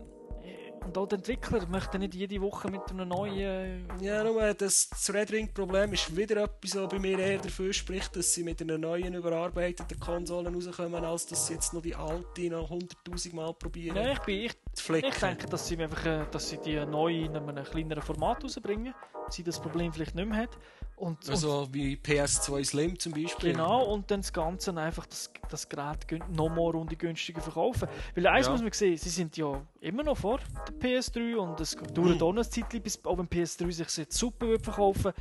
und 0.86 0.98
auch 0.98 1.08
die 1.08 1.16
Entwickler 1.16 1.66
möchten 1.68 2.00
nicht 2.00 2.16
jede 2.16 2.42
Woche 2.42 2.70
mit 2.70 2.82
einem 2.90 3.08
neuen. 3.08 3.88
Ja, 4.02 4.24
nur 4.24 4.54
das, 4.54 4.90
das 4.90 5.14
Red 5.14 5.32
Ring-Problem 5.32 5.94
ist 5.94 6.16
wieder 6.16 6.44
etwas, 6.44 6.76
was 6.76 6.90
bei 6.90 7.00
mir 7.00 7.20
eher 7.20 7.40
dafür 7.40 7.74
spricht, 7.74 8.16
dass 8.16 8.34
sie 8.34 8.44
mit 8.44 8.62
einer 8.62 8.78
neuen 8.78 9.14
überarbeiteten 9.14 10.00
Konsole 10.00 10.52
rauskommen, 10.52 11.04
als 11.04 11.26
dass 11.26 11.48
sie 11.48 11.54
jetzt 11.54 11.74
noch 11.74 11.82
die 11.82 11.96
alte 11.96 12.50
noch 12.50 12.70
100.000 12.70 13.36
Mal 13.36 13.54
probieren. 13.54 13.96
Ja, 13.96 14.14
ich, 14.14 14.20
bin, 14.20 14.36
ich, 14.42 14.54
ich 14.76 15.20
denke, 15.20 15.48
dass 15.48 15.68
sie, 15.68 15.78
einfach, 15.78 16.06
äh, 16.06 16.26
dass 16.32 16.50
sie 16.50 16.58
die 16.58 16.86
neue 16.86 17.26
in 17.26 17.36
einem 17.36 17.64
kleineren 17.64 18.04
Format 18.04 18.44
rausbringen, 18.44 18.94
sie 19.30 19.44
das 19.44 19.60
Problem 19.60 19.92
vielleicht 19.92 20.16
nicht 20.16 20.30
mehr 20.30 20.38
hat 20.38 20.58
Und, 20.98 21.30
also 21.30 21.60
und, 21.60 21.74
wie 21.76 21.96
PS2 21.96 22.66
Slim 22.66 23.00
zum 23.00 23.14
Beispiel. 23.14 23.52
Genau, 23.52 23.86
und 23.86 24.10
dann 24.10 24.22
das 24.22 24.34
Ganze 24.34 24.76
einfach 24.76 25.06
das, 25.06 25.32
das 25.48 25.70
Gerät 25.70 26.00
noch 26.30 26.50
mal 26.50 26.72
Runde 26.72 26.96
günstiger 26.96 27.40
verkaufen. 27.40 27.88
Weil 28.16 28.28
eins 28.28 28.48
ja. 28.48 28.52
muss 28.52 28.64
man 28.64 28.72
sehen, 28.72 28.98
sie 28.98 29.10
sind 29.10 29.38
ja 29.38 29.62
immer 29.80 30.02
noch 30.02 30.18
vor 30.18 30.40
der 30.68 30.76
PS3 30.76 31.36
und 31.36 31.62
es 31.62 31.76
dauert 31.76 32.16
mhm. 32.16 32.22
auch 32.24 32.34
noch 32.34 32.44
ein 32.44 32.52
Zeitchen, 32.52 32.82
bis 32.82 33.06
auch 33.06 33.18
wenn 33.18 33.28
PS3 33.28 33.72
sich 33.72 33.98
jetzt 33.98 34.18
super 34.18 34.48
wird 34.48 34.64
verkaufen 34.64 35.14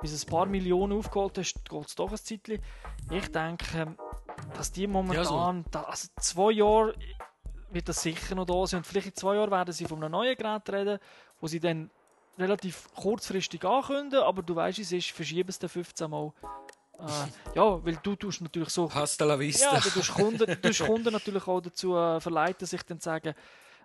bis 0.00 0.24
ein 0.24 0.30
paar 0.30 0.46
Millionen 0.46 0.96
aufgeholt 0.98 1.38
hast, 1.38 1.68
geht 1.68 1.86
es 1.86 1.94
doch 1.94 2.10
ein 2.10 2.16
Zeitchen. 2.16 2.60
Ich 3.10 3.30
denke, 3.30 3.96
dass 4.54 4.72
die 4.72 4.86
momentan, 4.86 5.64
ja, 5.72 5.82
so. 5.82 5.86
also 5.86 6.08
zwei 6.18 6.52
Jahre 6.52 6.94
wird 7.70 7.88
das 7.88 8.02
sicher 8.02 8.34
noch 8.34 8.46
da 8.46 8.66
sein 8.66 8.78
und 8.78 8.86
vielleicht 8.86 9.08
in 9.08 9.14
zwei 9.14 9.36
Jahren 9.36 9.50
werden 9.50 9.72
sie 9.72 9.84
von 9.84 10.02
einem 10.02 10.12
neuen 10.12 10.36
Gerät 10.36 10.68
reden, 10.70 10.98
wo 11.40 11.46
sie 11.46 11.60
dann 11.60 11.90
relativ 12.40 12.88
kurzfristig 12.94 13.64
ankündigen, 13.64 14.24
aber 14.24 14.42
du 14.42 14.54
weißt, 14.54 14.78
es 14.78 14.92
ist, 14.92 15.10
verschieben 15.10 15.48
es 15.48 15.58
dann 15.58 15.70
15 15.70 16.10
Mal. 16.10 16.32
Äh, 16.98 17.56
ja, 17.56 17.84
weil 17.84 17.98
du 18.02 18.16
tust 18.16 18.40
natürlich 18.40 18.70
so. 18.70 18.92
Hasta 18.92 19.24
la 19.24 19.38
vista. 19.38 19.74
Ja, 19.74 19.80
du 19.80 19.90
tust 19.90 20.12
Kunden, 20.12 20.46
du 20.46 20.60
tust 20.60 20.84
Kunden 20.84 21.12
natürlich 21.12 21.46
auch 21.46 21.60
dazu 21.60 21.96
äh, 21.96 22.20
verleiten, 22.20 22.66
sich 22.66 22.82
dann 22.82 23.00
zu 23.00 23.04
sagen, 23.04 23.34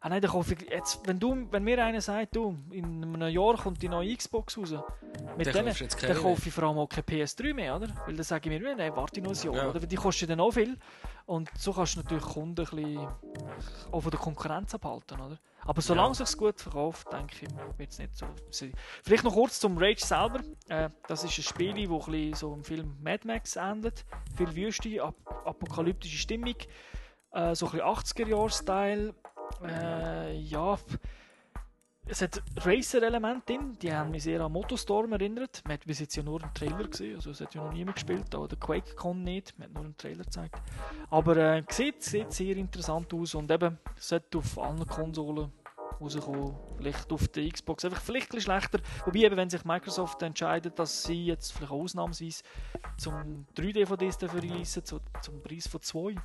ah 0.02 0.10
nein, 0.10 0.22
dann 0.22 0.32
kaufe 0.32 0.54
ich 0.54 0.70
jetzt, 0.70 1.00
wenn, 1.08 1.20
du, 1.20 1.48
wenn 1.50 1.64
mir 1.64 1.84
einer 1.84 2.00
sagt, 2.02 2.36
du, 2.36 2.56
in 2.70 3.04
einem 3.04 3.28
Jahr 3.28 3.56
kommt 3.56 3.82
die 3.82 3.90
neue 3.90 4.16
Xbox 4.16 4.58
raus, 4.58 4.74
mit 5.38 5.48
denen, 5.48 5.74
dann 6.02 6.18
kaufe 6.18 6.48
ich 6.48 6.54
vor 6.54 6.66
allem 6.66 6.78
auch 6.78 6.88
keine 6.88 7.04
PS3 7.04 7.54
mehr, 7.54 7.76
oder? 7.76 7.88
Weil 8.06 8.16
dann 8.16 8.24
sage 8.24 8.50
ich 8.50 8.62
mir, 8.62 8.76
nein, 8.76 8.96
warte 8.96 9.22
noch 9.22 9.32
ein 9.32 9.44
Jahr, 9.44 9.56
ja. 9.56 9.70
oder? 9.70 9.82
Weil 9.82 9.88
die 9.88 9.96
kosten 9.96 10.28
dann 10.28 10.40
auch 10.40 10.52
viel. 10.52 10.78
Und 11.26 11.50
so 11.58 11.74
kannst 11.74 11.96
du 11.96 12.02
natürlich 12.02 12.24
Kunden 12.24 12.62
ein 12.62 12.76
bisschen 12.76 13.08
auch 13.92 14.02
von 14.02 14.12
der 14.12 14.20
Konkurrenz 14.20 14.76
abhalten, 14.76 15.20
oder? 15.20 15.40
Aber 15.66 15.82
solange 15.82 16.16
ja. 16.16 16.26
sich 16.26 16.38
gut 16.38 16.62
verkauft, 16.62 17.12
denke 17.12 17.36
ich, 17.42 17.78
wird 17.78 17.92
es 17.92 17.98
nicht 17.98 18.16
so 18.16 18.28
sein. 18.52 18.74
Vielleicht 19.04 19.24
noch 19.24 19.34
kurz 19.34 19.60
zum 19.60 19.78
Rage 19.78 20.06
selber. 20.06 20.42
Äh, 20.70 20.90
das 21.08 21.24
ist 21.24 21.38
ein 21.38 21.44
Spiel, 21.44 22.32
das 22.32 22.40
so 22.40 22.54
im 22.54 22.64
Film 22.64 22.96
Mad 23.02 23.28
Max 23.28 23.56
ähnelt. 23.56 24.06
Viel 24.38 24.56
Wüste, 24.56 25.02
ap 25.02 25.16
apokalyptische 25.46 26.18
Stimmung, 26.18 26.56
äh, 27.32 27.56
so 27.56 27.66
ein 27.68 27.72
bisschen 27.72 27.82
80er-Jahr-Style. 27.82 29.14
Äh, 29.64 30.38
ja, 30.38 30.78
es 32.08 32.22
hat 32.22 32.42
Racer-Elemente 32.58 33.54
drin, 33.54 33.78
die 33.82 33.92
haben 33.92 34.12
mich 34.12 34.24
sehr 34.24 34.42
an 34.42 34.52
Motostorm 34.52 35.14
erinnert. 35.14 35.62
Man 35.66 35.74
hat 35.74 35.86
bis 35.86 36.00
jetzt 36.00 36.16
ja 36.16 36.24
nur 36.24 36.42
einen 36.42 36.54
Trailer 36.54 36.88
gesehen, 36.88 37.16
also 37.16 37.32
es 37.32 37.42
hat 37.42 37.54
ja 37.56 37.64
noch 37.64 37.74
niemand 37.74 37.96
gespielt, 37.96 38.34
auch 38.36 38.48
der 38.48 38.60
QuakeCon 38.60 39.24
nicht, 39.24 39.58
man 39.58 39.68
hat 39.68 39.74
nur 39.74 39.86
einen 39.86 39.98
Trailer 39.98 40.24
gezeigt. 40.24 40.62
Aber 41.10 41.38
äh, 41.38 41.64
sieht, 41.70 42.04
sieht 42.04 42.32
sehr 42.32 42.58
interessant 42.58 43.14
aus 43.14 43.34
und 43.36 43.50
eben, 43.50 43.80
sollte 43.98 44.38
auf 44.38 44.58
allen 44.60 44.86
Konsolen 44.86 45.52
rauskommen, 46.00 46.56
vielleicht 46.78 47.12
auf 47.12 47.28
der 47.30 47.50
Xbox 47.50 47.86
einfach 47.86 48.02
vielleicht 48.02 48.34
ein 48.34 48.42
schlechter. 48.42 48.80
Wobei 49.06 49.20
eben, 49.20 49.38
wenn 49.38 49.50
sich 49.50 49.66
Microsoft 49.66 50.22
entscheidet, 50.22 50.78
dass 50.78 51.04
sie 51.04 51.26
jetzt 51.26 51.54
vielleicht 51.54 51.72
ausnahmsweise 51.72 52.44
zum 52.98 53.46
3D-DVDs 53.58 54.18
dafür 54.18 54.44
releasen, 54.44 54.84
zum 54.86 55.42
Preis 55.42 55.68
von 55.68 55.82
2, 55.82 56.16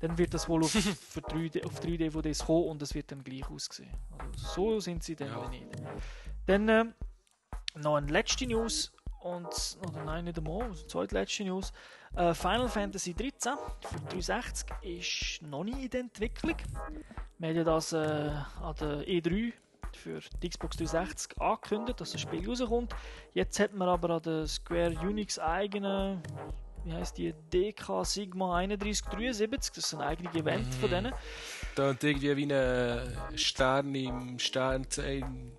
dann 0.00 0.18
wird 0.18 0.34
das 0.34 0.48
wohl 0.48 0.62
auf, 0.64 0.70
für 0.72 1.20
3D, 1.20 1.64
auf 1.64 1.80
3 1.80 1.96
DVDs 1.96 2.44
kommen 2.44 2.68
und 2.68 2.82
es 2.82 2.94
wird 2.94 3.12
dann 3.12 3.22
gleich 3.22 3.48
aussehen. 3.48 3.94
Also 4.18 4.46
so 4.46 4.80
sind 4.80 5.04
sie 5.04 5.16
dann 5.16 5.28
ja. 5.28 5.48
nicht. 5.48 5.66
Dann 6.46 6.68
äh, 6.68 6.84
noch 7.76 7.96
eine 7.96 8.10
letzte 8.10 8.46
News 8.46 8.92
und 9.20 9.78
oder 9.86 10.04
nein 10.04 10.24
nicht 10.24 10.38
einmal, 10.38 10.62
also 10.62 10.86
zweite 10.86 11.14
letzte 11.14 11.44
News. 11.44 11.72
Äh, 12.16 12.34
Final 12.34 12.68
Fantasy 12.68 13.14
13 13.14 13.52
für 13.80 13.98
360 13.98 14.70
ist 14.82 15.42
noch 15.42 15.64
nicht 15.64 15.78
in 15.78 15.90
der 15.90 16.00
Entwicklung. 16.00 16.56
Wir 17.38 17.48
haben 17.48 17.56
ja 17.56 17.64
das 17.64 17.92
äh, 17.92 17.96
an 17.96 18.74
der 18.80 19.06
E3 19.06 19.52
für 19.92 20.20
die 20.42 20.48
Xbox 20.48 20.76
360 20.76 21.40
angekündigt, 21.40 22.00
dass 22.00 22.12
das 22.12 22.20
Spiel 22.20 22.48
rauskommt. 22.48 22.94
Jetzt 23.34 23.60
hat 23.60 23.74
man 23.74 23.88
aber 23.88 24.10
an 24.10 24.22
der 24.22 24.46
Square 24.46 24.98
Unix 25.00 25.38
eigenen 25.38 26.22
wie 26.84 26.92
heißt 26.92 27.18
die, 27.18 27.32
DK 27.52 28.04
Sigma 28.04 28.58
3173, 28.58 29.74
das 29.74 29.84
ist 29.84 29.94
ein 29.94 30.00
eigenes 30.00 30.34
Event 30.34 30.66
mhm. 30.66 30.72
von 30.72 30.90
denen. 30.90 31.14
Da 31.74 31.90
und 31.90 32.02
irgendwie 32.02 32.36
wie 32.36 32.52
ein 32.52 33.38
Stern 33.38 33.94
im 33.94 34.38
Sternzeichen, 34.38 35.56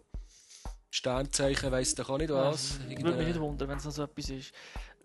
Sternzeichen 0.89 1.71
weiss 1.71 1.95
doch 1.95 2.09
auch 2.09 2.17
nicht 2.17 2.31
was. 2.31 2.79
Ja, 2.89 3.01
würde 3.03 3.17
mich 3.17 3.27
nicht 3.27 3.39
wundern, 3.39 3.69
wenn 3.69 3.77
es 3.77 3.85
noch 3.85 3.91
so 3.91 4.03
etwas 4.03 4.29
ist. 4.29 4.53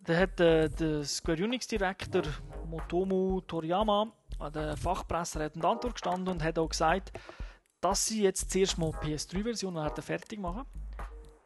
Da 0.05 0.17
hat 0.17 0.39
äh, 0.41 0.69
der 0.69 1.05
Square 1.05 1.43
Unix 1.43 1.67
Direktor 1.67 2.23
Motomu 2.67 3.41
Toriyama 3.41 4.13
an 4.39 4.53
der 4.53 4.77
Fachpresse 4.77 5.43
hat 5.43 5.55
Antwort 5.57 5.95
gestanden 5.95 6.29
und 6.29 6.43
hat 6.43 6.59
auch 6.59 6.69
gesagt, 6.69 7.13
dass 7.81 8.07
sie 8.07 8.23
jetzt 8.23 8.51
zuerst 8.51 8.79
mal 8.79 8.93
die 9.03 9.15
PS3-Version 9.15 9.91
fertig 10.01 10.39
machen. 10.39 10.65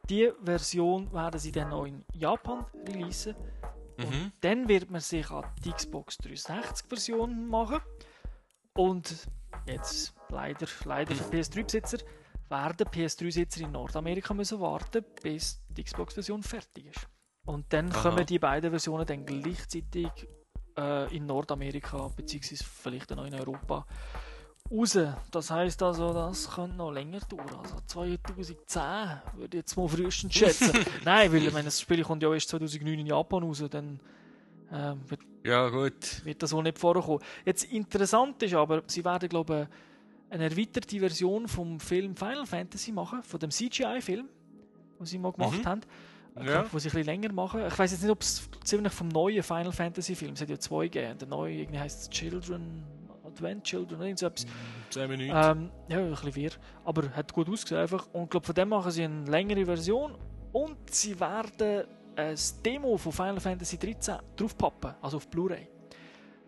Die 0.09 0.33
Version 0.43 1.13
werden 1.13 1.39
sie 1.39 1.53
dann 1.53 1.73
auch 1.73 1.85
in 1.85 2.05
Japan 2.13 2.65
releasen 2.89 3.37
Mhm. 4.09 4.33
dann 4.41 4.69
wird 4.69 4.91
man 4.91 5.01
sich 5.01 5.31
an 5.31 5.45
die 5.65 5.73
Xbox 5.73 6.19
360 6.19 6.87
Version 6.89 7.49
machen. 7.49 7.81
Und 8.75 9.29
jetzt 9.67 10.15
leider, 10.29 10.67
leider 10.85 11.15
für 11.15 11.25
PS3-Besitzer 11.25 11.99
werden 12.49 12.87
PS3-Besitzer 12.87 13.61
in 13.63 13.73
Nordamerika 13.73 14.35
müssen 14.35 14.61
warten, 14.61 15.05
bis 15.23 15.61
die 15.69 15.85
Xbox-Version 15.85 16.43
fertig 16.43 16.87
ist. 16.87 17.09
Und 17.47 17.73
dann 17.73 17.91
Aha. 17.91 18.03
kommen 18.03 18.27
die 18.27 18.39
beiden 18.39 18.71
Versionen 18.71 19.07
dann 19.07 19.25
gleichzeitig 19.25 20.11
äh, 20.77 21.17
in 21.17 21.27
Nordamerika 21.27 22.09
beziehungsweise 22.09 22.65
vielleicht 22.65 23.13
auch 23.13 23.25
in 23.25 23.35
Europa 23.35 23.87
raus. 24.71 24.99
Das 25.31 25.51
heisst 25.51 25.83
also, 25.83 26.13
das 26.13 26.51
könnte 26.51 26.77
noch 26.77 26.91
länger 26.91 27.21
dauern. 27.21 27.61
Also 27.63 27.77
2010 27.87 28.83
würde 29.35 29.57
ich 29.57 29.63
jetzt 29.63 29.77
mal 29.77 29.89
frühestens 29.89 30.35
schätzen. 30.35 30.73
Nein, 31.05 31.33
weil 31.33 31.53
wenn 31.53 31.65
das 31.65 31.81
Spiel 31.81 32.03
kommt 32.03 32.23
ja 32.23 32.33
erst 32.33 32.49
2009 32.51 32.99
in 32.99 33.07
Japan 33.07 33.43
raus, 33.43 33.63
dann 33.71 34.01
äh, 34.71 34.95
wird, 35.09 35.21
ja, 35.45 35.69
gut. 35.69 36.25
wird 36.25 36.43
das 36.43 36.53
wohl 36.53 36.63
nicht 36.63 36.79
vorkommen. 36.79 37.21
Jetzt 37.45 37.65
interessant 37.65 38.43
ist 38.43 38.55
aber, 38.55 38.83
sie 38.87 39.05
werden 39.05 39.29
glaube 39.29 39.69
ich 39.71 40.33
eine 40.33 40.45
erweiterte 40.45 40.99
Version 41.01 41.49
vom 41.49 41.81
Film 41.81 42.15
Final 42.15 42.47
Fantasy 42.47 42.93
machen, 42.93 43.23
von 43.23 43.41
dem 43.41 43.51
CGI-Film, 43.51 44.29
den 44.99 45.07
sie 45.07 45.19
mal 45.19 45.33
gemacht 45.33 45.59
mhm. 45.59 45.67
haben. 45.67 45.81
Ja. 46.41 46.65
Wo 46.73 46.79
sie 46.79 46.89
ein 46.89 46.93
bisschen 46.93 47.07
länger 47.07 47.33
machen. 47.33 47.67
Ich 47.67 47.77
weiß 47.77 47.91
jetzt 47.91 48.03
nicht, 48.03 48.11
ob 48.11 48.23
es 48.23 48.49
ziemlich 48.63 48.93
vom 48.93 49.09
neuen 49.09 49.43
Final 49.43 49.73
Fantasy 49.73 50.15
Film, 50.15 50.35
es 50.35 50.41
hat 50.41 50.49
ja 50.49 50.59
zwei 50.61 50.87
gegeben. 50.87 51.19
Der 51.19 51.27
neue 51.27 51.55
irgendwie 51.55 51.81
heißt 51.81 52.13
Children 52.13 52.85
Advent 53.41 53.65
Children 53.65 53.97
oder 53.97 54.07
irgendwas. 54.07 54.47
10 54.91 55.09
Minuten. 55.11 55.31
Ähm, 55.31 55.71
ja, 55.89 55.99
ein 55.99 56.11
bisschen 56.11 56.35
wirr. 56.35 56.51
Aber 56.85 57.09
hat 57.11 57.33
gut 57.33 57.49
ausgesehen 57.49 57.81
einfach. 57.81 58.07
Und 58.13 58.25
ich 58.25 58.31
glaube, 58.31 58.47
von 58.47 58.55
dem 58.55 58.69
machen 58.69 58.91
sie 58.91 59.05
eine 59.05 59.25
längere 59.25 59.65
Version. 59.65 60.15
Und 60.53 60.77
sie 60.91 61.19
werden 61.19 61.85
ein 62.17 62.37
Demo 62.65 62.97
von 62.97 63.13
Final 63.13 63.41
Fantasy 63.41 63.79
13 63.79 64.17
draufpappen, 64.37 64.95
also 65.01 65.19
auf 65.19 65.29
Blu-ray. 65.29 65.69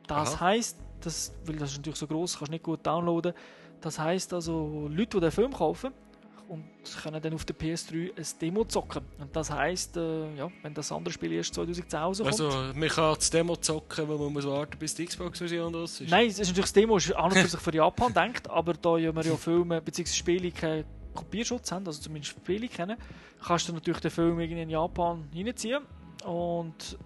Das 0.07 0.41
heisst, 0.41 0.79
das, 1.01 1.33
weil 1.47 1.57
das 1.57 1.71
ist 1.71 1.79
natürlich 1.79 1.99
so 1.99 2.07
groß, 2.07 2.39
kannst 2.39 2.49
du 2.49 2.53
nicht 2.53 2.65
gut 2.65 2.87
downloaden. 2.87 3.33
Das 3.81 3.99
heisst 3.99 4.33
also, 4.35 4.89
Leute, 4.89 5.17
die 5.17 5.21
den 5.21 5.31
Film 5.31 5.53
kaufen, 5.53 5.93
und 6.49 6.65
können 7.03 7.21
dann 7.21 7.35
auf 7.35 7.45
der 7.45 7.57
PS3 7.57 8.17
ein 8.17 8.27
Demo 8.41 8.65
zocken. 8.65 9.05
Und 9.19 9.35
das 9.35 9.51
heisst, 9.51 9.97
äh, 9.97 10.35
ja, 10.35 10.51
wenn 10.63 10.75
das 10.75 10.93
andere 10.93 11.13
Spiel 11.13 11.33
erst 11.33 11.55
2010 11.55 11.99
rauskommt... 11.99 12.29
Also, 12.29 12.51
man 12.75 12.89
kann 12.89 13.15
das 13.15 13.31
Demo 13.31 13.57
zocken, 13.57 14.09
weil 14.09 14.19
man 14.19 14.33
muss 14.33 14.47
warten, 14.47 14.79
bis 14.79 14.95
die 14.95 15.07
Xbox-Version 15.07 15.75
raus 15.75 16.01
ist? 16.01 16.11
Nein, 16.11 16.29
das 16.29 16.39
ist 16.39 16.49
natürlich 16.49 16.65
das 16.65 16.73
Demo, 16.73 16.97
ist 16.97 17.13
an 17.13 17.25
und 17.33 17.39
für 17.39 17.49
sich 17.49 17.61
für 17.61 17.75
Japan 17.75 18.13
denkt, 18.13 18.51
aber 18.51 18.75
da 18.75 18.97
ja 18.97 19.15
wir 19.15 19.25
ja 19.25 19.37
Filme 19.37 19.81
bzw. 19.81 20.13
Spiele 20.13 20.51
keinen 20.51 20.85
Kopierschutz 21.15 21.71
haben, 21.73 21.87
also 21.87 22.01
zumindest 22.01 22.33
Spiele 22.33 22.69
kennen, 22.69 22.97
kannst 23.45 23.69
du 23.69 23.73
natürlich 23.73 24.01
den 24.01 24.11
Film 24.11 24.39
in 24.41 24.71
Japan 24.71 25.29
reinziehen 25.35 25.83
und 26.25 26.99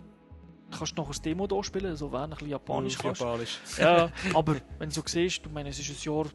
kannst 0.71 0.97
noch 0.97 1.11
ein 1.11 1.23
Demo 1.23 1.47
da 1.47 1.63
spielen, 1.63 1.87
also 1.87 2.13
wenn 2.13 2.21
ein 2.21 2.31
bisschen 2.31 2.49
Japanisch 2.49 2.99
kannst. 2.99 3.21
Japanisch. 3.21 3.59
Ja, 3.79 4.11
aber 4.35 4.57
wenn 4.79 4.89
du 4.89 4.95
so 4.95 5.03
siehst, 5.05 5.45
du 5.45 5.51
meinst, 5.51 5.79
es 5.79 5.89
ist 5.89 6.07
ein 6.07 6.13
Jahr 6.13 6.27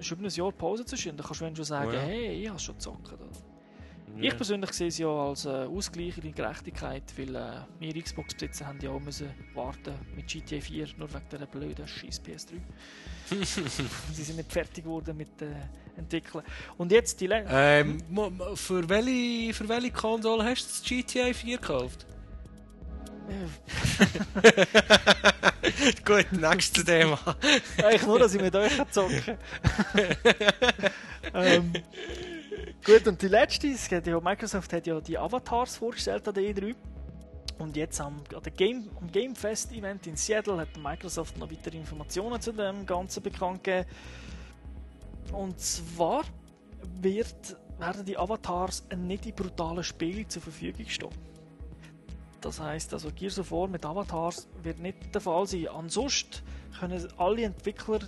ist 0.00 0.10
über 0.10 0.24
ein 0.24 0.30
Jahr 0.30 0.52
Pause 0.52 0.84
zwischen, 0.84 1.16
dann 1.16 1.26
kannst 1.26 1.40
du 1.40 1.54
schon 1.54 1.64
sagen, 1.64 1.90
oh 1.90 1.94
ja. 1.94 2.00
hey, 2.00 2.42
ich 2.42 2.48
habe 2.48 2.58
schon 2.58 2.74
gezockt. 2.74 3.12
Ja. 4.16 4.28
Ich 4.28 4.36
persönlich 4.36 4.72
sehe 4.72 4.88
es 4.88 4.98
ja 4.98 5.08
als 5.08 5.44
äh, 5.44 5.48
Ausgleich 5.48 6.18
in 6.18 6.34
Gerechtigkeit, 6.34 7.04
weil 7.16 7.34
äh, 7.34 7.50
wir 7.78 8.02
Xbox-Besitzer 8.02 8.66
haben 8.66 8.80
ja 8.80 8.90
auch 8.90 9.00
müssen 9.00 9.30
warten 9.54 9.94
mit 10.14 10.26
GTA 10.26 10.60
4, 10.60 10.88
nur 10.98 11.12
wegen 11.12 11.24
dieser 11.30 11.46
blöden 11.46 11.86
scheiß 11.86 12.20
PS3. 12.22 12.54
Sie 14.12 14.22
sind 14.22 14.36
nicht 14.36 14.52
fertig 14.52 14.84
geworden 14.84 15.16
mit 15.16 15.40
äh, 15.40 15.46
Entwickeln. 15.96 16.44
Und 16.76 16.92
jetzt 16.92 17.20
die 17.20 17.28
Länge. 17.28 17.48
Ähm, 17.50 17.98
für 18.54 18.88
welche, 18.88 19.54
für 19.54 19.68
welche 19.68 19.92
Konsole 19.92 20.44
hast 20.44 20.64
du 20.64 20.68
das 20.68 21.06
GTA 21.06 21.32
4 21.32 21.58
gekauft? 21.58 22.06
Gut, 26.04 26.32
nächstes 26.32 26.84
Thema. 26.84 27.18
Eigentlich 27.78 28.06
nur, 28.06 28.18
dass 28.18 28.34
ich 28.34 28.40
mit 28.40 28.54
euch 28.54 28.72
zocken 28.90 29.22
ähm, 31.34 31.72
gut, 32.84 33.06
und 33.06 33.22
die 33.22 33.28
letzte, 33.28 33.68
ja, 33.68 34.20
Microsoft 34.20 34.72
hat 34.72 34.86
ja 34.86 35.00
die 35.00 35.18
Avatars 35.18 35.76
vorgestellt 35.76 36.26
an 36.26 36.34
der 36.34 36.44
E3. 36.44 36.74
Und 37.58 37.76
jetzt 37.76 38.00
am, 38.00 38.22
an 38.34 38.42
Game, 38.56 38.88
am 39.00 39.12
Game 39.12 39.36
Fest 39.36 39.72
Event 39.72 40.06
in 40.06 40.16
Seattle 40.16 40.58
hat 40.58 40.76
Microsoft 40.76 41.36
noch 41.36 41.50
weitere 41.50 41.76
Informationen 41.76 42.40
zu 42.40 42.52
dem 42.52 42.86
Ganzen 42.86 43.22
bekannt 43.22 43.64
gegeben. 43.64 43.88
Und 45.32 45.60
zwar 45.60 46.24
wird, 47.00 47.56
werden 47.78 48.04
die 48.04 48.16
Avatars 48.16 48.84
nicht 48.96 49.26
in 49.26 49.34
brutalen 49.34 49.84
Spielen 49.84 50.28
zur 50.28 50.42
Verfügung 50.42 50.88
stehen 50.88 51.10
Das 52.40 52.60
heißt, 52.60 52.92
also 52.94 53.10
Gears 53.14 53.38
of 53.38 53.50
War 53.50 53.68
mit 53.68 53.84
Avatars 53.84 54.48
wird 54.62 54.78
nicht 54.78 55.14
der 55.14 55.20
Fall 55.20 55.46
sein. 55.46 55.68
Ansonsten 55.68 56.42
können 56.78 57.06
alle 57.18 57.42
Entwickler 57.44 58.00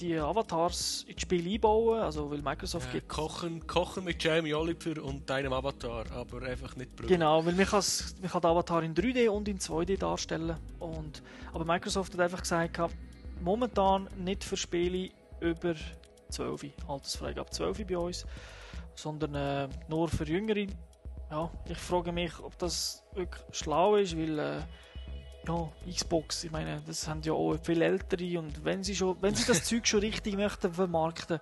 die 0.00 0.16
Avatars 0.16 1.04
ins 1.08 1.22
Spiel 1.22 1.54
einbauen, 1.54 2.00
also 2.00 2.30
weil 2.30 2.40
Microsoft 2.40 2.92
gibt. 2.92 3.08
kochen, 3.08 3.66
kochen 3.66 4.04
mit 4.04 4.22
Jamie 4.22 4.54
Oliver 4.54 5.02
und 5.02 5.28
deinem 5.28 5.52
Avatar, 5.52 6.04
aber 6.12 6.42
einfach 6.42 6.76
nicht 6.76 6.94
Brüder. 6.94 7.08
Genau, 7.08 7.44
weil 7.44 7.54
man 7.54 7.66
man 7.66 8.30
kann 8.30 8.40
den 8.40 8.50
Avatar 8.50 8.82
in 8.82 8.94
3D 8.94 9.28
und 9.28 9.48
in 9.48 9.58
2D 9.58 9.98
darstellen. 9.98 10.56
Und, 10.78 11.22
aber 11.52 11.64
Microsoft 11.64 12.12
hat 12.14 12.20
einfach 12.20 12.42
gesagt, 12.42 12.74
gehabt, 12.74 12.94
momentan 13.40 14.08
nicht 14.16 14.44
für 14.44 14.56
Spiele 14.56 15.10
über 15.40 15.74
12, 16.30 16.66
Altersfreigabe 16.86 17.50
12 17.50 17.86
bei 17.86 17.98
uns, 17.98 18.26
sondern 18.94 19.34
äh, 19.34 19.68
nur 19.88 20.08
für 20.08 20.24
Jüngere. 20.24 20.66
Ja, 21.30 21.50
ich 21.66 21.78
frage 21.78 22.10
mich, 22.12 22.38
ob 22.40 22.56
das 22.58 23.02
wirklich 23.14 23.42
schlau 23.52 23.96
ist, 23.96 24.16
weil 24.16 24.38
äh, 24.38 24.60
ja, 25.46 25.68
Xbox, 25.90 26.44
ich 26.44 26.50
meine, 26.50 26.80
das 26.86 27.06
haben 27.06 27.20
ja 27.22 27.32
auch 27.32 27.56
viel 27.62 27.82
Ältere 27.82 28.38
und 28.38 28.64
wenn 28.64 28.82
sie, 28.82 28.96
schon, 28.96 29.16
wenn 29.20 29.34
sie 29.34 29.46
das 29.46 29.64
Zeug 29.68 29.86
schon 29.86 30.00
richtig 30.00 30.36
möchten 30.36 30.72
vermarkten, 30.72 31.38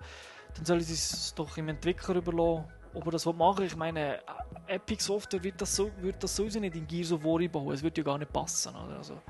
dann 0.55 0.65
sollen 0.65 0.81
sie 0.81 0.93
es 0.93 1.33
doch 1.35 1.55
im 1.57 1.69
Entwickler 1.69 2.15
überlassen, 2.15 2.65
ob 2.93 3.05
er 3.05 3.11
das 3.11 3.25
machen 3.25 3.59
will. 3.59 3.65
Ich 3.67 3.75
meine, 3.75 4.19
Epic 4.67 5.03
Software 5.03 5.43
wird 5.43 5.61
das, 5.61 5.75
so, 5.75 5.89
wird 6.01 6.21
das 6.23 6.35
sowieso 6.35 6.59
nicht 6.59 6.75
in 6.75 6.87
Gears 6.87 7.11
of 7.11 7.23
War 7.23 7.47
bauen, 7.47 7.73
es 7.73 7.83
wird 7.83 7.97
ja 7.97 8.03
gar 8.03 8.17
nicht 8.17 8.31
passen. 8.33 8.73
Oder? 8.75 8.97
Also, 8.97 9.21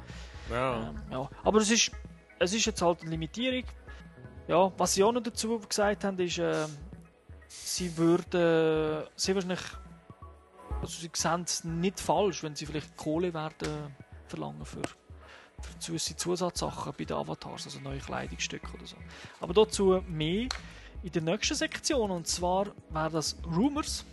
Ja. 0.49 0.89
ähm, 0.89 1.01
ja. 1.11 1.29
Aber 1.43 1.59
es 1.59 1.69
ist, 1.69 1.91
es 2.39 2.53
ist 2.53 2.65
jetzt 2.65 2.81
halt 2.81 3.01
eine 3.01 3.11
Limitierung. 3.11 3.63
Ja, 4.47 4.71
was 4.77 4.93
sie 4.93 5.03
auch 5.03 5.11
noch 5.11 5.21
dazu 5.21 5.59
gesagt 5.59 6.03
haben, 6.03 6.17
ist, 6.19 6.37
äh, 6.37 6.65
sie 7.47 7.95
würden 7.97 9.03
sehr 9.15 9.35
wahrscheinlich, 9.35 9.59
also 10.81 10.99
sie 10.99 11.09
sehen 11.13 11.43
es 11.43 11.63
nicht 11.63 11.99
falsch, 11.99 12.43
wenn 12.43 12.55
sie 12.55 12.65
vielleicht 12.65 12.95
Kohle 12.97 13.33
werden 13.33 13.95
verlangen 14.27 14.65
für, 14.65 14.81
für 15.61 15.79
zusätzliche 15.79 16.17
Zusatzsachen 16.17 16.93
bei 16.97 17.05
den 17.05 17.17
Avatars, 17.17 17.65
also 17.65 17.79
neue 17.79 17.99
Kleidungsstücke 17.99 18.73
oder 18.73 18.85
so. 18.85 18.97
Aber 19.39 19.53
dazu 19.53 20.03
mehr 20.07 20.47
in 21.03 21.11
der 21.11 21.21
nächsten 21.21 21.55
Sektion 21.55 22.11
und 22.11 22.27
zwar 22.27 22.67
wäre 22.89 23.11
das 23.11 23.37
Rumors. 23.45 24.05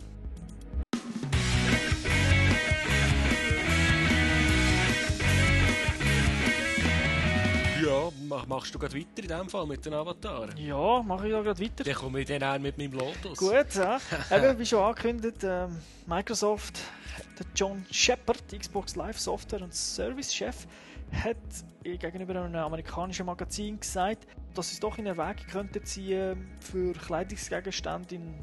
Ja, 7.95 8.11
mach, 8.27 8.45
machst 8.47 8.73
du 8.73 8.79
gerade 8.79 8.95
weiter 8.95 9.21
in 9.21 9.27
dem 9.27 9.49
Fall 9.49 9.65
mit 9.65 9.85
den 9.85 9.93
Avataren? 9.93 10.57
Ja, 10.57 11.01
mache 11.03 11.27
ich 11.27 11.33
da 11.33 11.41
gerade 11.41 11.63
weiter. 11.63 11.83
Dann 11.83 11.93
komme 11.95 12.21
ich 12.21 12.27
dann 12.27 12.43
auch 12.43 12.59
mit 12.59 12.77
meinem 12.77 12.93
Lotus. 12.93 13.37
Gut, 13.37 13.75
ja. 13.75 13.99
Eben, 14.31 14.59
wie 14.59 14.65
schon 14.65 14.83
angekündigt, 14.83 15.43
ähm, 15.43 15.77
Microsoft, 16.05 16.79
der 17.39 17.45
John 17.55 17.85
Shepard, 17.91 18.43
Xbox 18.57 18.95
Live 18.95 19.19
Software 19.19 19.61
und 19.61 19.73
Service 19.73 20.33
Chef, 20.33 20.67
hat 21.11 21.37
gegenüber 21.83 22.41
einem 22.41 22.55
amerikanischen 22.55 23.25
Magazin 23.25 23.79
gesagt, 23.79 24.27
dass 24.53 24.69
sie 24.69 24.73
es 24.75 24.79
doch 24.79 24.97
in 24.97 25.05
Erwägung 25.05 25.45
könnten 25.51 25.85
ziehen 25.85 26.47
für 26.59 26.93
Kleidungsgegenstände 26.93 28.15
in, 28.15 28.33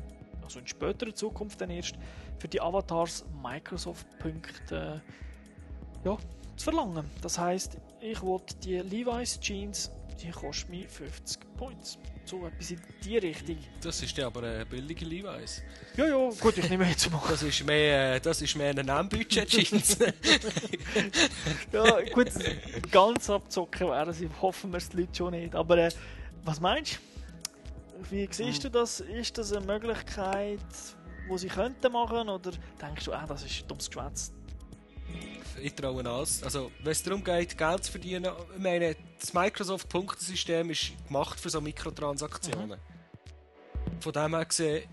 also 0.42 0.60
in 0.60 0.66
späterer 0.66 1.14
Zukunft 1.14 1.60
dann 1.60 1.70
erst 1.70 1.96
für 2.38 2.48
die 2.48 2.60
Avatars 2.60 3.24
Microsoft-Punkte 3.42 5.02
äh, 6.04 6.08
ja, 6.08 6.16
zu 6.56 6.64
verlangen. 6.64 7.08
Das 7.20 7.38
heißt, 7.38 7.78
ich 8.02 8.20
wollte 8.20 8.54
die 8.56 8.78
Levi's 8.78 9.38
Jeans, 9.40 9.90
die 10.20 10.30
kosten 10.30 10.72
mir 10.72 10.88
50 10.88 11.40
Points. 11.56 11.98
So 12.24 12.46
etwas 12.46 12.70
in 12.70 12.80
die 13.04 13.18
Richtung. 13.18 13.58
Das 13.80 14.02
ist 14.02 14.16
ja 14.16 14.26
aber 14.26 14.42
ein 14.42 14.66
billiger 14.68 15.06
Levi's. 15.06 15.62
Ja, 15.96 16.06
ja, 16.06 16.30
gut, 16.40 16.56
ich 16.58 16.68
nehme 16.68 16.88
jetzt 16.88 17.10
mal. 17.10 17.20
Das 17.28 17.42
ist 17.42 17.64
mehr, 17.64 18.14
äh, 18.14 18.20
das 18.20 18.42
ist 18.42 18.54
mehr 18.56 18.70
ein 18.70 18.86
Namenbudget-Jeans. 18.86 19.98
Ja, 21.72 22.00
gut, 22.12 22.28
ganz 22.90 23.30
abzocken 23.30 23.88
wären 23.88 24.12
sie, 24.12 24.28
hoffen 24.40 24.70
wir 24.70 24.78
es 24.78 24.88
die 24.88 24.98
Leute 24.98 25.14
schon 25.14 25.32
nicht. 25.32 25.54
Aber 25.54 25.78
äh, 25.78 25.90
was 26.44 26.60
meinst 26.60 26.94
du? 26.94 28.10
Wie 28.10 28.28
siehst 28.30 28.64
du 28.64 28.68
das? 28.68 29.00
Ist 29.00 29.38
das 29.38 29.52
eine 29.52 29.64
Möglichkeit, 29.66 30.60
die 31.30 31.38
sie 31.38 31.48
könnten 31.48 31.92
machen? 31.92 32.28
Oder 32.28 32.52
denkst 32.80 33.04
du, 33.04 33.12
ah, 33.12 33.24
das 33.26 33.44
ist 33.44 33.64
dummes 33.68 33.88
Geschwätz? 33.88 34.32
Ich 35.60 35.74
traue 35.74 36.04
alles. 36.08 36.42
Also, 36.42 36.70
wenn 36.82 36.92
es 36.92 37.02
darum 37.02 37.22
geht, 37.22 37.56
Geld 37.56 37.84
zu 37.84 37.92
verdienen, 37.92 38.32
ich 38.56 38.62
meine, 38.62 38.96
das 39.18 39.32
Microsoft-Punktesystem 39.32 40.70
ist 40.70 40.92
gemacht 41.06 41.38
für 41.38 41.50
so 41.50 41.60
Mikrotransaktionen. 41.60 42.78
Von 44.00 44.12
dem 44.12 44.34
her 44.34 44.44
gesehen, 44.44 44.88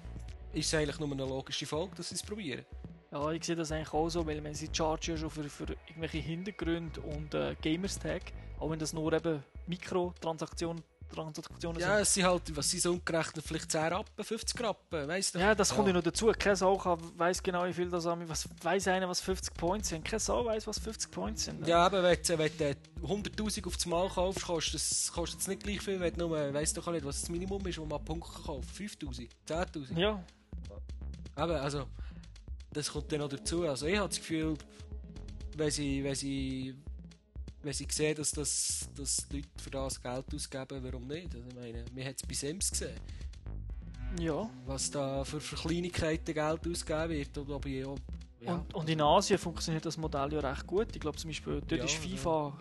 ist 0.53 0.68
es 0.68 0.73
eigentlich 0.73 0.99
nur 0.99 1.11
eine 1.11 1.26
logische 1.26 1.65
Folge, 1.65 1.95
dass 1.95 2.10
sie 2.10 2.15
es 2.15 2.23
probieren. 2.23 2.65
Ja, 3.11 3.31
ich 3.31 3.44
sehe 3.44 3.56
das 3.56 3.72
eigentlich 3.72 3.91
auch 3.94 4.10
so, 4.10 4.26
weil 4.26 4.44
wenn 4.44 4.53
sie 4.53 4.69
chargen 4.72 5.15
ja 5.15 5.18
schon 5.18 5.30
für, 5.31 5.49
für 5.49 5.76
irgendwelche 5.88 6.19
Hintergründe 6.19 7.02
und 7.02 7.34
äh, 7.34 7.56
Gamerstag, 7.61 8.22
auch 8.60 8.69
wenn 8.69 8.77
das 8.77 8.94
nur 8.94 9.11
eben 9.14 9.44
Mikrotransaktionen 9.65 10.84
Transaktionen 11.10 11.81
Ja, 11.81 11.99
es 11.99 12.14
sind 12.14 12.26
halt, 12.26 12.56
was 12.56 12.69
sind 12.69 12.81
so 12.81 12.91
umgerechnet, 12.91 13.44
vielleicht 13.45 13.72
10 13.72 13.81
Rappen, 13.81 14.23
50 14.23 14.61
Rappen, 14.61 15.07
weißt 15.07 15.36
du? 15.36 15.40
Ja, 15.40 15.56
das 15.56 15.73
kommt 15.73 15.88
ja 15.88 15.94
noch 15.94 16.03
dazu. 16.03 16.31
Keine 16.38 16.56
Sau 16.56 16.98
weiß 17.18 17.44
genau, 17.44 17.65
wie 17.65 17.73
viel 17.73 17.90
das 17.90 18.06
an 18.06 18.27
Was 18.30 18.48
weiß 18.61 18.88
einer, 18.90 19.10
was 19.10 19.22
50 19.22 19.53
Points 19.56 19.90
sind? 19.90 20.06
Keine 20.06 20.19
Sau 20.19 20.45
weiß, 20.45 20.68
was 20.68 20.80
50 20.80 21.11
Points 21.11 21.45
sind. 21.45 21.68
Ja, 21.68 21.86
aber 21.86 22.03
wenn 22.03 22.18
du, 22.22 22.38
wenn 22.38 22.52
du 22.57 23.07
100'000 23.07 23.68
auf 23.68 23.76
das 23.76 23.86
Mal 23.86 24.10
kaufst, 24.10 24.45
kostet 24.45 24.76
es 24.76 25.11
kostet 25.11 25.48
nicht 25.48 25.64
gleich 25.64 25.81
viel, 25.81 25.99
wenn 25.99 26.14
du 26.14 26.27
nur, 26.27 26.53
weißt 26.53 26.77
doch 26.77 26.88
auch 26.88 26.91
nicht, 26.91 27.06
was 27.06 27.22
das 27.22 27.30
Minimum 27.30 27.65
ist, 27.68 27.77
wo 27.77 27.86
man 27.86 28.03
Punkte 28.03 28.31
kauft. 28.44 28.69
5'000, 28.76 29.30
10'000. 29.48 29.98
Ja, 29.99 30.23
Aber 31.36 31.61
also, 31.61 31.86
das 32.72 32.91
kommt 32.91 33.11
dann 33.11 33.19
noch 33.19 33.30
dazu. 33.30 33.68
Also 33.68 33.88
ich 33.88 33.98
habe 33.98 34.10
das 34.10 34.18
Gefühl, 34.18 34.56
wenn 35.57 35.72
sie, 35.72 36.03
wenn 36.03 36.15
sie, 36.15 36.76
wenn 37.61 37.73
sie 37.73 37.88
sehen, 37.90 38.15
dass, 38.15 38.31
das, 38.31 38.90
dass 38.95 39.27
die 39.27 39.38
Leute 39.38 39.49
für 39.61 39.69
das 39.69 40.02
Geld 40.02 40.26
ausgeben, 40.34 40.84
warum 40.84 41.07
nicht? 41.07 41.34
Also 41.36 41.48
ich 41.49 41.56
meine, 41.56 41.86
wir 41.94 42.06
haben 42.06 42.15
es 42.15 42.27
bei 42.27 42.34
Sims 42.34 42.72
gesehen, 42.72 42.99
ja. 44.19 44.49
was 44.65 44.90
da 44.91 45.23
für, 45.23 45.41
für 45.41 45.56
Kleinigkeiten 45.56 46.34
Geld 46.34 46.68
ausgegeben 46.68 47.10
wird. 47.10 47.38
Und, 47.38 47.49
ob 47.49 47.65
ich, 47.65 47.86
ob, 47.86 47.99
ja. 48.40 48.56
Und, 48.56 48.73
und 48.73 48.90
in 48.90 49.02
Asien 49.02 49.38
funktioniert 49.38 49.86
das 49.86 49.98
Modell 49.98 50.34
ja 50.34 50.40
recht 50.40 50.65
gut. 50.65 50.88
Ich 50.94 50.99
glaube 50.99 51.18
zum 51.18 51.30
Beispiel, 51.30 51.61
dort 51.61 51.72
Ja, 51.72 51.84
ist 51.84 51.95
FIFA, 51.95 52.57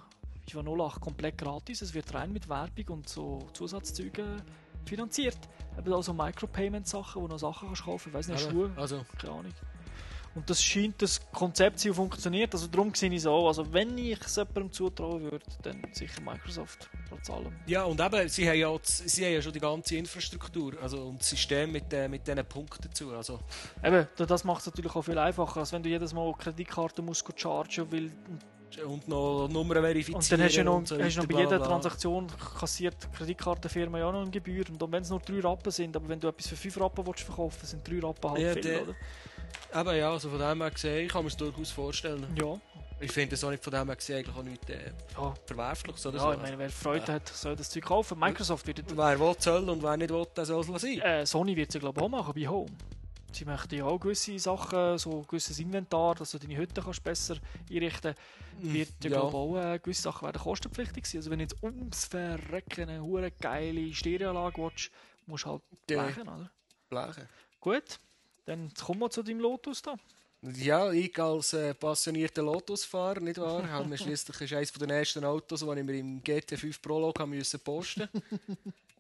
FIFA 0.49 0.61
08 0.61 1.01
komplett 1.01 1.39
gratis. 1.39 1.83
Es 1.83 1.95
wird 1.95 2.13
rein 2.15 2.33
mit 2.33 2.49
Werbung 2.49 2.89
und 2.89 3.09
so 3.09 3.47
Zusatzzeugen 3.53 4.43
finanziert. 4.85 5.39
Eben 5.79 5.93
auch 5.93 6.03
so 6.03 6.13
Micropayment-Sachen, 6.13 7.23
wo 7.23 7.29
du 7.29 7.35
noch 7.35 7.39
Sachen 7.39 7.69
kannst 7.69 7.85
kaufen. 7.85 8.09
Ich 8.09 8.15
weiß 8.15 8.29
nicht, 8.29 8.43
Aber, 8.43 8.51
Schuhe, 8.51 8.73
also, 8.75 9.05
keine 9.19 9.33
Ahnung. 9.33 9.53
Und 10.35 10.49
das 10.49 10.63
scheint 10.63 11.01
das 11.03 11.21
Konzept 11.33 11.81
zu 11.81 11.93
funktioniert. 11.93 12.55
Also 12.55 12.67
darum 12.69 12.95
sehe 12.95 13.11
ich 13.11 13.17
es 13.17 13.27
auch. 13.27 13.49
Also 13.49 13.73
wenn 13.73 13.97
ich 13.99 14.21
es 14.21 14.37
jemandem 14.37 14.71
zutrauen 14.71 15.23
würde, 15.23 15.45
dann 15.63 15.83
sicher 15.93 16.21
Microsoft. 16.21 16.89
Trotz 17.09 17.31
allem. 17.31 17.53
ja, 17.67 17.85
und 17.85 18.01
eben, 18.01 18.29
sie 18.29 18.49
haben 18.49 18.59
ja, 18.59 18.79
sie 18.83 19.25
haben 19.25 19.33
ja 19.33 19.43
schon 19.43 19.53
die 19.53 19.61
ganze 19.61 19.97
Infrastruktur 19.97 20.75
also, 20.81 20.99
und 21.03 21.21
das 21.21 21.31
System 21.31 21.73
mit, 21.73 21.93
äh, 21.93 22.09
mit 22.09 22.27
diesen 22.27 22.45
Punkten 22.45 22.83
dazu. 22.83 23.11
Also, 23.13 23.41
Eben, 23.83 24.07
das 24.17 24.45
macht 24.45 24.61
es 24.61 24.67
natürlich 24.67 24.95
auch 24.95 25.03
viel 25.03 25.19
einfacher, 25.19 25.61
als 25.61 25.73
wenn 25.73 25.83
du 25.83 25.89
jedes 25.89 26.13
Mal 26.13 26.33
Kreditkarte 26.39 27.03
musst 27.03 27.25
chargen 27.37 27.91
weil 27.91 28.11
und 28.87 29.09
noch 29.09 29.49
Nummern 29.49 29.83
verifizieren. 29.83 30.17
Und 30.21 30.33
dann 30.33 30.43
hast 30.43 30.53
du 30.53 30.59
ja 30.59 30.65
noch, 30.65 30.87
so 30.87 30.99
hast 30.99 31.17
du 31.17 31.21
noch 31.23 31.29
bei 31.29 31.39
jeder 31.41 31.59
bla. 31.59 31.67
Transaktion 31.67 32.27
kassiert 32.59 32.97
Kreditkartenfirma 33.15 33.99
ja 33.99 34.13
noch 34.13 34.21
eine 34.23 34.31
Gebühr. 34.31 34.65
Und 34.69 34.93
wenn 34.93 35.03
es 35.03 35.11
nur 35.11 35.21
3 35.21 35.41
Rappen 35.41 35.73
sind, 35.73 35.97
aber 35.97 36.09
wenn 36.09 36.21
du 36.21 36.29
etwas 36.29 36.49
für 36.49 36.57
5 36.57 36.79
Rappen 36.81 37.07
willst 37.07 37.23
verkaufen 37.23 37.67
sind 37.67 37.89
3 37.89 38.01
Rappen 38.07 38.31
halt 38.31 38.41
Ja, 38.43 38.53
viel, 38.53 38.63
der- 38.63 38.83
oder? 38.83 38.95
Eben 39.75 39.97
ja, 39.97 40.11
also 40.13 40.31
von 40.31 40.39
dem 40.39 40.61
her 40.63 40.71
gesehen, 40.71 41.07
ich 41.07 41.13
kann 41.13 41.23
mir 41.23 41.29
es 41.29 41.37
durchaus 41.37 41.71
vorstellen. 41.71 42.27
Ja, 42.41 42.59
Ich 43.01 43.13
finde 43.13 43.35
es 43.35 43.45
auch 43.45 43.51
nicht 43.51 43.63
von 43.63 43.73
dem 43.73 43.87
her 43.87 43.97
gesehen 43.97 44.19
eigentlich 44.19 44.37
auch 44.37 44.43
nichts 44.43 44.69
äh, 44.71 44.91
ja. 45.17 45.35
Verwerfliches 45.47 46.07
oder 46.07 46.17
ja 46.17 46.23
so. 46.23 46.33
ich 46.33 46.39
meine, 46.39 46.59
wer 46.59 46.71
Freude 46.71 47.13
hat, 47.13 47.29
soll 47.29 47.55
das 47.57 47.69
Zeug 47.71 47.85
kaufen. 47.85 48.19
Microsoft 48.19 48.67
wird 48.67 48.83
Wer 48.97 49.21
will, 49.21 49.35
soll 49.39 49.69
und 49.69 49.83
wer 49.83 49.97
nicht 49.97 50.11
will, 50.11 50.27
der 50.37 50.45
soll 50.47 50.61
es 50.75 50.83
sein. 50.83 50.99
äh, 51.01 51.27
Sony 51.27 51.55
wird 51.57 51.75
es 51.75 51.81
glaube 51.81 52.01
ich 52.01 52.05
auch 52.05 52.09
machen 52.09 52.33
bei 52.35 52.47
Home. 52.49 52.71
Sie 53.31 53.45
möchten 53.45 53.75
ja 53.75 53.85
auch 53.85 54.01
gewisse 54.01 54.39
Sachen, 54.39 54.97
so 54.97 55.21
gewisses 55.29 55.59
Inventar, 55.61 56.15
dass 56.15 56.31
du 56.31 56.39
deine 56.39 56.57
Hütte 56.57 56.81
kannst 56.81 57.05
besser 57.05 57.37
einrichten 57.71 58.15
wird 58.61 58.89
ja, 58.89 58.95
Hm, 59.05 59.13
ja. 59.13 59.21
glaube 59.21 59.37
auch 59.37 59.57
äh, 59.75 59.79
gewisse 59.79 60.03
Sachen 60.03 60.25
werden 60.25 60.41
kostenpflichtig 60.41 61.05
sein. 61.07 61.19
Also 61.19 61.31
wenn 61.31 61.39
du 61.39 61.45
jetzt 61.45 61.63
ums 61.63 62.07
Verrecken 62.07 62.89
eine 62.89 63.31
geile 63.33 63.93
Stereoanlage 63.93 64.63
willst, 64.63 64.91
musst 65.27 65.45
du 65.45 65.51
halt 65.51 65.63
Ja. 65.91 66.03
blechen, 66.05 66.23
oder? 66.29 66.51
Blechen. 66.89 67.29
Gut, 67.61 68.01
dann 68.49 68.73
kommen 68.75 69.01
wir 69.01 69.11
zu 69.11 69.23
deinem 69.23 69.41
Lotus 69.41 69.83
da. 69.83 69.95
Ja, 70.43 70.93
ich 70.93 71.19
als 71.19 71.53
äh, 71.53 71.75
passionierter 71.75 72.43
Lotusfahrer, 72.43 73.21
nicht 73.21 73.39
wahr? 73.39 73.69
Habe 73.69 73.89
mir 73.89 73.99
schliesslich 73.99 74.41
ist 74.41 74.53
eines 74.53 74.73
der 74.73 74.89
ersten 74.89 75.25
Autos, 75.25 75.61
die 75.61 75.67
ich 75.79 75.85
mir 75.85 75.99
im 75.99 76.23
GT5 76.23 76.81
Prolog 76.81 77.19
haben 77.19 77.31
müssen 77.31 77.59
posten. 77.61 78.09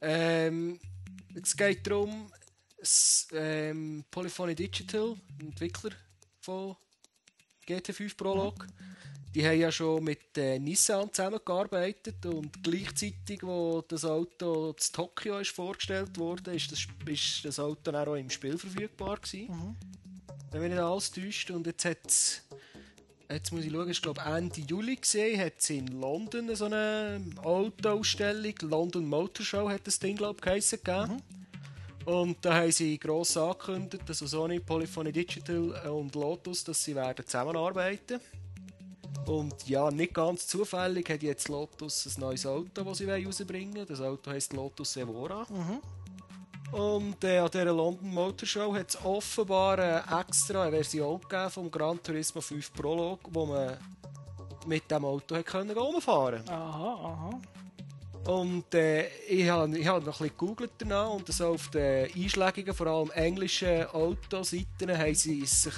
ähm, 0.00 0.78
es 1.40 1.56
geht 1.56 1.86
darum, 1.86 2.30
s- 2.80 3.28
ähm, 3.32 4.04
Polyphony 4.10 4.54
Digital, 4.54 5.14
Entwickler 5.40 5.92
von 6.40 6.74
GT5 7.68 8.16
Prolog, 8.16 8.66
die 9.34 9.46
haben 9.46 9.60
ja 9.60 9.70
schon 9.70 10.02
mit 10.04 10.36
äh, 10.36 10.58
Nissan 10.58 11.12
zusammengearbeitet 11.12 12.24
und 12.26 12.62
gleichzeitig, 12.62 13.42
wo 13.42 13.84
das 13.86 14.04
Auto 14.04 14.72
zu 14.72 14.92
Tokio 14.92 15.38
ist 15.38 15.50
vorgestellt 15.50 16.16
wurde, 16.18 16.54
ist 16.54 16.72
das, 16.72 16.86
ist 17.06 17.44
das 17.44 17.58
Auto 17.58 17.92
dann 17.92 18.08
auch 18.08 18.14
im 18.14 18.30
Spiel 18.30 18.56
verfügbar 18.56 19.16
gewesen 19.16 19.76
wenn 20.50 20.62
mich 20.62 20.70
nicht 20.70 20.80
alles 20.80 21.10
täuscht. 21.10 21.50
Und 21.50 21.66
jetzt 21.66 21.84
hat 21.84 21.98
es 22.06 22.42
jetzt 23.30 23.52
muss 23.52 23.64
ich 23.64 23.72
schauen, 23.72 23.90
ich 23.90 24.02
glaube 24.02 24.22
Ende 24.22 24.60
Juli 24.62 24.96
gesehen, 24.96 25.40
hat 25.40 25.60
sie 25.60 25.78
in 25.78 26.00
London 26.00 26.54
so 26.54 26.64
eine 26.64 27.20
Autoausstellung, 27.42 28.54
London 28.62 29.06
Motor 29.06 29.44
Show 29.44 29.68
hat 29.68 29.86
das 29.86 29.98
Ding, 29.98 30.16
glaube 30.16 30.36
ich, 30.38 30.42
geheissen, 30.42 30.78
gegeben. 30.82 31.22
Und 32.06 32.38
da 32.40 32.54
haben 32.54 32.72
sie 32.72 32.98
gross 32.98 33.36
angekündigt, 33.36 34.04
dass 34.08 34.18
Sony, 34.20 34.60
Polyphony 34.60 35.12
Digital 35.12 35.90
und 35.90 36.14
Lotus, 36.14 36.64
dass 36.64 36.82
sie 36.82 36.94
werden 36.94 37.26
zusammenarbeiten 37.26 38.18
Und 39.26 39.68
ja, 39.68 39.90
nicht 39.90 40.14
ganz 40.14 40.46
zufällig 40.46 41.08
hat 41.10 41.22
jetzt 41.22 41.48
Lotus 41.48 42.06
ein 42.06 42.20
neues 42.20 42.46
Auto, 42.46 42.82
das 42.82 42.98
sie 42.98 43.10
rausbringen 43.10 43.74
wollen. 43.74 43.86
Das 43.86 44.00
Auto 44.00 44.30
heisst 44.30 44.52
Lotus 44.52 44.96
Evora. 44.96 45.46
Und 46.72 47.24
äh, 47.24 47.38
an 47.38 47.50
dieser 47.50 47.72
London 47.72 48.10
Motor 48.10 48.46
Show 48.46 48.74
hat 48.74 48.90
es 48.90 49.04
offenbar 49.04 49.78
eine 49.78 50.20
extra 50.20 50.62
eine 50.62 50.72
Version 50.72 51.20
gegeben 51.20 51.50
vom 51.50 51.70
Gran 51.70 52.02
Turismo 52.02 52.40
5 52.40 52.72
Prolog, 52.74 53.20
wo 53.30 53.46
man 53.46 53.76
mit 54.66 54.90
dem 54.90 55.04
Auto 55.04 55.34
hat 55.34 55.46
können 55.46 55.76
rumfahren 55.76 56.46
Aha, 56.48 56.94
aha. 57.02 57.40
Und 58.30 58.74
äh, 58.74 59.08
ich 59.26 59.48
habe 59.48 59.78
ich 59.78 59.86
hab 59.86 60.04
noch 60.04 60.20
ein 60.20 60.28
bisschen 60.28 60.36
gegoogelt 60.38 60.72
danach 60.78 61.08
und 61.08 61.26
so 61.32 61.48
auf 61.48 61.70
den 61.70 62.12
Einschlägigen, 62.14 62.74
vor 62.74 62.86
allem 62.88 63.10
englischen 63.12 63.86
Autoseiten, 63.86 64.98
haben 64.98 65.14
sie 65.14 65.46
sich 65.46 65.72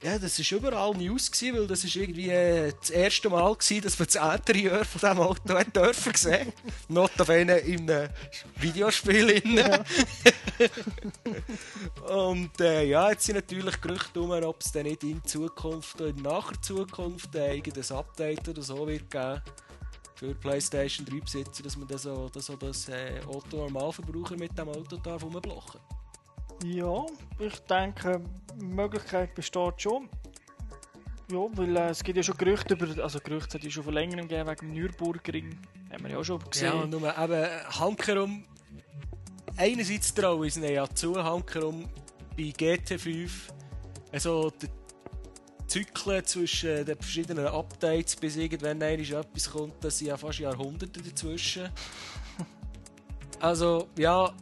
ja, 0.00 0.16
das 0.16 0.38
war 0.38 0.58
überall 0.58 0.94
News, 0.94 1.30
gewesen, 1.30 1.58
weil 1.58 1.66
das 1.66 1.82
ist 1.82 1.96
irgendwie 1.96 2.30
äh, 2.30 2.72
das 2.78 2.90
erste 2.90 3.28
Mal 3.28 3.52
gewesen, 3.54 3.82
dass 3.82 3.98
wir 3.98 4.06
das 4.06 4.14
Interieur 4.14 4.84
von 4.84 5.00
diesem 5.00 5.18
Auto 5.18 5.54
hat 5.54 5.74
dürfen 5.74 6.14
sehen. 6.14 6.52
Notabene 6.88 7.58
in 7.58 7.90
einem 7.90 8.08
Videospiel. 8.56 9.30
innen. 9.30 9.84
Und 12.08 12.60
äh, 12.60 12.84
ja, 12.84 13.10
jetzt 13.10 13.26
sind 13.26 13.34
natürlich 13.36 13.80
Gerüchte 13.80 14.20
um, 14.20 14.30
ob 14.30 14.60
es 14.60 14.70
dann 14.70 14.84
nicht 14.84 15.02
in 15.02 15.24
Zukunft 15.24 16.00
oder 16.00 16.10
in 16.10 16.22
naher 16.22 16.60
Zukunft 16.62 17.34
äh, 17.34 17.56
irgendein 17.56 17.96
Update 17.96 18.48
oder 18.48 18.62
so 18.62 18.86
wird 18.86 19.10
geben 19.10 19.42
für 20.14 20.34
PlayStation 20.34 21.06
3 21.06 21.20
Besitzer, 21.20 21.62
dass 21.62 21.76
man 21.76 21.86
das, 21.88 22.02
so, 22.02 22.28
das, 22.32 22.46
so 22.46 22.56
das 22.56 22.88
äh, 22.88 23.20
Auto 23.26 23.56
Normalverbraucher 23.56 24.36
mit 24.36 24.56
dem 24.56 24.68
Auto 24.68 24.96
darf 24.96 25.22
rumblocken. 25.22 25.80
Ja, 26.64 27.06
ich 27.38 27.58
denke, 27.60 28.20
die 28.60 28.64
Möglichkeit 28.64 29.34
besteht 29.34 29.80
schon. 29.80 30.08
Ja, 31.30 31.46
weil 31.52 31.76
äh, 31.76 31.90
es 31.90 32.02
gibt 32.02 32.16
ja 32.16 32.22
schon 32.22 32.36
Gerüchte 32.36 32.74
über, 32.74 33.02
also 33.02 33.20
Gerüchte 33.20 33.54
hat 33.54 33.60
es 33.60 33.64
ja 33.64 33.70
schon 33.70 33.84
vor 33.84 33.92
längerem 33.92 34.26
gegeben 34.28 34.48
wegen 34.48 34.66
dem 34.66 34.72
Nürburgring. 34.72 35.58
Haben 35.92 36.04
wir 36.04 36.10
ja 36.10 36.18
auch 36.18 36.24
schon 36.24 36.40
gesehen. 36.50 36.72
Ja, 36.74 36.86
nur 36.86 37.18
eben 37.18 37.48
Hankerum. 37.78 38.44
Einerseits 39.56 40.14
traue 40.14 40.46
ich 40.46 40.52
es 40.52 40.56
ihnen 40.56 40.72
ja 40.72 40.88
zu, 40.88 41.22
Hankerum 41.22 41.88
bei 42.36 42.44
GT5. 42.44 43.30
Also 44.10 44.50
der 44.50 44.70
Zyklen 45.66 46.24
zwischen 46.24 46.86
den 46.86 46.96
verschiedenen 46.96 47.46
Updates, 47.46 48.16
bis 48.16 48.36
irgendwann 48.36 48.82
einmal 48.82 49.00
etwas 49.00 49.50
kommt, 49.50 49.84
das 49.84 49.98
sind 49.98 50.08
ja 50.08 50.16
fast 50.16 50.38
Jahrhunderte 50.38 51.00
dazwischen. 51.02 51.68
Also, 53.40 53.86
ja, 53.96 54.34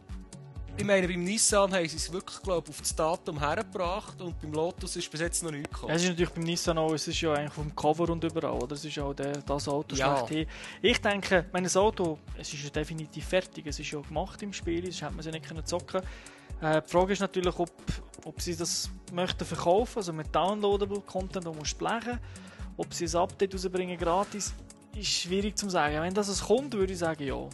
ich 0.77 0.83
meine, 0.85 1.07
beim 1.07 1.23
Nissan 1.23 1.73
haben 1.73 1.87
sie 1.87 1.97
es 1.97 2.11
wirklich, 2.11 2.41
glaube 2.41 2.69
auf 2.69 2.79
das 2.79 2.95
Datum 2.95 3.39
hergebracht 3.39 4.21
und 4.21 4.39
beim 4.39 4.53
Lotus 4.53 4.95
ist 4.95 5.09
bis 5.09 5.21
jetzt 5.21 5.43
noch 5.43 5.51
nichts 5.51 5.69
gekommen. 5.69 5.89
Ja, 5.89 5.95
es 5.95 6.03
ist 6.03 6.09
natürlich 6.09 6.29
beim 6.31 6.43
Nissan 6.43 6.77
auch, 6.77 6.93
es 6.93 7.07
ist 7.07 7.19
ja 7.19 7.33
eigentlich 7.33 7.53
vom 7.53 7.75
Cover 7.75 8.09
und 8.09 8.23
überall, 8.23 8.61
oder? 8.61 8.75
Es 8.75 8.85
ist 8.85 8.97
auch 8.99 9.13
der, 9.13 9.37
das 9.41 9.67
Auto 9.67 9.95
Ja. 9.95 10.17
schlechthin. 10.17 10.47
Ich 10.81 11.01
denke, 11.01 11.45
mein 11.51 11.67
Auto, 11.75 12.19
es 12.37 12.53
ist 12.53 12.63
ja 12.63 12.69
definitiv 12.69 13.25
fertig, 13.25 13.65
es 13.65 13.79
ist 13.79 13.89
ja 13.89 13.99
gemacht 14.01 14.41
im 14.43 14.53
Spiel, 14.53 14.83
sonst 14.83 15.01
hätte 15.01 15.13
man 15.13 15.23
sie 15.23 15.31
nicht 15.31 15.47
können 15.47 15.65
zocken 15.65 16.01
äh, 16.61 16.81
Die 16.81 16.89
Frage 16.89 17.13
ist 17.13 17.19
natürlich, 17.19 17.57
ob, 17.57 17.71
ob 18.25 18.39
sie 18.41 18.55
das 18.55 18.89
möchten 19.11 19.45
verkaufen, 19.45 19.97
also 19.97 20.13
mit 20.13 20.33
downloadable 20.33 21.01
Content, 21.01 21.45
wo 21.45 21.53
musst 21.53 21.73
du 21.73 21.85
blechen. 21.85 22.19
Ob 22.77 22.93
sie 22.93 23.05
ein 23.05 23.15
Update 23.15 23.55
rausbringen 23.55 23.97
gratis, 23.97 24.53
ist 24.95 25.07
schwierig 25.07 25.57
zu 25.57 25.69
sagen. 25.69 26.01
Wenn 26.01 26.13
das 26.13 26.27
es 26.27 26.41
kommt, 26.41 26.73
würde 26.73 26.93
ich 26.93 26.99
sagen, 26.99 27.23
ja. 27.23 27.49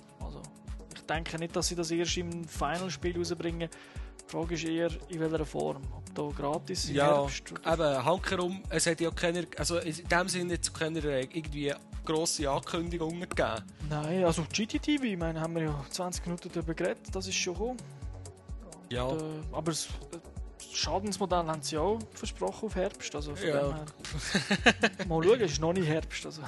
Ich 1.04 1.08
denke 1.08 1.38
nicht, 1.38 1.54
dass 1.54 1.68
sie 1.68 1.76
das 1.76 1.92
erst 1.92 2.16
im 2.16 2.46
Final-Spiel 2.48 3.18
rausbringen. 3.18 3.70
Die 4.26 4.32
Frage 4.32 4.54
ist 4.56 4.64
eher, 4.64 4.90
in 5.10 5.20
welcher 5.20 5.46
Form. 5.46 5.82
Ob 5.98 6.16
da 6.16 6.30
gratis 6.42 6.88
im 6.90 6.96
Ja, 6.96 7.18
Herbst 7.18 7.52
oder 7.52 7.74
eben, 7.74 8.06
Hankerum, 8.06 8.64
es 8.70 8.86
hat 8.88 9.02
ja 9.02 9.12
keine, 9.12 9.46
also 9.58 9.80
in 9.80 10.08
dem 10.08 10.30
Sinne 10.30 10.54
jetzt 10.54 10.74
keine 10.74 11.00
äh, 11.00 11.28
irgendwie 11.34 11.74
grosse 12.06 12.50
Ankündigungen 12.50 13.20
gegeben. 13.28 13.64
Nein, 13.90 14.24
also 14.24 14.44
GTTV, 14.44 15.04
ich 15.04 15.18
meine, 15.18 15.42
haben 15.42 15.56
wir 15.56 15.64
ja 15.64 15.86
20 15.90 16.26
Minuten 16.26 16.50
darüber 16.54 16.74
geredet, 16.74 17.02
das 17.12 17.28
ist 17.28 17.36
schon 17.36 17.54
gekommen. 17.54 17.78
Ja, 18.90 19.04
Und, 19.04 19.20
äh, 19.22 19.26
aber 19.52 19.72
das 19.72 19.90
das 20.58 20.72
Schadensmodell 20.80 21.46
haben 21.46 21.62
sie 21.62 21.78
auch 21.78 22.00
versprochen 22.14 22.68
auf 22.68 22.76
Herbst. 22.76 23.14
Also 23.14 23.36
von 23.36 23.46
Ja. 23.48 23.62
dem 23.62 23.76
her. 23.76 23.86
Mal 25.10 25.24
schauen, 25.24 25.42
es 25.42 25.52
ist 25.52 25.60
noch 25.62 25.74
nicht 25.74 25.88
Herbst. 25.88 26.26
Also, 26.26 26.42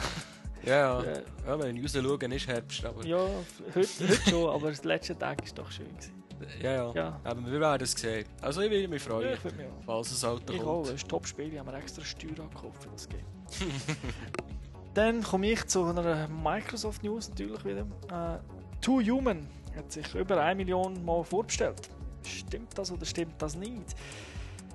ja, 0.66 1.04
ja. 1.04 1.14
ja 1.48 1.60
wenn 1.60 1.76
ich 1.78 1.84
raus 1.84 2.04
schaue, 2.04 2.36
ist 2.36 2.48
Herbst, 2.48 2.86
aber 2.86 3.06
ja, 3.06 3.18
ja, 3.18 3.30
heute, 3.76 3.88
heute 4.10 4.30
schon, 4.30 4.50
aber 4.50 4.72
der 4.72 4.86
letzte 4.86 5.18
Tag 5.18 5.44
ist 5.44 5.58
doch 5.58 5.72
schön. 5.72 5.88
Gewesen. 5.88 6.62
ja. 6.62 6.92
Ja. 6.94 7.20
Aber 7.24 7.46
wir 7.50 7.60
werden 7.60 7.84
es 7.84 7.92
sehen. 7.94 8.26
Also 8.42 8.62
ich 8.62 8.70
würde 8.72 8.88
mich 8.88 9.04
Ja, 9.06 9.10
freuen, 9.12 9.34
ich 9.34 9.44
würde 9.44 9.58
mich 9.58 9.68
auch. 9.68 9.84
falls 9.86 10.10
das 10.10 10.24
Auto 10.26 10.54
Ich 10.54 10.60
auch, 10.62 10.66
kommt. 10.66 10.88
es 10.88 10.94
ist 10.96 11.06
ein 11.06 11.10
Top-Spiel, 11.10 11.54
ich 11.54 11.60
habe 11.60 11.72
mir 11.72 11.78
extra 11.78 12.04
Steuer 12.04 12.40
angekauft 12.40 12.84
für 12.84 12.90
das 12.90 13.08
Game. 13.08 13.26
Dann 14.94 15.24
komme 15.24 15.52
ich 15.52 15.66
zu 15.68 15.84
einer 15.86 16.28
Microsoft 16.28 17.04
News 17.04 17.30
natürlich 17.30 17.64
wieder. 17.66 17.82
Äh, 18.12 18.40
Too 18.82 19.02
Human 19.02 19.48
hat 19.76 19.92
sich 19.92 20.14
über 20.16 20.42
1 20.42 20.58
Million 20.58 21.04
Mal 21.04 21.24
vorbestellt. 21.24 21.90
Stimmt 22.24 22.78
das 22.78 22.92
oder 22.92 23.06
stimmt 23.06 23.34
das 23.42 23.56
nicht? 23.56 23.96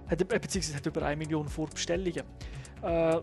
Hat, 0.09 0.21
äh, 0.21 0.25
beziehungsweise 0.39 0.77
hat 0.77 0.87
über 0.87 1.03
1 1.03 1.19
Million 1.19 1.49
Vorbestellungen. 1.49 2.25
Äh, 2.83 3.19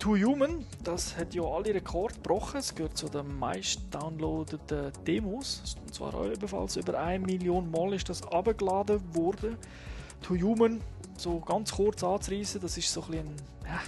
Too 0.00 0.16
Human, 0.16 0.64
das 0.82 1.14
hat 1.16 1.34
ja 1.34 1.42
alle 1.42 1.74
Rekorde 1.74 2.14
gebrochen. 2.14 2.56
Es 2.58 2.74
gehört 2.74 2.96
zu 2.96 3.06
den 3.08 3.38
meist 3.38 3.82
downloadeten 3.90 4.92
Demos. 5.06 5.76
Und 5.84 5.94
zwar 5.94 6.14
auch 6.14 6.24
ebenfalls 6.24 6.76
über 6.76 6.98
1 6.98 7.24
Million 7.26 7.70
Mal 7.70 7.92
ist 7.92 8.08
das 8.08 8.22
abgeladen 8.22 9.02
worden. 9.14 9.58
To 10.22 10.34
Human, 10.36 10.80
so 11.18 11.38
ganz 11.40 11.72
kurz 11.72 12.02
anzureißen, 12.02 12.60
das 12.62 12.78
ist 12.78 12.90
so 12.90 13.02
ein 13.02 13.10
bisschen 13.10 13.34
ja, 13.66 13.80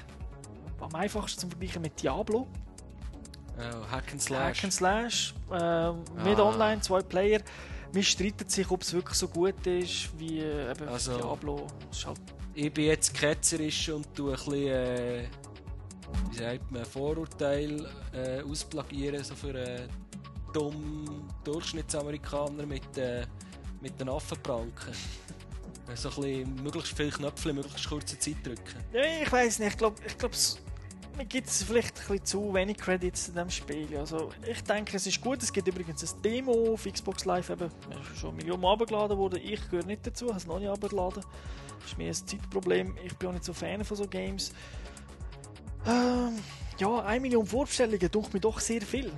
am 0.85 0.95
einfachsten 0.95 1.41
zum 1.41 1.51
Vergleichen 1.51 1.81
mit 1.81 2.03
Diablo. 2.03 2.47
Ja, 3.59 3.91
Hack 3.91 4.13
and 4.13 4.21
Slash. 4.23 4.57
Hack 4.59 4.65
and 4.65 4.73
Slash, 4.75 5.35
äh, 5.51 5.93
mit 6.25 6.39
Ah. 6.39 6.43
online, 6.49 6.81
zwei 6.83 7.01
Player. 7.01 7.41
Man 7.95 8.03
streitet 8.03 8.51
sich, 8.51 8.71
ob 8.71 8.83
es 8.83 8.93
wirklich 8.93 9.17
so 9.17 9.29
gut 9.29 9.67
ist 9.67 10.09
wie 10.19 10.41
äh, 10.41 10.71
eben 10.73 10.89
Also- 10.89 11.17
Diablo. 11.17 11.67
Halt, 12.05 12.21
Ich 12.55 12.73
bin 12.73 12.85
jetzt 12.85 13.15
ketzerisch 13.15 13.89
und 13.89 14.15
tue 14.15 14.33
ein 14.33 14.37
bisschen, 14.37 14.55
äh, 14.69 15.25
wie 16.31 16.37
sagt 16.39 16.71
man, 16.71 16.85
Vorurteil 16.85 17.87
äh, 18.13 18.43
ausplagieren, 18.43 19.23
so 19.25 19.35
für 19.35 19.55
einen 19.55 19.89
dummen 20.53 21.29
Durchschnittsamerikaner 21.45 22.67
mit, 22.67 22.97
äh, 22.99 23.27
mit 23.81 23.99
den 24.01 24.09
Affenpranken. 24.09 24.93
so 25.95 26.09
ein 26.09 26.15
bisschen 26.15 26.63
möglichst 26.63 26.97
viele 26.97 27.11
Knöpfe 27.11 27.51
in 27.51 27.57
möglichst 27.57 27.89
kurzer 27.89 28.19
Zeit 28.19 28.37
drücken. 28.45 28.77
ja, 28.93 29.03
ich 29.23 29.31
weiß 29.31 29.59
nicht, 29.59 29.71
ich 29.73 29.77
glaube, 29.79 29.97
ich 30.07 30.17
glaub, 30.19 30.33
es- 30.33 30.59
mir 31.17 31.27
gibt 31.27 31.47
es 31.49 31.63
vielleicht 31.63 31.99
ein 32.01 32.07
bisschen 32.07 32.25
zu 32.25 32.55
wenig 32.55 32.79
Credits 32.79 33.29
in 33.29 33.35
diesem 33.35 33.51
Spiel. 33.51 33.99
Also, 33.99 34.31
ich 34.51 34.63
denke, 34.65 34.97
es 34.97 35.07
ist 35.07 35.21
gut. 35.21 35.43
Es 35.43 35.53
gibt 35.53 35.69
übrigens 35.69 36.03
ein 36.15 36.23
Demo 36.23 36.73
auf 36.73 36.85
Xbox 36.91 37.27
Live, 37.27 37.51
eben, 37.51 37.71
schon 38.19 38.35
Millionen 38.35 38.63
Mal 38.63 38.73
abgeladen 38.73 39.19
worden. 39.19 39.39
Ich 39.45 39.61
gehöre 39.69 39.85
nicht 39.85 40.07
dazu, 40.07 40.29
habe 40.29 40.39
es 40.39 40.47
noch 40.47 40.59
nicht 40.59 40.71
abgeladen. 40.71 41.23
Das 41.81 41.91
ist 41.91 41.99
mir 41.99 42.07
ein 42.09 42.15
Zeitproblem. 42.15 42.97
Ich 43.05 43.15
bin 43.19 43.29
auch 43.29 43.33
nicht 43.35 43.45
so 43.45 43.53
Fan 43.53 43.85
von 43.85 43.95
so 43.99 44.07
Games. 44.09 44.55
Ähm, 45.87 46.39
ja, 46.79 46.99
1 47.01 47.23
Million 47.23 47.47
Vorbestellungen 47.47 48.11
tut 48.11 48.33
mir 48.33 48.41
doch 48.41 48.61
sehr 48.61 48.83
viel. 48.83 49.13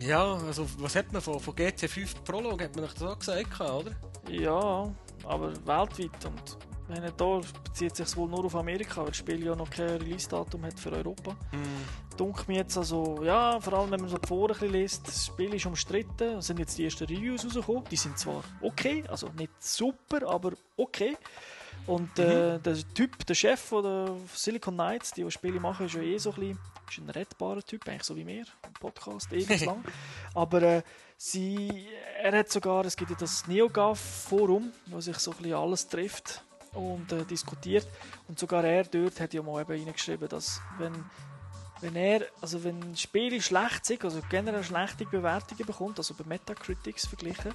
Ja, 0.00 0.34
also 0.34 0.66
was 0.78 0.96
hat 0.96 1.12
man 1.12 1.22
von, 1.22 1.38
von 1.38 1.54
GT5 1.54 2.22
Prolog, 2.24 2.62
hat 2.62 2.74
man 2.74 2.84
euch 2.86 2.94
das 2.94 3.02
auch 3.02 3.18
gesagt, 3.18 3.60
oder? 3.60 3.92
Ja, 4.28 4.92
aber 5.24 5.52
weltweit. 5.66 6.24
Und 6.24 6.58
ich 6.82 6.88
meine, 6.88 7.12
da 7.12 7.40
bezieht 7.64 7.94
sich 7.94 8.16
wohl 8.16 8.28
nur 8.28 8.44
auf 8.44 8.56
Amerika, 8.56 9.02
weil 9.02 9.08
das 9.08 9.18
Spiel 9.18 9.44
ja 9.44 9.54
noch 9.54 9.70
kein 9.70 9.88
Release-Datum 9.88 10.64
hat 10.64 10.78
für 10.78 10.90
Europa. 10.92 11.36
Dunkel 12.16 12.44
mir 12.48 12.58
jetzt 12.58 12.76
also, 12.76 13.22
ja, 13.22 13.60
vor 13.60 13.74
allem 13.74 13.92
wenn 13.92 14.00
man 14.00 14.10
so 14.10 14.18
die 14.18 14.26
Foren 14.26 14.52
ein 14.52 14.58
bisschen 14.58 14.72
liest, 14.72 15.08
das 15.08 15.26
Spiel 15.26 15.54
ist 15.54 15.66
umstritten. 15.66 16.38
Es 16.38 16.48
sind 16.48 16.58
jetzt 16.58 16.76
die 16.76 16.84
ersten 16.84 17.04
Reviews 17.04 17.44
rausgekommen. 17.44 17.84
Die 17.90 17.96
sind 17.96 18.18
zwar 18.18 18.42
okay, 18.60 19.04
also 19.08 19.28
nicht 19.38 19.52
super, 19.60 20.28
aber 20.28 20.52
okay. 20.76 21.16
Und 21.86 22.18
äh, 22.18 22.58
der 22.58 22.76
Typ, 22.94 23.26
der 23.26 23.34
Chef 23.34 23.60
von 23.60 23.82
der 23.82 24.16
Silicon 24.34 24.74
Knights, 24.74 25.12
die, 25.12 25.24
die 25.24 25.30
Spiele 25.30 25.58
machen, 25.60 25.86
ist 25.86 25.94
ja 25.94 26.02
eh 26.02 26.18
so 26.18 26.30
ein 26.30 26.40
bisschen 26.40 26.58
ist 26.92 26.98
ein 26.98 27.10
rettbarer 27.10 27.62
Typ, 27.62 27.88
eigentlich 27.88 28.04
so 28.04 28.16
wie 28.16 28.26
wir, 28.26 28.44
im 28.66 28.72
Podcast, 28.74 29.32
ewig 29.32 29.64
lang. 29.66 29.84
Aber 30.34 30.62
äh, 30.62 30.82
sie, 31.16 31.88
er 32.22 32.36
hat 32.38 32.50
sogar, 32.50 32.84
es 32.84 32.96
gibt 32.96 33.10
ja 33.10 33.16
das 33.18 33.46
NeoGAF-Forum, 33.46 34.72
wo 34.86 35.00
sich 35.00 35.16
so 35.18 35.30
ein 35.32 35.36
bisschen 35.38 35.54
alles 35.54 35.88
trifft 35.88 36.42
und 36.74 37.10
äh, 37.12 37.24
diskutiert. 37.24 37.86
Und 38.28 38.38
sogar 38.38 38.64
er 38.64 38.84
dort 38.84 39.20
hat 39.20 39.32
ja 39.34 39.42
mal 39.42 39.62
eben 39.62 39.72
reingeschrieben, 39.72 40.28
dass 40.28 40.60
wenn 40.78 40.92
wenn 41.82 41.96
er, 41.96 42.22
also 42.40 42.62
wenn 42.62 42.96
Spiele 42.96 43.42
schlecht 43.42 43.84
sind, 43.84 44.04
also 44.04 44.20
generell 44.30 44.62
schlechte 44.62 45.04
Bewertungen 45.04 45.66
bekommt, 45.66 45.98
also 45.98 46.14
bei 46.14 46.24
Metacritics 46.24 47.06
verglichen, 47.06 47.52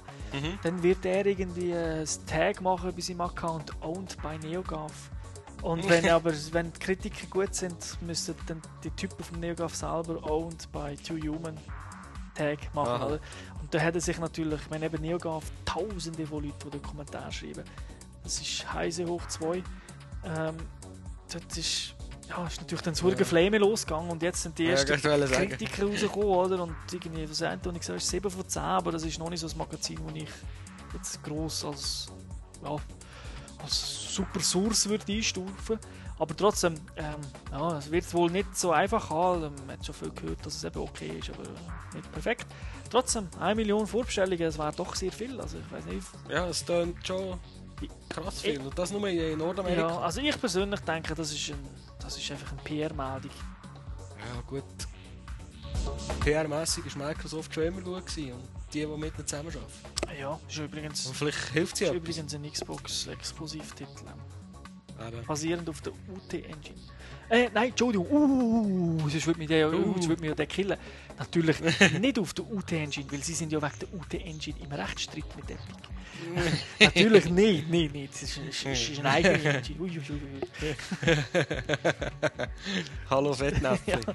dann 0.62 0.82
wird 0.82 1.04
er 1.04 1.26
irgendwie 1.26 1.72
äh, 1.72 2.02
ein 2.02 2.26
Tag 2.26 2.60
machen 2.60 2.92
bei 2.94 3.00
seinem 3.00 3.22
Account 3.22 3.72
Owned 3.82 4.16
by 4.22 4.38
NeoGAF 4.46 4.92
Und 5.62 5.88
wenn 5.88 6.08
aber 6.10 6.32
wenn 6.52 6.72
die 6.72 6.78
Kritiker 6.78 7.26
gut 7.28 7.54
sind, 7.54 8.00
müssten 8.02 8.34
dann 8.46 8.60
die 8.84 8.90
Typen 8.90 9.24
vom 9.24 9.40
NeoGAF 9.40 9.74
selber 9.74 10.22
owned 10.30 10.70
by 10.72 10.94
Two 10.96 11.16
Human 11.16 11.58
Tag 12.34 12.72
machen. 12.74 13.06
Oder? 13.06 13.20
Und 13.60 13.74
da 13.74 13.78
hätte 13.78 14.00
sich 14.00 14.18
natürlich, 14.18 14.60
ich 14.60 14.70
meine 14.70 14.86
eben 14.86 15.00
NeoGAF, 15.00 15.44
tausende 15.64 16.26
von 16.26 16.44
Leuten, 16.44 16.58
die 16.66 16.70
den 16.70 16.82
Kommentar 16.82 17.32
schreiben. 17.32 17.64
Das 18.22 18.40
ist 18.40 18.72
Heise 18.72 19.06
hoch 19.06 19.26
2. 19.26 19.56
Ähm, 20.24 20.56
dort 21.32 21.56
ist, 21.56 21.94
ja, 22.28 22.46
ist 22.46 22.60
natürlich 22.60 22.82
dann 22.82 22.94
das 22.94 23.02
ja. 23.02 23.24
Flamme 23.24 23.58
losgegangen 23.58 24.10
und 24.10 24.22
jetzt 24.22 24.42
sind 24.42 24.58
die 24.58 24.64
Ja, 24.64 24.70
ersten 24.70 24.98
sagen. 24.98 25.48
Kritiker 25.48 25.86
rausgekommen, 25.86 26.28
oder? 26.28 26.62
Und 26.62 26.74
irgendwie, 26.92 27.22
was 27.22 27.38
gesagt, 27.38 27.66
ist 27.88 28.08
7 28.08 28.30
von 28.30 28.48
10, 28.48 28.62
aber 28.62 28.92
das 28.92 29.04
ist 29.04 29.18
noch 29.18 29.30
nicht 29.30 29.40
so 29.40 29.48
ein 29.48 29.56
Magazin, 29.56 29.98
das 30.06 30.14
ich 30.16 30.28
jetzt 30.94 31.22
gross 31.22 31.64
als, 31.64 32.08
ja, 32.62 32.76
als 33.62 34.14
super 34.14 34.40
Source 34.40 34.88
würde 34.88 35.12
einstufen. 35.12 35.78
Aber 36.18 36.36
trotzdem, 36.36 36.74
ähm, 36.96 37.14
ja, 37.52 37.78
es 37.78 37.90
wird 37.90 38.12
wohl 38.12 38.30
nicht 38.30 38.56
so 38.56 38.72
einfach 38.72 39.08
haben. 39.08 39.54
Man 39.66 39.76
hat 39.76 39.86
schon 39.86 39.94
viel 39.94 40.10
gehört, 40.10 40.44
dass 40.44 40.56
es 40.56 40.64
eben 40.64 40.80
okay 40.80 41.18
ist, 41.18 41.30
aber 41.30 41.44
nicht 41.94 42.10
perfekt. 42.12 42.46
Trotzdem, 42.90 43.28
1 43.38 43.56
Million 43.56 43.86
Vorbestellungen, 43.86 44.40
das 44.40 44.58
wäre 44.58 44.72
doch 44.72 44.94
sehr 44.96 45.12
viel. 45.12 45.40
Also 45.40 45.58
ich 45.58 45.72
weiß 45.72 45.84
nicht. 45.86 46.06
Ja, 46.28 46.48
es 46.48 46.64
klingt 46.64 47.06
schon 47.06 47.38
krass 48.08 48.40
viel. 48.40 48.60
Und 48.60 48.78
das 48.78 48.90
nur 48.90 49.06
in 49.08 49.38
Nordamerika. 49.38 49.80
Ja, 49.80 49.98
also 50.00 50.20
ich 50.20 50.38
persönlich 50.40 50.80
denke, 50.80 51.14
das 51.14 51.32
ist, 51.32 51.50
ein, 51.50 51.58
das 52.00 52.16
ist 52.16 52.30
einfach 52.30 52.52
eine 52.52 52.62
PR-Meldung. 52.62 53.30
Ja, 54.18 54.40
gut. 54.46 54.64
PR-mässig 56.20 56.84
war 56.98 57.08
Microsoft 57.08 57.54
schon 57.54 57.64
immer 57.64 57.80
gut 57.80 58.06
gewesen. 58.06 58.32
Und 58.32 58.48
die, 58.72 58.80
die 58.80 58.86
mit 58.86 59.14
ihnen 59.16 59.26
zusammenarbeiten. 59.26 59.66
Ja, 60.18 60.38
ist 60.48 60.58
übrigens, 60.58 61.06
Und 61.06 61.16
vielleicht 61.16 61.38
hilft 61.52 61.76
sie 61.76 61.84
ist 61.84 61.90
ja. 61.90 61.96
übrigens 61.96 62.34
ein 62.34 62.50
Xbox-Exklusivtitel. 62.50 64.04
Basierend 65.26 65.68
auf 65.68 65.80
der 65.80 65.92
UT-Engine. 65.92 66.80
Äh, 67.30 67.50
nein, 67.52 67.68
Entschuldigung, 67.70 68.06
uh, 68.10 69.08
sonst 69.08 69.26
würde 69.26 69.38
mich 69.38 69.48
der, 69.48 69.68
uh. 69.68 69.92
sonst 69.92 70.08
würde 70.08 70.20
mich 70.20 70.30
ja 70.30 70.34
der 70.34 70.46
killen. 70.46 70.78
Natürlich 71.18 71.56
nicht 72.00 72.18
auf 72.18 72.32
der 72.32 72.50
UT-Engine, 72.50 73.06
weil 73.10 73.22
sie 73.22 73.34
sind 73.34 73.52
ja 73.52 73.60
wegen 73.60 73.78
der 73.80 73.94
UT-Engine 73.94 74.56
im 74.62 74.72
Rechtsstreit 74.72 75.24
mit 75.36 75.50
Epic. 75.50 75.88
Natürlich 76.80 77.30
nicht, 77.30 77.68
nicht, 77.68 77.92
nicht. 77.92 78.14
Es 78.14 78.38
ist, 78.38 78.98
eine 78.98 79.10
eigene 79.10 79.34
Engine. 79.56 79.80
Ui, 79.80 79.90
ui, 79.90 79.98
ui. 79.98 80.74
Hallo 83.10 83.32
Fettnäpfchen. 83.34 84.00
Ja. 84.06 84.14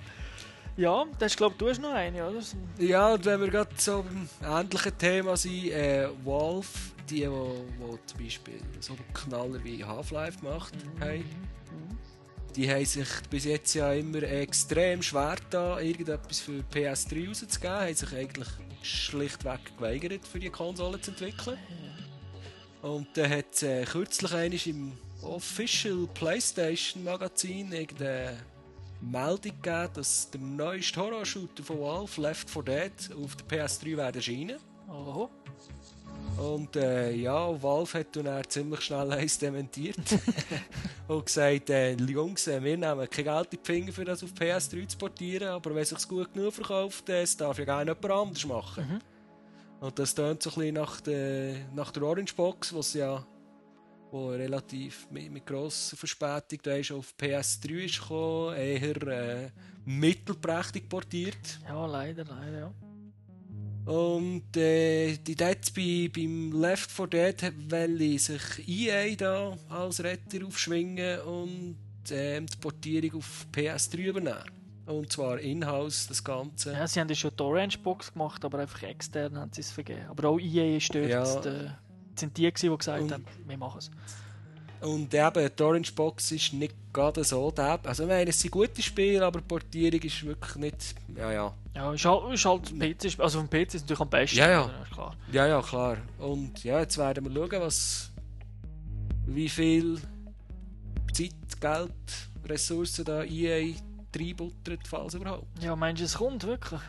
Ja, 0.75 1.05
das 1.19 1.37
glaube 1.37 1.53
du 1.57 1.69
hast 1.69 1.79
noch 1.79 1.93
eine, 1.93 2.27
oder? 2.27 2.39
Ja, 2.79 3.13
und 3.13 3.23
wenn 3.25 3.39
wir 3.41 3.47
gerade 3.47 3.69
so 3.77 4.03
beim 4.03 4.27
ähnlichen 4.59 4.97
Thema 4.97 5.37
sind, 5.37 5.69
äh, 5.69 6.07
Valve, 6.23 6.67
die, 7.07 7.19
die, 7.19 7.27
die 7.27 8.05
zum 8.07 8.23
Beispiel 8.23 8.59
so 8.79 8.95
Knaller 9.13 9.63
wie 9.63 9.83
Half-Life 9.83 10.39
gemacht 10.39 10.73
haben, 10.99 11.23
die 12.55 12.69
haben 12.69 12.85
sich 12.85 13.07
bis 13.29 13.45
jetzt 13.45 13.73
ja 13.73 13.93
immer 13.93 14.23
extrem 14.23 15.01
schwer 15.01 15.35
da, 15.49 15.79
irgendetwas 15.79 16.39
für 16.39 16.63
PS3 16.73 17.27
rauszugeben, 17.27 17.71
haben 17.71 17.95
sich 17.95 18.13
eigentlich 18.13 18.47
schlichtweg 18.83 19.77
geweigert, 19.77 20.27
für 20.27 20.39
die 20.39 20.49
Konsole 20.49 20.99
zu 21.01 21.11
entwickeln. 21.11 21.57
Und 22.81 23.07
dann 23.15 23.31
hat 23.31 23.53
es 23.53 23.63
äh, 23.63 23.85
kürzlich 23.85 24.33
einmal 24.33 24.59
im 24.65 24.91
Official 25.21 26.07
PlayStation 26.13 27.03
Magazin 27.03 27.71
irgendeine 27.71 28.37
Meldung 28.99 29.53
gegeben, 29.61 29.89
dass 29.93 30.29
der 30.29 30.41
neueste 30.41 30.99
Horror-Shooter 30.99 31.63
von 31.63 31.79
Valve, 31.79 32.21
Left 32.21 32.49
4 32.49 32.63
Dead, 32.63 32.91
auf 33.23 33.35
der 33.37 33.67
PS3 33.67 33.97
werden 33.97 34.15
erscheinen. 34.15 34.59
Oho. 34.89 35.29
Und 36.37 36.75
äh, 36.75 37.11
ja, 37.11 37.61
Valve 37.61 37.99
hat 37.99 38.15
dann 38.15 38.43
ziemlich 38.47 38.81
schnell 38.81 39.11
eins 39.11 39.37
dementiert 39.37 39.97
und 41.07 41.25
gesagt, 41.25 41.69
äh, 41.69 41.93
Jungs, 41.93 42.47
äh, 42.47 42.61
wir 42.63 42.77
nehmen 42.77 43.09
kein 43.09 43.25
Geld 43.25 43.53
in 43.53 43.59
die 43.63 43.71
Finger, 43.71 43.91
für 43.91 44.05
das 44.05 44.23
auf 44.23 44.31
PS3 44.31 44.87
zu 44.87 44.97
portieren, 44.97 45.49
aber 45.49 45.75
wenn 45.75 45.83
es 45.83 45.89
sich 45.89 46.07
gut 46.07 46.33
genug 46.33 46.53
verkauft, 46.53 47.09
äh, 47.09 47.21
das 47.21 47.37
darf 47.37 47.59
ja 47.59 47.65
gerne 47.65 47.91
jemand 47.91 48.11
anders 48.11 48.45
machen. 48.45 49.01
Und 49.79 49.99
das 49.99 50.15
tönt 50.15 50.41
so 50.41 50.49
ein 50.51 50.55
bisschen 50.55 50.75
nach 50.75 51.01
der, 51.01 51.55
nach 51.73 51.91
der 51.91 52.03
Orange 52.03 52.33
Box, 52.35 52.73
was 52.73 52.93
ja 52.93 53.25
wo 54.13 54.29
relativ 54.29 55.07
mit, 55.09 55.31
mit 55.31 55.45
grosser 55.45 55.97
Verspätung 55.97 56.59
da 56.61 56.75
ist 56.75 56.91
auf 56.91 57.15
PS3 57.19 57.85
ist 57.85 57.99
gekommen, 57.99 58.55
eher 58.55 59.07
äh, 59.07 59.49
mittelprächtig 59.85 60.87
portiert. 60.87 61.59
Ja, 61.67 61.85
leider, 61.87 62.23
leider, 62.23 62.59
ja. 62.59 62.73
Und 63.85 64.55
äh, 64.55 65.17
die 65.17 65.35
dort 65.35 65.73
bei, 65.75 66.09
beim 66.13 66.51
Left 66.53 66.89
4 66.89 67.07
Dead 67.07 67.53
wollen 67.69 68.17
sich 68.17 68.41
EA 68.67 69.15
da 69.15 69.57
als 69.69 70.01
Retter 70.03 70.45
aufschwingen 70.45 71.19
und 71.21 71.75
ähm, 72.09 72.45
die 72.47 72.57
Portierung 72.57 73.15
auf 73.19 73.45
PS3 73.53 73.97
übernehmen. 73.97 74.43
Und 74.85 75.11
zwar 75.11 75.39
in-house 75.39 76.07
das 76.07 76.23
Ganze. 76.23 76.73
Ja, 76.73 76.87
sie 76.87 76.99
haben 76.99 77.07
ja 77.09 77.15
schon 77.15 77.31
die 77.37 77.41
Orange 77.43 77.77
Box 77.79 78.11
gemacht, 78.11 78.43
aber 78.43 78.59
einfach 78.59 78.83
extern 78.83 79.37
haben 79.37 79.51
sie 79.53 79.61
es 79.61 79.71
vergeben. 79.71 80.05
Aber 80.09 80.29
auch 80.29 80.39
EA 80.39 80.77
ist 80.77 80.93
dort. 80.93 81.09
Ja. 81.09 81.23
äh, 81.45 81.69
sind 82.15 82.37
die, 82.37 82.43
gewesen, 82.43 82.71
die 82.71 82.77
gesagt 82.77 83.01
Und- 83.01 83.11
haben, 83.13 83.25
wir 83.45 83.57
machen 83.57 83.79
es. 83.79 83.91
Und 84.81 85.13
eben, 85.13 85.49
die 85.57 85.63
Orange 85.63 85.93
Box 85.93 86.31
ist 86.33 86.51
nicht 86.53 86.75
gerade 86.91 87.23
so 87.23 87.49
der. 87.51 87.79
Also, 87.83 88.03
ich 88.03 88.09
meine, 88.09 88.29
es 88.29 88.41
sind 88.41 88.51
gute 88.51 88.81
Spiele, 88.81 89.25
aber 89.25 89.39
die 89.39 89.47
Portierung 89.47 90.01
ist 90.01 90.23
wirklich 90.25 90.55
nicht. 90.57 90.95
Ja, 91.15 91.31
ja. 91.31 91.53
Ja, 91.75 91.91
ist 91.91 92.05
halt, 92.05 92.33
ist 92.33 92.45
halt 92.45 92.79
PC, 92.79 93.19
also 93.19 93.39
vom 93.39 93.49
PC 93.49 93.75
ist 93.75 93.81
natürlich 93.81 93.99
am 93.99 94.09
besten. 94.09 94.37
Ja, 94.37 94.49
ja. 94.49 94.65
oder? 94.65 94.85
Klar. 94.91 95.15
Ja, 95.31 95.47
ja, 95.47 95.61
klar. 95.61 95.97
Und 96.19 96.63
ja, 96.63 96.79
jetzt 96.79 96.97
werden 96.97 97.25
wir 97.25 97.33
schauen, 97.33 97.61
was. 97.61 98.11
wie 99.25 99.49
viel 99.49 99.99
Zeit, 101.11 101.31
Geld, 101.59 102.29
Ressourcen 102.45 103.05
da 103.05 103.23
EA 103.23 103.73
reinbuttert, 104.15 104.87
falls 104.87 105.15
überhaupt. 105.15 105.63
Ja, 105.63 105.75
meinst 105.75 106.01
du, 106.01 106.05
es 106.05 106.15
kommt 106.15 106.43
wirklich? 106.43 106.81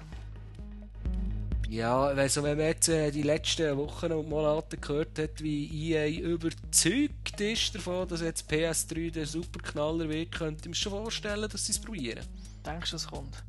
Ja, 1.69 2.05
also 2.05 2.43
wenn 2.43 2.59
man 2.59 2.67
jetzt 2.67 2.89
äh, 2.89 3.11
die 3.11 3.23
letzten 3.23 3.77
Wochen 3.77 4.13
und 4.13 4.29
Monate 4.29 4.77
gehört 4.77 5.19
hat, 5.19 5.43
wie 5.43 5.93
EA 5.93 6.21
überzeugt 6.21 7.41
ist 7.41 7.75
davon, 7.75 8.07
dass 8.07 8.21
jetzt 8.21 8.51
PS3 8.51 9.11
der 9.11 9.27
Superknaller 9.27 10.09
wird, 10.09 10.33
könnte 10.33 10.63
ich 10.63 10.69
mir 10.69 10.75
schon 10.75 10.93
vorstellen, 10.93 11.49
dass 11.51 11.67
sie 11.67 11.73
es 11.73 11.81
probieren. 11.81 12.25
Denkst 12.65 12.91
du, 12.91 12.97
es 12.97 13.07
kommt? 13.07 13.43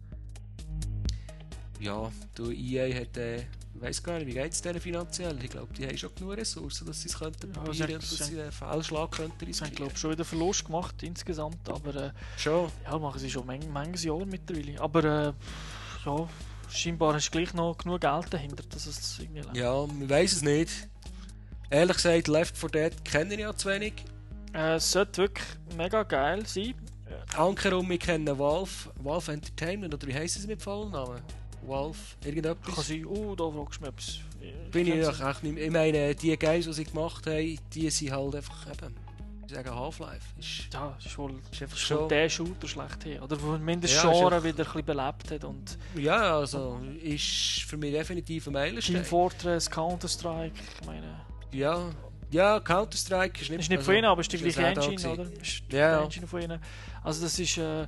Ja, 1.80 2.12
du, 2.36 2.52
EA 2.52 3.02
hat, 3.02 3.18
äh, 3.18 3.38
ich 3.40 3.82
weiss 3.82 4.02
gar 4.02 4.18
nicht, 4.18 4.28
wie 4.28 4.34
geht 4.34 4.52
es 4.54 4.62
denen 4.62 4.80
finanziell? 4.80 5.38
Ich 5.44 5.50
glaube, 5.50 5.74
die 5.74 5.86
haben 5.86 5.98
schon 5.98 6.14
genug 6.16 6.38
Ressourcen, 6.38 6.88
dass 6.88 7.02
sie 7.02 7.10
es 7.10 7.20
könnten 7.20 7.52
Ja, 7.54 7.62
probieren, 7.62 7.88
sie- 7.88 7.94
dass 7.96 8.10
sie- 8.10 8.24
sie 8.36 8.42
einen 8.42 8.52
Fehlschlag 8.52 9.12
könnten 9.12 9.38
Sie 9.40 9.46
riskieren. 9.46 9.76
glaube 9.76 9.92
ich, 9.94 10.00
schon 10.00 10.12
wieder 10.12 10.24
Verlust 10.26 10.66
gemacht 10.66 11.04
insgesamt, 11.04 11.68
aber 11.70 11.96
äh, 11.96 12.12
Schon. 12.38 12.72
ja, 12.86 12.98
machen 12.98 13.20
sie 13.20 13.30
schon 13.30 13.46
manch, 13.46 13.68
manches 13.68 14.04
Jahr 14.06 14.26
mittlerweile. 14.26 14.80
Aber 14.80 15.04
äh, 15.04 15.34
ja, 16.06 16.30
scheinbar 16.70 17.14
hast 17.16 17.28
du 17.28 17.32
gleich 17.32 17.54
noch 17.54 17.78
genug 17.78 18.00
Geld 18.02 18.34
dahinter, 18.34 18.64
dass 18.70 18.86
es 18.88 19.20
irgendwie 19.20 19.42
läuft. 19.42 19.58
Ja, 19.58 19.74
man 19.86 20.10
weiß 20.10 20.32
es 20.34 20.42
nicht. 20.42 20.72
Ehrlich 21.70 21.98
gesagt, 21.98 22.28
Left 22.30 22.58
4 22.58 22.70
Dead 22.70 23.04
kenne 23.06 23.34
ich 23.34 23.40
ja 23.42 23.54
zu 23.54 23.68
wenig. 23.70 23.94
Äh, 24.54 24.76
es 24.76 24.90
sollte 24.92 25.24
wirklich 25.24 25.46
mega 25.76 26.04
geil 26.04 26.46
sein. 26.46 26.74
Ankerum, 27.36 27.90
wir 27.90 27.98
kennen 28.00 28.28
Valve, 28.40 28.72
Valve 29.04 29.34
Entertainment, 29.34 29.94
oder 29.94 30.08
wie 30.08 30.14
heisst 30.14 30.38
es 30.38 30.48
mit 30.48 30.62
vollen 30.62 30.92
Namen? 30.92 31.22
Kann 31.68 31.94
irgendetwas? 32.24 32.88
sein, 32.88 33.06
oh, 33.06 33.36
da 33.36 33.50
fragst 33.50 33.80
du 33.80 33.86
mich 33.86 33.90
etwas. 33.90 34.20
Bin 34.72 34.88
ich 34.88 35.06
doch 35.06 35.30
echt 35.30 35.44
nicht 35.44 35.56
mehr. 35.56 35.66
Ich 35.66 35.72
meine, 35.72 36.16
die 36.16 36.38
Guys, 36.38 36.66
die 36.66 36.74
sie 36.74 36.84
gemacht 36.86 37.26
haben, 37.28 37.60
die 37.74 37.90
sind 37.90 38.12
halt 38.12 38.36
einfach 38.36 38.68
eben, 38.72 38.96
ich 39.48 39.54
sage 39.54 39.74
Half-Life. 39.74 40.26
Ist, 40.40 40.74
Ja, 40.74 40.98
ist 41.04 41.18
wohl, 41.18 41.36
ist 41.52 41.62
einfach 41.62 41.78
schon... 41.78 42.10
der 42.10 42.30
Shooter 42.30 42.68
schlechthin. 42.68 43.20
Oder 43.22 43.42
wo 43.42 43.58
mindestens 43.58 44.04
Ja, 44.04 44.12
Genre 44.12 44.38
auch- 44.38 44.44
wieder 44.44 44.64
ein 44.64 44.66
bisschen 44.66 44.86
belebt 44.86 45.32
hat. 45.32 45.44
Und 45.44 45.78
Ja, 45.96 46.38
also, 46.40 46.80
ist 47.02 47.62
für 47.68 47.78
mich 47.78 47.92
definitiv 47.94 48.44
ein 48.44 48.46
Team 48.46 48.54
Meilenstein. 48.54 49.06
Fortress, 49.06 49.70
Counter-Strike, 49.70 50.56
ich 50.82 50.88
meine... 50.88 51.26
Ja, 51.52 51.80
ja 52.32 52.60
Counter-Strike 52.60 53.42
ist 53.42 53.50
nicht... 53.52 53.60
ist 53.62 53.70
nicht 53.70 53.78
also, 53.80 53.86
von 53.92 53.96
ihnen, 53.96 54.06
aber 54.06 54.22
ist 54.22 54.32
die 54.32 54.38
gleiche 54.38 54.66
Engine, 54.66 55.10
oder? 55.12 55.24
Ist 55.42 55.62
Ja. 55.72 56.04
Engine 56.04 56.28
von 56.28 56.42
ihnen. 56.42 56.60
Also 57.04 57.24
das 57.24 57.38
ist... 57.40 57.58
Äh, 57.58 57.88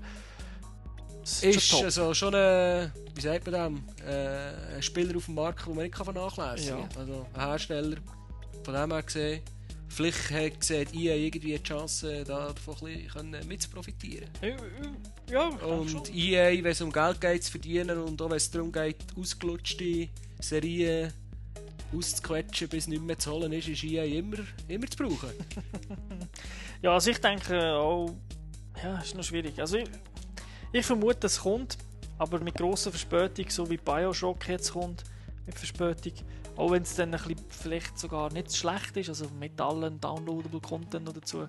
Ist 1.41 1.62
schon 1.62 1.84
also 1.84 2.14
schon 2.14 2.36
ein, 2.36 2.91
wie 3.14 3.22
sagt 3.22 3.52
man 3.52 3.54
dem, 3.54 3.84
äh, 4.08 4.76
ein 4.76 4.82
Spieler 4.82 5.16
auf 5.18 5.26
dem 5.26 5.36
Markt, 5.36 5.66
den 5.66 5.76
man 5.76 5.84
nicht 5.84 5.95
vernachlässigen 5.95 6.90
kann. 6.90 6.90
Ja. 6.91 6.99
Also 6.99 7.26
ein 7.34 7.41
Hersteller, 7.41 7.98
von 8.64 8.74
dem 8.74 8.91
her 8.91 9.04
gesehen, 9.04 9.41
vielleicht 9.90 10.32
hat 10.32 10.64
sieht 10.64 10.95
EA 10.95 11.16
irgendwie 11.16 11.58
die 11.58 11.64
Chance, 11.64 12.24
da 12.26 12.54
davon 12.54 12.76
ein 12.76 12.94
bisschen 12.94 13.08
können 13.10 13.48
mitzuprofitieren. 13.48 14.30
Ja, 15.30 15.48
Und. 15.48 16.16
EA, 16.16 16.64
wenn 16.64 16.72
es 16.72 16.82
um 16.82 16.91
Geld 16.91 17.20
geht 17.20 17.44
zu 17.44 17.52
verdienen 17.52 17.98
und 17.98 18.22
auch 18.22 18.30
wenn 18.30 18.38
es 18.38 18.49
darum 18.49 18.72
geht, 18.72 18.98
ausgelutschte 19.20 20.08
Serien 20.40 21.12
auszuquetschen, 21.95 22.70
bis 22.70 22.88
nicht 22.88 23.02
mehr 23.02 23.18
zu 23.18 23.32
holen 23.32 23.52
ist, 23.52 23.68
ist 23.68 23.84
EA 23.84 24.06
immer, 24.06 24.38
immer 24.68 24.88
zu 24.88 24.98
brauchen. 24.98 25.32
Ja, 26.80 26.94
also 26.94 27.10
ich 27.10 27.18
denke 27.18 27.74
auch... 27.74 28.14
Ja, 28.84 28.99
ist 28.99 29.16
noch 29.16 29.24
schwierig. 29.24 29.60
Also 29.60 29.78
ich, 29.78 29.90
ich 30.72 30.85
vermute, 30.85 31.27
es 31.27 31.39
kommt, 31.41 31.77
aber 32.18 32.39
mit 32.39 32.56
grosser 32.56 32.91
Verspätung, 32.91 33.49
so 33.49 33.69
wie 33.69 33.77
Bioshock 33.77 34.48
jetzt 34.48 34.73
kommt, 34.73 35.03
mit 35.45 35.57
Verspätung. 35.57 36.14
Auch 36.56 36.72
wenn 36.72 36.81
es 36.81 36.95
dann 36.95 37.14
ein 37.14 37.22
bisschen 37.22 37.45
vielleicht 37.49 37.99
sogar 37.99 38.34
nicht 38.34 38.56
schlecht 38.56 38.98
ist, 38.98 39.10
also 39.10 39.27
mit 39.39 39.61
allen 39.61 39.99
downloadable 40.02 40.60
Content 40.60 41.06
noch 41.06 41.14
dazu. 41.14 41.48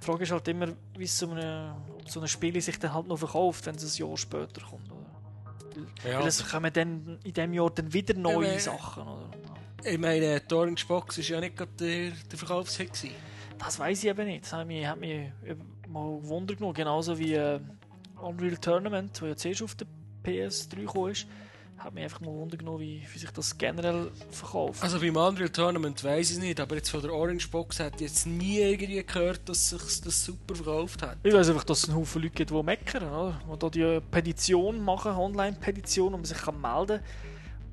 Die 0.00 0.04
Frage 0.04 0.24
ist 0.24 0.32
halt 0.32 0.48
immer, 0.48 0.68
wie 0.96 1.06
so 1.06 1.30
eine, 1.30 1.76
so 2.06 2.20
ein 2.20 2.28
Spiel 2.28 2.58
sich 2.60 2.78
dann 2.78 2.94
halt 2.94 3.06
noch 3.06 3.18
verkauft, 3.18 3.66
wenn 3.66 3.74
es 3.74 3.98
ein 3.98 4.06
Jahr 4.06 4.16
später 4.16 4.62
kommt. 4.62 4.90
Oder? 4.90 6.10
Ja. 6.10 6.20
Weil 6.20 6.28
es 6.28 6.48
kommen 6.48 6.72
dann 6.72 7.18
in 7.22 7.32
diesem 7.34 7.52
Jahr 7.52 7.70
dann 7.70 7.92
wieder 7.92 8.14
neue 8.14 8.46
meine- 8.48 8.60
Sachen. 8.60 9.02
Oder? 9.02 9.30
Ich 9.84 9.98
meine, 9.98 10.40
die 10.40 10.54
Orange 10.54 10.86
Box 10.86 11.18
war 11.18 11.24
ja 11.24 11.40
nicht 11.40 11.56
gerade 11.56 11.72
der, 11.78 12.10
der 12.10 12.38
Verkaufshit. 12.38 12.90
Das 13.58 13.78
weiß 13.78 14.02
ich 14.04 14.08
eben 14.08 14.26
nicht. 14.26 14.44
Das 14.44 14.54
hat 14.54 14.66
mich, 14.66 14.86
hat 14.86 14.98
mich 14.98 15.30
mal 15.86 16.18
Wunder 16.22 16.54
genommen. 16.54 16.74
Genauso 16.74 17.18
wie 17.18 17.34
äh, 17.34 17.60
Unreal 18.20 18.56
Tournament, 18.56 19.20
wo 19.20 19.26
ja 19.26 19.36
zuerst 19.36 19.62
auf 19.62 19.74
der 19.74 19.86
PS3 20.24 20.76
gekommen 20.76 21.12
ist, 21.12 21.26
hat 21.78 21.92
mich 21.92 22.04
einfach 22.04 22.20
mal 22.20 22.32
Wunder 22.32 22.56
genommen, 22.56 22.80
wie, 22.80 23.02
wie 23.12 23.18
sich 23.18 23.30
das 23.30 23.56
generell 23.56 24.10
verkauft. 24.30 24.82
Also 24.82 24.98
beim 24.98 25.16
Unreal 25.16 25.50
Tournament 25.50 26.02
weiß 26.02 26.32
ich 26.32 26.38
nicht, 26.38 26.58
aber 26.58 26.76
jetzt 26.76 26.90
von 26.90 27.02
der 27.02 27.12
Orange 27.12 27.48
Box 27.48 27.80
hat 27.80 28.00
jetzt 28.00 28.26
nie 28.26 28.58
irgendwie 28.58 29.02
gehört, 29.04 29.46
dass 29.48 29.70
sich 29.70 30.00
das 30.00 30.24
super 30.24 30.54
verkauft 30.54 31.02
hat. 31.02 31.18
ich 31.22 31.32
weiß 31.32 31.50
einfach, 31.50 31.64
dass 31.64 31.82
es 31.82 31.88
einen 31.88 31.98
Haufen 31.98 32.22
Leute 32.22 32.34
gibt, 32.34 32.50
die 32.50 32.62
meckern, 32.62 33.04
oder? 33.04 33.40
Die 33.46 33.58
da 33.58 33.70
die 33.70 34.00
Petition 34.10 34.82
machen, 34.82 35.12
Online-Petition, 35.12 36.14
um 36.14 36.24
sich 36.24 36.38
kann 36.38 36.60
melden 36.60 37.00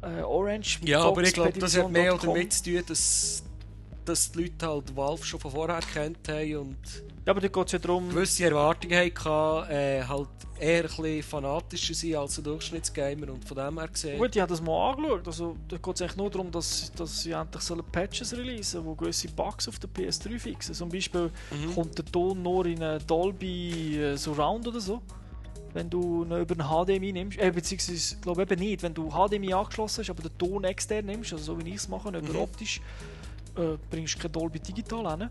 äh, 0.03 0.21
Orange 0.21 0.79
Ja, 0.83 1.01
aber 1.01 1.23
ich 1.23 1.33
glaube, 1.33 1.57
das 1.57 1.77
hat 1.77 1.91
mehr 1.91 2.11
Petition.com. 2.11 2.35
damit 2.35 2.53
zu 2.53 2.63
tun, 2.63 2.83
dass, 2.87 3.43
dass 4.05 4.31
die 4.31 4.41
Leute 4.43 4.67
halt 4.67 4.95
Valve 4.95 5.25
schon 5.25 5.39
von 5.39 5.51
vorher 5.51 5.79
kennt 5.79 6.27
haben 6.27 6.57
und 6.57 6.77
Ja, 7.25 7.31
aber 7.31 7.39
da 7.39 7.47
geht 7.47 7.65
es 7.67 7.71
ja 7.71 7.79
darum, 7.79 8.09
gewisse 8.09 8.43
Erwartungen 8.43 8.97
hatten, 8.99 9.71
äh, 9.71 10.03
halt 10.03 10.27
eher 10.59 10.83
ein 10.83 10.89
bisschen 10.89 11.23
fanatischer 11.23 11.93
sein 11.93 12.15
als 12.15 12.37
ein 12.37 12.43
Durchschnittsgamer 12.43 13.29
und 13.29 13.45
von 13.47 13.55
dem 13.57 13.79
her 13.79 13.87
gesehen. 13.87 14.17
Gut, 14.19 14.35
ich 14.35 14.41
habe 14.41 14.49
das 14.49 14.61
mal 14.61 14.91
angeschaut. 14.91 15.25
Also, 15.27 15.55
da 15.69 15.77
geht 15.77 15.95
es 15.95 16.01
eigentlich 16.01 16.17
nur 16.17 16.29
darum, 16.29 16.51
dass, 16.51 16.91
dass 16.93 17.21
sie 17.23 17.31
endlich 17.31 17.63
Patches 17.93 18.35
releasen 18.35 18.83
die 18.83 18.97
gewisse 18.97 19.29
Bugs 19.29 19.69
auf 19.69 19.79
der 19.79 19.89
PS3 19.89 20.37
fixen. 20.37 20.75
Zum 20.75 20.89
Beispiel 20.89 21.31
Mhm. 21.51 21.73
kommt 21.73 21.97
der 21.97 22.05
Ton 22.05 22.41
nur 22.43 22.65
in 22.65 22.83
eine 22.83 22.99
Dolby 22.99 23.97
äh, 23.97 24.17
Surround 24.17 24.67
oder 24.67 24.81
so. 24.81 25.01
Wenn 25.73 25.89
du 25.89 26.23
ihn 26.25 26.31
über 26.41 26.53
einen 26.53 26.85
HDMI 26.85 27.13
nimmst, 27.13 27.39
äh, 27.39 27.49
beziehungsweise, 27.51 28.15
ich 28.15 28.21
glaube 28.21 28.41
eben 28.43 28.59
nicht, 28.59 28.83
wenn 28.83 28.93
du 28.93 29.09
HDMI 29.09 29.53
angeschlossen 29.53 30.01
hast, 30.03 30.09
aber 30.09 30.23
den 30.23 30.37
Ton 30.37 30.65
extern 30.65 31.05
nimmst, 31.05 31.31
also 31.33 31.53
so 31.55 31.59
wie 31.65 31.69
ich 31.69 31.75
es 31.77 31.87
mache, 31.87 32.09
über 32.09 32.19
Mhm. 32.21 32.35
optisch, 32.35 32.81
äh, 33.57 33.77
bringst 33.89 34.15
du 34.15 34.19
kein 34.19 34.31
Dolby 34.33 34.59
Digital 34.59 35.09
hin. 35.17 35.29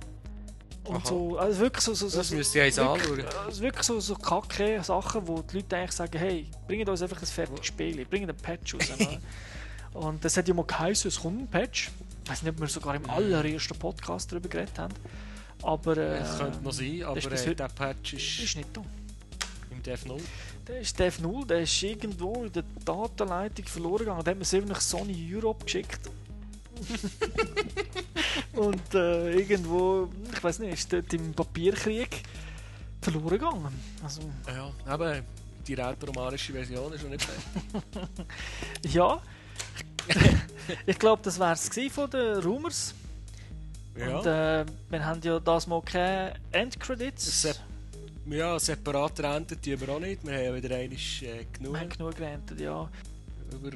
Und 0.84 0.96
Aha. 0.96 1.06
so, 1.06 1.38
also 1.38 1.60
wirklich 1.60 1.84
so, 1.84 1.94
so, 1.94 2.08
so, 2.08 2.18
Das 2.18 2.32
ich 2.32 2.54
jetzt 2.54 2.78
anschauen. 2.78 3.00
wirklich, 3.16 3.36
also 3.36 3.62
wirklich 3.62 3.86
so, 3.86 4.00
so 4.00 4.16
kacke 4.16 4.82
Sachen, 4.82 5.26
wo 5.28 5.40
die 5.42 5.58
Leute 5.58 5.76
eigentlich 5.76 5.92
sagen, 5.92 6.18
hey, 6.18 6.48
bringt 6.66 6.88
uns 6.88 7.02
einfach 7.02 7.20
ein 7.20 7.26
fertiges 7.26 7.66
Spiel, 7.66 8.04
bringt 8.04 8.28
einen 8.28 8.36
Patch 8.38 8.74
raus. 8.74 8.88
Und 9.94 10.24
das 10.24 10.36
hat 10.36 10.48
ja 10.48 10.54
mal 10.54 10.64
geheißen, 10.64 11.08
es 11.08 11.20
kommt 11.20 11.40
ein 11.40 11.46
Patch. 11.48 11.90
Ich 12.24 12.30
weiß 12.30 12.42
nicht, 12.42 12.54
ob 12.54 12.60
wir 12.60 12.66
sogar 12.66 12.94
im 12.96 13.08
allerersten 13.08 13.78
Podcast 13.78 14.32
darüber 14.32 14.48
geredet 14.48 14.76
haben. 14.78 14.94
Aber 15.62 15.96
äh, 15.96 16.18
Das 16.18 16.38
könnte 16.38 16.62
noch 16.64 16.72
sein, 16.72 17.02
aber 17.04 17.18
äh, 17.32 17.54
der 17.54 17.68
Patch 17.68 18.14
ist 18.14 18.40
ist 18.40 18.56
nicht 18.56 18.68
da. 18.72 18.82
im 19.70 19.82
Dev 19.82 20.04
0. 20.06 20.20
Der 20.66 20.80
ist 20.80 20.98
Dev 20.98 21.20
0, 21.20 21.46
der 21.46 21.60
ist 21.60 21.82
irgendwo 21.82 22.44
in 22.44 22.52
der 22.52 22.64
Datenleitung 22.84 23.66
verloren 23.66 23.98
gegangen. 24.00 24.24
Der 24.24 24.32
hat 24.32 24.38
mir 24.38 24.42
es 24.42 24.66
nach 24.66 24.80
Sony 24.80 25.30
Europe 25.32 25.64
geschickt. 25.64 26.00
Und 28.54 28.94
äh, 28.94 29.34
irgendwo, 29.34 30.08
ich 30.32 30.42
weiß 30.42 30.58
nicht, 30.60 30.74
ist 30.74 30.92
dort 30.92 31.12
im 31.14 31.32
Papierkrieg 31.32 32.22
verloren 33.00 33.28
gegangen. 33.30 33.80
Also, 34.02 34.22
Ja, 34.46 34.70
aber 34.86 35.20
die 35.66 35.74
rätoromanische 35.74 36.52
Version 36.52 36.92
ist 36.92 37.02
noch 37.02 37.10
nicht 37.10 37.24
fertig. 37.24 38.10
ja. 38.94 39.20
ich 40.86 40.98
glaube, 40.98 41.22
das 41.22 41.38
wäre 41.38 41.52
es 41.52 41.92
von 41.92 42.10
den 42.10 42.38
Rumors. 42.38 42.94
Ja. 43.96 44.18
Und 44.18 44.26
äh, 44.26 44.64
wir 44.90 45.04
haben 45.04 45.20
ja 45.22 45.38
das 45.38 45.66
mal 45.66 45.82
keine 45.82 46.34
Endcredits. 46.50 47.44
Sep- 47.44 47.60
ja, 48.26 48.58
separat 48.58 49.18
Renten 49.20 49.60
tun 49.60 49.80
wir 49.80 49.88
auch 49.88 50.00
nicht. 50.00 50.24
Wir 50.24 50.34
haben 50.34 50.44
ja 50.44 50.54
wieder 50.54 50.76
einmal 50.76 50.96
äh, 50.96 51.44
genug 51.52 51.74
Wir 51.74 51.80
haben 51.80 51.88
genug 51.88 52.16
gerentet, 52.16 52.60
ja. 52.60 52.88
über 53.52 53.70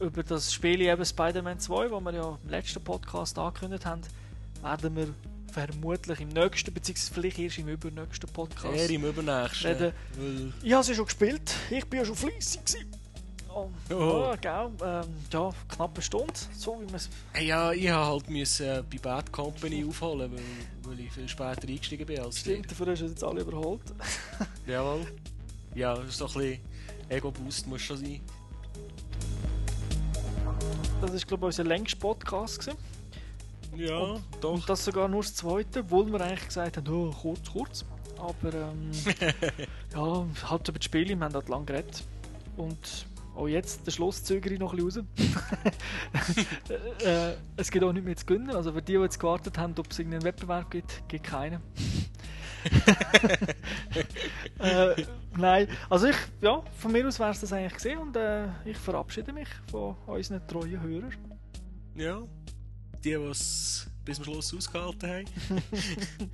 Über 0.00 0.22
das 0.22 0.52
Spiel 0.52 0.80
eben 0.80 1.04
Spider-Man 1.04 1.58
2, 1.58 1.88
das 1.88 2.04
wir 2.04 2.12
ja 2.12 2.38
im 2.42 2.50
letzten 2.50 2.82
Podcast 2.82 3.36
angekündigt 3.38 3.84
haben, 3.84 4.02
werden 4.62 4.96
wir 4.96 5.08
vermutlich 5.52 6.20
im 6.20 6.28
nächsten, 6.28 6.72
beziehungsweise 6.72 7.14
vielleicht 7.14 7.38
erst 7.38 7.58
im 7.58 7.68
übernächsten 7.68 8.28
Podcast. 8.30 8.76
eher 8.76 8.90
im 8.90 9.04
übernächsten. 9.04 9.72
Reden. 9.72 10.54
Ich 10.62 10.72
habe 10.72 10.84
sie 10.84 10.94
schon 10.94 11.06
gespielt, 11.06 11.52
ich 11.70 11.84
bin 11.86 12.00
ja 12.00 12.06
schon 12.06 12.14
fleissig. 12.14 12.64
gewesen. 12.64 12.92
Oh, 13.52 13.70
Oh. 13.90 13.94
Ja, 14.20 14.36
gell, 14.36 14.70
ähm, 14.84 15.14
ja, 15.32 15.50
knapp 15.68 15.94
eine 15.94 16.02
Stunde, 16.02 16.34
so 16.56 16.80
wie 16.80 16.84
man 16.84 16.94
es 16.96 17.08
ja, 17.40 17.72
ich 17.72 17.88
habe 17.88 18.06
halt 18.06 18.30
müssen, 18.30 18.66
äh, 18.66 18.82
bei 18.88 18.98
Bad 18.98 19.32
Company 19.32 19.84
aufholen, 19.88 20.30
weil, 20.30 20.42
weil 20.92 21.00
ich 21.00 21.10
viel 21.10 21.28
später 21.28 21.66
eingestiegen 21.66 22.06
bin 22.06 22.20
als 22.20 22.38
stimmt, 22.38 22.70
dafür 22.70 22.92
hast 22.92 23.00
du 23.00 23.06
jetzt 23.06 23.24
alle 23.24 23.40
überholt. 23.40 23.80
Jawohl. 24.66 25.06
Ja, 25.74 25.94
das 25.96 26.08
ist 26.10 26.20
doch 26.20 26.36
ein 26.36 26.42
bisschen 26.42 26.60
Ego-Boost 27.08 27.66
muss 27.66 27.80
schon 27.80 27.96
sein. 27.96 28.20
Das 31.00 31.12
war, 31.12 31.18
glaube 31.20 31.36
ich, 31.36 31.42
unser 31.42 31.64
längster 31.64 31.98
Podcast. 31.98 32.60
Gewesen. 32.60 32.78
Ja, 33.76 34.16
doch. 34.40 34.54
Und 34.54 34.68
das 34.68 34.84
sogar 34.84 35.08
nur 35.08 35.22
das 35.22 35.34
zweite, 35.34 35.80
obwohl 35.80 36.10
wir 36.10 36.20
eigentlich 36.20 36.46
gesagt 36.46 36.76
haben, 36.76 36.88
oh, 36.88 37.10
kurz, 37.10 37.52
kurz. 37.52 37.84
Aber 38.18 38.52
ähm, 38.52 38.90
ja, 39.94 40.26
halt 40.50 40.68
über 40.68 40.78
die 40.78 40.84
Spiele, 40.84 41.16
wir 41.16 41.24
haben 41.24 41.34
halt 41.34 41.48
lange 41.48 41.64
geredet. 41.64 42.02
Und 42.56 43.06
auch 43.36 43.46
jetzt, 43.46 43.86
der 43.86 43.92
Schluss 43.92 44.24
zögere 44.24 44.54
ich 44.54 44.58
noch 44.58 44.72
ein 44.72 44.84
bisschen 44.84 45.06
raus. 46.18 46.36
äh, 47.04 47.34
es 47.56 47.70
gibt 47.70 47.84
auch 47.84 47.92
nicht 47.92 48.04
mehr 48.04 48.16
zu 48.16 48.26
gewinnen. 48.26 48.50
Also 48.50 48.72
für 48.72 48.82
die, 48.82 48.94
die 48.94 48.98
jetzt 48.98 49.20
gewartet 49.20 49.56
haben, 49.56 49.74
ob 49.78 49.90
es 49.90 49.98
irgendeinen 49.98 50.24
Wettbewerb 50.24 50.70
gibt, 50.70 51.08
gibt 51.08 51.24
keinen. 51.24 51.60
Äh, 54.58 55.04
nein, 55.36 55.68
also 55.88 56.08
ich, 56.08 56.16
ja, 56.40 56.62
von 56.78 56.92
mir 56.92 57.06
aus 57.06 57.18
wäre 57.18 57.30
es 57.30 57.40
das 57.40 57.52
eigentlich 57.52 57.74
gesehen 57.74 57.98
und 57.98 58.16
äh, 58.16 58.46
ich 58.64 58.76
verabschiede 58.76 59.32
mich 59.32 59.48
von 59.70 59.96
unseren 60.06 60.46
treuen 60.46 60.80
Hörern. 60.80 61.14
Ja. 61.94 62.22
Die, 63.04 63.10
die 63.10 63.12
es 63.12 63.88
bis 64.04 64.16
zum 64.16 64.24
Schluss 64.24 64.54
ausgehalten 64.54 65.08
haben. 65.08 65.24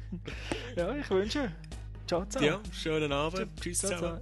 Ja, 0.76 0.94
ich 0.96 1.08
wünsche. 1.10 1.52
Ciao 2.06 2.24
zusammen. 2.24 2.46
Ja, 2.46 2.60
schönen 2.72 3.12
Abend. 3.12 3.48
Tschüss 3.60 3.78
zusammen. 3.80 4.20